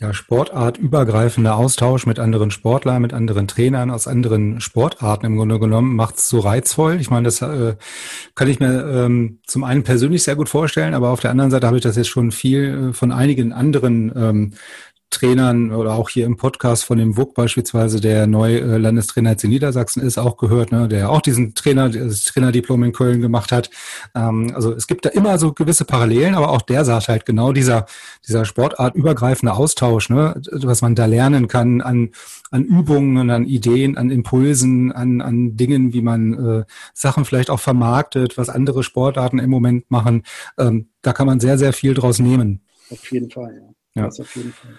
ja, 0.00 0.14
sportartübergreifender 0.14 1.56
Austausch 1.56 2.06
mit 2.06 2.18
anderen 2.18 2.50
Sportlern, 2.50 3.02
mit 3.02 3.12
anderen 3.12 3.46
Trainern 3.46 3.90
aus 3.90 4.08
anderen 4.08 4.60
Sportarten 4.60 5.26
im 5.26 5.36
Grunde 5.36 5.58
genommen 5.58 5.94
macht 5.94 6.16
es 6.16 6.28
so 6.28 6.40
reizvoll. 6.40 6.98
Ich 7.00 7.10
meine, 7.10 7.24
das 7.24 7.42
äh, 7.42 7.76
kann 8.34 8.48
ich 8.48 8.60
mir 8.60 8.82
ähm, 8.86 9.40
zum 9.46 9.62
einen 9.62 9.82
persönlich 9.82 10.22
sehr 10.22 10.36
gut 10.36 10.48
vorstellen, 10.48 10.94
aber 10.94 11.10
auf 11.10 11.20
der 11.20 11.30
anderen 11.30 11.50
Seite 11.50 11.66
habe 11.66 11.76
ich 11.76 11.82
das 11.82 11.96
jetzt 11.96 12.08
schon 12.08 12.32
viel 12.32 12.90
äh, 12.90 12.92
von 12.94 13.12
einigen 13.12 13.52
anderen 13.52 14.10
ähm, 14.16 14.52
Trainern 15.10 15.72
oder 15.72 15.94
auch 15.94 16.08
hier 16.08 16.24
im 16.24 16.36
Podcast 16.36 16.84
von 16.84 16.96
dem 16.96 17.16
WUK 17.16 17.34
beispielsweise, 17.34 18.00
der 18.00 18.26
neue 18.26 18.60
äh, 18.60 18.78
Landestrainer 18.78 19.30
jetzt 19.30 19.44
in 19.44 19.50
Niedersachsen 19.50 20.02
ist, 20.02 20.18
auch 20.18 20.36
gehört, 20.36 20.72
ne, 20.72 20.88
der 20.88 21.10
auch 21.10 21.20
diesen 21.20 21.54
Trainer, 21.54 21.88
das 21.88 22.24
Trainerdiplom 22.24 22.84
in 22.84 22.92
Köln 22.92 23.20
gemacht 23.20 23.50
hat. 23.50 23.70
Ähm, 24.14 24.52
also 24.54 24.72
es 24.72 24.86
gibt 24.86 25.04
da 25.04 25.10
immer 25.10 25.38
so 25.38 25.52
gewisse 25.52 25.84
Parallelen, 25.84 26.34
aber 26.34 26.50
auch 26.50 26.62
der 26.62 26.84
sagt 26.84 27.08
halt 27.08 27.26
genau 27.26 27.52
dieser, 27.52 27.86
dieser 28.26 28.44
sportartübergreifende 28.44 29.52
Austausch, 29.52 30.10
ne, 30.10 30.40
was 30.52 30.80
man 30.80 30.94
da 30.94 31.06
lernen 31.06 31.48
kann 31.48 31.80
an, 31.80 32.10
an 32.50 32.64
Übungen, 32.64 33.30
an 33.30 33.44
Ideen, 33.44 33.96
an 33.96 34.10
Impulsen, 34.10 34.92
an, 34.92 35.20
an 35.20 35.56
Dingen, 35.56 35.92
wie 35.92 36.02
man 36.02 36.60
äh, 36.60 36.64
Sachen 36.94 37.24
vielleicht 37.24 37.50
auch 37.50 37.60
vermarktet, 37.60 38.38
was 38.38 38.48
andere 38.48 38.82
Sportarten 38.84 39.38
im 39.38 39.50
Moment 39.50 39.90
machen. 39.90 40.22
Ähm, 40.56 40.88
da 41.02 41.12
kann 41.12 41.26
man 41.26 41.40
sehr, 41.40 41.58
sehr 41.58 41.72
viel 41.72 41.94
draus 41.94 42.20
nehmen. 42.20 42.62
Auf 42.90 43.10
jeden 43.10 43.30
Fall, 43.30 43.54
ja. 43.94 44.02
ja. 44.02 44.06
Das 44.06 44.20
auf 44.20 44.34
jeden 44.36 44.52
Fall. 44.52 44.72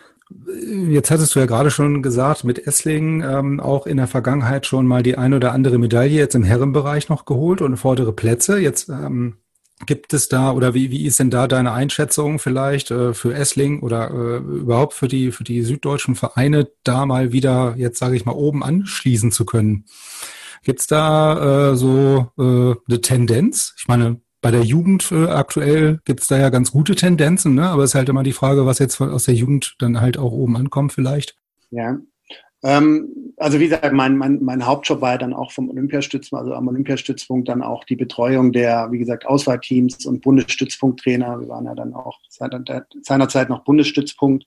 Jetzt 0.89 1.11
hattest 1.11 1.35
du 1.35 1.39
ja 1.39 1.45
gerade 1.45 1.71
schon 1.71 2.01
gesagt, 2.01 2.43
mit 2.43 2.65
Esslingen 2.67 3.21
ähm, 3.21 3.59
auch 3.59 3.87
in 3.87 3.97
der 3.97 4.07
Vergangenheit 4.07 4.65
schon 4.65 4.85
mal 4.85 5.03
die 5.03 5.17
ein 5.17 5.33
oder 5.33 5.51
andere 5.51 5.77
Medaille 5.77 6.17
jetzt 6.17 6.35
im 6.35 6.43
Herrenbereich 6.43 7.09
noch 7.09 7.25
geholt 7.25 7.61
und 7.61 7.77
vordere 7.77 8.13
Plätze. 8.13 8.59
Jetzt 8.59 8.89
ähm, 8.89 9.37
gibt 9.85 10.13
es 10.13 10.29
da 10.29 10.51
oder 10.51 10.73
wie, 10.73 10.91
wie 10.91 11.05
ist 11.05 11.19
denn 11.19 11.29
da 11.29 11.47
deine 11.47 11.73
Einschätzung 11.73 12.39
vielleicht 12.39 12.91
äh, 12.91 13.13
für 13.13 13.33
Essling 13.33 13.81
oder 13.81 14.11
äh, 14.11 14.37
überhaupt 14.37 14.93
für 14.93 15.07
die 15.07 15.31
für 15.31 15.43
die 15.43 15.63
süddeutschen 15.63 16.15
Vereine 16.15 16.69
da 16.83 17.05
mal 17.05 17.31
wieder 17.31 17.75
jetzt 17.77 17.99
sage 17.99 18.15
ich 18.15 18.25
mal 18.25 18.33
oben 18.33 18.63
anschließen 18.63 19.31
zu 19.31 19.45
können? 19.45 19.85
Gibt 20.63 20.81
es 20.81 20.87
da 20.87 21.71
äh, 21.71 21.75
so 21.75 22.31
äh, 22.37 22.41
eine 22.87 23.01
Tendenz? 23.01 23.73
Ich 23.77 23.87
meine, 23.87 24.21
bei 24.41 24.51
der 24.51 24.63
Jugend 24.63 25.11
äh, 25.11 25.27
aktuell 25.27 25.99
gibt 26.05 26.21
es 26.21 26.27
da 26.27 26.37
ja 26.37 26.49
ganz 26.49 26.71
gute 26.71 26.95
Tendenzen, 26.95 27.55
ne? 27.55 27.69
aber 27.69 27.83
es 27.83 27.91
ist 27.91 27.95
halt 27.95 28.09
immer 28.09 28.23
die 28.23 28.33
Frage, 28.33 28.65
was 28.65 28.79
jetzt 28.79 28.99
aus 28.99 29.25
der 29.25 29.35
Jugend 29.35 29.75
dann 29.79 30.01
halt 30.01 30.17
auch 30.17 30.31
oben 30.31 30.57
ankommt 30.57 30.93
vielleicht. 30.93 31.37
Ja, 31.69 31.97
ähm, 32.63 33.33
also 33.37 33.59
wie 33.59 33.65
gesagt, 33.69 33.91
mein, 33.93 34.17
mein, 34.17 34.43
mein 34.43 34.65
Hauptjob 34.65 35.01
war 35.01 35.13
ja 35.13 35.17
dann 35.17 35.33
auch 35.33 35.51
vom 35.51 35.69
Olympiastützpunkt, 35.69 36.43
also 36.43 36.53
am 36.53 36.67
Olympiastützpunkt 36.67 37.49
dann 37.49 37.63
auch 37.63 37.83
die 37.85 37.95
Betreuung 37.95 38.51
der, 38.51 38.91
wie 38.91 38.99
gesagt, 38.99 39.25
Auswahlteams 39.25 40.05
und 40.05 40.21
Bundesstützpunkttrainer. 40.21 41.39
Wir 41.39 41.47
waren 41.47 41.65
ja 41.65 41.73
dann 41.73 41.93
auch 41.93 42.19
seinerzeit 42.29 43.49
noch 43.49 43.63
Bundesstützpunkt 43.63 44.45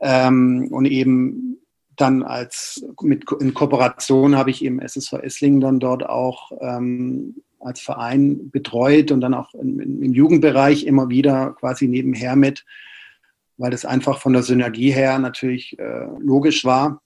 ähm, 0.00 0.68
und 0.70 0.84
eben 0.84 1.58
dann 1.96 2.22
als 2.22 2.84
mit 3.02 3.24
in 3.40 3.54
Kooperation 3.54 4.36
habe 4.36 4.50
ich 4.50 4.64
eben 4.64 4.80
SSV 4.80 5.14
Esslingen 5.14 5.60
dann 5.60 5.80
dort 5.80 6.08
auch 6.08 6.52
ähm, 6.60 7.42
als 7.60 7.80
Verein 7.80 8.50
betreut 8.50 9.12
und 9.12 9.20
dann 9.20 9.34
auch 9.34 9.54
im, 9.54 10.12
Jugendbereich 10.12 10.84
immer 10.84 11.08
wieder 11.08 11.54
quasi 11.58 11.86
nebenher 11.86 12.36
mit, 12.36 12.64
weil 13.58 13.70
das 13.70 13.84
einfach 13.84 14.18
von 14.18 14.32
der 14.32 14.42
Synergie 14.42 14.90
her 14.90 15.18
natürlich 15.18 15.78
äh, 15.78 16.06
logisch 16.18 16.64
war. 16.64 17.02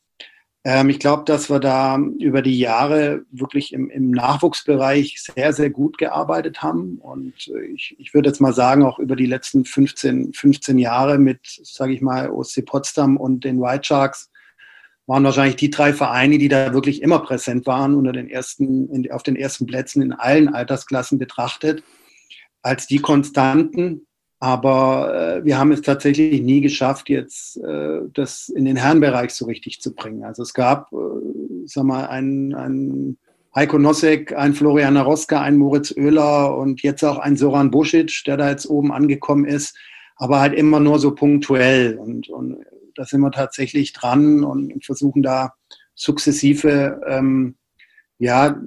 Ähm, 0.65 0.89
ich 0.89 0.99
glaube, 0.99 1.25
dass 1.25 1.51
wir 1.51 1.61
da 1.61 1.99
über 1.99 2.41
die 2.41 2.59
Jahre 2.59 3.25
wirklich 3.31 3.73
im, 3.73 3.91
im, 3.91 4.11
Nachwuchsbereich 4.11 5.21
sehr, 5.21 5.53
sehr 5.53 5.71
gut 5.71 5.99
gearbeitet 5.99 6.63
haben. 6.63 6.99
Und 6.99 7.49
äh, 7.49 7.67
ich, 7.67 7.95
ich 7.99 8.15
würde 8.15 8.31
jetzt 8.31 8.41
mal 8.41 8.55
sagen, 8.55 8.83
auch 8.83 8.99
über 8.99 9.17
die 9.17 9.27
letzten 9.27 9.65
15, 9.65 10.33
15 10.33 10.79
Jahre 10.79 11.19
mit, 11.19 11.41
sage 11.45 11.93
ich 11.93 12.01
mal, 12.01 12.31
OSC 12.31 12.65
Potsdam 12.65 13.17
und 13.19 13.45
den 13.45 13.61
White 13.61 13.85
Sharks 13.85 14.31
waren 15.07 15.25
wahrscheinlich 15.25 15.57
die 15.57 15.71
drei 15.71 15.93
Vereine, 15.93 16.39
die 16.39 16.49
da 16.49 16.73
wirklich 16.73 17.03
immer 17.03 17.19
präsent 17.19 17.67
waren, 17.67 17.95
unter 17.95 18.13
den 18.13 18.29
ersten, 18.29 19.11
auf 19.11 19.23
den 19.23 19.37
ersten 19.37 19.67
Plätzen 19.67 20.03
in 20.03 20.13
allen 20.13 20.49
Altersklassen 20.49 21.19
betrachtet, 21.19 21.83
als 22.63 22.87
die 22.87 22.99
Konstanten. 22.99 24.07
Aber 24.41 25.39
äh, 25.39 25.45
wir 25.45 25.59
haben 25.59 25.73
es 25.73 25.83
tatsächlich 25.83 26.43
nie 26.43 26.61
geschafft, 26.61 27.09
jetzt 27.09 27.57
äh, 27.59 28.01
das 28.13 28.49
in 28.49 28.65
den 28.65 28.77
Herrenbereich 28.77 29.33
so 29.33 29.47
richtig 29.47 29.81
zu 29.81 29.95
bringen. 29.95 30.25
Also 30.25 30.43
es 30.43 30.53
gab, 30.53 30.93
äh, 30.93 30.97
sag 31.67 31.85
mal, 31.85 32.07
einen, 32.07 32.55
einen 32.55 33.19
Heiko 33.55 33.79
Nosek, 33.79 34.37
ein 34.37 34.53
Florian 34.53 34.95
Naroska, 34.95 35.41
ein 35.41 35.57
Moritz 35.57 35.95
Oehler 35.97 36.57
und 36.59 36.83
jetzt 36.83 37.05
auch 37.05 37.19
ein 37.19 37.37
Soran 37.37 37.71
Busic, 37.71 38.25
der 38.27 38.37
da 38.37 38.51
jetzt 38.51 38.67
oben 38.69 38.93
angekommen 38.93 39.45
ist, 39.45 39.77
aber 40.17 40.41
halt 40.41 40.55
immer 40.55 40.81
nur 40.81 40.99
so 40.99 41.15
punktuell. 41.15 41.97
Und, 41.97 42.29
und 42.29 42.59
da 42.95 43.05
sind 43.05 43.20
wir 43.20 43.30
tatsächlich 43.30 43.92
dran 43.92 44.45
und 44.45 44.84
versuchen 44.84 45.22
da 45.22 45.55
sukzessive, 45.95 47.01
ähm, 47.07 47.57
ja, 48.18 48.61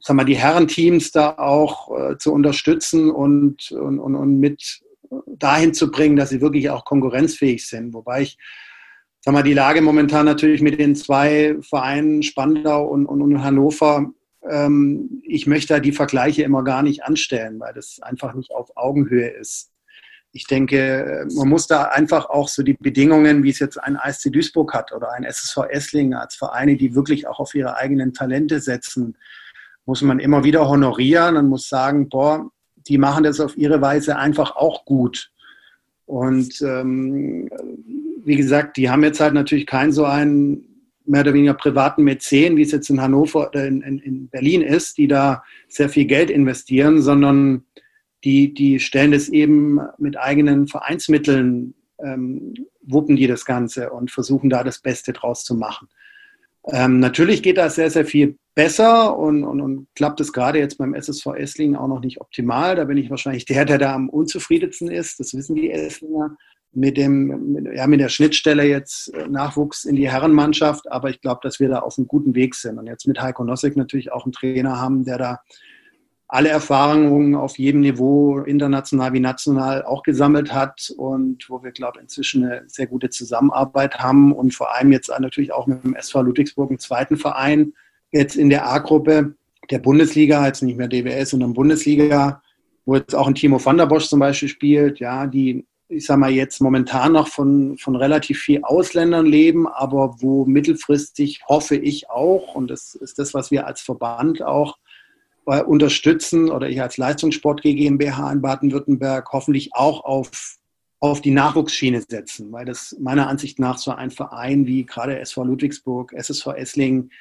sagen 0.00 0.18
wir, 0.18 0.24
die 0.24 0.36
Herrenteams 0.36 1.12
da 1.12 1.36
auch 1.38 1.96
äh, 1.96 2.18
zu 2.18 2.32
unterstützen 2.32 3.10
und, 3.10 3.70
und, 3.72 3.98
und, 3.98 4.14
und 4.14 4.38
mit 4.38 4.80
dahin 5.26 5.74
zu 5.74 5.90
bringen, 5.90 6.16
dass 6.16 6.30
sie 6.30 6.40
wirklich 6.40 6.70
auch 6.70 6.84
konkurrenzfähig 6.84 7.66
sind. 7.66 7.94
Wobei 7.94 8.22
ich, 8.22 8.38
sag 9.20 9.34
mal, 9.34 9.42
die 9.42 9.54
Lage 9.54 9.80
momentan 9.80 10.26
natürlich 10.26 10.60
mit 10.60 10.78
den 10.78 10.96
zwei 10.96 11.56
Vereinen 11.60 12.22
Spandau 12.22 12.86
und, 12.86 13.06
und, 13.06 13.22
und 13.22 13.42
Hannover, 13.42 14.12
ähm, 14.48 15.22
ich 15.24 15.46
möchte 15.46 15.74
da 15.74 15.80
die 15.80 15.92
Vergleiche 15.92 16.42
immer 16.42 16.64
gar 16.64 16.82
nicht 16.82 17.04
anstellen, 17.04 17.58
weil 17.60 17.74
das 17.74 18.00
einfach 18.00 18.34
nicht 18.34 18.52
auf 18.52 18.76
Augenhöhe 18.76 19.28
ist 19.28 19.72
ich 20.36 20.46
denke, 20.46 21.26
man 21.34 21.48
muss 21.48 21.66
da 21.66 21.84
einfach 21.84 22.28
auch 22.28 22.48
so 22.48 22.62
die 22.62 22.74
Bedingungen, 22.74 23.42
wie 23.42 23.48
es 23.48 23.58
jetzt 23.58 23.82
ein 23.82 23.96
ISC 24.06 24.30
Duisburg 24.30 24.74
hat 24.74 24.92
oder 24.92 25.12
ein 25.12 25.24
SSV 25.24 25.64
Esslingen 25.70 26.12
als 26.12 26.36
Vereine, 26.36 26.76
die 26.76 26.94
wirklich 26.94 27.26
auch 27.26 27.40
auf 27.40 27.54
ihre 27.54 27.76
eigenen 27.76 28.12
Talente 28.12 28.60
setzen, 28.60 29.16
muss 29.86 30.02
man 30.02 30.18
immer 30.18 30.44
wieder 30.44 30.68
honorieren 30.68 31.38
und 31.38 31.48
muss 31.48 31.70
sagen, 31.70 32.10
boah, 32.10 32.50
die 32.86 32.98
machen 32.98 33.24
das 33.24 33.40
auf 33.40 33.56
ihre 33.56 33.80
Weise 33.80 34.16
einfach 34.16 34.56
auch 34.56 34.84
gut. 34.84 35.30
Und 36.04 36.60
ähm, 36.60 37.48
wie 38.22 38.36
gesagt, 38.36 38.76
die 38.76 38.90
haben 38.90 39.04
jetzt 39.04 39.20
halt 39.20 39.32
natürlich 39.32 39.66
keinen 39.66 39.92
so 39.92 40.04
einen 40.04 40.66
mehr 41.06 41.22
oder 41.22 41.32
weniger 41.32 41.54
privaten 41.54 42.04
Mäzen, 42.04 42.58
wie 42.58 42.62
es 42.62 42.72
jetzt 42.72 42.90
in 42.90 43.00
Hannover 43.00 43.48
oder 43.48 43.66
in, 43.66 43.80
in, 43.80 43.98
in 44.00 44.28
Berlin 44.28 44.60
ist, 44.60 44.98
die 44.98 45.08
da 45.08 45.42
sehr 45.66 45.88
viel 45.88 46.04
Geld 46.04 46.28
investieren, 46.28 47.00
sondern 47.00 47.64
die, 48.24 48.54
die 48.54 48.80
stellen 48.80 49.12
es 49.12 49.28
eben 49.28 49.80
mit 49.98 50.18
eigenen 50.18 50.66
Vereinsmitteln, 50.66 51.74
ähm, 52.02 52.54
wuppen 52.82 53.16
die 53.16 53.26
das 53.26 53.44
Ganze 53.44 53.90
und 53.90 54.10
versuchen 54.10 54.50
da 54.50 54.64
das 54.64 54.80
Beste 54.80 55.12
draus 55.12 55.44
zu 55.44 55.54
machen. 55.54 55.88
Ähm, 56.68 56.98
natürlich 56.98 57.42
geht 57.42 57.58
das 57.58 57.76
sehr, 57.76 57.90
sehr 57.90 58.04
viel 58.04 58.38
besser 58.54 59.16
und, 59.16 59.44
und, 59.44 59.60
und 59.60 59.86
klappt 59.94 60.20
es 60.20 60.32
gerade 60.32 60.58
jetzt 60.58 60.78
beim 60.78 60.94
SSV 60.94 61.26
Esslingen 61.36 61.76
auch 61.76 61.88
noch 61.88 62.00
nicht 62.00 62.20
optimal. 62.20 62.74
Da 62.74 62.84
bin 62.84 62.96
ich 62.96 63.10
wahrscheinlich 63.10 63.44
der, 63.44 63.64
der 63.64 63.78
da 63.78 63.94
am 63.94 64.08
unzufriedensten 64.08 64.90
ist. 64.90 65.20
Das 65.20 65.34
wissen 65.34 65.54
die 65.54 65.70
Esslinger 65.70 66.36
mit 66.72 66.96
dem, 66.96 67.52
mit, 67.52 67.66
ja, 67.74 67.86
mit 67.86 68.00
der 68.00 68.08
Schnittstelle 68.08 68.64
jetzt 68.64 69.14
äh, 69.14 69.28
Nachwuchs 69.28 69.84
in 69.84 69.94
die 69.94 70.10
Herrenmannschaft. 70.10 70.90
Aber 70.90 71.08
ich 71.08 71.20
glaube, 71.20 71.40
dass 71.42 71.60
wir 71.60 71.68
da 71.68 71.80
auf 71.80 71.98
einem 71.98 72.08
guten 72.08 72.34
Weg 72.34 72.54
sind. 72.54 72.78
Und 72.78 72.86
jetzt 72.86 73.06
mit 73.06 73.20
Heiko 73.20 73.44
Nossek 73.44 73.76
natürlich 73.76 74.10
auch 74.10 74.24
einen 74.24 74.32
Trainer 74.32 74.80
haben, 74.80 75.04
der 75.04 75.18
da 75.18 75.40
alle 76.28 76.48
Erfahrungen 76.48 77.36
auf 77.36 77.56
jedem 77.56 77.80
Niveau, 77.82 78.40
international 78.40 79.12
wie 79.12 79.20
national, 79.20 79.84
auch 79.84 80.02
gesammelt 80.02 80.52
hat 80.52 80.92
und 80.96 81.48
wo 81.48 81.62
wir, 81.62 81.70
glaube 81.70 81.98
ich, 81.98 82.02
inzwischen 82.02 82.44
eine 82.44 82.64
sehr 82.66 82.88
gute 82.88 83.10
Zusammenarbeit 83.10 84.00
haben 84.00 84.32
und 84.32 84.52
vor 84.52 84.74
allem 84.74 84.90
jetzt 84.90 85.08
natürlich 85.08 85.52
auch 85.52 85.66
mit 85.66 85.84
dem 85.84 85.94
SV 85.94 86.22
Ludwigsburg, 86.22 86.70
einen 86.70 86.80
zweiten 86.80 87.16
Verein, 87.16 87.74
jetzt 88.10 88.36
in 88.36 88.50
der 88.50 88.68
A-Gruppe 88.68 89.34
der 89.70 89.78
Bundesliga, 89.78 90.44
jetzt 90.46 90.62
nicht 90.62 90.76
mehr 90.76 90.88
DWS, 90.88 91.30
sondern 91.30 91.54
Bundesliga, 91.54 92.42
wo 92.84 92.96
jetzt 92.96 93.14
auch 93.14 93.28
ein 93.28 93.34
Timo 93.34 93.64
van 93.64 93.78
der 93.78 93.86
Bosch 93.86 94.08
zum 94.08 94.18
Beispiel 94.18 94.48
spielt, 94.48 94.98
ja, 94.98 95.26
die, 95.26 95.64
ich 95.88 96.06
sag 96.06 96.18
mal, 96.18 96.30
jetzt 96.30 96.60
momentan 96.60 97.12
noch 97.12 97.28
von, 97.28 97.78
von 97.78 97.94
relativ 97.94 98.40
viel 98.40 98.62
Ausländern 98.64 99.26
leben, 99.26 99.68
aber 99.68 100.16
wo 100.18 100.44
mittelfristig 100.44 101.42
hoffe 101.46 101.76
ich 101.76 102.10
auch, 102.10 102.56
und 102.56 102.68
das 102.68 102.96
ist 102.96 103.18
das, 103.20 103.32
was 103.32 103.52
wir 103.52 103.66
als 103.66 103.80
Verband 103.80 104.42
auch 104.42 104.76
unterstützen 105.46 106.50
oder 106.50 106.68
ich 106.68 106.82
als 106.82 106.96
Leistungssport 106.96 107.62
GmbH 107.62 108.32
in 108.32 108.42
Baden-Württemberg 108.42 109.28
hoffentlich 109.32 109.70
auch 109.74 110.04
auf, 110.04 110.56
auf 110.98 111.20
die 111.20 111.30
Nachwuchsschiene 111.30 112.02
setzen, 112.02 112.50
weil 112.50 112.64
das 112.64 112.96
meiner 112.98 113.28
Ansicht 113.28 113.60
nach 113.60 113.78
so 113.78 113.92
ein 113.92 114.10
Verein 114.10 114.66
wie 114.66 114.84
gerade 114.84 115.18
SV 115.20 115.44
Ludwigsburg, 115.44 116.12
SSV 116.12 116.48
Esslingen, 116.56 117.12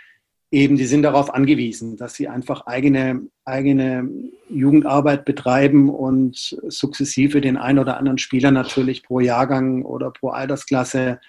eben, 0.50 0.76
die 0.76 0.88
sind 0.88 1.04
darauf 1.04 1.34
angewiesen, 1.34 1.98
dass 1.98 2.16
sie 2.16 2.28
einfach 2.28 2.66
eigene, 2.66 3.28
eigene 3.44 4.10
Jugendarbeit 4.50 5.24
betreiben 5.26 5.90
und 5.90 6.58
sukzessive 6.68 7.42
den 7.42 7.58
ein 7.58 7.78
oder 7.78 7.98
anderen 7.98 8.18
Spieler 8.18 8.50
natürlich 8.50 9.04
pro 9.04 9.20
Jahrgang 9.20 9.84
oder 9.84 10.10
pro 10.10 10.30
Altersklasse 10.30 11.20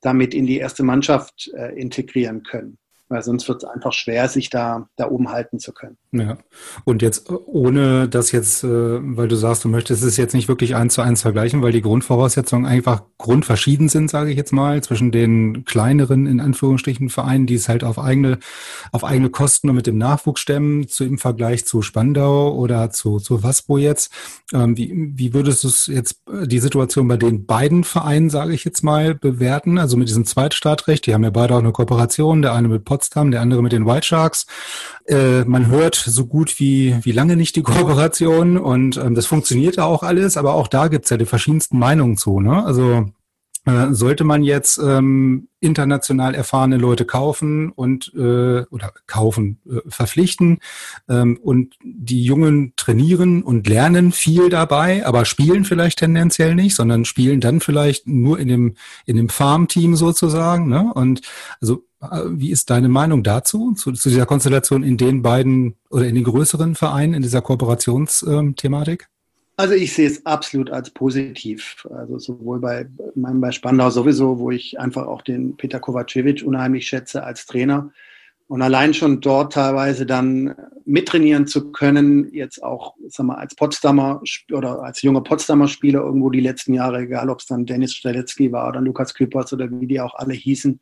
damit 0.00 0.34
in 0.34 0.46
die 0.46 0.58
erste 0.58 0.82
Mannschaft 0.82 1.52
äh, 1.54 1.78
integrieren 1.78 2.42
können 2.42 2.78
weil 3.12 3.22
sonst 3.22 3.48
wird 3.48 3.62
es 3.62 3.68
einfach 3.68 3.92
schwer, 3.92 4.28
sich 4.28 4.50
da, 4.50 4.88
da 4.96 5.08
oben 5.08 5.30
halten 5.30 5.58
zu 5.58 5.72
können. 5.72 5.96
Ja. 6.12 6.38
Und 6.84 7.02
jetzt 7.02 7.30
ohne 7.30 8.08
das 8.08 8.32
jetzt, 8.32 8.64
äh, 8.64 8.68
weil 8.68 9.28
du 9.28 9.36
sagst, 9.36 9.64
du 9.64 9.68
möchtest 9.68 10.02
es 10.02 10.16
jetzt 10.16 10.34
nicht 10.34 10.48
wirklich 10.48 10.74
eins 10.74 10.94
zu 10.94 11.02
eins 11.02 11.22
vergleichen, 11.22 11.62
weil 11.62 11.72
die 11.72 11.82
Grundvoraussetzungen 11.82 12.66
einfach 12.66 13.02
grundverschieden 13.18 13.88
sind, 13.88 14.10
sage 14.10 14.30
ich 14.30 14.36
jetzt 14.36 14.52
mal, 14.52 14.82
zwischen 14.82 15.12
den 15.12 15.64
kleineren, 15.64 16.26
in 16.26 16.40
Anführungsstrichen, 16.40 17.08
Vereinen, 17.08 17.46
die 17.46 17.54
es 17.54 17.68
halt 17.68 17.84
auf 17.84 17.98
eigene, 17.98 18.38
auf 18.90 19.04
eigene 19.04 19.30
Kosten 19.30 19.68
und 19.68 19.76
mit 19.76 19.86
dem 19.86 19.98
Nachwuchs 19.98 20.40
stemmen, 20.40 20.88
zu, 20.88 21.04
im 21.04 21.18
Vergleich 21.18 21.64
zu 21.64 21.82
Spandau 21.82 22.54
oder 22.54 22.90
zu, 22.90 23.18
zu 23.18 23.42
Waspo 23.42 23.78
jetzt. 23.78 24.12
Ähm, 24.52 24.76
wie, 24.76 25.12
wie 25.14 25.34
würdest 25.34 25.64
du 25.64 25.92
jetzt, 25.92 26.22
äh, 26.28 26.46
die 26.46 26.58
Situation 26.58 27.08
bei 27.08 27.16
den 27.16 27.46
beiden 27.46 27.84
Vereinen, 27.84 28.30
sage 28.30 28.54
ich 28.54 28.64
jetzt 28.64 28.82
mal, 28.82 29.14
bewerten? 29.14 29.78
Also 29.78 29.96
mit 29.96 30.08
diesem 30.08 30.24
Zweitstartrecht, 30.24 31.06
die 31.06 31.14
haben 31.14 31.24
ja 31.24 31.30
beide 31.30 31.54
auch 31.54 31.58
eine 31.58 31.72
Kooperation, 31.72 32.42
der 32.42 32.54
eine 32.54 32.68
mit 32.68 32.84
Potsdam 32.84 33.01
Potsdam, 33.02 33.32
der 33.32 33.40
andere 33.40 33.62
mit 33.62 33.72
den 33.72 33.86
White 33.86 34.06
Sharks. 34.06 34.46
Äh, 35.06 35.44
man 35.44 35.66
hört 35.66 35.96
so 35.96 36.26
gut 36.26 36.60
wie, 36.60 36.96
wie 37.02 37.12
lange 37.12 37.36
nicht 37.36 37.56
die 37.56 37.62
Kooperation 37.62 38.56
und 38.56 38.96
ähm, 38.96 39.14
das 39.14 39.26
funktioniert 39.26 39.76
ja 39.76 39.84
auch 39.84 40.02
alles, 40.02 40.36
aber 40.36 40.54
auch 40.54 40.68
da 40.68 40.88
gibt's 40.88 41.10
ja 41.10 41.16
die 41.16 41.26
verschiedensten 41.26 41.78
Meinungen 41.78 42.16
zu. 42.16 42.40
Ne? 42.40 42.64
Also 42.64 43.06
äh, 43.64 43.92
sollte 43.92 44.24
man 44.24 44.42
jetzt 44.42 44.78
ähm, 44.78 45.48
international 45.60 46.34
erfahrene 46.34 46.76
Leute 46.76 47.04
kaufen 47.04 47.70
und 47.70 48.12
äh, 48.14 48.62
oder 48.70 48.92
kaufen, 49.06 49.60
äh, 49.68 49.88
verpflichten 49.88 50.58
ähm, 51.08 51.38
und 51.42 51.74
die 51.82 52.24
Jungen 52.24 52.72
trainieren 52.76 53.42
und 53.42 53.68
lernen 53.68 54.10
viel 54.10 54.48
dabei, 54.48 55.06
aber 55.06 55.24
spielen 55.24 55.64
vielleicht 55.64 56.00
tendenziell 56.00 56.54
nicht, 56.54 56.74
sondern 56.74 57.04
spielen 57.04 57.40
dann 57.40 57.60
vielleicht 57.60 58.08
nur 58.08 58.38
in 58.38 58.48
dem 58.48 58.74
in 59.06 59.16
dem 59.16 59.28
Farmteam 59.28 59.94
sozusagen. 59.94 60.68
Ne? 60.68 60.92
Und 60.94 61.20
also 61.60 61.84
wie 62.10 62.50
ist 62.50 62.70
deine 62.70 62.88
Meinung 62.88 63.22
dazu, 63.22 63.72
zu, 63.72 63.92
zu, 63.92 64.08
dieser 64.08 64.26
Konstellation 64.26 64.82
in 64.82 64.96
den 64.96 65.22
beiden 65.22 65.76
oder 65.90 66.06
in 66.06 66.14
den 66.14 66.24
größeren 66.24 66.74
Vereinen, 66.74 67.14
in 67.14 67.22
dieser 67.22 67.42
Kooperationsthematik? 67.42 69.08
Also 69.56 69.74
ich 69.74 69.92
sehe 69.92 70.08
es 70.08 70.26
absolut 70.26 70.70
als 70.70 70.90
positiv. 70.90 71.86
Also 71.94 72.18
sowohl 72.18 72.58
bei 72.58 72.88
meinem 73.14 73.40
bei 73.40 73.52
Spandau 73.52 73.90
sowieso, 73.90 74.38
wo 74.38 74.50
ich 74.50 74.80
einfach 74.80 75.06
auch 75.06 75.22
den 75.22 75.56
Peter 75.56 75.78
Kovacevic 75.78 76.42
unheimlich 76.42 76.86
schätze 76.86 77.22
als 77.22 77.46
Trainer. 77.46 77.92
Und 78.48 78.62
allein 78.62 78.92
schon 78.92 79.20
dort 79.20 79.52
teilweise 79.52 80.04
dann 80.04 80.54
mittrainieren 80.84 81.46
zu 81.46 81.70
können, 81.70 82.34
jetzt 82.34 82.62
auch 82.62 82.96
sag 83.08 83.26
mal, 83.26 83.36
als 83.36 83.54
Potsdamer 83.54 84.20
oder 84.50 84.82
als 84.82 85.02
junger 85.02 85.22
Potsdamer 85.22 85.68
Spieler 85.68 86.00
irgendwo 86.00 86.28
die 86.30 86.40
letzten 86.40 86.74
Jahre, 86.74 87.02
egal 87.02 87.30
ob 87.30 87.38
es 87.38 87.46
dann 87.46 87.64
Dennis 87.64 87.94
Strelecki 87.94 88.50
war 88.50 88.68
oder 88.68 88.80
Lukas 88.80 89.14
Küppers 89.14 89.52
oder 89.52 89.70
wie 89.70 89.86
die 89.86 90.00
auch 90.00 90.14
alle 90.16 90.34
hießen, 90.34 90.80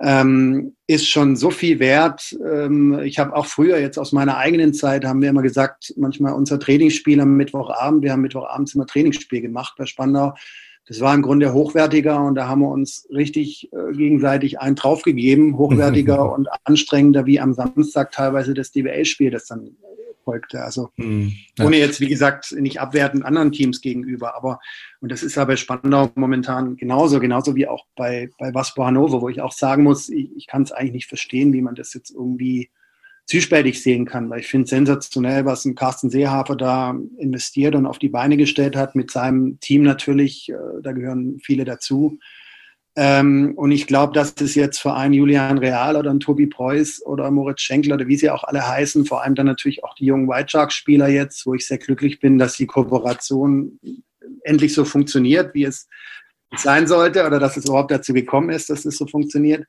ähm, 0.00 0.74
ist 0.86 1.08
schon 1.08 1.36
so 1.36 1.50
viel 1.50 1.78
wert. 1.78 2.36
Ähm, 2.44 3.00
ich 3.00 3.18
habe 3.18 3.36
auch 3.36 3.46
früher 3.46 3.78
jetzt 3.78 3.98
aus 3.98 4.12
meiner 4.12 4.38
eigenen 4.38 4.72
Zeit, 4.72 5.04
haben 5.04 5.20
wir 5.20 5.28
immer 5.28 5.42
gesagt, 5.42 5.92
manchmal 5.96 6.32
unser 6.32 6.58
Trainingsspiel 6.58 7.20
am 7.20 7.36
Mittwochabend, 7.36 8.02
wir 8.02 8.12
haben 8.12 8.22
Mittwochabends 8.22 8.74
immer 8.74 8.86
Trainingsspiel 8.86 9.42
gemacht 9.42 9.74
bei 9.76 9.86
Spandau. 9.86 10.34
Das 10.86 11.00
war 11.00 11.14
im 11.14 11.22
Grunde 11.22 11.52
hochwertiger 11.52 12.24
und 12.24 12.34
da 12.34 12.48
haben 12.48 12.62
wir 12.62 12.70
uns 12.70 13.06
richtig 13.14 13.70
äh, 13.72 13.92
gegenseitig 13.92 14.58
einen 14.58 14.74
draufgegeben, 14.74 15.56
hochwertiger 15.56 16.32
und 16.34 16.48
anstrengender 16.64 17.26
wie 17.26 17.38
am 17.38 17.52
Samstag 17.52 18.10
teilweise 18.10 18.54
das 18.54 18.72
DBL-Spiel, 18.72 19.30
das 19.30 19.46
dann 19.46 19.76
folgte. 20.24 20.62
Also 20.62 20.90
mhm. 20.96 21.32
ja. 21.58 21.64
ohne 21.64 21.78
jetzt, 21.78 22.00
wie 22.00 22.08
gesagt, 22.08 22.52
nicht 22.52 22.80
abwertend 22.80 23.24
anderen 23.24 23.52
Teams 23.52 23.80
gegenüber. 23.80 24.34
Aber, 24.34 24.60
und 25.00 25.10
das 25.10 25.22
ist 25.22 25.36
ja 25.36 25.44
bei 25.44 25.56
Spandau 25.56 26.10
momentan 26.14 26.76
genauso, 26.76 27.20
genauso 27.20 27.54
wie 27.56 27.66
auch 27.66 27.86
bei, 27.96 28.30
bei 28.38 28.54
Waspo 28.54 28.84
Hannover, 28.84 29.20
wo 29.20 29.28
ich 29.28 29.40
auch 29.40 29.52
sagen 29.52 29.82
muss, 29.82 30.08
ich, 30.08 30.30
ich 30.36 30.46
kann 30.46 30.62
es 30.62 30.72
eigentlich 30.72 30.92
nicht 30.92 31.08
verstehen, 31.08 31.52
wie 31.52 31.62
man 31.62 31.74
das 31.74 31.94
jetzt 31.94 32.10
irgendwie 32.10 32.70
zwiespältig 33.26 33.80
sehen 33.80 34.06
kann, 34.06 34.28
weil 34.28 34.40
ich 34.40 34.48
finde 34.48 34.66
sensationell, 34.66 35.44
was 35.44 35.64
ein 35.64 35.76
Carsten 35.76 36.10
Seehafer 36.10 36.56
da 36.56 36.96
investiert 37.18 37.76
und 37.76 37.86
auf 37.86 38.00
die 38.00 38.08
Beine 38.08 38.36
gestellt 38.36 38.74
hat 38.74 38.96
mit 38.96 39.12
seinem 39.12 39.60
Team 39.60 39.82
natürlich, 39.82 40.48
äh, 40.48 40.54
da 40.82 40.90
gehören 40.90 41.38
viele 41.40 41.64
dazu. 41.64 42.18
Ähm, 42.96 43.52
und 43.56 43.70
ich 43.70 43.86
glaube, 43.86 44.12
dass 44.12 44.34
das 44.34 44.54
jetzt 44.54 44.78
für 44.78 44.94
einen 44.94 45.14
Julian 45.14 45.58
Real 45.58 45.96
oder 45.96 46.10
einen 46.10 46.20
Tobi 46.20 46.46
Preuß 46.46 47.06
oder 47.06 47.30
Moritz 47.30 47.60
Schenkel 47.60 47.92
oder 47.92 48.08
wie 48.08 48.16
sie 48.16 48.30
auch 48.30 48.42
alle 48.44 48.66
heißen, 48.66 49.06
vor 49.06 49.22
allem 49.22 49.34
dann 49.34 49.46
natürlich 49.46 49.84
auch 49.84 49.94
die 49.94 50.06
jungen 50.06 50.28
White 50.28 50.50
Shark 50.50 50.72
Spieler 50.72 51.08
jetzt, 51.08 51.46
wo 51.46 51.54
ich 51.54 51.66
sehr 51.66 51.78
glücklich 51.78 52.18
bin, 52.18 52.38
dass 52.38 52.56
die 52.56 52.66
Kooperation 52.66 53.78
endlich 54.42 54.74
so 54.74 54.84
funktioniert, 54.84 55.54
wie 55.54 55.64
es 55.64 55.88
sein 56.56 56.88
sollte 56.88 57.24
oder 57.24 57.38
dass 57.38 57.56
es 57.56 57.66
überhaupt 57.66 57.92
dazu 57.92 58.12
gekommen 58.12 58.50
ist, 58.50 58.70
dass 58.70 58.84
es 58.84 58.98
so 58.98 59.06
funktioniert. 59.06 59.66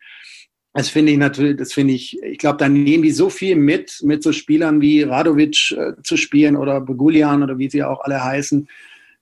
Das 0.73 0.89
finde 0.89 1.11
ich 1.11 1.17
natürlich, 1.17 1.57
das 1.57 1.73
finde 1.73 1.93
ich, 1.93 2.21
ich 2.23 2.39
glaube, 2.39 2.57
da 2.57 2.69
nehmen 2.69 3.03
die 3.03 3.11
so 3.11 3.29
viel 3.29 3.55
mit, 3.55 3.99
mit 4.03 4.23
so 4.23 4.31
Spielern 4.31 4.81
wie 4.81 5.03
Radovic 5.03 5.71
äh, 5.71 5.93
zu 6.01 6.17
spielen 6.17 6.55
oder 6.55 6.81
Begulian 6.81 7.43
oder 7.43 7.59
wie 7.59 7.69
sie 7.69 7.83
auch 7.83 8.01
alle 8.01 8.23
heißen 8.23 8.67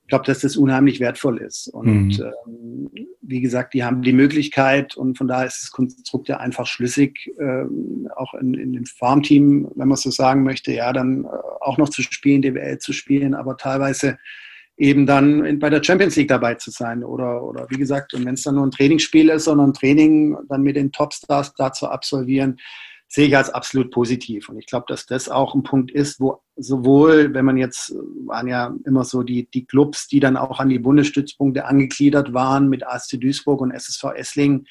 ich 0.10 0.12
glaube, 0.12 0.26
dass 0.26 0.40
das 0.40 0.58
unheimlich 0.58 1.00
wertvoll 1.00 1.38
ist. 1.38 1.68
Und 1.68 2.18
mhm. 2.18 2.32
ähm, 2.48 3.09
wie 3.30 3.42
gesagt, 3.42 3.76
die 3.76 3.84
haben 3.84 4.02
die 4.02 4.12
Möglichkeit 4.12 4.98
und 4.98 5.18
von 5.18 5.28
daher 5.28 5.46
ist 5.46 5.62
das 5.62 5.72
Konstrukt 5.72 6.28
ja 6.28 6.38
einfach 6.38 6.66
schlüssig, 6.66 7.32
ähm, 7.40 8.10
auch 8.16 8.34
in, 8.34 8.56
in 8.56 8.74
dem 8.74 8.86
Farmteam, 8.86 9.70
wenn 9.76 9.88
man 9.88 9.98
so 9.98 10.10
sagen 10.10 10.44
möchte, 10.44 10.74
ja, 10.74 10.92
dann 10.92 11.26
äh, 11.26 11.28
auch 11.62 11.78
noch 11.78 11.90
zu 11.90 12.02
spielen, 12.02 12.42
DWL 12.42 12.80
zu 12.80 12.92
spielen, 12.92 13.36
aber 13.36 13.56
teilweise 13.56 14.18
eben 14.78 15.06
dann 15.06 15.46
in, 15.46 15.60
bei 15.60 15.70
der 15.70 15.84
Champions 15.84 16.16
League 16.16 16.30
dabei 16.30 16.56
zu 16.56 16.72
sein 16.72 17.04
oder, 17.04 17.44
oder 17.44 17.68
wie 17.70 17.78
gesagt, 17.78 18.16
und 18.16 18.26
wenn 18.26 18.34
es 18.34 18.44
dann 18.44 18.56
nur 18.56 18.66
ein 18.66 18.72
Trainingsspiel 18.72 19.30
ist, 19.30 19.44
sondern 19.44 19.70
ein 19.70 19.74
Training 19.74 20.36
dann 20.48 20.64
mit 20.64 20.76
den 20.76 20.92
Topstars 20.92 21.54
da 21.54 21.72
zu 21.72 21.88
absolvieren, 21.88 22.58
sehe 23.12 23.28
ich 23.28 23.36
als 23.36 23.50
absolut 23.50 23.92
positiv. 23.92 24.50
Und 24.50 24.60
ich 24.60 24.68
glaube, 24.68 24.86
dass 24.88 25.08
das 25.08 25.30
auch 25.30 25.56
ein 25.56 25.64
Punkt 25.64 25.90
ist, 25.90 26.20
wo 26.20 26.42
sowohl, 26.56 27.34
wenn 27.34 27.44
man 27.44 27.58
jetzt, 27.58 27.94
waren 28.26 28.48
ja 28.48 28.74
immer 28.86 29.04
so 29.04 29.24
die, 29.24 29.50
die 29.50 29.66
Clubs, 29.66 30.08
die 30.08 30.20
dann 30.20 30.38
auch 30.38 30.60
an 30.60 30.70
die 30.70 30.78
Bundesstützpunkte 30.78 31.66
angegliedert 31.66 32.34
waren 32.34 32.70
mit 32.70 32.86
ASC 32.86 33.20
Duisburg 33.20 33.62
und 33.62 33.72
SSV 33.72 34.04
Esslingen, 34.16 34.68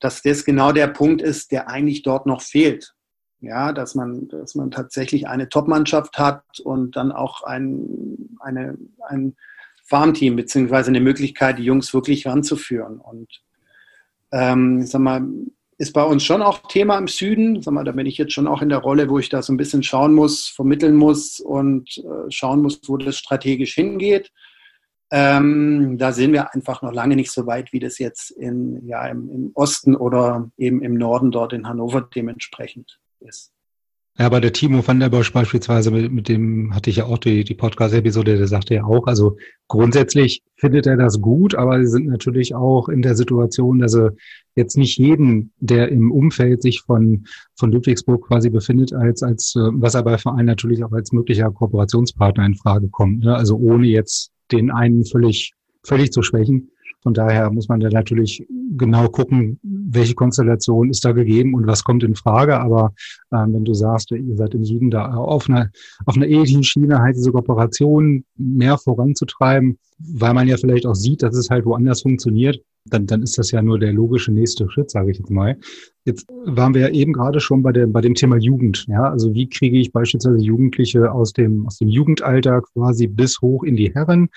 dass 0.00 0.20
das 0.22 0.44
genau 0.44 0.72
der 0.72 0.88
Punkt 0.88 1.22
ist, 1.22 1.52
der 1.52 1.68
eigentlich 1.68 2.02
dort 2.02 2.26
noch 2.26 2.42
fehlt. 2.42 2.92
Ja, 3.40 3.72
dass 3.72 3.94
man, 3.94 4.28
dass 4.28 4.54
man 4.54 4.70
tatsächlich 4.70 5.28
eine 5.28 5.48
Top-Mannschaft 5.48 6.18
hat 6.18 6.42
und 6.62 6.96
dann 6.96 7.10
auch 7.10 7.42
ein, 7.44 8.36
eine, 8.40 8.76
ein 9.08 9.36
Farmteam, 9.84 10.36
beziehungsweise 10.36 10.88
eine 10.90 11.00
Möglichkeit, 11.00 11.58
die 11.58 11.64
Jungs 11.64 11.94
wirklich 11.94 12.26
ranzuführen. 12.26 12.98
Und 12.98 13.28
ähm, 14.32 14.80
ich 14.82 14.90
sag 14.90 15.00
mal, 15.00 15.22
ist 15.80 15.94
bei 15.94 16.04
uns 16.04 16.22
schon 16.22 16.42
auch 16.42 16.68
Thema 16.68 16.98
im 16.98 17.08
Süden. 17.08 17.62
Sag 17.62 17.72
mal, 17.72 17.84
da 17.84 17.92
bin 17.92 18.04
ich 18.04 18.18
jetzt 18.18 18.34
schon 18.34 18.46
auch 18.46 18.60
in 18.60 18.68
der 18.68 18.80
Rolle, 18.80 19.08
wo 19.08 19.18
ich 19.18 19.30
da 19.30 19.40
so 19.40 19.50
ein 19.50 19.56
bisschen 19.56 19.82
schauen 19.82 20.12
muss, 20.12 20.46
vermitteln 20.46 20.94
muss 20.94 21.40
und 21.40 21.96
äh, 21.96 22.30
schauen 22.30 22.60
muss, 22.60 22.82
wo 22.86 22.98
das 22.98 23.16
strategisch 23.16 23.76
hingeht. 23.76 24.30
Ähm, 25.10 25.96
da 25.96 26.12
sind 26.12 26.34
wir 26.34 26.52
einfach 26.52 26.82
noch 26.82 26.92
lange 26.92 27.16
nicht 27.16 27.30
so 27.30 27.46
weit, 27.46 27.72
wie 27.72 27.78
das 27.78 27.98
jetzt 27.98 28.30
in, 28.30 28.86
ja, 28.86 29.06
im, 29.06 29.30
im 29.30 29.50
Osten 29.54 29.96
oder 29.96 30.50
eben 30.58 30.82
im 30.82 30.98
Norden 30.98 31.30
dort 31.30 31.54
in 31.54 31.66
Hannover 31.66 32.02
dementsprechend 32.02 33.00
ist. 33.20 33.50
Ja, 34.20 34.28
bei 34.28 34.38
der 34.38 34.52
Timo 34.52 34.86
van 34.86 35.00
der 35.00 35.08
Bosch 35.08 35.32
beispielsweise, 35.32 35.90
mit, 35.90 36.12
mit 36.12 36.28
dem 36.28 36.74
hatte 36.74 36.90
ich 36.90 36.96
ja 36.96 37.06
auch 37.06 37.16
die, 37.16 37.42
die 37.42 37.54
Podcast-Episode, 37.54 38.36
der 38.36 38.48
sagte 38.48 38.74
ja 38.74 38.84
auch, 38.84 39.06
also 39.06 39.38
grundsätzlich 39.66 40.42
findet 40.56 40.86
er 40.86 40.98
das 40.98 41.22
gut, 41.22 41.54
aber 41.54 41.80
sie 41.80 41.86
sind 41.86 42.04
natürlich 42.04 42.54
auch 42.54 42.90
in 42.90 43.00
der 43.00 43.14
Situation, 43.14 43.78
dass 43.78 43.94
er 43.94 44.12
jetzt 44.56 44.76
nicht 44.76 44.98
jeden, 44.98 45.54
der 45.60 45.88
im 45.88 46.12
Umfeld 46.12 46.60
sich 46.60 46.82
von, 46.82 47.24
von 47.58 47.72
Ludwigsburg 47.72 48.26
quasi 48.26 48.50
befindet, 48.50 48.92
als, 48.92 49.22
als 49.22 49.54
äh, 49.56 49.60
Wasserballverein 49.60 50.44
natürlich 50.44 50.84
auch 50.84 50.92
als 50.92 51.12
möglicher 51.12 51.50
Kooperationspartner 51.50 52.44
in 52.44 52.56
Frage 52.56 52.90
kommt. 52.90 53.24
Ne? 53.24 53.34
Also 53.34 53.56
ohne 53.56 53.86
jetzt 53.86 54.32
den 54.52 54.70
einen 54.70 55.06
völlig, 55.06 55.54
völlig 55.82 56.12
zu 56.12 56.20
schwächen. 56.20 56.72
Von 57.02 57.14
daher 57.14 57.50
muss 57.50 57.68
man 57.68 57.80
da 57.80 57.88
natürlich 57.88 58.46
genau 58.76 59.08
gucken, 59.08 59.58
welche 59.62 60.14
Konstellation 60.14 60.90
ist 60.90 61.04
da 61.04 61.12
gegeben 61.12 61.54
und 61.54 61.66
was 61.66 61.82
kommt 61.82 62.02
in 62.02 62.14
Frage. 62.14 62.60
Aber 62.60 62.92
ähm, 63.32 63.54
wenn 63.54 63.64
du 63.64 63.74
sagst, 63.74 64.10
ihr 64.10 64.36
seid 64.36 64.54
im 64.54 64.64
Süden 64.64 64.90
da 64.90 65.14
auf 65.14 65.48
einer, 65.48 65.70
auf 66.06 66.16
einer 66.16 66.28
ähnlichen 66.28 66.62
Schiene, 66.62 67.00
halt 67.00 67.16
diese 67.16 67.32
Kooperation 67.32 68.24
mehr 68.36 68.76
voranzutreiben, 68.78 69.78
weil 69.98 70.34
man 70.34 70.48
ja 70.48 70.56
vielleicht 70.56 70.86
auch 70.86 70.94
sieht, 70.94 71.22
dass 71.22 71.36
es 71.36 71.50
halt 71.50 71.64
woanders 71.64 72.02
funktioniert, 72.02 72.60
dann, 72.86 73.06
dann 73.06 73.22
ist 73.22 73.36
das 73.36 73.50
ja 73.50 73.60
nur 73.62 73.78
der 73.78 73.92
logische 73.92 74.32
nächste 74.32 74.68
Schritt, 74.70 74.90
sage 74.90 75.10
ich 75.10 75.18
jetzt 75.18 75.30
mal. 75.30 75.56
Jetzt 76.04 76.26
waren 76.46 76.72
wir 76.74 76.82
ja 76.82 76.88
eben 76.88 77.12
gerade 77.12 77.40
schon 77.40 77.62
bei, 77.62 77.72
der, 77.72 77.86
bei 77.86 78.00
dem 78.00 78.14
Thema 78.14 78.36
Jugend. 78.36 78.86
Ja, 78.88 79.10
also 79.10 79.34
wie 79.34 79.48
kriege 79.48 79.78
ich 79.78 79.92
beispielsweise 79.92 80.42
Jugendliche 80.42 81.12
aus 81.12 81.32
dem, 81.32 81.66
aus 81.66 81.76
dem 81.76 81.88
Jugendalter 81.88 82.62
quasi 82.72 83.06
bis 83.06 83.40
hoch 83.42 83.64
in 83.64 83.76
die 83.76 83.92
Herren? 83.92 84.30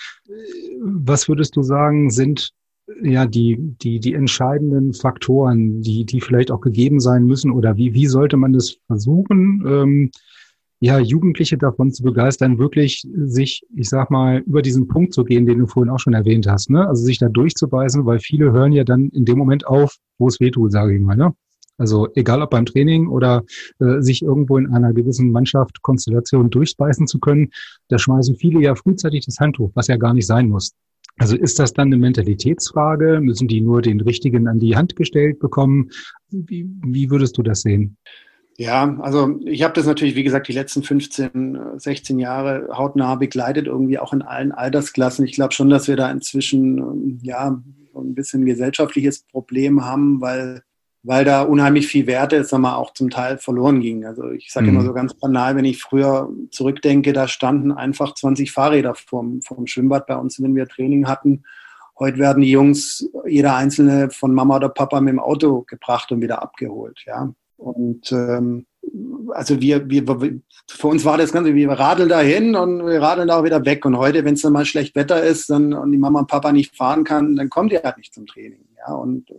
Was 0.86 1.30
würdest 1.30 1.56
du 1.56 1.62
sagen, 1.62 2.10
sind 2.10 2.52
ja 3.02 3.26
die, 3.26 3.58
die, 3.82 4.00
die 4.00 4.14
entscheidenden 4.14 4.94
Faktoren, 4.94 5.82
die, 5.82 6.06
die 6.06 6.20
vielleicht 6.22 6.52
auch 6.52 6.62
gegeben 6.62 7.00
sein 7.00 7.26
müssen 7.26 7.52
oder 7.52 7.78
wie, 7.78 7.94
wie 7.94 8.08
sollte 8.08 8.38
man 8.38 8.54
das 8.54 8.78
versuchen? 8.88 9.64
Ähm, 9.66 10.12
ja, 10.82 11.00
Jugendliche 11.00 11.58
davon 11.58 11.94
zu 11.94 12.04
begeistern, 12.04 12.60
wirklich 12.60 13.08
sich, 13.16 13.64
ich 13.74 13.88
sag 13.88 14.12
mal, 14.12 14.40
über 14.40 14.62
diesen 14.62 14.90
Punkt 14.90 15.14
zu 15.14 15.24
gehen, 15.24 15.46
den 15.46 15.60
du 15.60 15.66
vorhin 15.66 15.90
auch 15.90 16.00
schon 16.00 16.14
erwähnt 16.14 16.46
hast, 16.46 16.70
ne? 16.70 16.86
Also 16.86 17.06
sich 17.06 17.20
da 17.20 17.30
durchzubeißen, 17.30 18.06
weil 18.06 18.20
viele 18.20 18.52
hören 18.52 18.74
ja 18.74 18.84
dann 18.84 19.08
in 19.10 19.24
dem 19.24 19.38
Moment 19.38 19.66
auf, 19.66 19.96
wo 20.18 20.28
es 20.28 20.42
wehtut, 20.42 20.74
sage 20.74 20.94
ich 20.94 21.02
mal, 21.02 21.16
ne? 21.16 21.34
Also 21.84 22.08
egal 22.16 22.42
ob 22.42 22.52
beim 22.52 22.66
Training 22.66 23.10
oder 23.10 23.44
äh, 23.80 24.00
sich 24.00 24.22
irgendwo 24.22 24.58
in 24.58 24.74
einer 24.74 24.94
gewissen 24.94 25.34
Mannschaft 25.34 25.82
Konstellation 25.82 26.50
durchbeißen 26.50 27.08
zu 27.08 27.20
können, 27.20 27.50
da 27.90 28.00
schmeißen 28.00 28.38
viele 28.38 28.62
ja 28.62 28.74
frühzeitig 28.74 29.26
das 29.26 29.38
Handtuch, 29.42 29.70
was 29.74 29.88
ja 29.88 29.98
gar 29.98 30.14
nicht 30.14 30.26
sein 30.26 30.48
muss. 30.48 30.72
Also 31.18 31.36
ist 31.36 31.60
das 31.60 31.74
dann 31.74 31.88
eine 31.88 31.98
Mentalitätsfrage? 31.98 33.20
Müssen 33.20 33.50
die 33.50 33.60
nur 33.60 33.82
den 33.82 34.00
Richtigen 34.00 34.48
an 34.48 34.60
die 34.60 34.78
Hand 34.78 34.96
gestellt 34.96 35.40
bekommen? 35.40 35.90
Wie, 36.30 36.70
wie 36.86 37.12
würdest 37.12 37.38
du 37.38 37.44
das 37.44 37.64
sehen? 37.64 37.98
Ja, 38.56 38.98
also 39.02 39.42
ich 39.44 39.62
habe 39.62 39.74
das 39.74 39.86
natürlich, 39.86 40.16
wie 40.16 40.24
gesagt, 40.24 40.48
die 40.48 40.54
letzten 40.54 40.84
15, 40.84 41.60
16 41.76 42.18
Jahre 42.18 42.70
hautnah 42.72 43.16
begleitet, 43.16 43.68
irgendwie 43.68 44.00
auch 44.00 44.14
in 44.14 44.22
allen 44.22 44.54
Altersklassen. 44.54 45.26
Ich 45.26 45.34
glaube 45.34 45.54
schon, 45.54 45.70
dass 45.70 45.90
wir 45.90 45.98
da 45.98 46.10
inzwischen 46.10 46.78
ähm, 46.78 47.20
ja 47.24 47.62
ein 47.94 48.16
bisschen 48.16 48.46
gesellschaftliches 48.46 49.24
Problem 49.24 49.84
haben, 49.84 50.22
weil, 50.22 50.64
weil 51.04 51.26
da 51.26 51.44
unheimlich 51.44 51.88
viel 51.88 52.08
Werte 52.08 52.38
jetzt 52.38 52.52
mal 52.54 52.76
auch 52.76 52.94
zum 52.94 53.10
Teil 53.10 53.38
verloren 53.38 53.82
ging. 53.82 54.06
Also 54.06 54.32
ich 54.32 54.52
sage 54.52 54.68
mhm. 54.68 54.74
immer 54.74 54.86
so 54.86 54.94
ganz 54.94 55.14
banal, 55.14 55.56
wenn 55.56 55.66
ich 55.66 55.82
früher 55.82 56.30
zurückdenke, 56.50 57.12
da 57.12 57.28
standen 57.28 57.72
einfach 57.72 58.16
20 58.16 58.52
Fahrräder 58.52 58.96
vorm, 58.96 59.42
vorm 59.42 59.68
Schwimmbad 59.68 60.08
bei 60.08 60.16
uns, 60.16 60.42
wenn 60.42 60.56
wir 60.56 60.68
Training 60.68 61.08
hatten. 61.08 61.44
Heute 62.00 62.18
werden 62.18 62.42
die 62.42 62.50
Jungs, 62.50 63.08
jeder 63.28 63.56
einzelne 63.56 64.10
von 64.10 64.34
Mama 64.34 64.56
oder 64.56 64.70
Papa 64.70 65.00
mit 65.02 65.12
dem 65.12 65.20
Auto 65.20 65.62
gebracht 65.68 66.12
und 66.12 66.22
wieder 66.22 66.42
abgeholt. 66.42 67.04
Ja, 67.06 67.34
und 67.58 68.12
ähm, 68.12 68.66
also 69.32 69.62
wir, 69.62 69.90
wir, 69.90 70.04
für 70.68 70.88
uns 70.88 71.06
war 71.06 71.18
das 71.18 71.32
Ganze, 71.32 71.54
wir 71.56 71.70
radeln 71.70 72.10
da 72.10 72.20
hin 72.20 72.56
und 72.56 72.86
wir 72.86 73.02
radeln 73.02 73.28
da 73.28 73.40
auch 73.40 73.44
wieder 73.44 73.64
weg. 73.66 73.86
Und 73.86 73.98
heute, 73.98 74.26
wenn 74.26 74.34
es 74.34 74.42
dann 74.42 74.54
mal 74.54 74.66
schlecht 74.66 74.96
Wetter 74.96 75.24
ist 75.24 75.50
dann, 75.50 75.74
und 75.74 75.92
die 75.92 75.98
Mama 75.98 76.20
und 76.20 76.28
Papa 76.28 76.52
nicht 76.52 76.76
fahren 76.76 77.04
kann, 77.04 77.36
dann 77.36 77.50
kommt 77.50 77.72
ihr 77.72 77.82
halt 77.84 77.98
nicht 77.98 78.14
zum 78.14 78.26
Training. 78.26 78.66
Ja, 78.86 78.94
und 78.94 79.30
äh, 79.30 79.34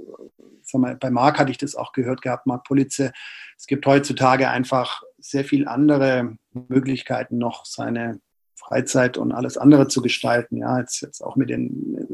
sag 0.63 0.81
mal, 0.81 0.97
bei 0.97 1.11
Marc 1.11 1.39
hatte 1.39 1.51
ich 1.51 1.59
das 1.59 1.75
auch 1.75 1.93
gehört 1.93 2.23
gehabt, 2.23 2.47
Marc 2.47 2.65
Politze. 2.65 3.13
Es 3.57 3.67
gibt 3.67 3.87
heutzutage 3.87 4.49
einfach 4.49 5.03
sehr 5.19 5.45
viel 5.45 5.69
andere 5.69 6.37
Möglichkeiten 6.53 7.39
noch, 7.39 7.65
seine 7.65 8.21
Freizeit 8.57 9.19
und 9.19 9.33
alles 9.33 9.59
andere 9.59 9.89
zu 9.89 10.01
gestalten. 10.03 10.57
Ja, 10.57 10.79
jetzt, 10.79 11.01
jetzt 11.03 11.23
auch 11.23 11.37
mit 11.37 11.51
den 11.51 12.07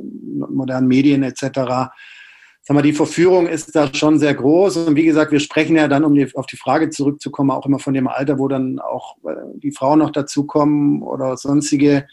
modernen 0.48 0.88
Medien 0.88 1.22
etc 1.22 1.90
sag 2.62 2.74
mal, 2.74 2.82
die 2.82 2.92
Verführung 2.92 3.46
ist 3.46 3.74
da 3.74 3.92
schon 3.92 4.18
sehr 4.18 4.34
groß. 4.34 4.76
Und 4.76 4.96
wie 4.96 5.04
gesagt, 5.04 5.32
wir 5.32 5.40
sprechen 5.40 5.76
ja 5.76 5.88
dann, 5.88 6.04
um 6.04 6.14
die, 6.14 6.34
auf 6.34 6.46
die 6.46 6.56
Frage 6.56 6.90
zurückzukommen, 6.90 7.50
auch 7.50 7.66
immer 7.66 7.78
von 7.78 7.94
dem 7.94 8.08
Alter, 8.08 8.38
wo 8.38 8.48
dann 8.48 8.78
auch 8.78 9.16
äh, 9.24 9.34
die 9.54 9.72
Frauen 9.72 10.00
noch 10.00 10.10
dazukommen 10.10 11.02
oder 11.02 11.36
sonstige 11.36 12.06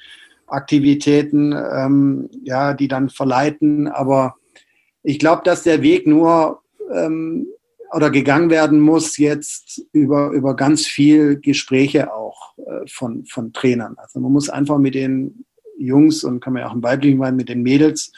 Aktivitäten, 0.48 1.54
ähm, 1.54 2.30
ja, 2.44 2.74
die 2.74 2.88
dann 2.88 3.10
verleiten. 3.10 3.88
Aber 3.88 4.36
ich 5.08 5.20
glaube, 5.20 5.42
dass 5.46 5.64
der 5.64 5.82
Weg 5.82 6.06
nur 6.06 6.62
ähm, 6.94 7.48
oder 7.94 8.12
gegangen 8.12 8.50
werden 8.50 8.82
muss 8.82 9.18
jetzt 9.18 9.82
über, 9.94 10.32
über 10.32 10.54
ganz 10.56 10.86
viel 10.86 11.40
Gespräche 11.40 12.14
auch 12.14 12.58
äh, 12.58 12.86
von, 12.88 13.26
von 13.26 13.54
Trainern. 13.54 13.96
Also 13.98 14.20
man 14.20 14.34
muss 14.34 14.50
einfach 14.50 14.78
mit 14.78 14.96
den 14.96 15.46
Jungs 15.80 16.26
und 16.26 16.42
kann 16.42 16.52
man 16.52 16.64
ja 16.64 16.70
auch 16.70 16.74
im 16.74 16.84
weiblichen 16.84 17.20
Wein 17.20 17.38
mit 17.38 17.48
den 17.48 17.62
Mädels 17.64 18.12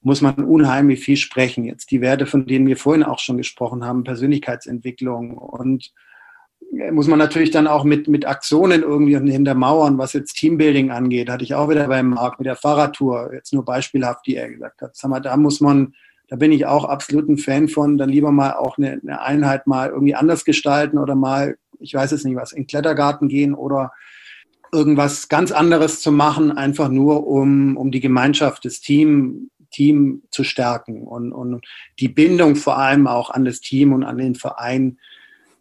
muss 0.00 0.20
man 0.20 0.34
unheimlich 0.34 1.00
viel 1.00 1.16
sprechen. 1.16 1.64
Jetzt 1.64 1.90
die 1.90 2.00
Werte, 2.00 2.26
von 2.26 2.46
denen 2.46 2.66
wir 2.66 2.76
vorhin 2.76 3.02
auch 3.02 3.18
schon 3.18 3.38
gesprochen 3.38 3.84
haben, 3.84 4.04
Persönlichkeitsentwicklung 4.04 5.36
und 5.36 5.92
äh, 6.78 6.90
muss 6.90 7.08
man 7.08 7.18
natürlich 7.18 7.50
dann 7.50 7.66
auch 7.66 7.84
mit, 7.84 8.06
mit 8.06 8.26
Aktionen 8.26 8.82
irgendwie 8.82 9.16
hintermauern, 9.32 9.98
was 9.98 10.12
jetzt 10.12 10.34
Teambuilding 10.34 10.90
angeht. 10.90 11.30
Hatte 11.30 11.44
ich 11.44 11.54
auch 11.54 11.68
wieder 11.70 11.88
beim 11.88 12.10
Markt 12.10 12.38
mit 12.38 12.46
der 12.46 12.56
Fahrradtour, 12.56 13.32
jetzt 13.32 13.52
nur 13.52 13.64
beispielhaft, 13.64 14.26
die 14.26 14.36
er 14.36 14.50
gesagt 14.50 14.82
hat. 14.82 14.94
Sag 14.94 15.10
mal, 15.10 15.20
da 15.20 15.36
muss 15.36 15.60
man, 15.60 15.94
da 16.28 16.36
bin 16.36 16.52
ich 16.52 16.66
auch 16.66 16.84
absolut 16.84 17.28
ein 17.28 17.38
Fan 17.38 17.68
von, 17.68 17.98
dann 17.98 18.08
lieber 18.08 18.32
mal 18.32 18.54
auch 18.54 18.78
eine, 18.78 19.00
eine 19.02 19.20
Einheit 19.20 19.66
mal 19.66 19.90
irgendwie 19.90 20.14
anders 20.14 20.44
gestalten 20.44 20.98
oder 20.98 21.14
mal, 21.14 21.56
ich 21.78 21.94
weiß 21.94 22.12
es 22.12 22.24
nicht 22.24 22.36
was, 22.36 22.52
in 22.52 22.62
den 22.62 22.66
Klettergarten 22.66 23.28
gehen 23.28 23.54
oder 23.54 23.92
irgendwas 24.72 25.28
ganz 25.28 25.52
anderes 25.52 26.00
zu 26.00 26.10
machen, 26.10 26.50
einfach 26.52 26.88
nur 26.88 27.26
um, 27.26 27.76
um 27.76 27.90
die 27.90 28.00
Gemeinschaft, 28.00 28.64
das 28.64 28.80
Team 28.80 29.50
Team 29.74 30.22
zu 30.30 30.44
stärken 30.44 31.02
und, 31.02 31.32
und 31.32 31.66
die 31.98 32.08
Bindung 32.08 32.54
vor 32.54 32.78
allem 32.78 33.08
auch 33.08 33.30
an 33.30 33.44
das 33.44 33.60
Team 33.60 33.92
und 33.92 34.04
an 34.04 34.18
den 34.18 34.36
Verein 34.36 34.98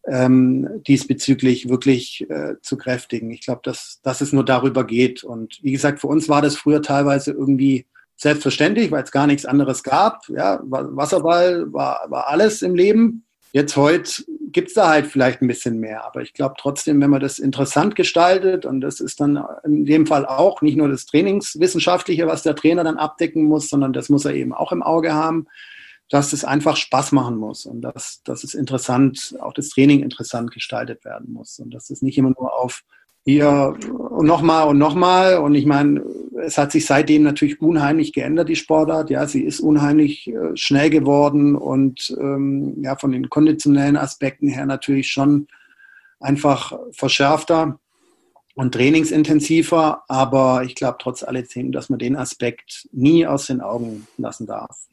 ähm, 0.05 0.84
diesbezüglich 0.86 1.68
wirklich 1.68 2.30
äh, 2.30 2.55
zu 2.61 2.78
kräftigen. 2.78 3.32
Ich 3.32 3.41
glaube, 3.41 3.61
dass, 3.64 4.01
dass 4.03 4.22
es 4.22 4.32
nur 4.32 4.45
darüber 4.45 4.86
geht. 4.86 5.24
Und 5.24 5.59
wie 5.64 5.72
gesagt, 5.72 5.99
für 5.99 6.07
uns 6.07 6.30
war 6.30 6.41
das 6.41 6.55
früher 6.55 6.82
teilweise 6.82 7.32
irgendwie 7.32 7.88
selbstverständlich, 8.16 8.91
weil 8.91 9.03
es 9.03 9.11
gar 9.11 9.28
nichts 9.28 9.45
anderes 9.45 9.84
gab. 9.84 10.28
Ja, 10.30 10.59
Wasserball 10.64 11.72
war, 11.74 12.05
war 12.09 12.28
alles 12.28 12.61
im 12.61 12.76
Leben. 12.76 13.26
Jetzt 13.51 13.76
heute 13.76 14.24
gibt 14.51 14.70
es 14.70 14.74
da 14.74 14.89
halt 14.89 15.07
vielleicht 15.07 15.41
ein 15.41 15.47
bisschen 15.47 15.80
mehr. 15.80 16.05
Aber 16.05 16.22
ich 16.22 16.34
glaube 16.34 16.55
trotzdem, 16.57 17.01
wenn 17.01 17.09
man 17.09 17.22
das 17.22 17.39
interessant 17.39 17.95
gestaltet, 17.95 18.66
und 18.66 18.82
das 18.82 18.99
ist 18.99 19.20
dann 19.20 19.43
in 19.64 19.86
dem 19.86 20.07
Fall 20.07 20.26
auch 20.26 20.61
nicht 20.61 20.78
nur 20.78 20.88
das 20.88 21.05
Trainingswissenschaftliche, 21.05 22.28
was 22.28 22.43
der 22.43 22.55
Trainer 22.55 22.84
dann 22.84 22.97
abdecken 22.97 23.43
muss, 23.43 23.70
sondern 23.70 23.93
das 23.93 24.09
muss 24.09 24.26
er 24.26 24.34
eben 24.34 24.53
auch 24.53 24.72
im 24.72 24.84
Auge 24.84 25.14
haben, 25.14 25.47
dass 26.09 26.34
es 26.34 26.45
einfach 26.45 26.78
Spaß 26.78 27.11
machen 27.11 27.38
muss 27.38 27.66
und 27.66 27.82
dass, 27.82 28.22
dass 28.24 28.43
es 28.43 28.53
interessant, 28.53 29.36
auch 29.39 29.53
das 29.53 29.70
Training 29.70 30.01
interessant 30.01 30.51
gestaltet 30.51 31.05
werden 31.05 31.32
muss 31.34 31.59
und 31.59 31.74
dass 31.74 31.89
es 31.89 32.01
nicht 32.01 32.18
immer 32.18 32.30
nur 32.30 32.53
auf 32.53 32.84
hier 33.26 33.76
und 34.09 34.26
nochmal 34.26 34.67
und 34.67 34.78
nochmal. 34.78 35.38
Und 35.38 35.55
ich 35.55 35.65
meine, 35.65 36.03
es 36.43 36.57
hat 36.57 36.71
sich 36.71 36.86
seitdem 36.86 37.24
natürlich 37.24 37.61
unheimlich 37.61 38.13
geändert, 38.13 38.49
die 38.49 38.55
Sportart. 38.55 39.09
Ja, 39.09 39.28
sie 39.28 39.43
ist 39.43 39.59
unheimlich 39.59 40.28
äh, 40.28 40.55
schnell 40.55 40.89
geworden 40.89 41.55
und 41.55 42.15
ähm, 42.19 42.76
ja, 42.82 42.95
von 42.95 43.11
den 43.11 43.30
konditionellen 43.30 43.97
Aspekten 43.97 44.47
her 44.47 44.65
natürlich 44.65 45.11
schon 45.11 45.47
einfach 46.19 46.78
verschärfter 46.91 47.80
und 48.55 48.74
trainingsintensiver. 48.74 50.03
Aber 50.07 50.63
ich 50.63 50.76
glaube 50.76 50.97
trotz 50.99 51.24
alledem, 51.24 51.71
dass 51.71 51.89
man 51.89 51.99
den 51.99 52.15
Aspekt 52.15 52.88
nie 52.91 53.26
aus 53.26 53.47
den 53.47 53.61
Augen 53.61 54.07
lassen 54.17 54.47
darf. 54.47 54.88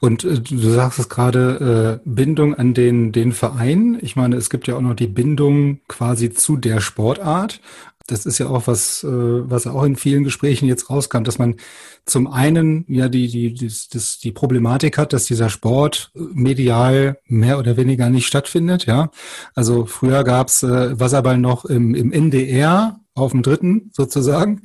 Und 0.00 0.24
äh, 0.24 0.40
du 0.40 0.70
sagst 0.70 0.98
es 0.98 1.08
gerade, 1.08 2.00
äh, 2.04 2.08
Bindung 2.08 2.54
an 2.54 2.74
den, 2.74 3.12
den 3.12 3.32
Verein. 3.32 3.98
Ich 4.02 4.16
meine, 4.16 4.36
es 4.36 4.50
gibt 4.50 4.66
ja 4.66 4.76
auch 4.76 4.80
noch 4.82 4.94
die 4.94 5.06
Bindung 5.06 5.80
quasi 5.88 6.32
zu 6.32 6.56
der 6.56 6.80
Sportart. 6.80 7.60
das 8.08 8.24
ist 8.24 8.38
ja 8.38 8.48
auch 8.48 8.66
was, 8.66 9.02
äh, 9.04 9.08
was 9.08 9.66
auch 9.66 9.82
in 9.82 9.96
vielen 9.96 10.24
Gesprächen 10.24 10.68
jetzt 10.68 10.90
rauskam, 10.90 11.24
dass 11.24 11.38
man 11.38 11.56
zum 12.04 12.28
einen 12.28 12.84
ja 12.88 13.08
die, 13.08 13.26
die, 13.28 13.52
die, 13.54 13.66
das, 13.66 14.18
die 14.18 14.32
Problematik 14.32 14.96
hat, 14.98 15.12
dass 15.12 15.24
dieser 15.24 15.48
Sport 15.48 16.12
medial 16.14 17.18
mehr 17.26 17.58
oder 17.58 17.76
weniger 17.76 18.10
nicht 18.10 18.26
stattfindet, 18.26 18.86
ja. 18.86 19.10
Also 19.54 19.86
früher 19.86 20.22
gab's 20.24 20.62
äh, 20.62 20.98
Wasserball 21.00 21.38
noch 21.38 21.64
im, 21.64 21.94
im 21.94 22.12
NDR 22.12 23.00
auf 23.14 23.32
dem 23.32 23.42
dritten 23.42 23.90
sozusagen. 23.92 24.62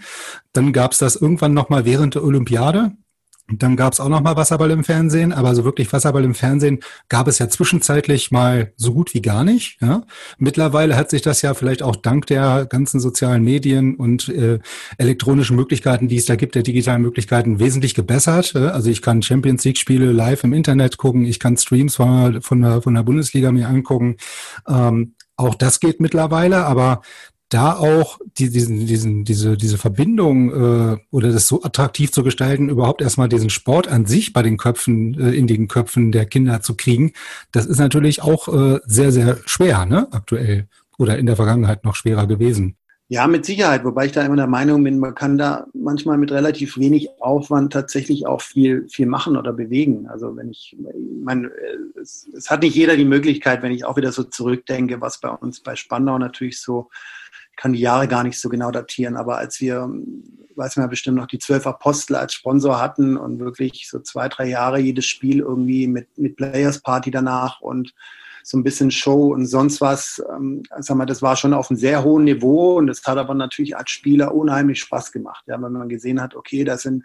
Dann 0.54 0.74
gab's 0.74 1.00
das 1.00 1.16
irgendwann 1.16 1.54
nochmal 1.54 1.86
während 1.86 2.16
der 2.16 2.24
Olympiade. 2.24 2.92
Dann 3.48 3.76
gab 3.76 3.94
es 3.94 4.00
auch 4.00 4.08
noch 4.08 4.22
mal 4.22 4.36
Wasserball 4.36 4.72
im 4.72 4.84
Fernsehen, 4.84 5.34
aber 5.34 5.54
so 5.56 5.66
wirklich 5.66 5.92
Wasserball 5.92 6.24
im 6.24 6.36
Fernsehen 6.36 6.80
gab 7.10 7.28
es 7.28 7.40
ja 7.40 7.50
zwischenzeitlich 7.50 8.32
mal 8.32 8.72
so 8.78 8.94
gut 8.94 9.14
wie 9.14 9.22
gar 9.22 9.44
nicht. 9.44 9.78
Ja? 9.82 10.04
Mittlerweile 10.38 10.96
hat 10.96 11.10
sich 11.10 11.22
das 11.22 11.42
ja 11.42 11.54
vielleicht 11.54 11.84
auch 11.84 11.96
dank 11.96 12.28
der 12.28 12.66
ganzen 12.66 13.00
sozialen 13.00 13.44
Medien 13.44 13.96
und 13.96 14.30
äh, 14.30 14.60
elektronischen 14.98 15.56
Möglichkeiten, 15.56 16.08
die 16.08 16.18
es 16.18 16.26
da 16.26 16.36
gibt, 16.36 16.56
der 16.56 16.64
digitalen 16.64 17.02
Möglichkeiten, 17.02 17.60
wesentlich 17.60 17.94
gebessert. 17.94 18.56
Also 18.56 18.90
ich 18.90 19.02
kann 19.02 19.22
Champions 19.22 19.66
League-Spiele 19.66 20.12
live 20.12 20.44
im 20.44 20.54
Internet 20.54 20.98
gucken, 20.98 21.26
ich 21.26 21.40
kann 21.40 21.58
Streams 21.58 21.96
von, 21.96 22.42
von, 22.42 22.62
der, 22.62 22.82
von 22.82 22.94
der 22.94 23.04
Bundesliga 23.04 23.52
mir 23.52 23.68
angucken. 23.68 24.16
Ähm, 24.68 25.16
auch 25.36 25.56
das 25.56 25.80
geht 25.80 26.00
mittlerweile, 26.00 26.66
aber 26.66 27.02
da 27.52 27.74
auch 27.76 28.20
die, 28.38 28.50
diesen, 28.50 28.88
diesen, 28.88 29.26
diese, 29.26 29.58
diese 29.58 29.78
Verbindung 29.78 30.94
äh, 30.94 30.98
oder 31.12 31.32
das 31.32 31.48
so 31.48 31.62
attraktiv 31.64 32.12
zu 32.12 32.24
gestalten, 32.24 32.70
überhaupt 32.70 33.02
erstmal 33.02 33.30
diesen 33.30 33.50
Sport 33.50 33.90
an 33.90 34.06
sich 34.06 34.32
bei 34.32 34.42
den 34.42 34.58
Köpfen, 34.58 35.20
äh, 35.20 35.32
in 35.32 35.48
den 35.48 35.68
Köpfen 35.68 36.12
der 36.12 36.26
Kinder 36.26 36.62
zu 36.62 36.76
kriegen, 36.76 37.12
das 37.52 37.66
ist 37.66 37.80
natürlich 37.80 38.24
auch 38.24 38.48
äh, 38.48 38.80
sehr, 38.86 39.12
sehr 39.12 39.38
schwer, 39.46 39.86
ne, 39.86 40.08
aktuell 40.12 40.68
oder 40.98 41.18
in 41.18 41.26
der 41.26 41.36
Vergangenheit 41.36 41.84
noch 41.84 41.96
schwerer 41.96 42.26
gewesen. 42.26 42.78
Ja, 43.10 43.28
mit 43.28 43.46
Sicherheit, 43.46 43.84
wobei 43.84 44.06
ich 44.06 44.14
da 44.14 44.26
immer 44.26 44.38
der 44.38 44.48
Meinung 44.48 44.82
bin, 44.86 44.98
man 44.98 45.14
kann 45.14 45.38
da 45.38 45.68
manchmal 45.74 46.18
mit 46.18 46.32
relativ 46.32 46.78
wenig 46.78 47.10
Aufwand 47.20 47.74
tatsächlich 47.74 48.26
auch 48.26 48.40
viel, 48.40 48.88
viel 48.88 49.06
machen 49.06 49.36
oder 49.36 49.52
bewegen. 49.52 50.08
Also 50.08 50.38
wenn 50.38 50.50
ich, 50.50 50.78
meine, 51.22 51.52
es, 52.02 52.30
es 52.34 52.50
hat 52.50 52.62
nicht 52.62 52.74
jeder 52.74 52.96
die 52.96 53.04
Möglichkeit, 53.04 53.62
wenn 53.64 53.74
ich 53.74 53.84
auch 53.84 53.98
wieder 53.98 54.14
so 54.14 54.24
zurückdenke, 54.24 55.02
was 55.02 55.20
bei 55.20 55.28
uns 55.28 55.60
bei 55.60 55.76
Spandau 55.76 56.18
natürlich 56.18 56.62
so 56.62 56.90
kann 57.62 57.74
die 57.74 57.80
Jahre 57.80 58.08
gar 58.08 58.24
nicht 58.24 58.40
so 58.40 58.50
genau 58.50 58.72
datieren, 58.72 59.16
aber 59.16 59.38
als 59.38 59.62
wir, 59.62 59.88
weiß 60.56 60.78
man 60.78 60.86
ja 60.86 60.88
bestimmt 60.88 61.18
noch, 61.18 61.28
die 61.28 61.38
zwölf 61.38 61.68
Apostel 61.68 62.16
als 62.16 62.34
Sponsor 62.34 62.82
hatten 62.82 63.18
und 63.18 63.40
wirklich 63.40 63.88
so 63.88 64.00
zwei, 64.00 64.30
drei 64.30 64.48
Jahre 64.48 64.80
jedes 64.80 65.06
Spiel 65.06 65.42
irgendwie 65.42 65.86
mit, 65.86 66.08
mit 66.18 66.38
Players 66.38 66.82
Party 66.82 67.12
danach 67.12 67.62
und 67.62 67.94
so 68.44 68.58
ein 68.58 68.64
bisschen 68.64 68.90
Show 68.90 69.32
und 69.32 69.46
sonst 69.46 69.80
was, 69.80 70.24
ähm, 70.36 70.64
sag 70.80 70.98
mal, 70.98 71.06
das 71.06 71.22
war 71.22 71.36
schon 71.36 71.54
auf 71.54 71.70
einem 71.70 71.78
sehr 71.78 72.04
hohen 72.04 72.24
Niveau 72.24 72.78
und 72.80 72.88
das 72.88 73.04
hat 73.04 73.20
aber 73.20 73.36
natürlich 73.36 73.78
als 73.78 73.92
Spieler 73.92 74.34
unheimlich 74.34 74.80
Spaß 74.80 75.12
gemacht, 75.12 75.44
ja, 75.46 75.62
wenn 75.62 75.72
man 75.72 75.88
gesehen 75.88 76.20
hat, 76.20 76.36
okay, 76.36 76.64
da 76.64 76.80
sind 76.80 77.04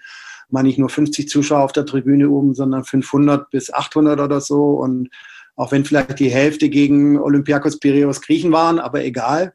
mal 0.49 0.63
nicht 0.63 0.79
nur 0.79 0.89
50 0.89 1.29
Zuschauer 1.29 1.65
auf 1.65 1.73
der 1.73 1.85
Tribüne 1.85 2.31
oben, 2.31 2.55
sondern 2.55 2.83
500 2.83 3.51
bis 3.51 3.71
800 3.71 4.19
oder 4.21 4.41
so 4.41 4.81
und 4.81 5.11
auch 5.55 5.71
wenn 5.71 5.85
vielleicht 5.85 6.19
die 6.19 6.31
Hälfte 6.31 6.71
gegen 6.71 7.19
Olympiakos 7.19 7.79
Piraeus 7.79 8.23
Griechen 8.23 8.53
waren, 8.53 8.79
aber 8.79 9.05
egal. 9.05 9.53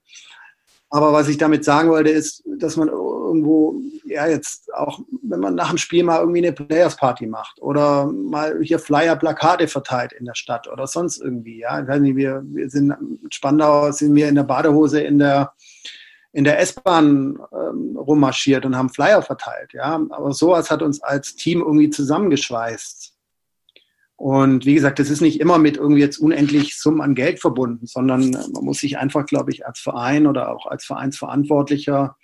Aber 0.93 1.13
was 1.13 1.29
ich 1.29 1.37
damit 1.37 1.63
sagen 1.63 1.89
wollte, 1.89 2.09
ist, 2.09 2.43
dass 2.45 2.75
man 2.75 2.89
irgendwo, 2.89 3.81
ja, 4.03 4.27
jetzt 4.27 4.73
auch, 4.73 4.99
wenn 5.23 5.39
man 5.39 5.55
nach 5.55 5.69
dem 5.69 5.77
Spiel 5.77 6.03
mal 6.03 6.19
irgendwie 6.19 6.45
eine 6.45 6.51
Players 6.51 6.97
Party 6.97 7.27
macht 7.27 7.61
oder 7.61 8.07
mal 8.07 8.59
hier 8.61 8.77
Flyer, 8.77 9.15
Plakate 9.15 9.69
verteilt 9.69 10.11
in 10.11 10.25
der 10.25 10.35
Stadt 10.35 10.67
oder 10.67 10.87
sonst 10.87 11.21
irgendwie, 11.21 11.59
ja. 11.59 11.81
Ich 11.81 11.87
weiß 11.87 12.01
nicht, 12.01 12.17
wir, 12.17 12.43
wir 12.45 12.69
sind 12.69 12.91
in 12.91 13.31
Spandau, 13.31 13.89
sind 13.93 14.13
wir 14.15 14.27
in 14.27 14.35
der 14.35 14.43
Badehose 14.43 14.99
in 14.99 15.17
der, 15.17 15.53
in 16.33 16.43
der 16.43 16.59
S-Bahn 16.59 17.39
ähm, 17.53 17.95
rummarschiert 17.95 18.65
und 18.65 18.75
haben 18.75 18.89
Flyer 18.89 19.21
verteilt, 19.21 19.71
ja. 19.71 20.01
Aber 20.09 20.33
sowas 20.33 20.69
hat 20.69 20.81
uns 20.81 21.01
als 21.01 21.35
Team 21.35 21.61
irgendwie 21.61 21.89
zusammengeschweißt. 21.89 23.10
Und 24.21 24.67
wie 24.67 24.75
gesagt, 24.75 24.99
das 24.99 25.09
ist 25.09 25.21
nicht 25.21 25.39
immer 25.39 25.57
mit 25.57 25.77
irgendwie 25.77 26.01
jetzt 26.01 26.19
unendlich 26.19 26.77
Summen 26.77 27.01
an 27.01 27.15
Geld 27.15 27.39
verbunden, 27.39 27.87
sondern 27.87 28.29
man 28.29 28.63
muss 28.63 28.77
sich 28.77 28.99
einfach, 28.99 29.25
glaube 29.25 29.49
ich, 29.49 29.65
als 29.65 29.79
Verein 29.79 30.27
oder 30.27 30.53
auch 30.53 30.67
als 30.67 30.85
Vereinsverantwortlicher 30.85 32.15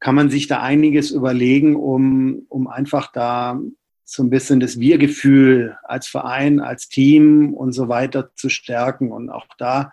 kann 0.00 0.16
man 0.16 0.30
sich 0.30 0.48
da 0.48 0.62
einiges 0.62 1.12
überlegen, 1.12 1.76
um, 1.76 2.46
um 2.48 2.66
einfach 2.66 3.12
da 3.12 3.60
so 4.02 4.24
ein 4.24 4.30
bisschen 4.30 4.58
das 4.58 4.80
Wir-Gefühl 4.80 5.76
als 5.84 6.08
Verein, 6.08 6.58
als 6.58 6.88
Team 6.88 7.54
und 7.54 7.70
so 7.70 7.88
weiter 7.88 8.34
zu 8.34 8.48
stärken. 8.48 9.12
Und 9.12 9.30
auch 9.30 9.46
da, 9.58 9.92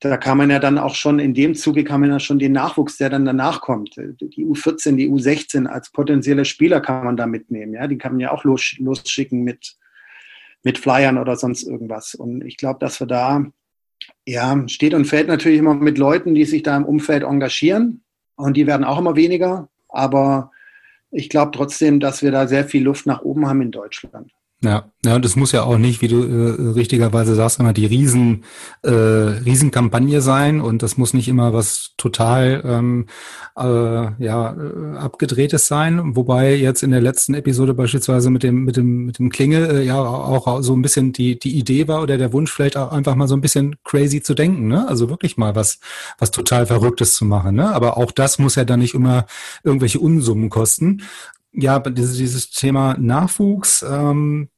da 0.00 0.16
kann 0.16 0.38
man 0.38 0.48
ja 0.48 0.58
dann 0.58 0.78
auch 0.78 0.94
schon, 0.94 1.18
in 1.18 1.34
dem 1.34 1.54
Zuge 1.54 1.84
kann 1.84 2.00
man 2.00 2.08
ja 2.08 2.18
schon 2.18 2.38
den 2.38 2.52
Nachwuchs, 2.52 2.96
der 2.96 3.10
dann 3.10 3.26
danach 3.26 3.60
kommt, 3.60 3.96
die 3.96 4.46
U14, 4.46 4.96
die 4.96 5.10
U16 5.10 5.66
als 5.66 5.92
potenzielle 5.92 6.46
Spieler 6.46 6.80
kann 6.80 7.04
man 7.04 7.18
da 7.18 7.26
mitnehmen. 7.26 7.74
Ja, 7.74 7.86
die 7.86 7.98
kann 7.98 8.12
man 8.12 8.20
ja 8.20 8.32
auch 8.32 8.44
los, 8.44 8.76
losschicken 8.78 9.44
mit, 9.44 9.76
mit 10.62 10.78
Flyern 10.78 11.18
oder 11.18 11.36
sonst 11.36 11.62
irgendwas. 11.62 12.14
Und 12.14 12.44
ich 12.44 12.56
glaube, 12.56 12.78
dass 12.78 13.00
wir 13.00 13.06
da, 13.06 13.44
ja, 14.26 14.68
steht 14.68 14.94
und 14.94 15.06
fällt 15.06 15.28
natürlich 15.28 15.58
immer 15.58 15.74
mit 15.74 15.98
Leuten, 15.98 16.34
die 16.34 16.44
sich 16.44 16.62
da 16.62 16.76
im 16.76 16.84
Umfeld 16.84 17.22
engagieren. 17.22 18.02
Und 18.36 18.56
die 18.56 18.66
werden 18.66 18.84
auch 18.84 18.98
immer 18.98 19.16
weniger. 19.16 19.68
Aber 19.88 20.50
ich 21.10 21.28
glaube 21.28 21.52
trotzdem, 21.52 22.00
dass 22.00 22.22
wir 22.22 22.30
da 22.30 22.46
sehr 22.46 22.64
viel 22.64 22.82
Luft 22.82 23.06
nach 23.06 23.22
oben 23.22 23.48
haben 23.48 23.62
in 23.62 23.70
Deutschland. 23.70 24.32
Ja, 24.62 24.92
ja, 25.06 25.16
und 25.16 25.24
das 25.24 25.36
muss 25.36 25.52
ja 25.52 25.62
auch 25.62 25.78
nicht, 25.78 26.02
wie 26.02 26.08
du 26.08 26.22
äh, 26.22 26.72
richtigerweise 26.72 27.34
sagst, 27.34 27.58
immer 27.60 27.72
die 27.72 27.86
Riesen, 27.86 28.44
äh, 28.82 28.90
Riesenkampagne 28.90 30.20
sein 30.20 30.60
und 30.60 30.82
das 30.82 30.98
muss 30.98 31.14
nicht 31.14 31.28
immer 31.28 31.54
was 31.54 31.94
total 31.96 32.60
ähm, 32.66 33.06
äh, 33.56 33.64
ja, 34.22 34.54
äh, 34.54 34.98
abgedrehtes 34.98 35.66
sein. 35.66 36.14
Wobei 36.14 36.54
jetzt 36.54 36.82
in 36.82 36.90
der 36.90 37.00
letzten 37.00 37.32
Episode 37.32 37.72
beispielsweise 37.72 38.28
mit 38.28 38.42
dem, 38.42 38.64
mit 38.64 38.76
dem, 38.76 39.06
mit 39.06 39.18
dem 39.18 39.30
Klinge 39.30 39.66
äh, 39.66 39.82
ja 39.82 39.98
auch 39.98 40.60
so 40.60 40.74
ein 40.74 40.82
bisschen 40.82 41.14
die, 41.14 41.38
die 41.38 41.56
Idee 41.58 41.88
war 41.88 42.02
oder 42.02 42.18
der 42.18 42.34
Wunsch 42.34 42.52
vielleicht 42.52 42.76
auch 42.76 42.92
einfach 42.92 43.14
mal 43.14 43.28
so 43.28 43.34
ein 43.36 43.40
bisschen 43.40 43.76
crazy 43.82 44.20
zu 44.20 44.34
denken, 44.34 44.68
ne? 44.68 44.86
Also 44.86 45.08
wirklich 45.08 45.38
mal 45.38 45.54
was, 45.54 45.80
was 46.18 46.32
total 46.32 46.66
Verrücktes 46.66 47.14
zu 47.14 47.24
machen, 47.24 47.54
ne? 47.54 47.72
Aber 47.74 47.96
auch 47.96 48.12
das 48.12 48.38
muss 48.38 48.56
ja 48.56 48.66
dann 48.66 48.80
nicht 48.80 48.92
immer 48.92 49.24
irgendwelche 49.64 50.00
Unsummen 50.00 50.50
kosten 50.50 51.00
ja, 51.52 51.78
dieses, 51.80 52.50
Thema 52.50 52.96
Nachwuchs 52.98 53.82
ähm, 53.88 54.48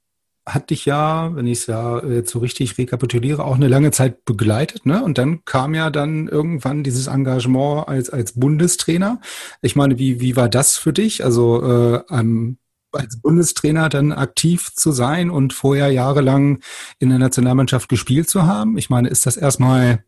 hat 0.44 0.70
dich 0.70 0.84
ja, 0.86 1.34
wenn 1.34 1.46
ich 1.46 1.60
es 1.60 1.66
ja 1.66 2.04
jetzt 2.04 2.30
so 2.30 2.40
richtig 2.40 2.76
rekapituliere, 2.76 3.44
auch 3.44 3.54
eine 3.54 3.68
lange 3.68 3.92
Zeit 3.92 4.24
begleitet. 4.24 4.86
Ne? 4.86 5.02
Und 5.02 5.18
dann 5.18 5.44
kam 5.44 5.74
ja 5.74 5.90
dann 5.90 6.28
irgendwann 6.28 6.82
dieses 6.82 7.06
Engagement 7.06 7.88
als, 7.88 8.10
als 8.10 8.32
Bundestrainer. 8.32 9.20
Ich 9.60 9.76
meine, 9.76 9.98
wie, 9.98 10.20
wie 10.20 10.36
war 10.36 10.48
das 10.48 10.76
für 10.76 10.92
dich? 10.92 11.24
Also 11.24 11.62
äh, 11.62 12.02
ähm, 12.10 12.58
als 12.92 13.20
Bundestrainer 13.20 13.88
dann 13.88 14.12
aktiv 14.12 14.74
zu 14.74 14.92
sein 14.92 15.30
und 15.30 15.52
vorher 15.52 15.90
jahrelang 15.90 16.60
in 16.98 17.08
der 17.08 17.18
Nationalmannschaft 17.18 17.88
gespielt 17.88 18.28
zu 18.28 18.46
haben? 18.46 18.76
Ich 18.76 18.90
meine, 18.90 19.08
ist 19.08 19.26
das 19.26 19.36
erstmal 19.36 20.04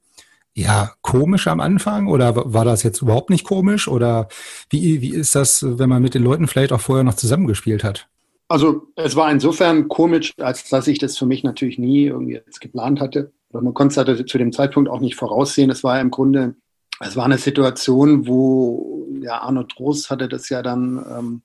ja, 0.55 0.93
komisch 1.03 1.49
am 1.49 1.61
Anfang 1.61 2.07
oder 2.07 2.53
war 2.53 2.65
das 2.65 2.85
jetzt 2.85 3.03
überhaupt 3.03 3.31
nicht 3.31 3.45
komisch 3.45 3.89
oder 3.89 4.29
wie, 4.71 5.01
wie 5.01 5.13
ist 5.13 5.35
das, 5.35 5.65
wenn 5.79 5.89
man 5.89 6.03
mit 6.03 6.15
den 6.15 6.23
Leuten 6.23 6.47
vielleicht 6.47 6.73
auch 6.73 6.81
vorher 6.81 7.05
noch 7.05 7.15
zusammengespielt 7.15 7.83
hat? 7.83 8.09
Also 8.49 8.87
es 8.95 9.17
war 9.17 9.31
insofern 9.31 9.89
komisch, 9.89 10.33
als 10.39 10.69
dass 10.69 10.87
ich 10.87 10.99
das 10.99 11.19
für 11.19 11.27
mich 11.27 11.43
natürlich 11.43 11.79
nie 11.79 12.05
irgendwie 12.05 12.35
jetzt 12.35 12.61
geplant 12.61 13.01
hatte. 13.01 13.33
man 13.53 13.75
konnte 13.75 14.01
es 14.01 14.27
zu 14.27 14.39
dem 14.39 14.53
Zeitpunkt 14.53 14.89
auch 14.89 15.01
nicht 15.01 15.17
voraussehen. 15.17 15.71
Es 15.71 15.83
war 15.83 16.01
im 16.01 16.11
Grunde, 16.11 16.55
es 17.01 17.17
war 17.17 17.25
eine 17.25 17.39
Situation, 17.39 18.29
wo 18.29 19.09
ja 19.21 19.41
Arno 19.41 19.65
Trost 19.65 20.11
hatte 20.11 20.29
das 20.29 20.51
ja 20.51 20.63
dann 20.63 21.05
ähm, 21.11 21.43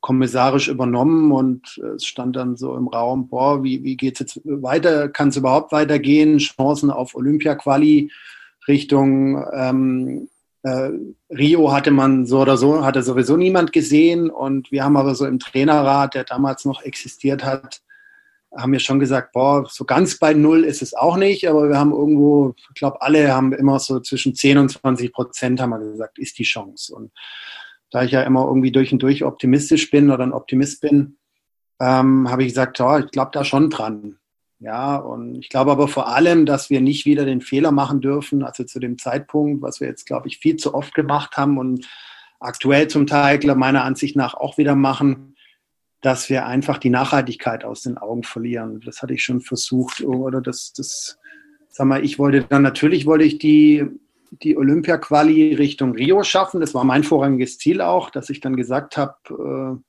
kommissarisch 0.00 0.68
übernommen 0.68 1.30
und 1.30 1.80
es 1.94 2.04
stand 2.04 2.34
dann 2.34 2.56
so 2.56 2.76
im 2.76 2.88
Raum, 2.88 3.28
boah, 3.28 3.62
wie, 3.62 3.84
wie 3.84 3.96
geht 3.96 4.14
es 4.14 4.20
jetzt 4.20 4.40
weiter? 4.44 5.08
Kann 5.08 5.28
es 5.28 5.36
überhaupt 5.36 5.70
weitergehen? 5.70 6.38
Chancen 6.38 6.90
auf 6.90 7.14
Olympia-Quali? 7.14 8.10
Richtung 8.68 9.44
ähm, 9.52 10.28
äh, 10.62 10.90
Rio 11.30 11.72
hatte 11.72 11.90
man 11.90 12.26
so 12.26 12.40
oder 12.40 12.56
so, 12.56 12.84
hatte 12.84 13.02
sowieso 13.02 13.36
niemand 13.36 13.72
gesehen 13.72 14.30
und 14.30 14.70
wir 14.70 14.84
haben 14.84 14.96
aber 14.96 15.14
so 15.14 15.26
im 15.26 15.38
Trainerrat, 15.38 16.14
der 16.14 16.24
damals 16.24 16.64
noch 16.64 16.82
existiert 16.82 17.44
hat, 17.44 17.82
haben 18.54 18.72
wir 18.72 18.80
schon 18.80 19.00
gesagt, 19.00 19.32
boah, 19.32 19.66
so 19.68 19.84
ganz 19.84 20.18
bei 20.18 20.34
Null 20.34 20.64
ist 20.64 20.82
es 20.82 20.94
auch 20.94 21.16
nicht, 21.16 21.48
aber 21.48 21.68
wir 21.68 21.78
haben 21.78 21.92
irgendwo, 21.92 22.54
ich 22.56 22.74
glaube, 22.74 23.00
alle 23.02 23.34
haben 23.34 23.52
immer 23.52 23.78
so 23.78 23.98
zwischen 24.00 24.34
10 24.34 24.58
und 24.58 24.68
20 24.68 25.12
Prozent, 25.12 25.60
haben 25.60 25.70
wir 25.70 25.78
gesagt, 25.78 26.18
ist 26.18 26.38
die 26.38 26.44
Chance. 26.44 26.94
Und 26.94 27.12
da 27.90 28.04
ich 28.04 28.10
ja 28.10 28.22
immer 28.22 28.46
irgendwie 28.46 28.72
durch 28.72 28.92
und 28.92 29.02
durch 29.02 29.24
optimistisch 29.24 29.90
bin 29.90 30.10
oder 30.10 30.24
ein 30.24 30.32
Optimist 30.34 30.80
bin, 30.82 31.16
ähm, 31.80 32.30
habe 32.30 32.42
ich 32.42 32.48
gesagt, 32.48 32.80
oh, 32.80 32.98
ich 32.98 33.10
glaube 33.10 33.30
da 33.32 33.44
schon 33.44 33.70
dran. 33.70 34.18
Ja, 34.62 34.94
und 34.96 35.34
ich 35.40 35.48
glaube 35.48 35.72
aber 35.72 35.88
vor 35.88 36.06
allem, 36.06 36.46
dass 36.46 36.70
wir 36.70 36.80
nicht 36.80 37.04
wieder 37.04 37.24
den 37.24 37.40
Fehler 37.40 37.72
machen 37.72 38.00
dürfen, 38.00 38.44
also 38.44 38.62
zu 38.62 38.78
dem 38.78 38.96
Zeitpunkt, 38.96 39.60
was 39.60 39.80
wir 39.80 39.88
jetzt, 39.88 40.06
glaube 40.06 40.28
ich, 40.28 40.38
viel 40.38 40.54
zu 40.54 40.72
oft 40.72 40.94
gemacht 40.94 41.36
haben 41.36 41.58
und 41.58 41.88
aktuell 42.38 42.86
zum 42.86 43.08
Teil 43.08 43.40
meiner 43.56 43.82
Ansicht 43.82 44.14
nach 44.14 44.34
auch 44.34 44.58
wieder 44.58 44.76
machen, 44.76 45.34
dass 46.00 46.30
wir 46.30 46.46
einfach 46.46 46.78
die 46.78 46.90
Nachhaltigkeit 46.90 47.64
aus 47.64 47.82
den 47.82 47.98
Augen 47.98 48.22
verlieren. 48.22 48.80
Das 48.84 49.02
hatte 49.02 49.14
ich 49.14 49.24
schon 49.24 49.40
versucht 49.40 50.00
oder 50.02 50.40
das, 50.40 50.72
das, 50.72 51.18
sag 51.68 51.88
mal, 51.88 52.04
ich 52.04 52.20
wollte 52.20 52.44
dann 52.48 52.62
natürlich 52.62 53.04
wollte 53.04 53.24
ich 53.24 53.38
die 53.38 53.84
die 54.40 54.56
Olympia-Quali 54.56 55.54
Richtung 55.56 55.92
Rio 55.92 56.22
schaffen. 56.22 56.60
Das 56.60 56.72
war 56.72 56.84
mein 56.84 57.04
vorrangiges 57.04 57.58
Ziel 57.58 57.82
auch, 57.82 58.08
dass 58.08 58.30
ich 58.30 58.40
dann 58.40 58.56
gesagt 58.56 58.96
habe, 58.96 59.16
äh, 59.28 59.82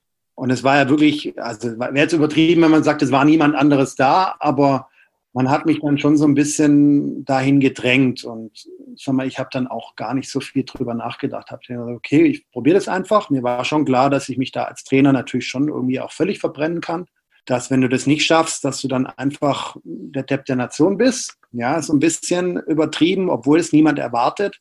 und 0.44 0.50
es 0.50 0.62
war 0.62 0.76
ja 0.76 0.90
wirklich, 0.90 1.40
also 1.42 1.80
wäre 1.80 1.96
jetzt 1.96 2.12
übertrieben, 2.12 2.64
wenn 2.64 2.72
man 2.72 2.84
sagt, 2.84 3.02
es 3.02 3.14
war 3.14 3.24
niemand 3.24 3.56
anderes 3.56 3.96
da, 3.96 4.36
aber 4.42 4.90
man 5.32 5.50
hat 5.50 5.66
mich 5.66 5.80
dann 5.80 5.98
schon 5.98 6.18
so 6.18 6.26
ein 6.26 6.34
bisschen 6.34 7.24
dahin 7.24 7.62
gedrängt 7.62 8.26
und 8.26 8.52
sag 8.98 9.16
mal, 9.16 9.26
ich 9.26 9.40
habe 9.40 9.48
dann 9.54 9.68
auch 9.68 9.96
gar 9.96 10.14
nicht 10.14 10.30
so 10.30 10.42
viel 10.42 10.66
drüber 10.66 10.96
nachgedacht. 10.96 11.50
Habe 11.50 11.62
gesagt, 11.66 11.90
okay, 11.90 12.26
ich 12.26 12.52
probiere 12.52 12.76
das 12.76 12.90
einfach. 12.90 13.30
Mir 13.30 13.42
war 13.42 13.64
schon 13.64 13.86
klar, 13.86 14.10
dass 14.10 14.28
ich 14.28 14.38
mich 14.38 14.52
da 14.52 14.66
als 14.66 14.84
Trainer 14.84 15.14
natürlich 15.14 15.48
schon 15.48 15.70
irgendwie 15.70 16.02
auch 16.02 16.12
völlig 16.12 16.40
verbrennen 16.40 16.82
kann. 16.82 17.06
Dass 17.46 17.72
wenn 17.72 17.80
du 17.80 17.88
das 17.88 18.06
nicht 18.06 18.26
schaffst, 18.26 18.66
dass 18.66 18.82
du 18.82 18.90
dann 18.90 19.06
einfach 19.06 19.78
der 19.86 20.24
Depp 20.24 20.44
der 20.44 20.58
Nation 20.58 20.98
bist. 20.98 21.38
Ja, 21.54 21.82
so 21.82 21.94
ein 21.94 22.00
bisschen 22.00 22.58
übertrieben, 22.68 23.30
obwohl 23.30 23.60
es 23.62 23.72
niemand 23.72 23.98
erwartet. 23.98 24.60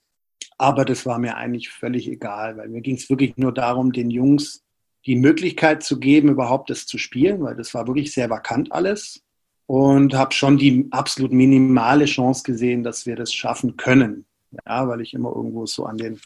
Aber 0.58 0.84
das 0.84 1.06
war 1.06 1.18
mir 1.18 1.36
eigentlich 1.36 1.70
völlig 1.70 2.06
egal, 2.06 2.56
weil 2.56 2.68
mir 2.68 2.82
ging 2.82 2.94
es 2.94 3.10
wirklich 3.10 3.36
nur 3.36 3.52
darum, 3.52 3.92
den 3.92 4.10
Jungs 4.10 4.61
die 5.06 5.16
Möglichkeit 5.16 5.82
zu 5.82 5.98
geben, 5.98 6.28
überhaupt 6.28 6.70
das 6.70 6.86
zu 6.86 6.98
spielen, 6.98 7.42
weil 7.42 7.56
das 7.56 7.74
war 7.74 7.86
wirklich 7.86 8.12
sehr 8.12 8.30
vakant 8.30 8.72
alles 8.72 9.22
und 9.66 10.14
habe 10.14 10.32
schon 10.34 10.58
die 10.58 10.86
absolut 10.90 11.32
minimale 11.32 12.04
Chance 12.04 12.42
gesehen, 12.44 12.82
dass 12.82 13.06
wir 13.06 13.16
das 13.16 13.32
schaffen 13.32 13.76
können. 13.76 14.26
Ja, 14.66 14.86
weil 14.86 15.00
ich 15.00 15.14
immer 15.14 15.34
irgendwo 15.34 15.66
so 15.66 15.86
an 15.86 15.96
den, 15.96 16.20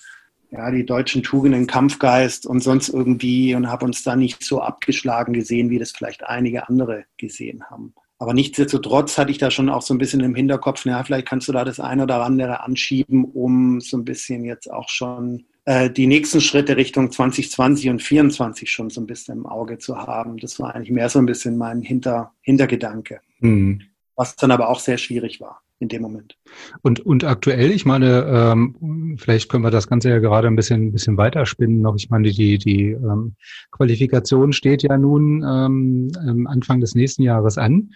ja, 0.51 0.71
die 0.71 0.85
deutschen 0.85 1.23
Tugenden, 1.23 1.67
Kampfgeist 1.67 2.47
und 2.47 2.61
sonst 2.61 2.89
irgendwie 2.89 3.55
und 3.55 3.71
habe 3.71 3.85
uns 3.85 4.03
da 4.03 4.17
nicht 4.17 4.43
so 4.43 4.61
abgeschlagen 4.61 5.33
gesehen, 5.33 5.71
wie 5.71 5.79
das 5.79 5.93
vielleicht 5.93 6.25
einige 6.25 6.69
andere 6.69 7.05
gesehen 7.17 7.65
haben. 7.71 7.95
Aber 8.19 8.33
nichtsdestotrotz 8.33 9.19
hatte 9.19 9.31
ich 9.31 9.39
da 9.39 9.51
schon 9.51 9.69
auch 9.69 9.83
so 9.83 9.93
ein 9.93 9.99
bisschen 9.99 10.21
im 10.21 10.35
Hinterkopf, 10.35 10.85
naja, 10.85 11.05
vielleicht 11.05 11.29
kannst 11.29 11.49
du 11.49 11.53
da 11.53 11.65
das 11.65 11.81
eine 11.81 12.05
oder 12.05 12.25
andere 12.25 12.63
anschieben, 12.63 13.25
um 13.25 13.81
so 13.81 13.97
ein 13.99 14.05
bisschen 14.05 14.45
jetzt 14.45 14.71
auch 14.73 14.89
schon 14.89 15.45
äh, 15.67 15.91
die 15.91 16.07
nächsten 16.07 16.41
Schritte 16.41 16.77
Richtung 16.77 17.11
2020 17.11 17.91
und 17.91 18.01
2024 18.01 18.71
schon 18.71 18.89
so 18.89 19.01
ein 19.01 19.07
bisschen 19.07 19.39
im 19.39 19.47
Auge 19.47 19.79
zu 19.79 19.99
haben. 19.99 20.39
Das 20.39 20.59
war 20.61 20.75
eigentlich 20.75 20.93
mehr 20.93 21.09
so 21.09 21.19
ein 21.19 21.27
bisschen 21.27 21.59
mein 21.59 21.83
Hinter, 21.83 22.33
Hintergedanke. 22.41 23.21
Mhm. 23.41 23.83
Was 24.15 24.37
dann 24.37 24.53
aber 24.53 24.69
auch 24.69 24.79
sehr 24.79 24.97
schwierig 24.97 25.41
war 25.41 25.61
in 25.79 25.89
dem 25.89 26.03
Moment. 26.03 26.39
Und, 26.83 27.01
und 27.01 27.25
aktuell, 27.25 27.71
ich 27.73 27.85
meine, 27.85 28.25
ähm, 28.27 29.17
vielleicht 29.19 29.51
können 29.51 29.65
wir 29.65 29.71
das 29.71 29.89
Ganze 29.89 30.09
ja 30.09 30.21
gerade 30.21 30.47
ein 30.47 30.57
bisschen, 30.57 30.87
ein 30.87 30.93
bisschen 30.93 31.19
weiterspinnen 31.19 31.81
noch. 31.81 31.97
Ich 31.97 32.09
meine, 32.11 32.31
die, 32.31 32.59
die 32.59 32.91
ähm, 32.93 33.35
Qualifikation 33.73 34.53
steht 34.53 34.85
ja 34.85 34.97
nun 34.97 35.43
ähm, 35.43 36.47
Anfang 36.49 36.81
des 36.81 36.95
nächsten 36.95 37.23
Jahres 37.23 37.59
an. 37.59 37.91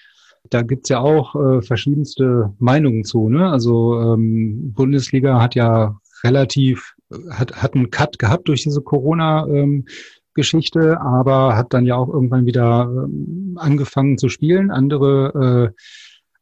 Da 0.51 0.63
gibt's 0.63 0.89
ja 0.89 0.99
auch 0.99 1.37
äh, 1.37 1.63
verschiedenste 1.63 2.53
Meinungen 2.59 3.05
zu. 3.05 3.29
Ne? 3.29 3.49
Also 3.49 4.01
ähm, 4.01 4.73
Bundesliga 4.73 5.41
hat 5.41 5.55
ja 5.55 5.99
relativ 6.25 6.97
hat, 7.31 7.63
hat 7.63 7.75
einen 7.75 7.91
Cut 7.91 8.19
gehabt 8.19 8.49
durch 8.49 8.63
diese 8.63 8.83
Corona. 8.83 9.47
Ähm, 9.47 9.85
Geschichte, 10.35 11.01
aber 11.01 11.57
hat 11.57 11.75
dann 11.75 11.87
ja 11.87 11.97
auch 11.97 12.09
irgendwann 12.09 12.47
wieder 12.47 12.89
ähm, 12.89 13.59
angefangen 13.61 14.17
zu 14.17 14.29
spielen. 14.29 14.71
Andere 14.71 15.75
äh, 15.75 15.81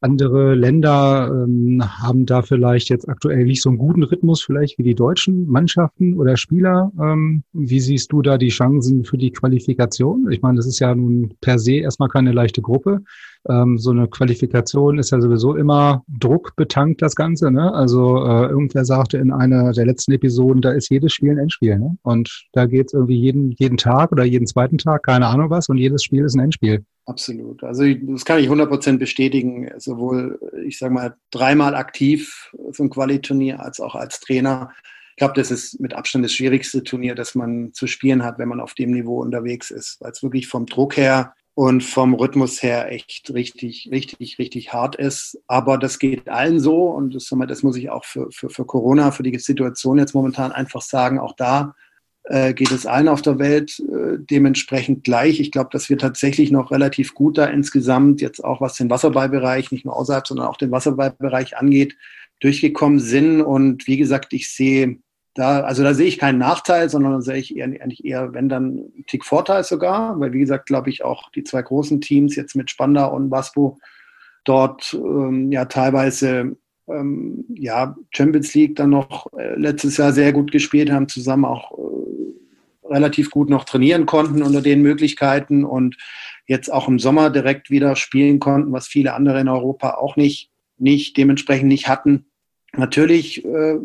andere 0.00 0.54
Länder 0.54 1.28
ähm, 1.32 1.82
haben 1.82 2.24
da 2.24 2.42
vielleicht 2.42 2.88
jetzt 2.88 3.08
aktuell 3.08 3.44
nicht 3.44 3.62
so 3.62 3.68
einen 3.68 3.78
guten 3.78 4.04
Rhythmus, 4.04 4.42
vielleicht 4.42 4.78
wie 4.78 4.84
die 4.84 4.94
deutschen 4.94 5.46
Mannschaften 5.48 6.18
oder 6.18 6.36
Spieler. 6.36 6.92
Ähm, 7.00 7.42
wie 7.52 7.80
siehst 7.80 8.12
du 8.12 8.22
da 8.22 8.38
die 8.38 8.48
Chancen 8.48 9.04
für 9.04 9.18
die 9.18 9.32
Qualifikation? 9.32 10.30
Ich 10.30 10.40
meine, 10.40 10.56
das 10.56 10.66
ist 10.66 10.78
ja 10.78 10.94
nun 10.94 11.34
per 11.40 11.58
se 11.58 11.74
erstmal 11.74 12.08
keine 12.08 12.32
leichte 12.32 12.62
Gruppe. 12.62 13.00
Ähm, 13.48 13.78
so 13.78 13.90
eine 13.90 14.08
Qualifikation 14.08 14.98
ist 14.98 15.10
ja 15.10 15.20
sowieso 15.20 15.56
immer 15.56 16.04
Druck 16.06 16.54
betankt, 16.54 17.02
das 17.02 17.16
Ganze. 17.16 17.50
Ne? 17.50 17.72
Also 17.72 18.24
äh, 18.24 18.46
irgendwer 18.46 18.84
sagte 18.84 19.18
in 19.18 19.32
einer 19.32 19.72
der 19.72 19.86
letzten 19.86 20.12
Episoden, 20.12 20.62
da 20.62 20.70
ist 20.70 20.90
jedes 20.90 21.12
Spiel 21.12 21.32
ein 21.32 21.38
Endspiel. 21.38 21.78
Ne? 21.78 21.96
Und 22.02 22.46
da 22.52 22.66
geht's 22.66 22.92
irgendwie 22.92 23.18
jeden, 23.18 23.52
jeden 23.58 23.78
Tag 23.78 24.12
oder 24.12 24.24
jeden 24.24 24.46
zweiten 24.46 24.78
Tag, 24.78 25.02
keine 25.02 25.26
Ahnung 25.26 25.50
was, 25.50 25.68
und 25.68 25.78
jedes 25.78 26.04
Spiel 26.04 26.24
ist 26.24 26.36
ein 26.36 26.44
Endspiel. 26.44 26.84
Absolut. 27.08 27.64
Also 27.64 27.84
das 27.90 28.26
kann 28.26 28.38
ich 28.38 28.50
100% 28.50 28.98
bestätigen, 28.98 29.70
sowohl, 29.78 30.38
ich 30.66 30.78
sage 30.78 30.92
mal, 30.92 31.16
dreimal 31.30 31.74
aktiv 31.74 32.52
so 32.70 32.82
ein 32.82 32.90
Quali-Turnier 32.90 33.60
als 33.60 33.80
auch 33.80 33.94
als 33.94 34.20
Trainer. 34.20 34.74
Ich 35.12 35.16
glaube, 35.16 35.32
das 35.32 35.50
ist 35.50 35.80
mit 35.80 35.94
Abstand 35.94 36.26
das 36.26 36.34
schwierigste 36.34 36.84
Turnier, 36.84 37.14
das 37.14 37.34
man 37.34 37.72
zu 37.72 37.86
spielen 37.86 38.22
hat, 38.24 38.38
wenn 38.38 38.50
man 38.50 38.60
auf 38.60 38.74
dem 38.74 38.90
Niveau 38.90 39.22
unterwegs 39.22 39.70
ist, 39.70 39.96
weil 40.00 40.10
es 40.12 40.22
wirklich 40.22 40.48
vom 40.48 40.66
Druck 40.66 40.98
her 40.98 41.32
und 41.54 41.82
vom 41.82 42.12
Rhythmus 42.12 42.62
her 42.62 42.92
echt 42.92 43.32
richtig, 43.32 43.88
richtig, 43.90 44.38
richtig 44.38 44.74
hart 44.74 44.94
ist. 44.94 45.40
Aber 45.46 45.78
das 45.78 45.98
geht 45.98 46.28
allen 46.28 46.60
so 46.60 46.90
und 46.90 47.14
das, 47.14 47.32
das 47.48 47.62
muss 47.62 47.78
ich 47.78 47.88
auch 47.88 48.04
für, 48.04 48.30
für, 48.32 48.50
für 48.50 48.66
Corona, 48.66 49.12
für 49.12 49.22
die 49.22 49.38
Situation 49.38 49.96
jetzt 49.96 50.14
momentan 50.14 50.52
einfach 50.52 50.82
sagen, 50.82 51.18
auch 51.18 51.34
da 51.34 51.74
äh, 52.28 52.52
geht 52.52 52.70
es 52.70 52.84
allen 52.84 53.08
auf 53.08 53.22
der 53.22 53.38
Welt 53.38 53.80
äh, 53.80 54.18
dementsprechend 54.18 55.02
gleich. 55.02 55.40
Ich 55.40 55.50
glaube, 55.50 55.70
dass 55.72 55.88
wir 55.88 55.96
tatsächlich 55.96 56.50
noch 56.50 56.70
relativ 56.70 57.14
gut 57.14 57.38
da 57.38 57.46
insgesamt, 57.46 58.20
jetzt 58.20 58.44
auch 58.44 58.60
was 58.60 58.74
den 58.74 58.90
Wasserballbereich, 58.90 59.72
nicht 59.72 59.86
nur 59.86 59.96
außerhalb, 59.96 60.26
sondern 60.26 60.46
auch 60.46 60.58
den 60.58 60.70
Wasserballbereich 60.70 61.56
angeht, 61.56 61.96
durchgekommen 62.40 63.00
sind. 63.00 63.40
Und 63.40 63.86
wie 63.86 63.96
gesagt, 63.96 64.34
ich 64.34 64.52
sehe 64.52 64.98
da, 65.34 65.60
also 65.60 65.82
da 65.82 65.94
sehe 65.94 66.06
ich 66.06 66.18
keinen 66.18 66.38
Nachteil, 66.38 66.90
sondern 66.90 67.12
da 67.12 67.20
sehe 67.22 67.36
ich 67.36 67.56
eher, 67.56 67.64
eigentlich 67.64 68.04
eher, 68.04 68.34
wenn 68.34 68.50
dann 68.50 68.64
einen 68.64 69.04
Tick 69.06 69.24
Vorteil 69.24 69.64
sogar, 69.64 70.20
weil 70.20 70.32
wie 70.32 70.40
gesagt, 70.40 70.66
glaube 70.66 70.90
ich, 70.90 71.04
auch 71.04 71.30
die 71.30 71.44
zwei 71.44 71.62
großen 71.62 72.00
Teams 72.02 72.36
jetzt 72.36 72.56
mit 72.56 72.70
Spandau 72.70 73.14
und 73.14 73.30
Waspo 73.30 73.78
dort 74.44 74.94
ähm, 74.94 75.50
ja 75.50 75.64
teilweise 75.64 76.56
ähm, 76.88 77.44
ja, 77.54 77.94
Champions 78.10 78.54
League 78.54 78.76
dann 78.76 78.90
noch 78.90 79.26
äh, 79.38 79.54
letztes 79.56 79.96
Jahr 79.96 80.12
sehr 80.12 80.32
gut 80.32 80.50
gespielt 80.50 80.90
haben, 80.90 81.08
zusammen 81.08 81.44
auch 81.44 81.72
äh, 81.78 81.97
relativ 82.90 83.30
gut 83.30 83.50
noch 83.50 83.64
trainieren 83.64 84.06
konnten 84.06 84.42
unter 84.42 84.62
den 84.62 84.82
Möglichkeiten 84.82 85.64
und 85.64 85.96
jetzt 86.46 86.72
auch 86.72 86.88
im 86.88 86.98
Sommer 86.98 87.30
direkt 87.30 87.70
wieder 87.70 87.96
spielen 87.96 88.40
konnten, 88.40 88.72
was 88.72 88.88
viele 88.88 89.14
andere 89.14 89.40
in 89.40 89.48
Europa 89.48 89.94
auch 89.94 90.16
nicht, 90.16 90.50
nicht 90.78 91.16
dementsprechend 91.16 91.68
nicht 91.68 91.88
hatten. 91.88 92.26
Natürlich 92.76 93.44
äh, 93.44 93.78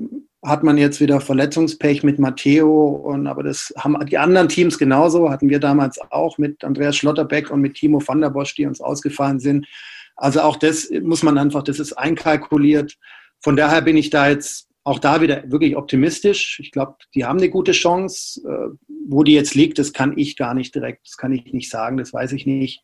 hat 0.43 0.63
man 0.63 0.77
jetzt 0.77 0.99
wieder 0.99 1.21
Verletzungspech 1.21 2.03
mit 2.03 2.19
Matteo 2.19 2.87
und 2.87 3.27
aber 3.27 3.43
das 3.43 3.73
haben 3.77 3.97
die 4.05 4.17
anderen 4.17 4.49
Teams 4.49 4.77
genauso, 4.77 5.29
hatten 5.29 5.49
wir 5.49 5.59
damals 5.59 5.99
auch 6.11 6.37
mit 6.37 6.63
Andreas 6.63 6.97
Schlotterbeck 6.97 7.49
und 7.49 7.61
mit 7.61 7.75
Timo 7.75 8.01
van 8.05 8.21
der 8.21 8.29
Bosch, 8.29 8.55
die 8.55 8.65
uns 8.65 8.81
ausgefallen 8.81 9.39
sind. 9.39 9.67
Also 10.15 10.41
auch 10.41 10.57
das 10.57 10.89
muss 11.01 11.23
man 11.23 11.37
einfach, 11.37 11.63
das 11.63 11.79
ist 11.79 11.93
einkalkuliert. 11.93 12.97
Von 13.39 13.55
daher 13.55 13.81
bin 13.81 13.97
ich 13.97 14.09
da 14.09 14.29
jetzt 14.29 14.67
auch 14.83 14.99
da 14.99 15.21
wieder 15.21 15.49
wirklich 15.49 15.77
optimistisch. 15.77 16.59
Ich 16.59 16.71
glaube, 16.71 16.95
die 17.15 17.25
haben 17.25 17.39
eine 17.39 17.49
gute 17.49 17.71
Chance. 17.71 18.41
Äh, 18.47 18.77
wo 19.07 19.23
die 19.23 19.33
jetzt 19.33 19.55
liegt, 19.55 19.79
das 19.79 19.93
kann 19.93 20.17
ich 20.17 20.37
gar 20.37 20.53
nicht 20.53 20.73
direkt, 20.75 21.07
das 21.07 21.17
kann 21.17 21.31
ich 21.31 21.51
nicht 21.53 21.69
sagen, 21.69 21.97
das 21.97 22.13
weiß 22.13 22.31
ich 22.33 22.45
nicht. 22.45 22.83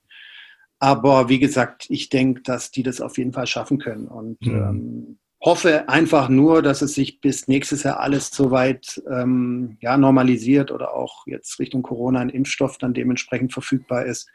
Aber 0.79 1.29
wie 1.29 1.39
gesagt, 1.39 1.87
ich 1.89 2.09
denke, 2.09 2.41
dass 2.41 2.71
die 2.71 2.83
das 2.83 3.01
auf 3.01 3.17
jeden 3.17 3.33
Fall 3.33 3.47
schaffen 3.47 3.79
können 3.79 4.07
und 4.07 4.41
mhm. 4.41 4.55
ähm, 4.55 5.19
hoffe 5.41 5.89
einfach 5.89 6.29
nur, 6.29 6.61
dass 6.61 6.81
es 6.81 6.93
sich 6.93 7.21
bis 7.21 7.47
nächstes 7.47 7.83
Jahr 7.83 7.99
alles 7.99 8.29
soweit 8.29 9.01
ähm, 9.09 9.77
ja, 9.81 9.97
normalisiert 9.97 10.71
oder 10.71 10.93
auch 10.93 11.25
jetzt 11.27 11.59
Richtung 11.59 11.81
Corona 11.81 12.19
ein 12.19 12.29
Impfstoff 12.29 12.77
dann 12.77 12.93
dementsprechend 12.93 13.53
verfügbar 13.53 14.05
ist, 14.05 14.29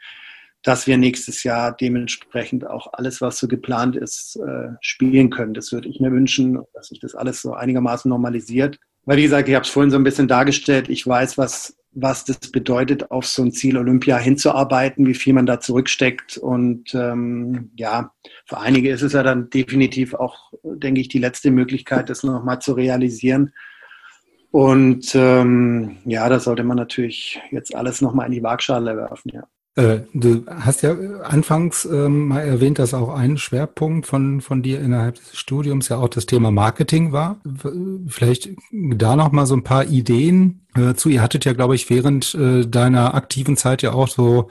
dass 0.65 0.87
wir 0.87 0.97
nächstes 0.97 1.43
Jahr 1.43 1.71
dementsprechend 1.71 2.65
auch 2.65 2.91
alles, 2.93 3.21
was 3.21 3.37
so 3.37 3.47
geplant 3.47 3.95
ist, 3.95 4.35
äh, 4.37 4.69
spielen 4.81 5.29
können. 5.29 5.53
Das 5.53 5.71
würde 5.71 5.87
ich 5.87 5.99
mir 5.99 6.11
wünschen, 6.11 6.59
dass 6.73 6.87
sich 6.87 6.99
das 6.99 7.13
alles 7.13 7.39
so 7.43 7.53
einigermaßen 7.53 8.09
normalisiert. 8.09 8.79
Weil, 9.05 9.17
wie 9.17 9.23
gesagt, 9.23 9.47
ich 9.47 9.53
habe 9.53 9.63
es 9.63 9.69
vorhin 9.69 9.91
so 9.91 9.97
ein 9.97 10.03
bisschen 10.03 10.27
dargestellt. 10.27 10.89
Ich 10.89 11.05
weiß, 11.05 11.37
was, 11.37 11.77
was 11.91 12.25
das 12.25 12.39
bedeutet, 12.51 13.11
auf 13.11 13.27
so 13.27 13.43
ein 13.43 13.51
Ziel 13.51 13.77
Olympia 13.77 14.17
hinzuarbeiten, 14.17 15.05
wie 15.05 15.13
viel 15.13 15.33
man 15.33 15.45
da 15.45 15.59
zurücksteckt. 15.59 16.37
Und 16.37 16.95
ähm, 16.95 17.69
ja, 17.75 18.11
für 18.47 18.57
einige 18.57 18.89
ist 18.89 19.03
es 19.03 19.13
ja 19.13 19.21
dann 19.21 19.51
definitiv 19.51 20.15
auch, 20.15 20.51
denke 20.63 20.99
ich, 20.99 21.09
die 21.09 21.19
letzte 21.19 21.51
Möglichkeit, 21.51 22.09
das 22.09 22.23
nochmal 22.23 22.59
zu 22.59 22.73
realisieren. 22.73 23.53
Und 24.49 25.13
ähm, 25.13 25.97
ja, 26.05 26.27
da 26.27 26.39
sollte 26.39 26.63
man 26.63 26.77
natürlich 26.77 27.39
jetzt 27.51 27.75
alles 27.75 28.01
nochmal 28.01 28.25
in 28.25 28.31
die 28.31 28.43
Waagschale 28.43 28.97
werfen, 28.97 29.29
ja. 29.31 29.43
Äh, 29.77 29.99
du 30.13 30.45
hast 30.47 30.83
ja 30.83 30.95
anfangs 31.23 31.83
ähm, 31.83 32.29
mal 32.29 32.39
erwähnt, 32.39 32.79
dass 32.79 32.93
auch 32.93 33.13
ein 33.13 33.37
Schwerpunkt 33.37 34.07
von, 34.07 34.39
von 34.39 34.61
dir 34.61 34.79
innerhalb 34.79 35.15
des 35.15 35.35
Studiums 35.35 35.89
ja 35.89 35.97
auch 35.97 36.07
das 36.07 36.25
Thema 36.25 36.49
Marketing 36.49 37.11
war. 37.11 37.41
Vielleicht 38.07 38.51
da 38.71 39.17
noch 39.17 39.33
mal 39.33 39.45
so 39.45 39.53
ein 39.53 39.65
paar 39.65 39.85
Ideen 39.85 40.61
äh, 40.75 40.93
zu. 40.93 41.09
Ihr 41.09 41.21
hattet 41.21 41.43
ja, 41.43 41.51
glaube 41.51 41.75
ich, 41.75 41.89
während 41.89 42.33
äh, 42.35 42.65
deiner 42.65 43.15
aktiven 43.15 43.57
Zeit 43.57 43.81
ja 43.81 43.91
auch 43.91 44.07
so 44.07 44.47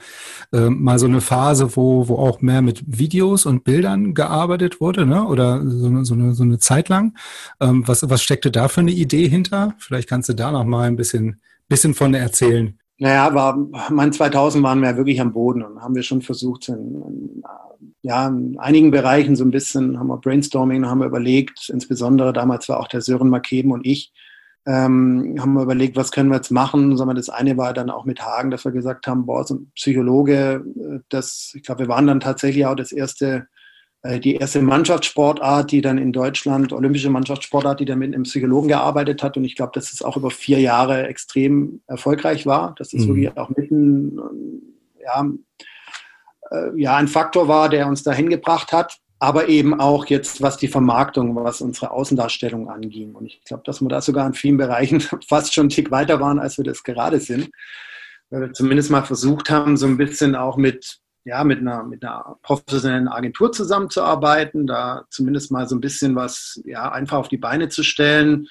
äh, 0.53 0.69
mal 0.69 0.99
so 0.99 1.07
eine 1.07 1.21
Phase, 1.21 1.75
wo, 1.75 2.07
wo 2.07 2.17
auch 2.17 2.41
mehr 2.41 2.61
mit 2.61 2.83
Videos 2.85 3.47
und 3.47 3.63
Bildern 3.63 4.13
gearbeitet 4.13 4.79
wurde, 4.79 5.07
ne? 5.07 5.25
oder 5.25 5.59
so 5.67 5.87
eine, 5.87 6.05
so 6.05 6.13
eine, 6.13 6.35
so 6.35 6.43
eine 6.43 6.59
Zeit 6.59 6.87
lang. 6.87 7.17
Ähm, 7.59 7.87
was, 7.87 8.07
was 8.07 8.21
steckte 8.21 8.51
da 8.51 8.67
für 8.67 8.81
eine 8.81 8.91
Idee 8.91 9.27
hinter? 9.27 9.73
Vielleicht 9.79 10.07
kannst 10.07 10.29
du 10.29 10.33
da 10.33 10.51
noch 10.51 10.65
mal 10.65 10.87
ein 10.87 10.97
bisschen, 10.97 11.41
bisschen 11.67 11.95
von 11.95 12.13
erzählen. 12.13 12.77
Naja, 12.97 13.27
aber 13.27 13.57
mein 13.89 14.13
2000 14.13 14.63
waren 14.63 14.81
wir 14.81 14.95
wirklich 14.95 15.19
am 15.19 15.33
Boden 15.33 15.63
und 15.63 15.81
haben 15.81 15.95
wir 15.95 16.03
schon 16.03 16.21
versucht, 16.21 16.69
ein, 16.69 16.75
ein 16.75 17.43
ja, 18.01 18.27
in 18.27 18.57
einigen 18.59 18.91
Bereichen 18.91 19.35
so 19.35 19.43
ein 19.43 19.51
bisschen 19.51 19.99
haben 19.99 20.07
wir 20.07 20.17
Brainstorming, 20.17 20.85
haben 20.85 20.99
wir 20.99 21.07
überlegt, 21.07 21.69
insbesondere 21.69 22.33
damals 22.33 22.69
war 22.69 22.79
auch 22.79 22.87
der 22.87 23.01
Sören 23.01 23.29
Makeben 23.29 23.71
und 23.71 23.85
ich, 23.85 24.13
ähm, 24.67 25.35
haben 25.39 25.53
wir 25.53 25.63
überlegt, 25.63 25.95
was 25.95 26.11
können 26.11 26.29
wir 26.29 26.37
jetzt 26.37 26.51
machen. 26.51 26.97
Wir, 26.97 27.13
das 27.13 27.29
eine 27.29 27.57
war 27.57 27.73
dann 27.73 27.89
auch 27.89 28.05
mit 28.05 28.21
Hagen, 28.21 28.49
dass 28.49 28.65
wir 28.65 28.71
gesagt 28.71 29.07
haben, 29.07 29.25
boah, 29.25 29.43
so 29.43 29.55
ein 29.55 29.71
Psychologe, 29.75 30.63
äh, 30.79 30.99
das, 31.09 31.51
ich 31.55 31.63
glaube, 31.63 31.81
wir 31.81 31.87
waren 31.87 32.07
dann 32.07 32.19
tatsächlich 32.19 32.65
auch 32.65 32.75
das 32.75 32.91
erste, 32.91 33.47
die 34.19 34.35
erste 34.35 34.61
Mannschaftssportart, 34.61 35.71
die 35.71 35.81
dann 35.81 35.97
in 35.97 36.13
Deutschland, 36.13 36.71
olympische 36.73 37.09
Mannschaftssportart, 37.09 37.79
die 37.79 37.85
dann 37.85 37.99
mit 37.99 38.13
einem 38.13 38.23
Psychologen 38.23 38.67
gearbeitet 38.67 39.23
hat. 39.23 39.37
Und 39.37 39.45
ich 39.45 39.55
glaube, 39.55 39.71
dass 39.73 39.91
es 39.91 40.01
auch 40.01 40.17
über 40.17 40.29
vier 40.29 40.59
Jahre 40.59 41.07
extrem 41.07 41.81
erfolgreich 41.87 42.45
war, 42.45 42.75
dass 42.77 42.93
es 42.93 43.05
mhm. 43.05 43.07
wirklich 43.07 43.37
auch 43.37 43.49
mitten, 43.49 44.19
ja, 45.03 45.27
äh, 46.51 46.79
ja, 46.79 46.95
ein 46.97 47.07
Faktor 47.07 47.47
war, 47.47 47.69
der 47.69 47.87
uns 47.87 48.03
dahin 48.03 48.29
gebracht 48.29 48.71
hat, 48.71 48.97
aber 49.19 49.47
eben 49.47 49.79
auch 49.79 50.05
jetzt, 50.07 50.41
was 50.41 50.57
die 50.57 50.67
Vermarktung, 50.67 51.35
was 51.35 51.61
unsere 51.61 51.91
Außendarstellung 51.91 52.69
anging. 52.69 53.15
Und 53.15 53.25
ich 53.25 53.43
glaube, 53.43 53.63
dass 53.65 53.81
wir 53.81 53.87
da 53.87 54.01
sogar 54.01 54.27
in 54.27 54.33
vielen 54.33 54.57
Bereichen 54.57 54.99
fast 55.27 55.53
schon 55.53 55.63
einen 55.63 55.69
Tick 55.69 55.91
weiter 55.91 56.19
waren, 56.19 56.39
als 56.39 56.57
wir 56.57 56.65
das 56.65 56.83
gerade 56.83 57.19
sind. 57.19 57.49
Weil 58.29 58.41
wir 58.41 58.53
zumindest 58.53 58.91
mal 58.91 59.03
versucht 59.03 59.49
haben, 59.49 59.77
so 59.77 59.85
ein 59.85 59.97
bisschen 59.97 60.35
auch 60.35 60.57
mit, 60.57 60.99
ja, 61.25 61.43
mit 61.43 61.59
einer, 61.59 61.83
mit 61.83 62.03
einer 62.03 62.37
professionellen 62.41 63.07
Agentur 63.07 63.51
zusammenzuarbeiten, 63.51 64.67
da 64.67 65.05
zumindest 65.09 65.51
mal 65.51 65.67
so 65.67 65.75
ein 65.75 65.81
bisschen 65.81 66.15
was, 66.15 66.61
ja, 66.65 66.91
einfach 66.91 67.17
auf 67.17 67.27
die 67.27 67.37
Beine 67.37 67.69
zu 67.69 67.83
stellen, 67.83 68.47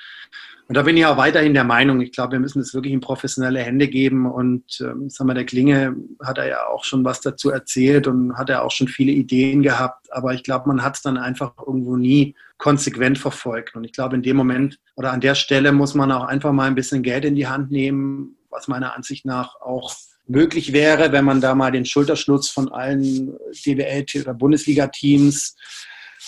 und 0.67 0.77
da 0.77 0.83
bin 0.83 0.97
ich 0.97 1.05
auch 1.05 1.19
weiterhin 1.19 1.53
der 1.53 1.65
Meinung, 1.65 2.01
ich 2.01 2.13
glaube, 2.13 2.33
wir 2.33 2.41
müssen 2.41 2.61
es 2.61 2.73
wirklich 2.73 2.95
in 2.95 3.01
professionelle 3.01 3.61
Hände 3.61 3.87
geben. 3.87 4.31
Und 4.31 4.81
ähm, 4.81 5.11
sagen 5.11 5.29
wir, 5.29 5.35
der 5.35 5.45
Klinge 5.45 5.95
hat 6.23 6.39
er 6.39 6.49
ja 6.49 6.67
auch 6.67 6.85
schon 6.85 7.05
was 7.05 7.21
dazu 7.21 7.51
erzählt 7.51 8.07
und 8.07 8.37
hat 8.37 8.49
er 8.49 8.65
auch 8.65 8.71
schon 8.71 8.89
viele 8.89 9.13
Ideen 9.13 9.63
gehabt. 9.63 10.11
Aber 10.11 10.33
ich 10.33 10.43
glaube, 10.43 10.69
man 10.69 10.83
hat 10.83 10.97
es 10.97 11.03
dann 11.03 11.19
einfach 11.19 11.53
irgendwo 11.67 11.97
nie 11.97 12.35
konsequent 12.57 13.19
verfolgt. 13.19 13.77
Und 13.77 13.85
ich 13.85 13.93
glaube, 13.93 14.17
in 14.17 14.23
dem 14.23 14.37
Moment 14.37 14.79
oder 14.97 15.13
an 15.13 15.21
der 15.21 15.35
Stelle 15.35 15.71
muss 15.73 15.95
man 15.95 16.11
auch 16.11 16.25
einfach 16.25 16.53
mal 16.53 16.67
ein 16.67 16.75
bisschen 16.75 17.03
Geld 17.03 17.27
in 17.27 17.35
die 17.35 17.47
Hand 17.47 17.71
nehmen, 17.71 18.39
was 18.49 18.67
meiner 18.67 18.97
Ansicht 18.97 19.27
nach 19.27 19.61
auch 19.61 19.95
möglich 20.27 20.73
wäre, 20.73 21.13
wenn 21.13 21.25
man 21.25 21.41
da 21.41 21.55
mal 21.55 21.73
den 21.73 21.85
Schulterschluss 21.85 22.49
von 22.49 22.73
allen 22.73 23.37
DWL- 23.53 24.23
oder 24.23 24.35
Bundesliga-Teams 24.35 25.57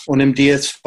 und 0.07 0.21
im 0.21 0.35
DSV 0.35 0.83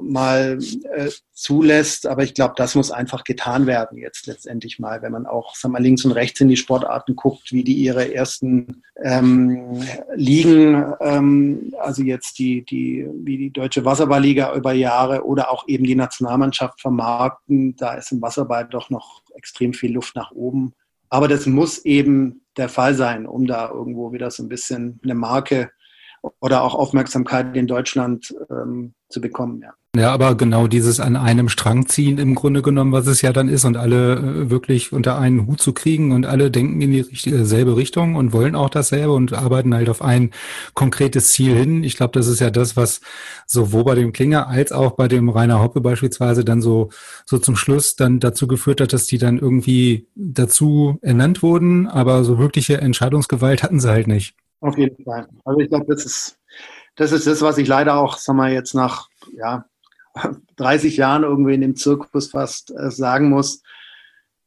mal 0.00 0.58
äh, 0.94 1.10
zulässt. 1.32 2.06
Aber 2.06 2.22
ich 2.22 2.32
glaube, 2.32 2.54
das 2.56 2.74
muss 2.74 2.90
einfach 2.90 3.22
getan 3.24 3.66
werden 3.66 3.98
jetzt 3.98 4.26
letztendlich 4.26 4.78
mal, 4.78 5.02
wenn 5.02 5.12
man 5.12 5.26
auch 5.26 5.54
sag 5.54 5.72
mal, 5.72 5.82
links 5.82 6.04
und 6.04 6.12
rechts 6.12 6.40
in 6.40 6.48
die 6.48 6.56
Sportarten 6.56 7.14
guckt, 7.14 7.52
wie 7.52 7.64
die 7.64 7.74
ihre 7.74 8.14
ersten 8.14 8.82
ähm, 9.02 9.82
Ligen, 10.14 10.94
ähm, 11.00 11.74
also 11.78 12.02
jetzt 12.02 12.38
die, 12.38 12.64
die, 12.64 13.06
wie 13.12 13.36
die 13.36 13.50
Deutsche 13.50 13.84
Wasserballliga 13.84 14.54
über 14.54 14.72
Jahre 14.72 15.24
oder 15.24 15.50
auch 15.50 15.68
eben 15.68 15.84
die 15.84 15.96
Nationalmannschaft 15.96 16.80
vermarkten. 16.80 17.76
Da 17.76 17.94
ist 17.94 18.12
im 18.12 18.22
Wasserball 18.22 18.66
doch 18.66 18.88
noch 18.88 19.22
extrem 19.34 19.74
viel 19.74 19.92
Luft 19.92 20.16
nach 20.16 20.30
oben. 20.30 20.74
Aber 21.12 21.28
das 21.28 21.44
muss 21.44 21.84
eben 21.84 22.40
der 22.56 22.70
Fall 22.70 22.94
sein, 22.94 23.26
um 23.26 23.46
da 23.46 23.68
irgendwo 23.68 24.14
wieder 24.14 24.30
so 24.30 24.42
ein 24.42 24.48
bisschen 24.48 24.98
eine 25.04 25.14
Marke 25.14 25.70
oder 26.40 26.62
auch 26.62 26.74
Aufmerksamkeit 26.74 27.54
in 27.54 27.66
Deutschland 27.66 28.34
ähm, 28.48 28.94
zu 29.10 29.20
bekommen. 29.20 29.60
Ja. 29.60 29.74
Ja, 29.94 30.10
aber 30.10 30.36
genau 30.36 30.68
dieses 30.68 31.00
an 31.00 31.16
einem 31.16 31.50
Strang 31.50 31.86
ziehen 31.86 32.16
im 32.16 32.34
Grunde 32.34 32.62
genommen, 32.62 32.92
was 32.92 33.06
es 33.06 33.20
ja 33.20 33.30
dann 33.30 33.50
ist 33.50 33.66
und 33.66 33.76
alle 33.76 34.14
äh, 34.14 34.50
wirklich 34.50 34.90
unter 34.90 35.18
einen 35.18 35.46
Hut 35.46 35.60
zu 35.60 35.74
kriegen 35.74 36.12
und 36.12 36.24
alle 36.24 36.50
denken 36.50 36.80
in 36.80 36.92
dieselbe 36.92 37.76
Richtung 37.76 38.14
und 38.14 38.32
wollen 38.32 38.54
auch 38.54 38.70
dasselbe 38.70 39.12
und 39.12 39.34
arbeiten 39.34 39.74
halt 39.74 39.90
auf 39.90 40.00
ein 40.00 40.30
konkretes 40.72 41.32
Ziel 41.32 41.54
hin. 41.54 41.84
Ich 41.84 41.98
glaube, 41.98 42.12
das 42.18 42.26
ist 42.26 42.40
ja 42.40 42.48
das, 42.48 42.74
was 42.74 43.02
sowohl 43.46 43.84
bei 43.84 43.94
dem 43.94 44.14
Klinger 44.14 44.48
als 44.48 44.72
auch 44.72 44.92
bei 44.92 45.08
dem 45.08 45.28
Rainer 45.28 45.60
Hoppe 45.60 45.82
beispielsweise 45.82 46.42
dann 46.42 46.62
so, 46.62 46.88
so 47.26 47.36
zum 47.36 47.54
Schluss 47.54 47.94
dann 47.94 48.18
dazu 48.18 48.46
geführt 48.46 48.80
hat, 48.80 48.94
dass 48.94 49.04
die 49.04 49.18
dann 49.18 49.38
irgendwie 49.38 50.08
dazu 50.14 50.98
ernannt 51.02 51.42
wurden, 51.42 51.86
aber 51.86 52.24
so 52.24 52.38
wirkliche 52.38 52.80
Entscheidungsgewalt 52.80 53.62
hatten 53.62 53.78
sie 53.78 53.90
halt 53.90 54.06
nicht. 54.06 54.36
Auf 54.60 54.78
jeden 54.78 55.04
Fall. 55.04 55.28
Also 55.44 55.60
ich 55.60 55.68
glaube, 55.68 55.84
das 55.86 56.06
ist, 56.06 56.38
das 56.96 57.12
ist 57.12 57.26
das, 57.26 57.42
was 57.42 57.58
ich 57.58 57.68
leider 57.68 57.96
auch, 57.96 58.16
sag 58.16 58.36
mal, 58.36 58.52
jetzt 58.54 58.74
nach 58.74 59.08
ja, 59.36 59.66
30 60.56 60.96
Jahren 60.96 61.22
irgendwie 61.22 61.54
in 61.54 61.60
dem 61.60 61.76
Zirkus 61.76 62.30
fast 62.30 62.72
äh, 62.76 62.90
sagen 62.90 63.28
muss. 63.28 63.62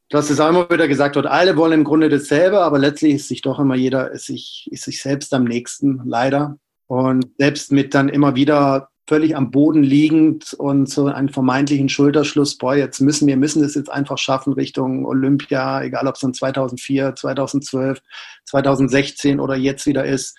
Dass 0.09 0.29
es 0.29 0.39
auch 0.39 0.49
immer 0.49 0.69
wieder 0.69 0.87
gesagt 0.87 1.15
wird, 1.15 1.25
alle 1.25 1.57
wollen 1.57 1.73
im 1.73 1.83
Grunde 1.83 2.09
dasselbe, 2.09 2.59
aber 2.59 2.77
letztlich 2.77 3.15
ist 3.15 3.27
sich 3.27 3.41
doch 3.41 3.59
immer 3.59 3.75
jeder, 3.75 4.11
ist 4.11 4.27
sich, 4.27 4.69
ist 4.71 4.83
sich 4.83 5.01
selbst 5.01 5.33
am 5.33 5.45
nächsten, 5.45 6.01
leider. 6.05 6.59
Und 6.85 7.27
selbst 7.39 7.71
mit 7.71 7.95
dann 7.95 8.09
immer 8.09 8.35
wieder 8.35 8.89
völlig 9.07 9.35
am 9.35 9.51
Boden 9.51 9.83
liegend 9.83 10.53
und 10.53 10.89
so 10.89 11.07
einen 11.07 11.29
vermeintlichen 11.29 11.89
Schulterschluss, 11.89 12.57
boah, 12.57 12.75
jetzt 12.75 13.01
müssen 13.01 13.27
wir 13.27 13.37
müssen 13.37 13.61
das 13.61 13.75
jetzt 13.75 13.91
einfach 13.91 14.17
schaffen 14.17 14.53
Richtung 14.53 15.05
Olympia, 15.05 15.83
egal 15.83 16.07
ob 16.07 16.15
es 16.15 16.21
dann 16.21 16.33
2004, 16.33 17.15
2012, 17.15 18.01
2016 18.45 19.39
oder 19.39 19.55
jetzt 19.55 19.85
wieder 19.85 20.05
ist. 20.05 20.37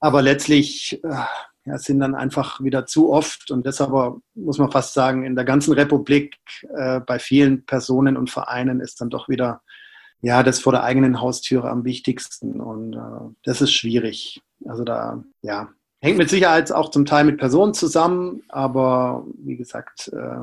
Aber 0.00 0.20
letztlich 0.20 1.00
äh, 1.02 1.14
ja, 1.64 1.78
sind 1.78 2.00
dann 2.00 2.14
einfach 2.14 2.62
wieder 2.62 2.86
zu 2.86 3.12
oft 3.12 3.50
und 3.50 3.64
deshalb 3.66 3.90
muss 4.34 4.58
man 4.58 4.70
fast 4.70 4.94
sagen, 4.94 5.24
in 5.24 5.34
der 5.34 5.44
ganzen 5.44 5.72
Republik 5.72 6.36
äh, 6.74 7.00
bei 7.00 7.18
vielen 7.18 7.64
Personen 7.64 8.16
und 8.16 8.30
Vereinen 8.30 8.80
ist 8.80 9.00
dann 9.00 9.10
doch 9.10 9.28
wieder 9.28 9.62
ja, 10.20 10.42
das 10.42 10.58
vor 10.58 10.72
der 10.72 10.84
eigenen 10.84 11.20
Haustüre 11.20 11.70
am 11.70 11.84
wichtigsten 11.84 12.60
und 12.60 12.94
äh, 12.94 13.34
das 13.42 13.60
ist 13.60 13.72
schwierig. 13.72 14.42
Also 14.64 14.84
da, 14.84 15.22
ja, 15.42 15.68
Hängt 16.04 16.18
mit 16.18 16.28
Sicherheit 16.28 16.70
auch 16.70 16.90
zum 16.90 17.06
Teil 17.06 17.24
mit 17.24 17.38
Personen 17.38 17.72
zusammen, 17.72 18.42
aber 18.50 19.24
wie 19.38 19.56
gesagt, 19.56 20.12
äh, 20.12 20.40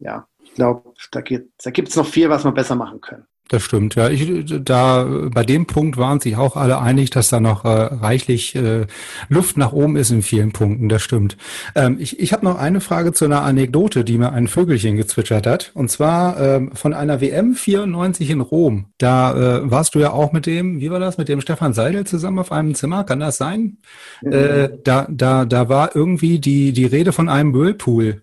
ja, 0.00 0.28
ich 0.42 0.52
glaube, 0.52 0.92
da, 1.12 1.22
da 1.22 1.70
gibt 1.70 1.88
es 1.88 1.96
noch 1.96 2.04
viel, 2.04 2.28
was 2.28 2.44
wir 2.44 2.52
besser 2.52 2.74
machen 2.74 3.00
können. 3.00 3.26
Das 3.48 3.62
stimmt, 3.62 3.94
ja. 3.94 4.10
Ich, 4.10 4.44
da 4.62 5.04
bei 5.32 5.42
dem 5.42 5.66
Punkt 5.66 5.96
waren 5.96 6.20
sich 6.20 6.36
auch 6.36 6.54
alle 6.54 6.80
einig, 6.80 7.08
dass 7.08 7.30
da 7.30 7.40
noch 7.40 7.64
äh, 7.64 7.68
reichlich 7.68 8.54
äh, 8.54 8.86
Luft 9.30 9.56
nach 9.56 9.72
oben 9.72 9.96
ist 9.96 10.10
in 10.10 10.20
vielen 10.20 10.52
Punkten. 10.52 10.90
Das 10.90 11.02
stimmt. 11.02 11.38
Ähm, 11.74 11.96
ich 11.98 12.20
ich 12.20 12.34
habe 12.34 12.44
noch 12.44 12.58
eine 12.58 12.82
Frage 12.82 13.14
zu 13.14 13.24
einer 13.24 13.42
Anekdote, 13.42 14.04
die 14.04 14.18
mir 14.18 14.32
ein 14.32 14.48
Vögelchen 14.48 14.98
gezwitschert 14.98 15.46
hat. 15.46 15.70
Und 15.72 15.90
zwar 15.90 16.38
ähm, 16.38 16.72
von 16.74 16.92
einer 16.92 17.22
WM 17.22 17.54
94 17.54 18.28
in 18.28 18.42
Rom. 18.42 18.86
Da 18.98 19.32
äh, 19.60 19.70
warst 19.70 19.94
du 19.94 19.98
ja 19.98 20.12
auch 20.12 20.32
mit 20.32 20.44
dem, 20.44 20.80
wie 20.80 20.90
war 20.90 21.00
das, 21.00 21.16
mit 21.16 21.30
dem 21.30 21.40
Stefan 21.40 21.72
Seidel 21.72 22.06
zusammen 22.06 22.40
auf 22.40 22.52
einem 22.52 22.74
Zimmer. 22.74 23.04
Kann 23.04 23.20
das 23.20 23.38
sein? 23.38 23.78
Mhm. 24.20 24.32
Äh, 24.32 24.68
da 24.84 25.06
da 25.10 25.46
da 25.46 25.70
war 25.70 25.96
irgendwie 25.96 26.38
die 26.38 26.72
die 26.72 26.86
Rede 26.86 27.12
von 27.12 27.30
einem 27.30 27.54
Whirlpool 27.54 28.22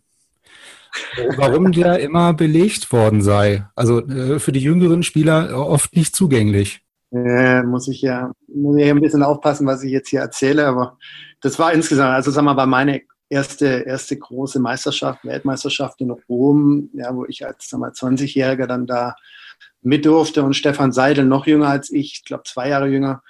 warum 1.37 1.71
der 1.71 1.99
immer 1.99 2.33
belegt 2.33 2.91
worden 2.91 3.21
sei. 3.21 3.65
Also 3.75 4.05
äh, 4.07 4.39
für 4.39 4.51
die 4.51 4.61
jüngeren 4.61 5.03
Spieler 5.03 5.57
oft 5.57 5.95
nicht 5.95 6.15
zugänglich. 6.15 6.81
Äh, 7.11 7.63
muss 7.63 7.87
ich 7.87 8.01
ja 8.01 8.31
muss 8.47 8.77
ich 8.77 8.89
ein 8.89 9.01
bisschen 9.01 9.23
aufpassen, 9.23 9.67
was 9.67 9.83
ich 9.83 9.91
jetzt 9.91 10.09
hier 10.09 10.21
erzähle, 10.21 10.65
aber 10.65 10.97
das 11.41 11.59
war 11.59 11.73
insgesamt, 11.73 12.13
also 12.13 12.31
sagen 12.31 12.47
wir 12.47 12.53
mal, 12.53 12.65
meine 12.65 13.01
erste, 13.29 13.65
erste 13.85 14.17
große 14.17 14.59
Meisterschaft, 14.59 15.23
Weltmeisterschaft 15.25 16.01
in 16.01 16.11
Rom, 16.11 16.89
ja, 16.93 17.15
wo 17.15 17.25
ich 17.25 17.45
als 17.45 17.69
20-Jähriger 17.71 18.67
dann 18.67 18.87
da 18.87 19.15
mit 19.81 20.05
durfte 20.05 20.43
und 20.43 20.55
Stefan 20.55 20.91
Seidel 20.91 21.25
noch 21.25 21.47
jünger 21.47 21.67
als 21.67 21.91
ich, 21.91 22.13
ich 22.13 22.25
glaube 22.25 22.43
zwei 22.45 22.69
Jahre 22.69 22.87
jünger, 22.87 23.21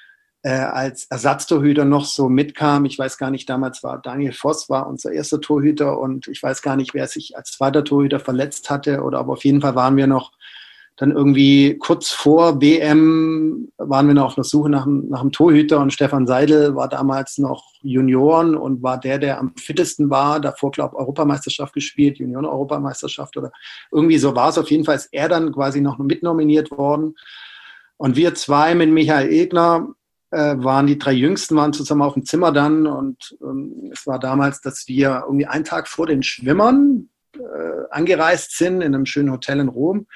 äh, 0.45 0.51
als 0.51 1.05
Ersatztorhüter 1.05 1.85
noch 1.85 2.05
so 2.05 2.29
mitkam. 2.29 2.85
Ich 2.85 2.99
weiß 2.99 3.17
gar 3.17 3.31
nicht, 3.31 3.49
damals 3.49 3.81
war 3.81 3.99
Daniel 3.99 4.31
Voss 4.31 4.69
war 4.69 4.85
unser 4.85 5.11
erster 5.11 5.41
Torhüter 5.41 5.99
und 5.99 6.27
ich 6.27 6.43
weiß 6.43 6.61
gar 6.61 6.75
nicht, 6.75 6.93
wer 6.93 7.07
sich 7.07 7.35
als 7.35 7.53
zweiter 7.53 7.83
Torhüter 7.83 8.19
verletzt 8.19 8.69
hatte 8.69 9.01
oder 9.01 9.17
aber 9.17 9.33
auf 9.33 9.43
jeden 9.43 9.61
Fall 9.61 9.73
waren 9.73 9.97
wir 9.97 10.05
noch 10.05 10.33
dann 10.97 11.09
irgendwie 11.09 11.79
kurz 11.79 12.11
vor 12.11 12.61
WM 12.61 13.69
waren 13.77 14.05
wir 14.05 14.13
noch 14.13 14.27
auf 14.27 14.35
der 14.35 14.43
Suche 14.43 14.69
nach, 14.69 14.85
nach 14.85 15.21
einem 15.21 15.31
Torhüter 15.31 15.79
und 15.79 15.91
Stefan 15.91 16.27
Seidel 16.27 16.75
war 16.75 16.89
damals 16.89 17.39
noch 17.39 17.63
Junioren 17.81 18.55
und 18.55 18.83
war 18.83 18.99
der, 18.99 19.17
der 19.17 19.39
am 19.39 19.55
fittesten 19.57 20.11
war. 20.11 20.39
Davor, 20.39 20.69
glaube 20.69 20.93
ich, 20.93 20.99
Europameisterschaft 20.99 21.73
gespielt, 21.73 22.19
Junioren-Europameisterschaft 22.19 23.35
oder 23.35 23.51
irgendwie 23.91 24.19
so 24.19 24.35
war 24.35 24.49
es. 24.49 24.59
Auf 24.59 24.69
jeden 24.69 24.85
Fall 24.85 24.95
ist 24.95 25.09
er 25.11 25.27
dann 25.27 25.51
quasi 25.51 25.81
noch 25.81 25.97
mitnominiert 25.97 26.69
worden. 26.69 27.15
Und 27.97 28.15
wir 28.15 28.35
zwei 28.35 28.75
mit 28.75 28.91
Michael 28.91 29.31
Egner 29.31 29.95
äh, 30.35 30.61
waren 30.63 30.85
die 30.85 30.97
drei 30.97 31.13
Jüngsten, 31.13 31.55
waren 31.55 31.71
zusammen 31.71 32.01
auf 32.01 32.13
dem 32.13 32.25
Zimmer 32.25 32.51
dann 32.51 32.87
und 32.87 33.37
ähm, 33.41 33.89
es 33.93 34.05
war 34.05 34.19
damals, 34.19 34.59
dass 34.59 34.87
wir 34.87 35.23
irgendwie 35.25 35.45
einen 35.45 35.63
Tag 35.63 35.87
vor 35.87 36.07
den 36.07 36.23
Schwimmern 36.23 37.09
äh, 37.33 37.39
angereist 37.89 38.57
sind 38.57 38.81
in 38.81 38.93
einem 38.93 39.05
schönen 39.05 39.31
Hotel 39.31 39.61
in 39.61 39.69
Rom 39.69 40.07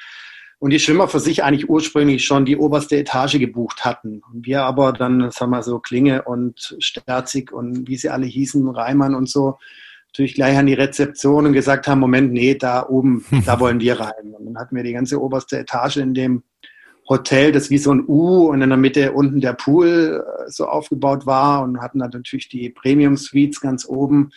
und 0.59 0.71
die 0.71 0.79
Schwimmer 0.79 1.07
für 1.07 1.21
sich 1.21 1.43
eigentlich 1.43 1.69
ursprünglich 1.69 2.25
schon 2.25 2.43
die 2.43 2.57
oberste 2.57 2.97
Etage 2.97 3.39
gebucht 3.39 3.85
hatten. 3.85 4.21
Und 4.31 4.45
wir 4.45 4.63
aber 4.63 4.91
dann, 4.91 5.31
sagen 5.31 5.51
wir 5.51 5.63
so, 5.63 5.79
Klinge 5.79 6.23
und 6.23 6.75
Sterzig 6.79 7.53
und 7.53 7.87
wie 7.87 7.95
sie 7.95 8.09
alle 8.09 8.25
hießen, 8.25 8.67
Reimann 8.67 9.15
und 9.15 9.29
so, 9.29 9.57
natürlich 10.07 10.33
gleich 10.33 10.57
an 10.57 10.65
die 10.65 10.73
Rezeption 10.73 11.45
und 11.45 11.53
gesagt 11.53 11.87
haben, 11.87 11.99
Moment, 11.99 12.33
nee, 12.33 12.55
da 12.55 12.85
oben, 12.85 13.23
da 13.45 13.61
wollen 13.61 13.79
wir 13.79 14.01
rein. 14.01 14.35
Und 14.37 14.45
dann 14.45 14.57
hatten 14.57 14.75
wir 14.75 14.83
die 14.83 14.93
ganze 14.93 15.21
oberste 15.21 15.57
Etage 15.57 15.97
in 15.97 16.13
dem 16.13 16.43
Hotel, 17.09 17.51
das 17.51 17.71
wie 17.71 17.79
so 17.79 17.91
ein 17.91 18.05
U 18.07 18.49
und 18.49 18.61
in 18.61 18.69
der 18.69 18.77
Mitte 18.77 19.13
unten 19.13 19.41
der 19.41 19.53
Pool 19.53 20.23
äh, 20.23 20.49
so 20.49 20.67
aufgebaut 20.67 21.25
war 21.25 21.63
und 21.63 21.81
hatten 21.81 21.99
dann 21.99 22.11
natürlich 22.11 22.49
die 22.49 22.69
Premium 22.69 23.17
Suites 23.17 23.59
ganz 23.59 23.85
oben 23.87 24.29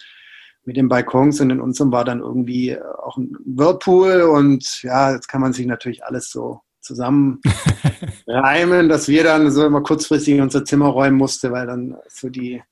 mit 0.64 0.77
den 0.77 0.89
Balkons 0.89 1.41
und 1.41 1.51
in 1.51 1.61
unserem 1.61 1.93
war 1.93 2.05
dann 2.05 2.20
irgendwie 2.20 2.70
äh, 2.70 2.81
auch 2.81 3.18
ein 3.18 3.37
Whirlpool 3.45 4.23
und 4.23 4.83
ja, 4.83 5.12
jetzt 5.12 5.29
kann 5.29 5.43
man 5.43 5.53
sich 5.53 5.66
natürlich 5.66 6.05
alles 6.05 6.31
so 6.31 6.61
zusammen 6.81 7.41
reimen, 8.27 8.89
dass 8.89 9.07
wir 9.07 9.23
dann 9.23 9.51
so 9.51 9.66
immer 9.66 9.83
kurzfristig 9.83 10.41
unser 10.41 10.64
Zimmer 10.64 10.87
räumen 10.87 11.18
mussten, 11.18 11.53
weil 11.53 11.66
dann 11.66 11.97
so 12.09 12.31
die 12.31 12.62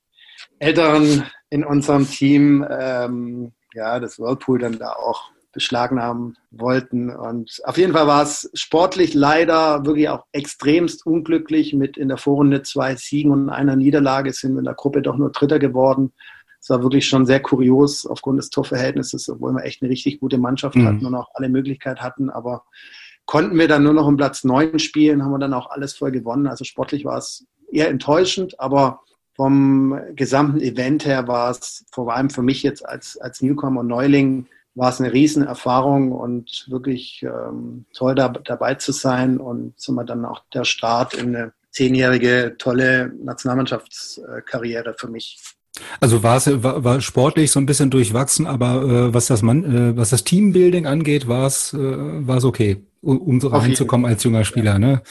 Älteren 0.57 1.25
in 1.49 1.63
unserem 1.63 2.09
Team 2.09 2.65
ähm, 2.69 3.51
ja 3.75 3.99
das 3.99 4.19
Whirlpool 4.19 4.59
dann 4.59 4.79
da 4.79 4.93
auch 4.93 5.29
beschlagnahmen 5.51 6.37
wollten. 6.51 7.09
Und 7.09 7.61
auf 7.65 7.77
jeden 7.77 7.93
Fall 7.93 8.07
war 8.07 8.23
es 8.23 8.49
sportlich 8.53 9.13
leider 9.13 9.85
wirklich 9.85 10.09
auch 10.09 10.25
extremst 10.31 11.05
unglücklich. 11.05 11.73
Mit 11.73 11.97
in 11.97 12.07
der 12.07 12.17
Vorrunde 12.17 12.63
zwei 12.63 12.95
Siegen 12.95 13.31
und 13.31 13.49
einer 13.49 13.75
Niederlage 13.75 14.31
sind 14.33 14.53
wir 14.53 14.59
in 14.59 14.65
der 14.65 14.73
Gruppe 14.73 15.01
doch 15.01 15.17
nur 15.17 15.31
Dritter 15.31 15.59
geworden. 15.59 16.11
Es 16.59 16.69
war 16.69 16.83
wirklich 16.83 17.07
schon 17.07 17.25
sehr 17.25 17.39
kurios 17.39 18.05
aufgrund 18.05 18.37
des 18.37 18.51
Torverhältnisses, 18.51 19.27
obwohl 19.29 19.53
wir 19.53 19.63
echt 19.63 19.81
eine 19.81 19.89
richtig 19.89 20.19
gute 20.19 20.37
Mannschaft 20.37 20.75
mhm. 20.75 20.87
hatten 20.87 21.05
und 21.05 21.15
auch 21.15 21.29
alle 21.33 21.49
Möglichkeiten 21.49 22.01
hatten. 22.01 22.29
Aber 22.29 22.63
konnten 23.25 23.57
wir 23.57 23.67
dann 23.67 23.83
nur 23.83 23.93
noch 23.93 24.07
um 24.07 24.17
Platz 24.17 24.43
neun 24.43 24.77
spielen, 24.77 25.23
haben 25.23 25.31
wir 25.31 25.39
dann 25.39 25.53
auch 25.53 25.71
alles 25.71 25.93
voll 25.93 26.11
gewonnen. 26.11 26.47
Also 26.47 26.63
sportlich 26.63 27.03
war 27.03 27.17
es 27.17 27.45
eher 27.71 27.89
enttäuschend, 27.89 28.59
aber 28.59 29.01
vom 29.35 29.99
gesamten 30.15 30.59
Event 30.59 31.05
her 31.05 31.27
war 31.27 31.49
es 31.51 31.85
vor 31.91 32.13
allem 32.13 32.29
für 32.29 32.43
mich 32.43 32.61
jetzt 32.61 32.85
als, 32.87 33.17
als 33.17 33.41
Newcomer 33.41 33.79
und 33.79 33.87
Neuling 33.87 34.45
war 34.75 34.89
es 34.89 34.99
eine 34.99 35.11
Riesenerfahrung 35.11 36.11
und 36.11 36.65
wirklich 36.69 37.23
ähm, 37.23 37.85
toll 37.93 38.15
da, 38.15 38.29
dabei 38.29 38.75
zu 38.75 38.91
sein 38.91 39.37
und 39.37 39.79
sind 39.79 39.97
dann 40.09 40.25
auch 40.25 40.41
der 40.53 40.63
Start 40.63 41.13
in 41.13 41.35
eine 41.35 41.53
zehnjährige 41.71 42.55
tolle 42.57 43.11
Nationalmannschaftskarriere 43.21 44.95
für 44.97 45.07
mich. 45.07 45.39
Also 45.99 46.21
war 46.21 46.37
es 46.37 46.63
war, 46.63 46.83
war 46.83 47.01
sportlich 47.01 47.51
so 47.51 47.59
ein 47.59 47.65
bisschen 47.65 47.89
durchwachsen, 47.89 48.45
aber 48.45 48.83
äh, 48.83 49.13
was 49.13 49.27
das 49.27 49.41
Mann, 49.41 49.63
äh, 49.63 49.97
was 49.97 50.09
das 50.09 50.23
Teambuilding 50.23 50.85
angeht, 50.85 51.27
war 51.27 51.47
es 51.47 51.73
äh, 51.73 51.77
war 51.77 52.37
es 52.37 52.43
okay 52.43 52.81
um 53.01 53.41
so 53.41 53.47
reinzukommen 53.47 54.05
als 54.05 54.23
junger 54.23 54.45
Spieler. 54.45 54.77
Ne? 54.77 55.01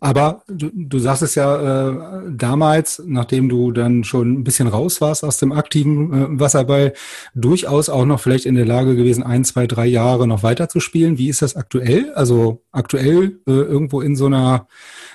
Aber 0.00 0.42
du, 0.46 0.70
du 0.72 0.98
sagst 0.98 1.22
es 1.22 1.34
ja 1.34 1.90
äh, 1.90 2.22
damals, 2.30 3.02
nachdem 3.04 3.48
du 3.48 3.72
dann 3.72 4.04
schon 4.04 4.32
ein 4.32 4.44
bisschen 4.44 4.68
raus 4.68 5.00
warst 5.00 5.24
aus 5.24 5.38
dem 5.38 5.52
aktiven 5.52 6.12
äh, 6.12 6.40
Wasserball, 6.40 6.92
durchaus 7.34 7.88
auch 7.88 8.04
noch 8.04 8.20
vielleicht 8.20 8.46
in 8.46 8.54
der 8.54 8.66
Lage 8.66 8.94
gewesen, 8.94 9.24
ein, 9.24 9.44
zwei, 9.44 9.66
drei 9.66 9.86
Jahre 9.86 10.28
noch 10.28 10.42
weiter 10.42 10.68
zu 10.68 10.78
spielen. 10.78 11.18
Wie 11.18 11.28
ist 11.28 11.42
das 11.42 11.56
aktuell? 11.56 12.12
Also 12.14 12.62
aktuell 12.70 13.40
äh, 13.48 13.50
irgendwo 13.50 14.00
in 14.00 14.14
so 14.14 14.26
einer 14.26 14.68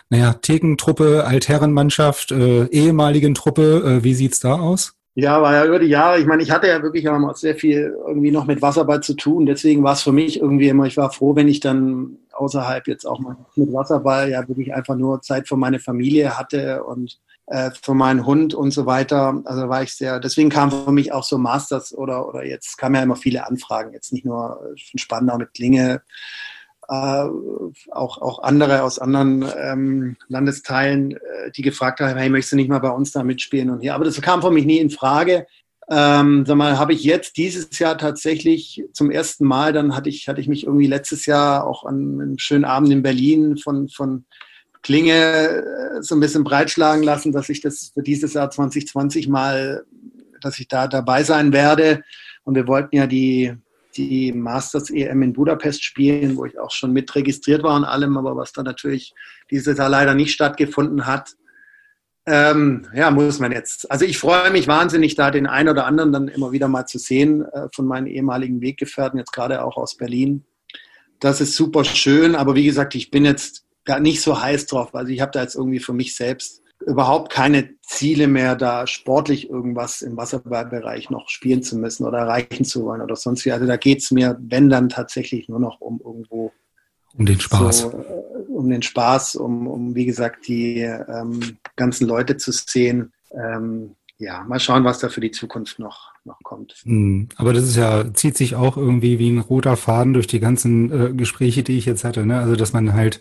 naja, 0.09 0.33
Thekentruppe, 0.33 1.25
Altherrenmannschaft, 1.25 2.31
äh, 2.31 2.65
ehemaligen 2.65 3.35
Truppe, 3.35 3.99
äh, 3.99 4.03
wie 4.03 4.13
sieht's 4.13 4.39
da 4.39 4.53
aus? 4.53 4.96
Ja, 5.19 5.41
war 5.41 5.51
ja 5.51 5.65
über 5.65 5.79
die 5.79 5.87
Jahre. 5.87 6.19
Ich 6.19 6.27
meine, 6.27 6.43
ich 6.43 6.51
hatte 6.51 6.67
ja 6.67 6.83
wirklich 6.83 7.09
auch 7.09 7.35
sehr 7.35 7.55
viel 7.55 7.97
irgendwie 8.05 8.29
noch 8.29 8.45
mit 8.45 8.61
Wasserball 8.61 9.01
zu 9.01 9.15
tun. 9.15 9.47
Deswegen 9.47 9.83
war 9.83 9.93
es 9.93 10.03
für 10.03 10.11
mich 10.11 10.39
irgendwie 10.39 10.69
immer, 10.69 10.85
ich 10.85 10.95
war 10.95 11.11
froh, 11.11 11.35
wenn 11.35 11.47
ich 11.47 11.59
dann 11.59 12.19
außerhalb 12.33 12.87
jetzt 12.87 13.05
auch 13.07 13.17
mal 13.17 13.35
mit 13.55 13.73
Wasserball 13.73 14.29
ja 14.29 14.47
wirklich 14.47 14.75
einfach 14.75 14.95
nur 14.95 15.23
Zeit 15.23 15.47
für 15.47 15.57
meine 15.57 15.79
Familie 15.79 16.37
hatte 16.37 16.83
und 16.83 17.19
äh, 17.47 17.71
für 17.81 17.95
meinen 17.95 18.27
Hund 18.27 18.53
und 18.53 18.69
so 18.69 18.85
weiter. 18.85 19.41
Also 19.45 19.67
war 19.69 19.81
ich 19.81 19.95
sehr, 19.95 20.19
deswegen 20.19 20.49
kam 20.51 20.69
für 20.69 20.91
mich 20.91 21.11
auch 21.11 21.23
so 21.23 21.39
Masters 21.39 21.97
oder, 21.97 22.27
oder 22.27 22.45
jetzt 22.45 22.77
kamen 22.77 22.93
ja 22.93 23.01
immer 23.01 23.15
viele 23.15 23.47
Anfragen, 23.47 23.93
jetzt 23.93 24.13
nicht 24.13 24.23
nur 24.23 24.59
von 24.91 24.99
Spandau 24.99 25.39
mit 25.39 25.51
Klinge, 25.55 26.03
auch, 26.87 28.21
auch 28.21 28.43
andere 28.43 28.83
aus 28.83 28.99
anderen 28.99 29.45
ähm, 29.57 30.17
Landesteilen, 30.29 31.11
äh, 31.11 31.51
die 31.55 31.61
gefragt 31.61 31.99
haben, 31.99 32.17
hey, 32.17 32.29
möchtest 32.29 32.53
du 32.53 32.55
nicht 32.55 32.69
mal 32.69 32.79
bei 32.79 32.89
uns 32.89 33.11
da 33.11 33.23
mitspielen 33.23 33.69
und 33.69 33.81
hier. 33.81 33.93
Aber 33.93 34.05
das 34.05 34.21
kam 34.21 34.41
für 34.41 34.51
mich 34.51 34.65
nie 34.65 34.79
in 34.79 34.89
Frage. 34.89 35.47
Ähm, 35.89 36.45
sag 36.45 36.55
mal, 36.57 36.77
habe 36.77 36.93
ich 36.93 37.03
jetzt 37.03 37.37
dieses 37.37 37.77
Jahr 37.79 37.97
tatsächlich 37.97 38.83
zum 38.91 39.09
ersten 39.09 39.45
Mal, 39.45 39.71
dann 39.71 39.95
hatte 39.95 40.09
ich, 40.09 40.27
hatte 40.27 40.41
ich 40.41 40.47
mich 40.47 40.65
irgendwie 40.65 40.87
letztes 40.87 41.25
Jahr 41.25 41.65
auch 41.65 41.85
an 41.85 42.21
einem 42.21 42.39
schönen 42.39 42.65
Abend 42.65 42.91
in 42.91 43.03
Berlin 43.03 43.57
von, 43.57 43.87
von 43.87 44.25
Klinge 44.81 45.13
äh, 45.13 46.01
so 46.01 46.15
ein 46.15 46.19
bisschen 46.19 46.43
breitschlagen 46.43 47.03
lassen, 47.03 47.31
dass 47.31 47.49
ich 47.49 47.61
das 47.61 47.91
für 47.93 48.03
dieses 48.03 48.33
Jahr 48.33 48.49
2020 48.49 49.27
mal, 49.27 49.85
dass 50.41 50.59
ich 50.59 50.67
da 50.67 50.87
dabei 50.87 51.23
sein 51.23 51.51
werde. 51.51 52.03
Und 52.43 52.55
wir 52.55 52.67
wollten 52.67 52.95
ja 52.95 53.07
die, 53.07 53.53
die 53.97 54.31
Masters 54.31 54.89
EM 54.89 55.21
in 55.23 55.33
Budapest 55.33 55.83
spielen, 55.83 56.37
wo 56.37 56.45
ich 56.45 56.57
auch 56.59 56.71
schon 56.71 56.93
mit 56.93 57.13
registriert 57.15 57.63
war 57.63 57.75
und 57.75 57.83
allem, 57.83 58.17
aber 58.17 58.35
was 58.35 58.53
da 58.53 58.63
natürlich 58.63 59.13
dieses 59.49 59.77
Jahr 59.77 59.89
leider 59.89 60.13
nicht 60.13 60.31
stattgefunden 60.31 61.05
hat. 61.05 61.35
Ähm, 62.25 62.87
ja, 62.93 63.09
muss 63.09 63.39
man 63.39 63.51
jetzt. 63.51 63.89
Also 63.89 64.05
ich 64.05 64.17
freue 64.17 64.51
mich 64.51 64.67
wahnsinnig, 64.67 65.15
da 65.15 65.31
den 65.31 65.47
einen 65.47 65.69
oder 65.69 65.85
anderen 65.85 66.11
dann 66.11 66.27
immer 66.27 66.51
wieder 66.51 66.67
mal 66.67 66.85
zu 66.85 66.99
sehen 66.99 67.43
äh, 67.45 67.67
von 67.73 67.85
meinen 67.85 68.07
ehemaligen 68.07 68.61
Weggefährten, 68.61 69.17
jetzt 69.17 69.31
gerade 69.31 69.63
auch 69.63 69.77
aus 69.77 69.95
Berlin. 69.95 70.45
Das 71.19 71.41
ist 71.41 71.55
super 71.55 71.83
schön, 71.83 72.35
aber 72.35 72.53
wie 72.55 72.65
gesagt, 72.65 72.95
ich 72.95 73.11
bin 73.11 73.25
jetzt 73.25 73.65
gar 73.85 73.99
nicht 73.99 74.21
so 74.21 74.41
heiß 74.41 74.67
drauf. 74.67 74.93
Also 74.93 75.11
ich 75.11 75.21
habe 75.21 75.31
da 75.31 75.41
jetzt 75.41 75.55
irgendwie 75.55 75.79
für 75.79 75.93
mich 75.93 76.15
selbst 76.15 76.61
überhaupt 76.85 77.31
keine 77.31 77.69
Ziele 77.81 78.27
mehr, 78.27 78.55
da 78.55 78.87
sportlich 78.87 79.49
irgendwas 79.49 80.01
im 80.01 80.15
Wasserballbereich 80.15 81.09
noch 81.09 81.29
spielen 81.29 81.63
zu 81.63 81.77
müssen 81.77 82.05
oder 82.05 82.19
erreichen 82.19 82.65
zu 82.65 82.83
wollen 82.85 83.01
oder 83.01 83.15
sonst 83.15 83.45
wie. 83.45 83.51
Also 83.51 83.65
da 83.65 83.77
geht 83.77 83.99
es 83.99 84.11
mir, 84.11 84.37
wenn 84.39 84.69
dann 84.69 84.89
tatsächlich 84.89 85.49
nur 85.49 85.59
noch 85.59 85.81
um 85.81 85.99
irgendwo. 86.03 86.51
Um 87.17 87.25
den 87.25 87.39
Spaß. 87.39 87.79
So, 87.79 87.89
äh, 87.89 88.51
um 88.51 88.69
den 88.69 88.83
Spaß, 88.83 89.35
um, 89.35 89.67
um 89.67 89.95
wie 89.95 90.05
gesagt, 90.05 90.47
die 90.47 90.81
ähm, 90.81 91.57
ganzen 91.75 92.07
Leute 92.07 92.37
zu 92.37 92.51
sehen. 92.51 93.11
Ähm, 93.31 93.96
ja, 94.19 94.43
mal 94.43 94.59
schauen, 94.59 94.83
was 94.83 94.97
da 94.99 95.09
für 95.09 95.21
die 95.21 95.31
Zukunft 95.31 95.77
noch, 95.77 96.11
noch 96.25 96.39
kommt. 96.43 96.73
Hm, 96.83 97.29
aber 97.35 97.53
das 97.53 97.63
ist 97.65 97.75
ja, 97.75 98.13
zieht 98.13 98.35
sich 98.35 98.55
auch 98.55 98.75
irgendwie 98.75 99.19
wie 99.19 99.29
ein 99.29 99.39
roter 99.39 99.77
Faden 99.77 100.13
durch 100.13 100.25
die 100.25 100.39
ganzen 100.39 100.91
äh, 100.91 101.13
Gespräche, 101.13 101.61
die 101.61 101.77
ich 101.77 101.85
jetzt 101.85 102.03
hatte. 102.03 102.25
Ne? 102.25 102.39
Also, 102.39 102.55
dass 102.55 102.73
man 102.73 102.93
halt, 102.93 103.19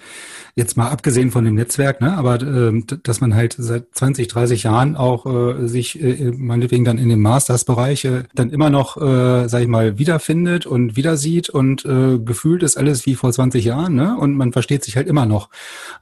jetzt 0.55 0.79
mal 0.79 0.89
abgesehen 0.89 1.31
von 1.31 1.45
dem 1.45 1.55
Netzwerk, 1.55 2.01
ne, 2.01 2.17
aber 2.17 2.41
äh, 2.41 2.83
dass 3.03 3.21
man 3.21 3.35
halt 3.35 3.55
seit 3.59 3.95
20, 3.95 4.27
30 4.29 4.63
Jahren 4.63 4.97
auch 4.97 5.27
äh, 5.27 5.69
sich 5.69 6.01
äh, 6.03 6.33
meinetwegen 6.35 6.87
dann 6.87 6.97
in 6.97 7.11
dem 7.11 7.21
Masters-Bereich 7.21 8.07
äh, 8.07 8.23
dann 8.35 8.49
immer 8.49 8.71
noch, 8.71 8.97
äh, 8.97 9.49
sag 9.49 9.61
ich 9.61 9.69
mal, 9.69 9.99
wiederfindet 9.99 10.65
und 10.65 10.97
wieder 10.97 11.19
sieht 11.19 11.51
und 11.51 11.85
äh, 11.85 12.19
gefühlt 12.19 12.63
ist 12.63 12.79
alles 12.79 13.05
wie 13.05 13.17
vor 13.17 13.33
20 13.33 13.67
Jahren, 13.67 13.95
ne? 13.95 14.17
Und 14.17 14.35
man 14.35 14.53
versteht 14.53 14.83
sich 14.83 14.97
halt 14.97 15.09
immer 15.09 15.27
noch. 15.27 15.51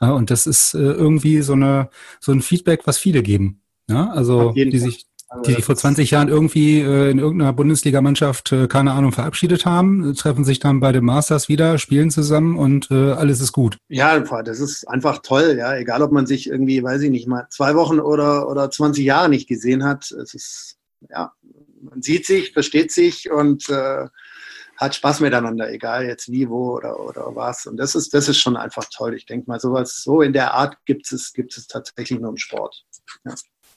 Äh, 0.01 0.11
und 0.11 0.31
das 0.31 0.47
ist 0.47 0.75
äh, 0.75 0.79
irgendwie 0.79 1.43
so 1.43 1.55
eine 1.55 1.91
so 2.21 2.31
ein 2.31 2.41
Feedback, 2.41 2.83
was 2.87 2.97
viele 2.97 3.25
geben. 3.25 3.61
Ja, 3.89 4.11
also 4.11 4.53
die 4.53 4.79
sich, 4.79 5.07
die 5.47 5.53
sich 5.53 5.65
vor 5.65 5.77
20 5.77 6.11
Jahren 6.11 6.29
irgendwie 6.29 6.81
äh, 6.81 7.11
in 7.11 7.19
irgendeiner 7.19 7.53
Bundesligamannschaft, 7.53 8.53
äh, 8.53 8.67
keine 8.67 8.93
Ahnung, 8.93 9.13
verabschiedet 9.13 9.67
haben, 9.67 10.15
treffen 10.15 10.45
sich 10.45 10.59
dann 10.59 10.81
bei 10.81 10.93
den 10.93 11.05
Masters 11.05 11.49
wieder, 11.49 11.79
spielen 11.79 12.11
zusammen 12.11 12.57
und 12.57 12.91
äh, 12.91 13.13
alles 13.13 13.41
ist 13.41 13.53
gut. 13.53 13.77
Ja, 13.89 14.19
das 14.21 14.61
ist 14.61 14.89
einfach 14.89 15.19
toll, 15.19 15.57
ja. 15.59 15.77
Egal 15.77 16.03
ob 16.03 16.13
man 16.13 16.27
sich 16.27 16.49
irgendwie, 16.49 16.83
weiß 16.83 17.03
ich 17.03 17.11
nicht, 17.11 17.29
mal 17.29 17.47
zwei 17.51 17.75
Wochen 17.75 18.01
oder, 18.01 18.49
oder 18.49 18.71
20 18.71 19.05
Jahre 19.05 19.29
nicht 19.29 19.49
gesehen 19.49 19.85
hat. 19.85 20.11
Es 20.11 20.35
ist, 20.35 20.77
ja, 21.11 21.33
man 21.83 22.01
sieht 22.01 22.27
sich, 22.27 22.53
versteht 22.53 22.93
sich 22.93 23.31
und 23.31 23.69
äh, 23.69 24.07
hat 24.77 24.95
Spaß 24.95 25.21
miteinander, 25.21 25.71
egal 25.71 26.07
jetzt 26.07 26.31
wie, 26.31 26.49
wo 26.49 26.77
oder, 26.77 26.99
oder 27.01 27.35
was. 27.35 27.67
Und 27.67 27.77
das 27.77 27.95
ist, 27.95 28.15
das 28.15 28.29
ist 28.29 28.39
schon 28.39 28.57
einfach 28.57 28.87
toll. 28.93 29.15
Ich 29.15 29.27
denke 29.27 29.49
mal, 29.49 29.61
sowas, 29.61 30.03
so 30.03 30.23
in 30.23 30.33
der 30.33 30.55
Art 30.55 30.77
gibt 30.85 31.11
es, 31.13 31.33
gibt 31.33 31.57
es 31.57 31.67
tatsächlich 31.67 32.19
nur 32.19 32.31
im 32.31 32.37
Sport. 32.37 32.85
Ja. 33.25 33.35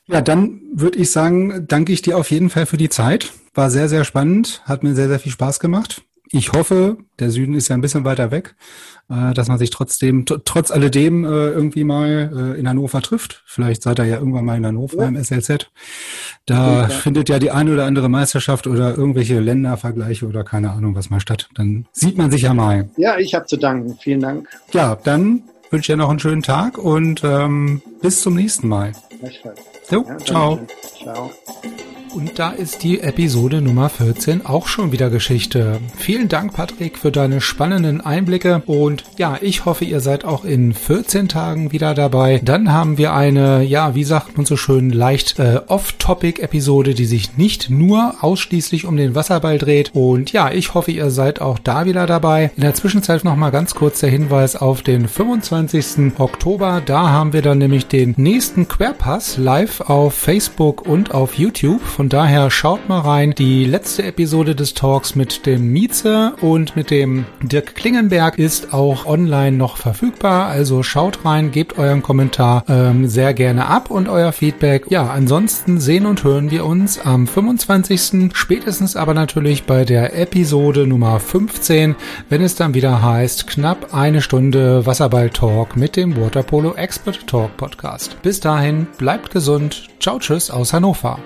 Ja, 0.08 0.22
dann 0.22 0.62
würde 0.74 1.00
ich 1.00 1.12
sagen, 1.12 1.66
danke 1.68 1.92
ich 1.92 2.02
dir 2.02 2.18
auf 2.18 2.32
jeden 2.32 2.50
Fall 2.50 2.66
für 2.66 2.78
die 2.78 2.90
Zeit. 2.90 3.34
War 3.54 3.70
sehr, 3.70 3.90
sehr 3.90 4.06
spannend, 4.06 4.62
hat 4.66 4.84
mir 4.84 4.96
sehr, 4.96 5.08
sehr 5.10 5.20
viel 5.20 5.32
Spaß 5.32 5.60
gemacht. 5.60 6.02
Ich 6.30 6.52
hoffe, 6.52 6.98
der 7.20 7.32
Süden 7.32 7.54
ist 7.54 7.70
ja 7.70 7.76
ein 7.76 7.82
bisschen 7.82 8.04
weiter 8.04 8.32
weg, 8.32 8.56
äh, 9.10 9.34
dass 9.34 9.48
man 9.48 9.58
sich 9.58 9.70
trotzdem, 9.70 10.26
trotz 10.26 10.72
alledem 10.72 11.24
äh, 11.24 11.28
irgendwie 11.28 11.84
mal 11.84 12.54
äh, 12.56 12.60
in 12.60 12.68
Hannover 12.68 13.02
trifft. 13.02 13.44
Vielleicht 13.46 13.82
seid 13.82 14.00
ihr 14.00 14.06
ja 14.06 14.18
irgendwann 14.18 14.46
mal 14.46 14.58
in 14.58 14.66
Hannover 14.66 15.04
ja. 15.04 15.08
im 15.08 15.24
SLZ. 15.24 15.70
Da 16.46 16.82
ja. 16.82 16.88
findet 16.90 17.30
ja 17.30 17.40
die 17.40 17.52
eine 17.52 17.74
oder 17.74 17.86
andere 17.86 18.10
Meisterschaft 18.10 18.68
oder 18.68 18.98
irgendwelche 18.98 19.40
Ländervergleiche 19.40 20.28
oder 20.28 20.44
keine 20.44 20.72
Ahnung 20.72 20.96
was 20.96 21.10
mal 21.10 21.22
statt. 21.22 21.50
Dann 21.56 21.86
sieht 21.92 22.18
man 22.18 22.30
sich 22.30 22.42
ja 22.42 22.54
mal. 22.54 22.90
Ja, 22.98 23.18
ich 23.18 23.34
habe 23.34 23.46
zu 23.46 23.58
danken. 23.58 23.98
Vielen 24.02 24.20
Dank. 24.20 24.50
Ja, 24.74 24.98
dann 25.02 25.44
wünsche 25.70 25.92
ich 25.92 25.96
dir 25.96 25.98
noch 25.98 26.10
einen 26.10 26.20
schönen 26.20 26.44
Tag 26.44 26.78
und 26.78 27.24
ähm, 27.24 27.82
bis 28.02 28.22
zum 28.22 28.36
nächsten 28.36 28.68
Mal. 28.68 28.92
Gleichfalls. 29.20 29.62
Jo, 29.90 30.04
ja, 30.06 30.18
ciao. 30.18 30.60
Ciao. 31.02 31.32
Und 32.18 32.40
da 32.40 32.50
ist 32.50 32.82
die 32.82 33.00
Episode 33.00 33.62
Nummer 33.62 33.90
14 33.90 34.44
auch 34.44 34.66
schon 34.66 34.92
wieder 34.92 35.12
Geschichte. 35.12 35.80
Vielen 35.96 36.30
Dank, 36.30 36.52
Patrick, 36.52 36.98
für 36.98 37.12
deine 37.12 37.42
spannenden 37.42 38.02
Einblicke 38.02 38.64
und 38.66 39.04
ja, 39.18 39.38
ich 39.40 39.66
hoffe, 39.66 39.86
ihr 39.86 40.00
seid 40.00 40.26
auch 40.26 40.44
in 40.44 40.74
14 40.74 41.28
Tagen 41.28 41.72
wieder 41.72 41.94
dabei. 41.94 42.42
Dann 42.44 42.74
haben 42.74 42.98
wir 42.98 43.14
eine, 43.14 43.62
ja, 43.62 43.94
wie 43.94 44.04
sagt 44.04 44.36
man 44.36 44.48
so 44.48 44.58
schön, 44.58 44.90
leicht 44.90 45.38
äh, 45.38 45.62
Off-Topic-Episode, 45.68 46.96
die 46.96 47.06
sich 47.06 47.38
nicht 47.38 47.70
nur 47.70 48.16
ausschließlich 48.22 48.86
um 48.86 48.98
den 48.98 49.14
Wasserball 49.14 49.60
dreht 49.60 49.92
und 49.94 50.32
ja, 50.32 50.50
ich 50.52 50.74
hoffe, 50.74 50.90
ihr 50.92 51.12
seid 51.12 51.40
auch 51.40 51.60
da 51.60 51.86
wieder 51.86 52.08
dabei. 52.08 52.50
In 52.56 52.62
der 52.62 52.74
Zwischenzeit 52.74 53.26
noch 53.26 53.36
mal 53.36 53.52
ganz 53.52 53.76
kurz 53.76 54.00
der 54.00 54.10
Hinweis 54.10 54.56
auf 54.56 54.82
den 54.82 55.08
25. 55.08 56.18
Oktober. 56.18 56.82
Da 56.84 57.12
haben 57.12 57.34
wir 57.34 57.44
dann 57.44 57.60
nämlich 57.60 57.86
den 57.86 58.16
nächsten 58.18 58.68
Querpass 58.68 59.38
live 59.38 59.82
auf 59.82 60.16
Facebook 60.16 60.88
und 60.88 61.14
auf 61.14 61.36
YouTube. 61.36 61.84
Von 61.84 62.07
daher 62.14 62.52
schaut 62.52 62.88
mal 62.88 63.00
rein. 63.00 63.34
Die 63.38 63.66
letzte 63.66 64.04
Episode 64.04 64.56
des 64.56 64.74
Talks 64.74 65.16
mit 65.16 65.46
dem 65.46 65.72
Mieze 65.72 66.34
und 66.42 66.76
mit 66.76 66.92
dem 66.92 67.26
Dirk 67.42 67.76
Klingenberg 67.76 68.38
ist 68.38 68.74
auch 68.74 69.06
online 69.06 69.58
noch 69.58 69.78
verfügbar. 69.78 70.48
Also 70.48 70.84
schaut 70.84 71.26
rein, 71.26 71.52
gebt 71.52 71.78
euren 71.78 72.04
Kommentar 72.04 72.64
ähm, 72.70 73.08
sehr 73.08 73.34
gerne 73.34 73.68
ab 73.68 73.90
und 73.90 74.10
euer 74.10 74.32
Feedback. 74.32 74.86
Ja, 74.90 75.10
ansonsten 75.10 75.80
sehen 75.80 76.06
und 76.06 76.24
hören 76.24 76.52
wir 76.52 76.66
uns 76.66 77.00
am 77.00 77.26
25. 77.26 78.32
spätestens 78.34 78.96
aber 78.96 79.14
natürlich 79.14 79.64
bei 79.64 79.84
der 79.84 80.18
Episode 80.18 80.86
Nummer 80.86 81.20
15, 81.20 81.96
wenn 82.30 82.42
es 82.42 82.56
dann 82.56 82.74
wieder 82.74 83.02
heißt, 83.02 83.48
knapp 83.48 83.94
eine 83.94 84.22
Stunde 84.22 84.86
Wasserball 84.86 85.30
Talk 85.30 85.76
mit 85.76 85.96
dem 85.96 86.16
Waterpolo 86.16 86.76
Expert 86.76 87.26
Talk 87.28 87.58
Podcast. 87.58 88.22
Bis 88.22 88.40
dahin, 88.40 88.88
bleibt 88.98 89.32
gesund. 89.32 89.88
Ciao, 90.00 90.20
tschüss 90.20 90.52
aus 90.52 90.74
Hannover. 90.74 91.20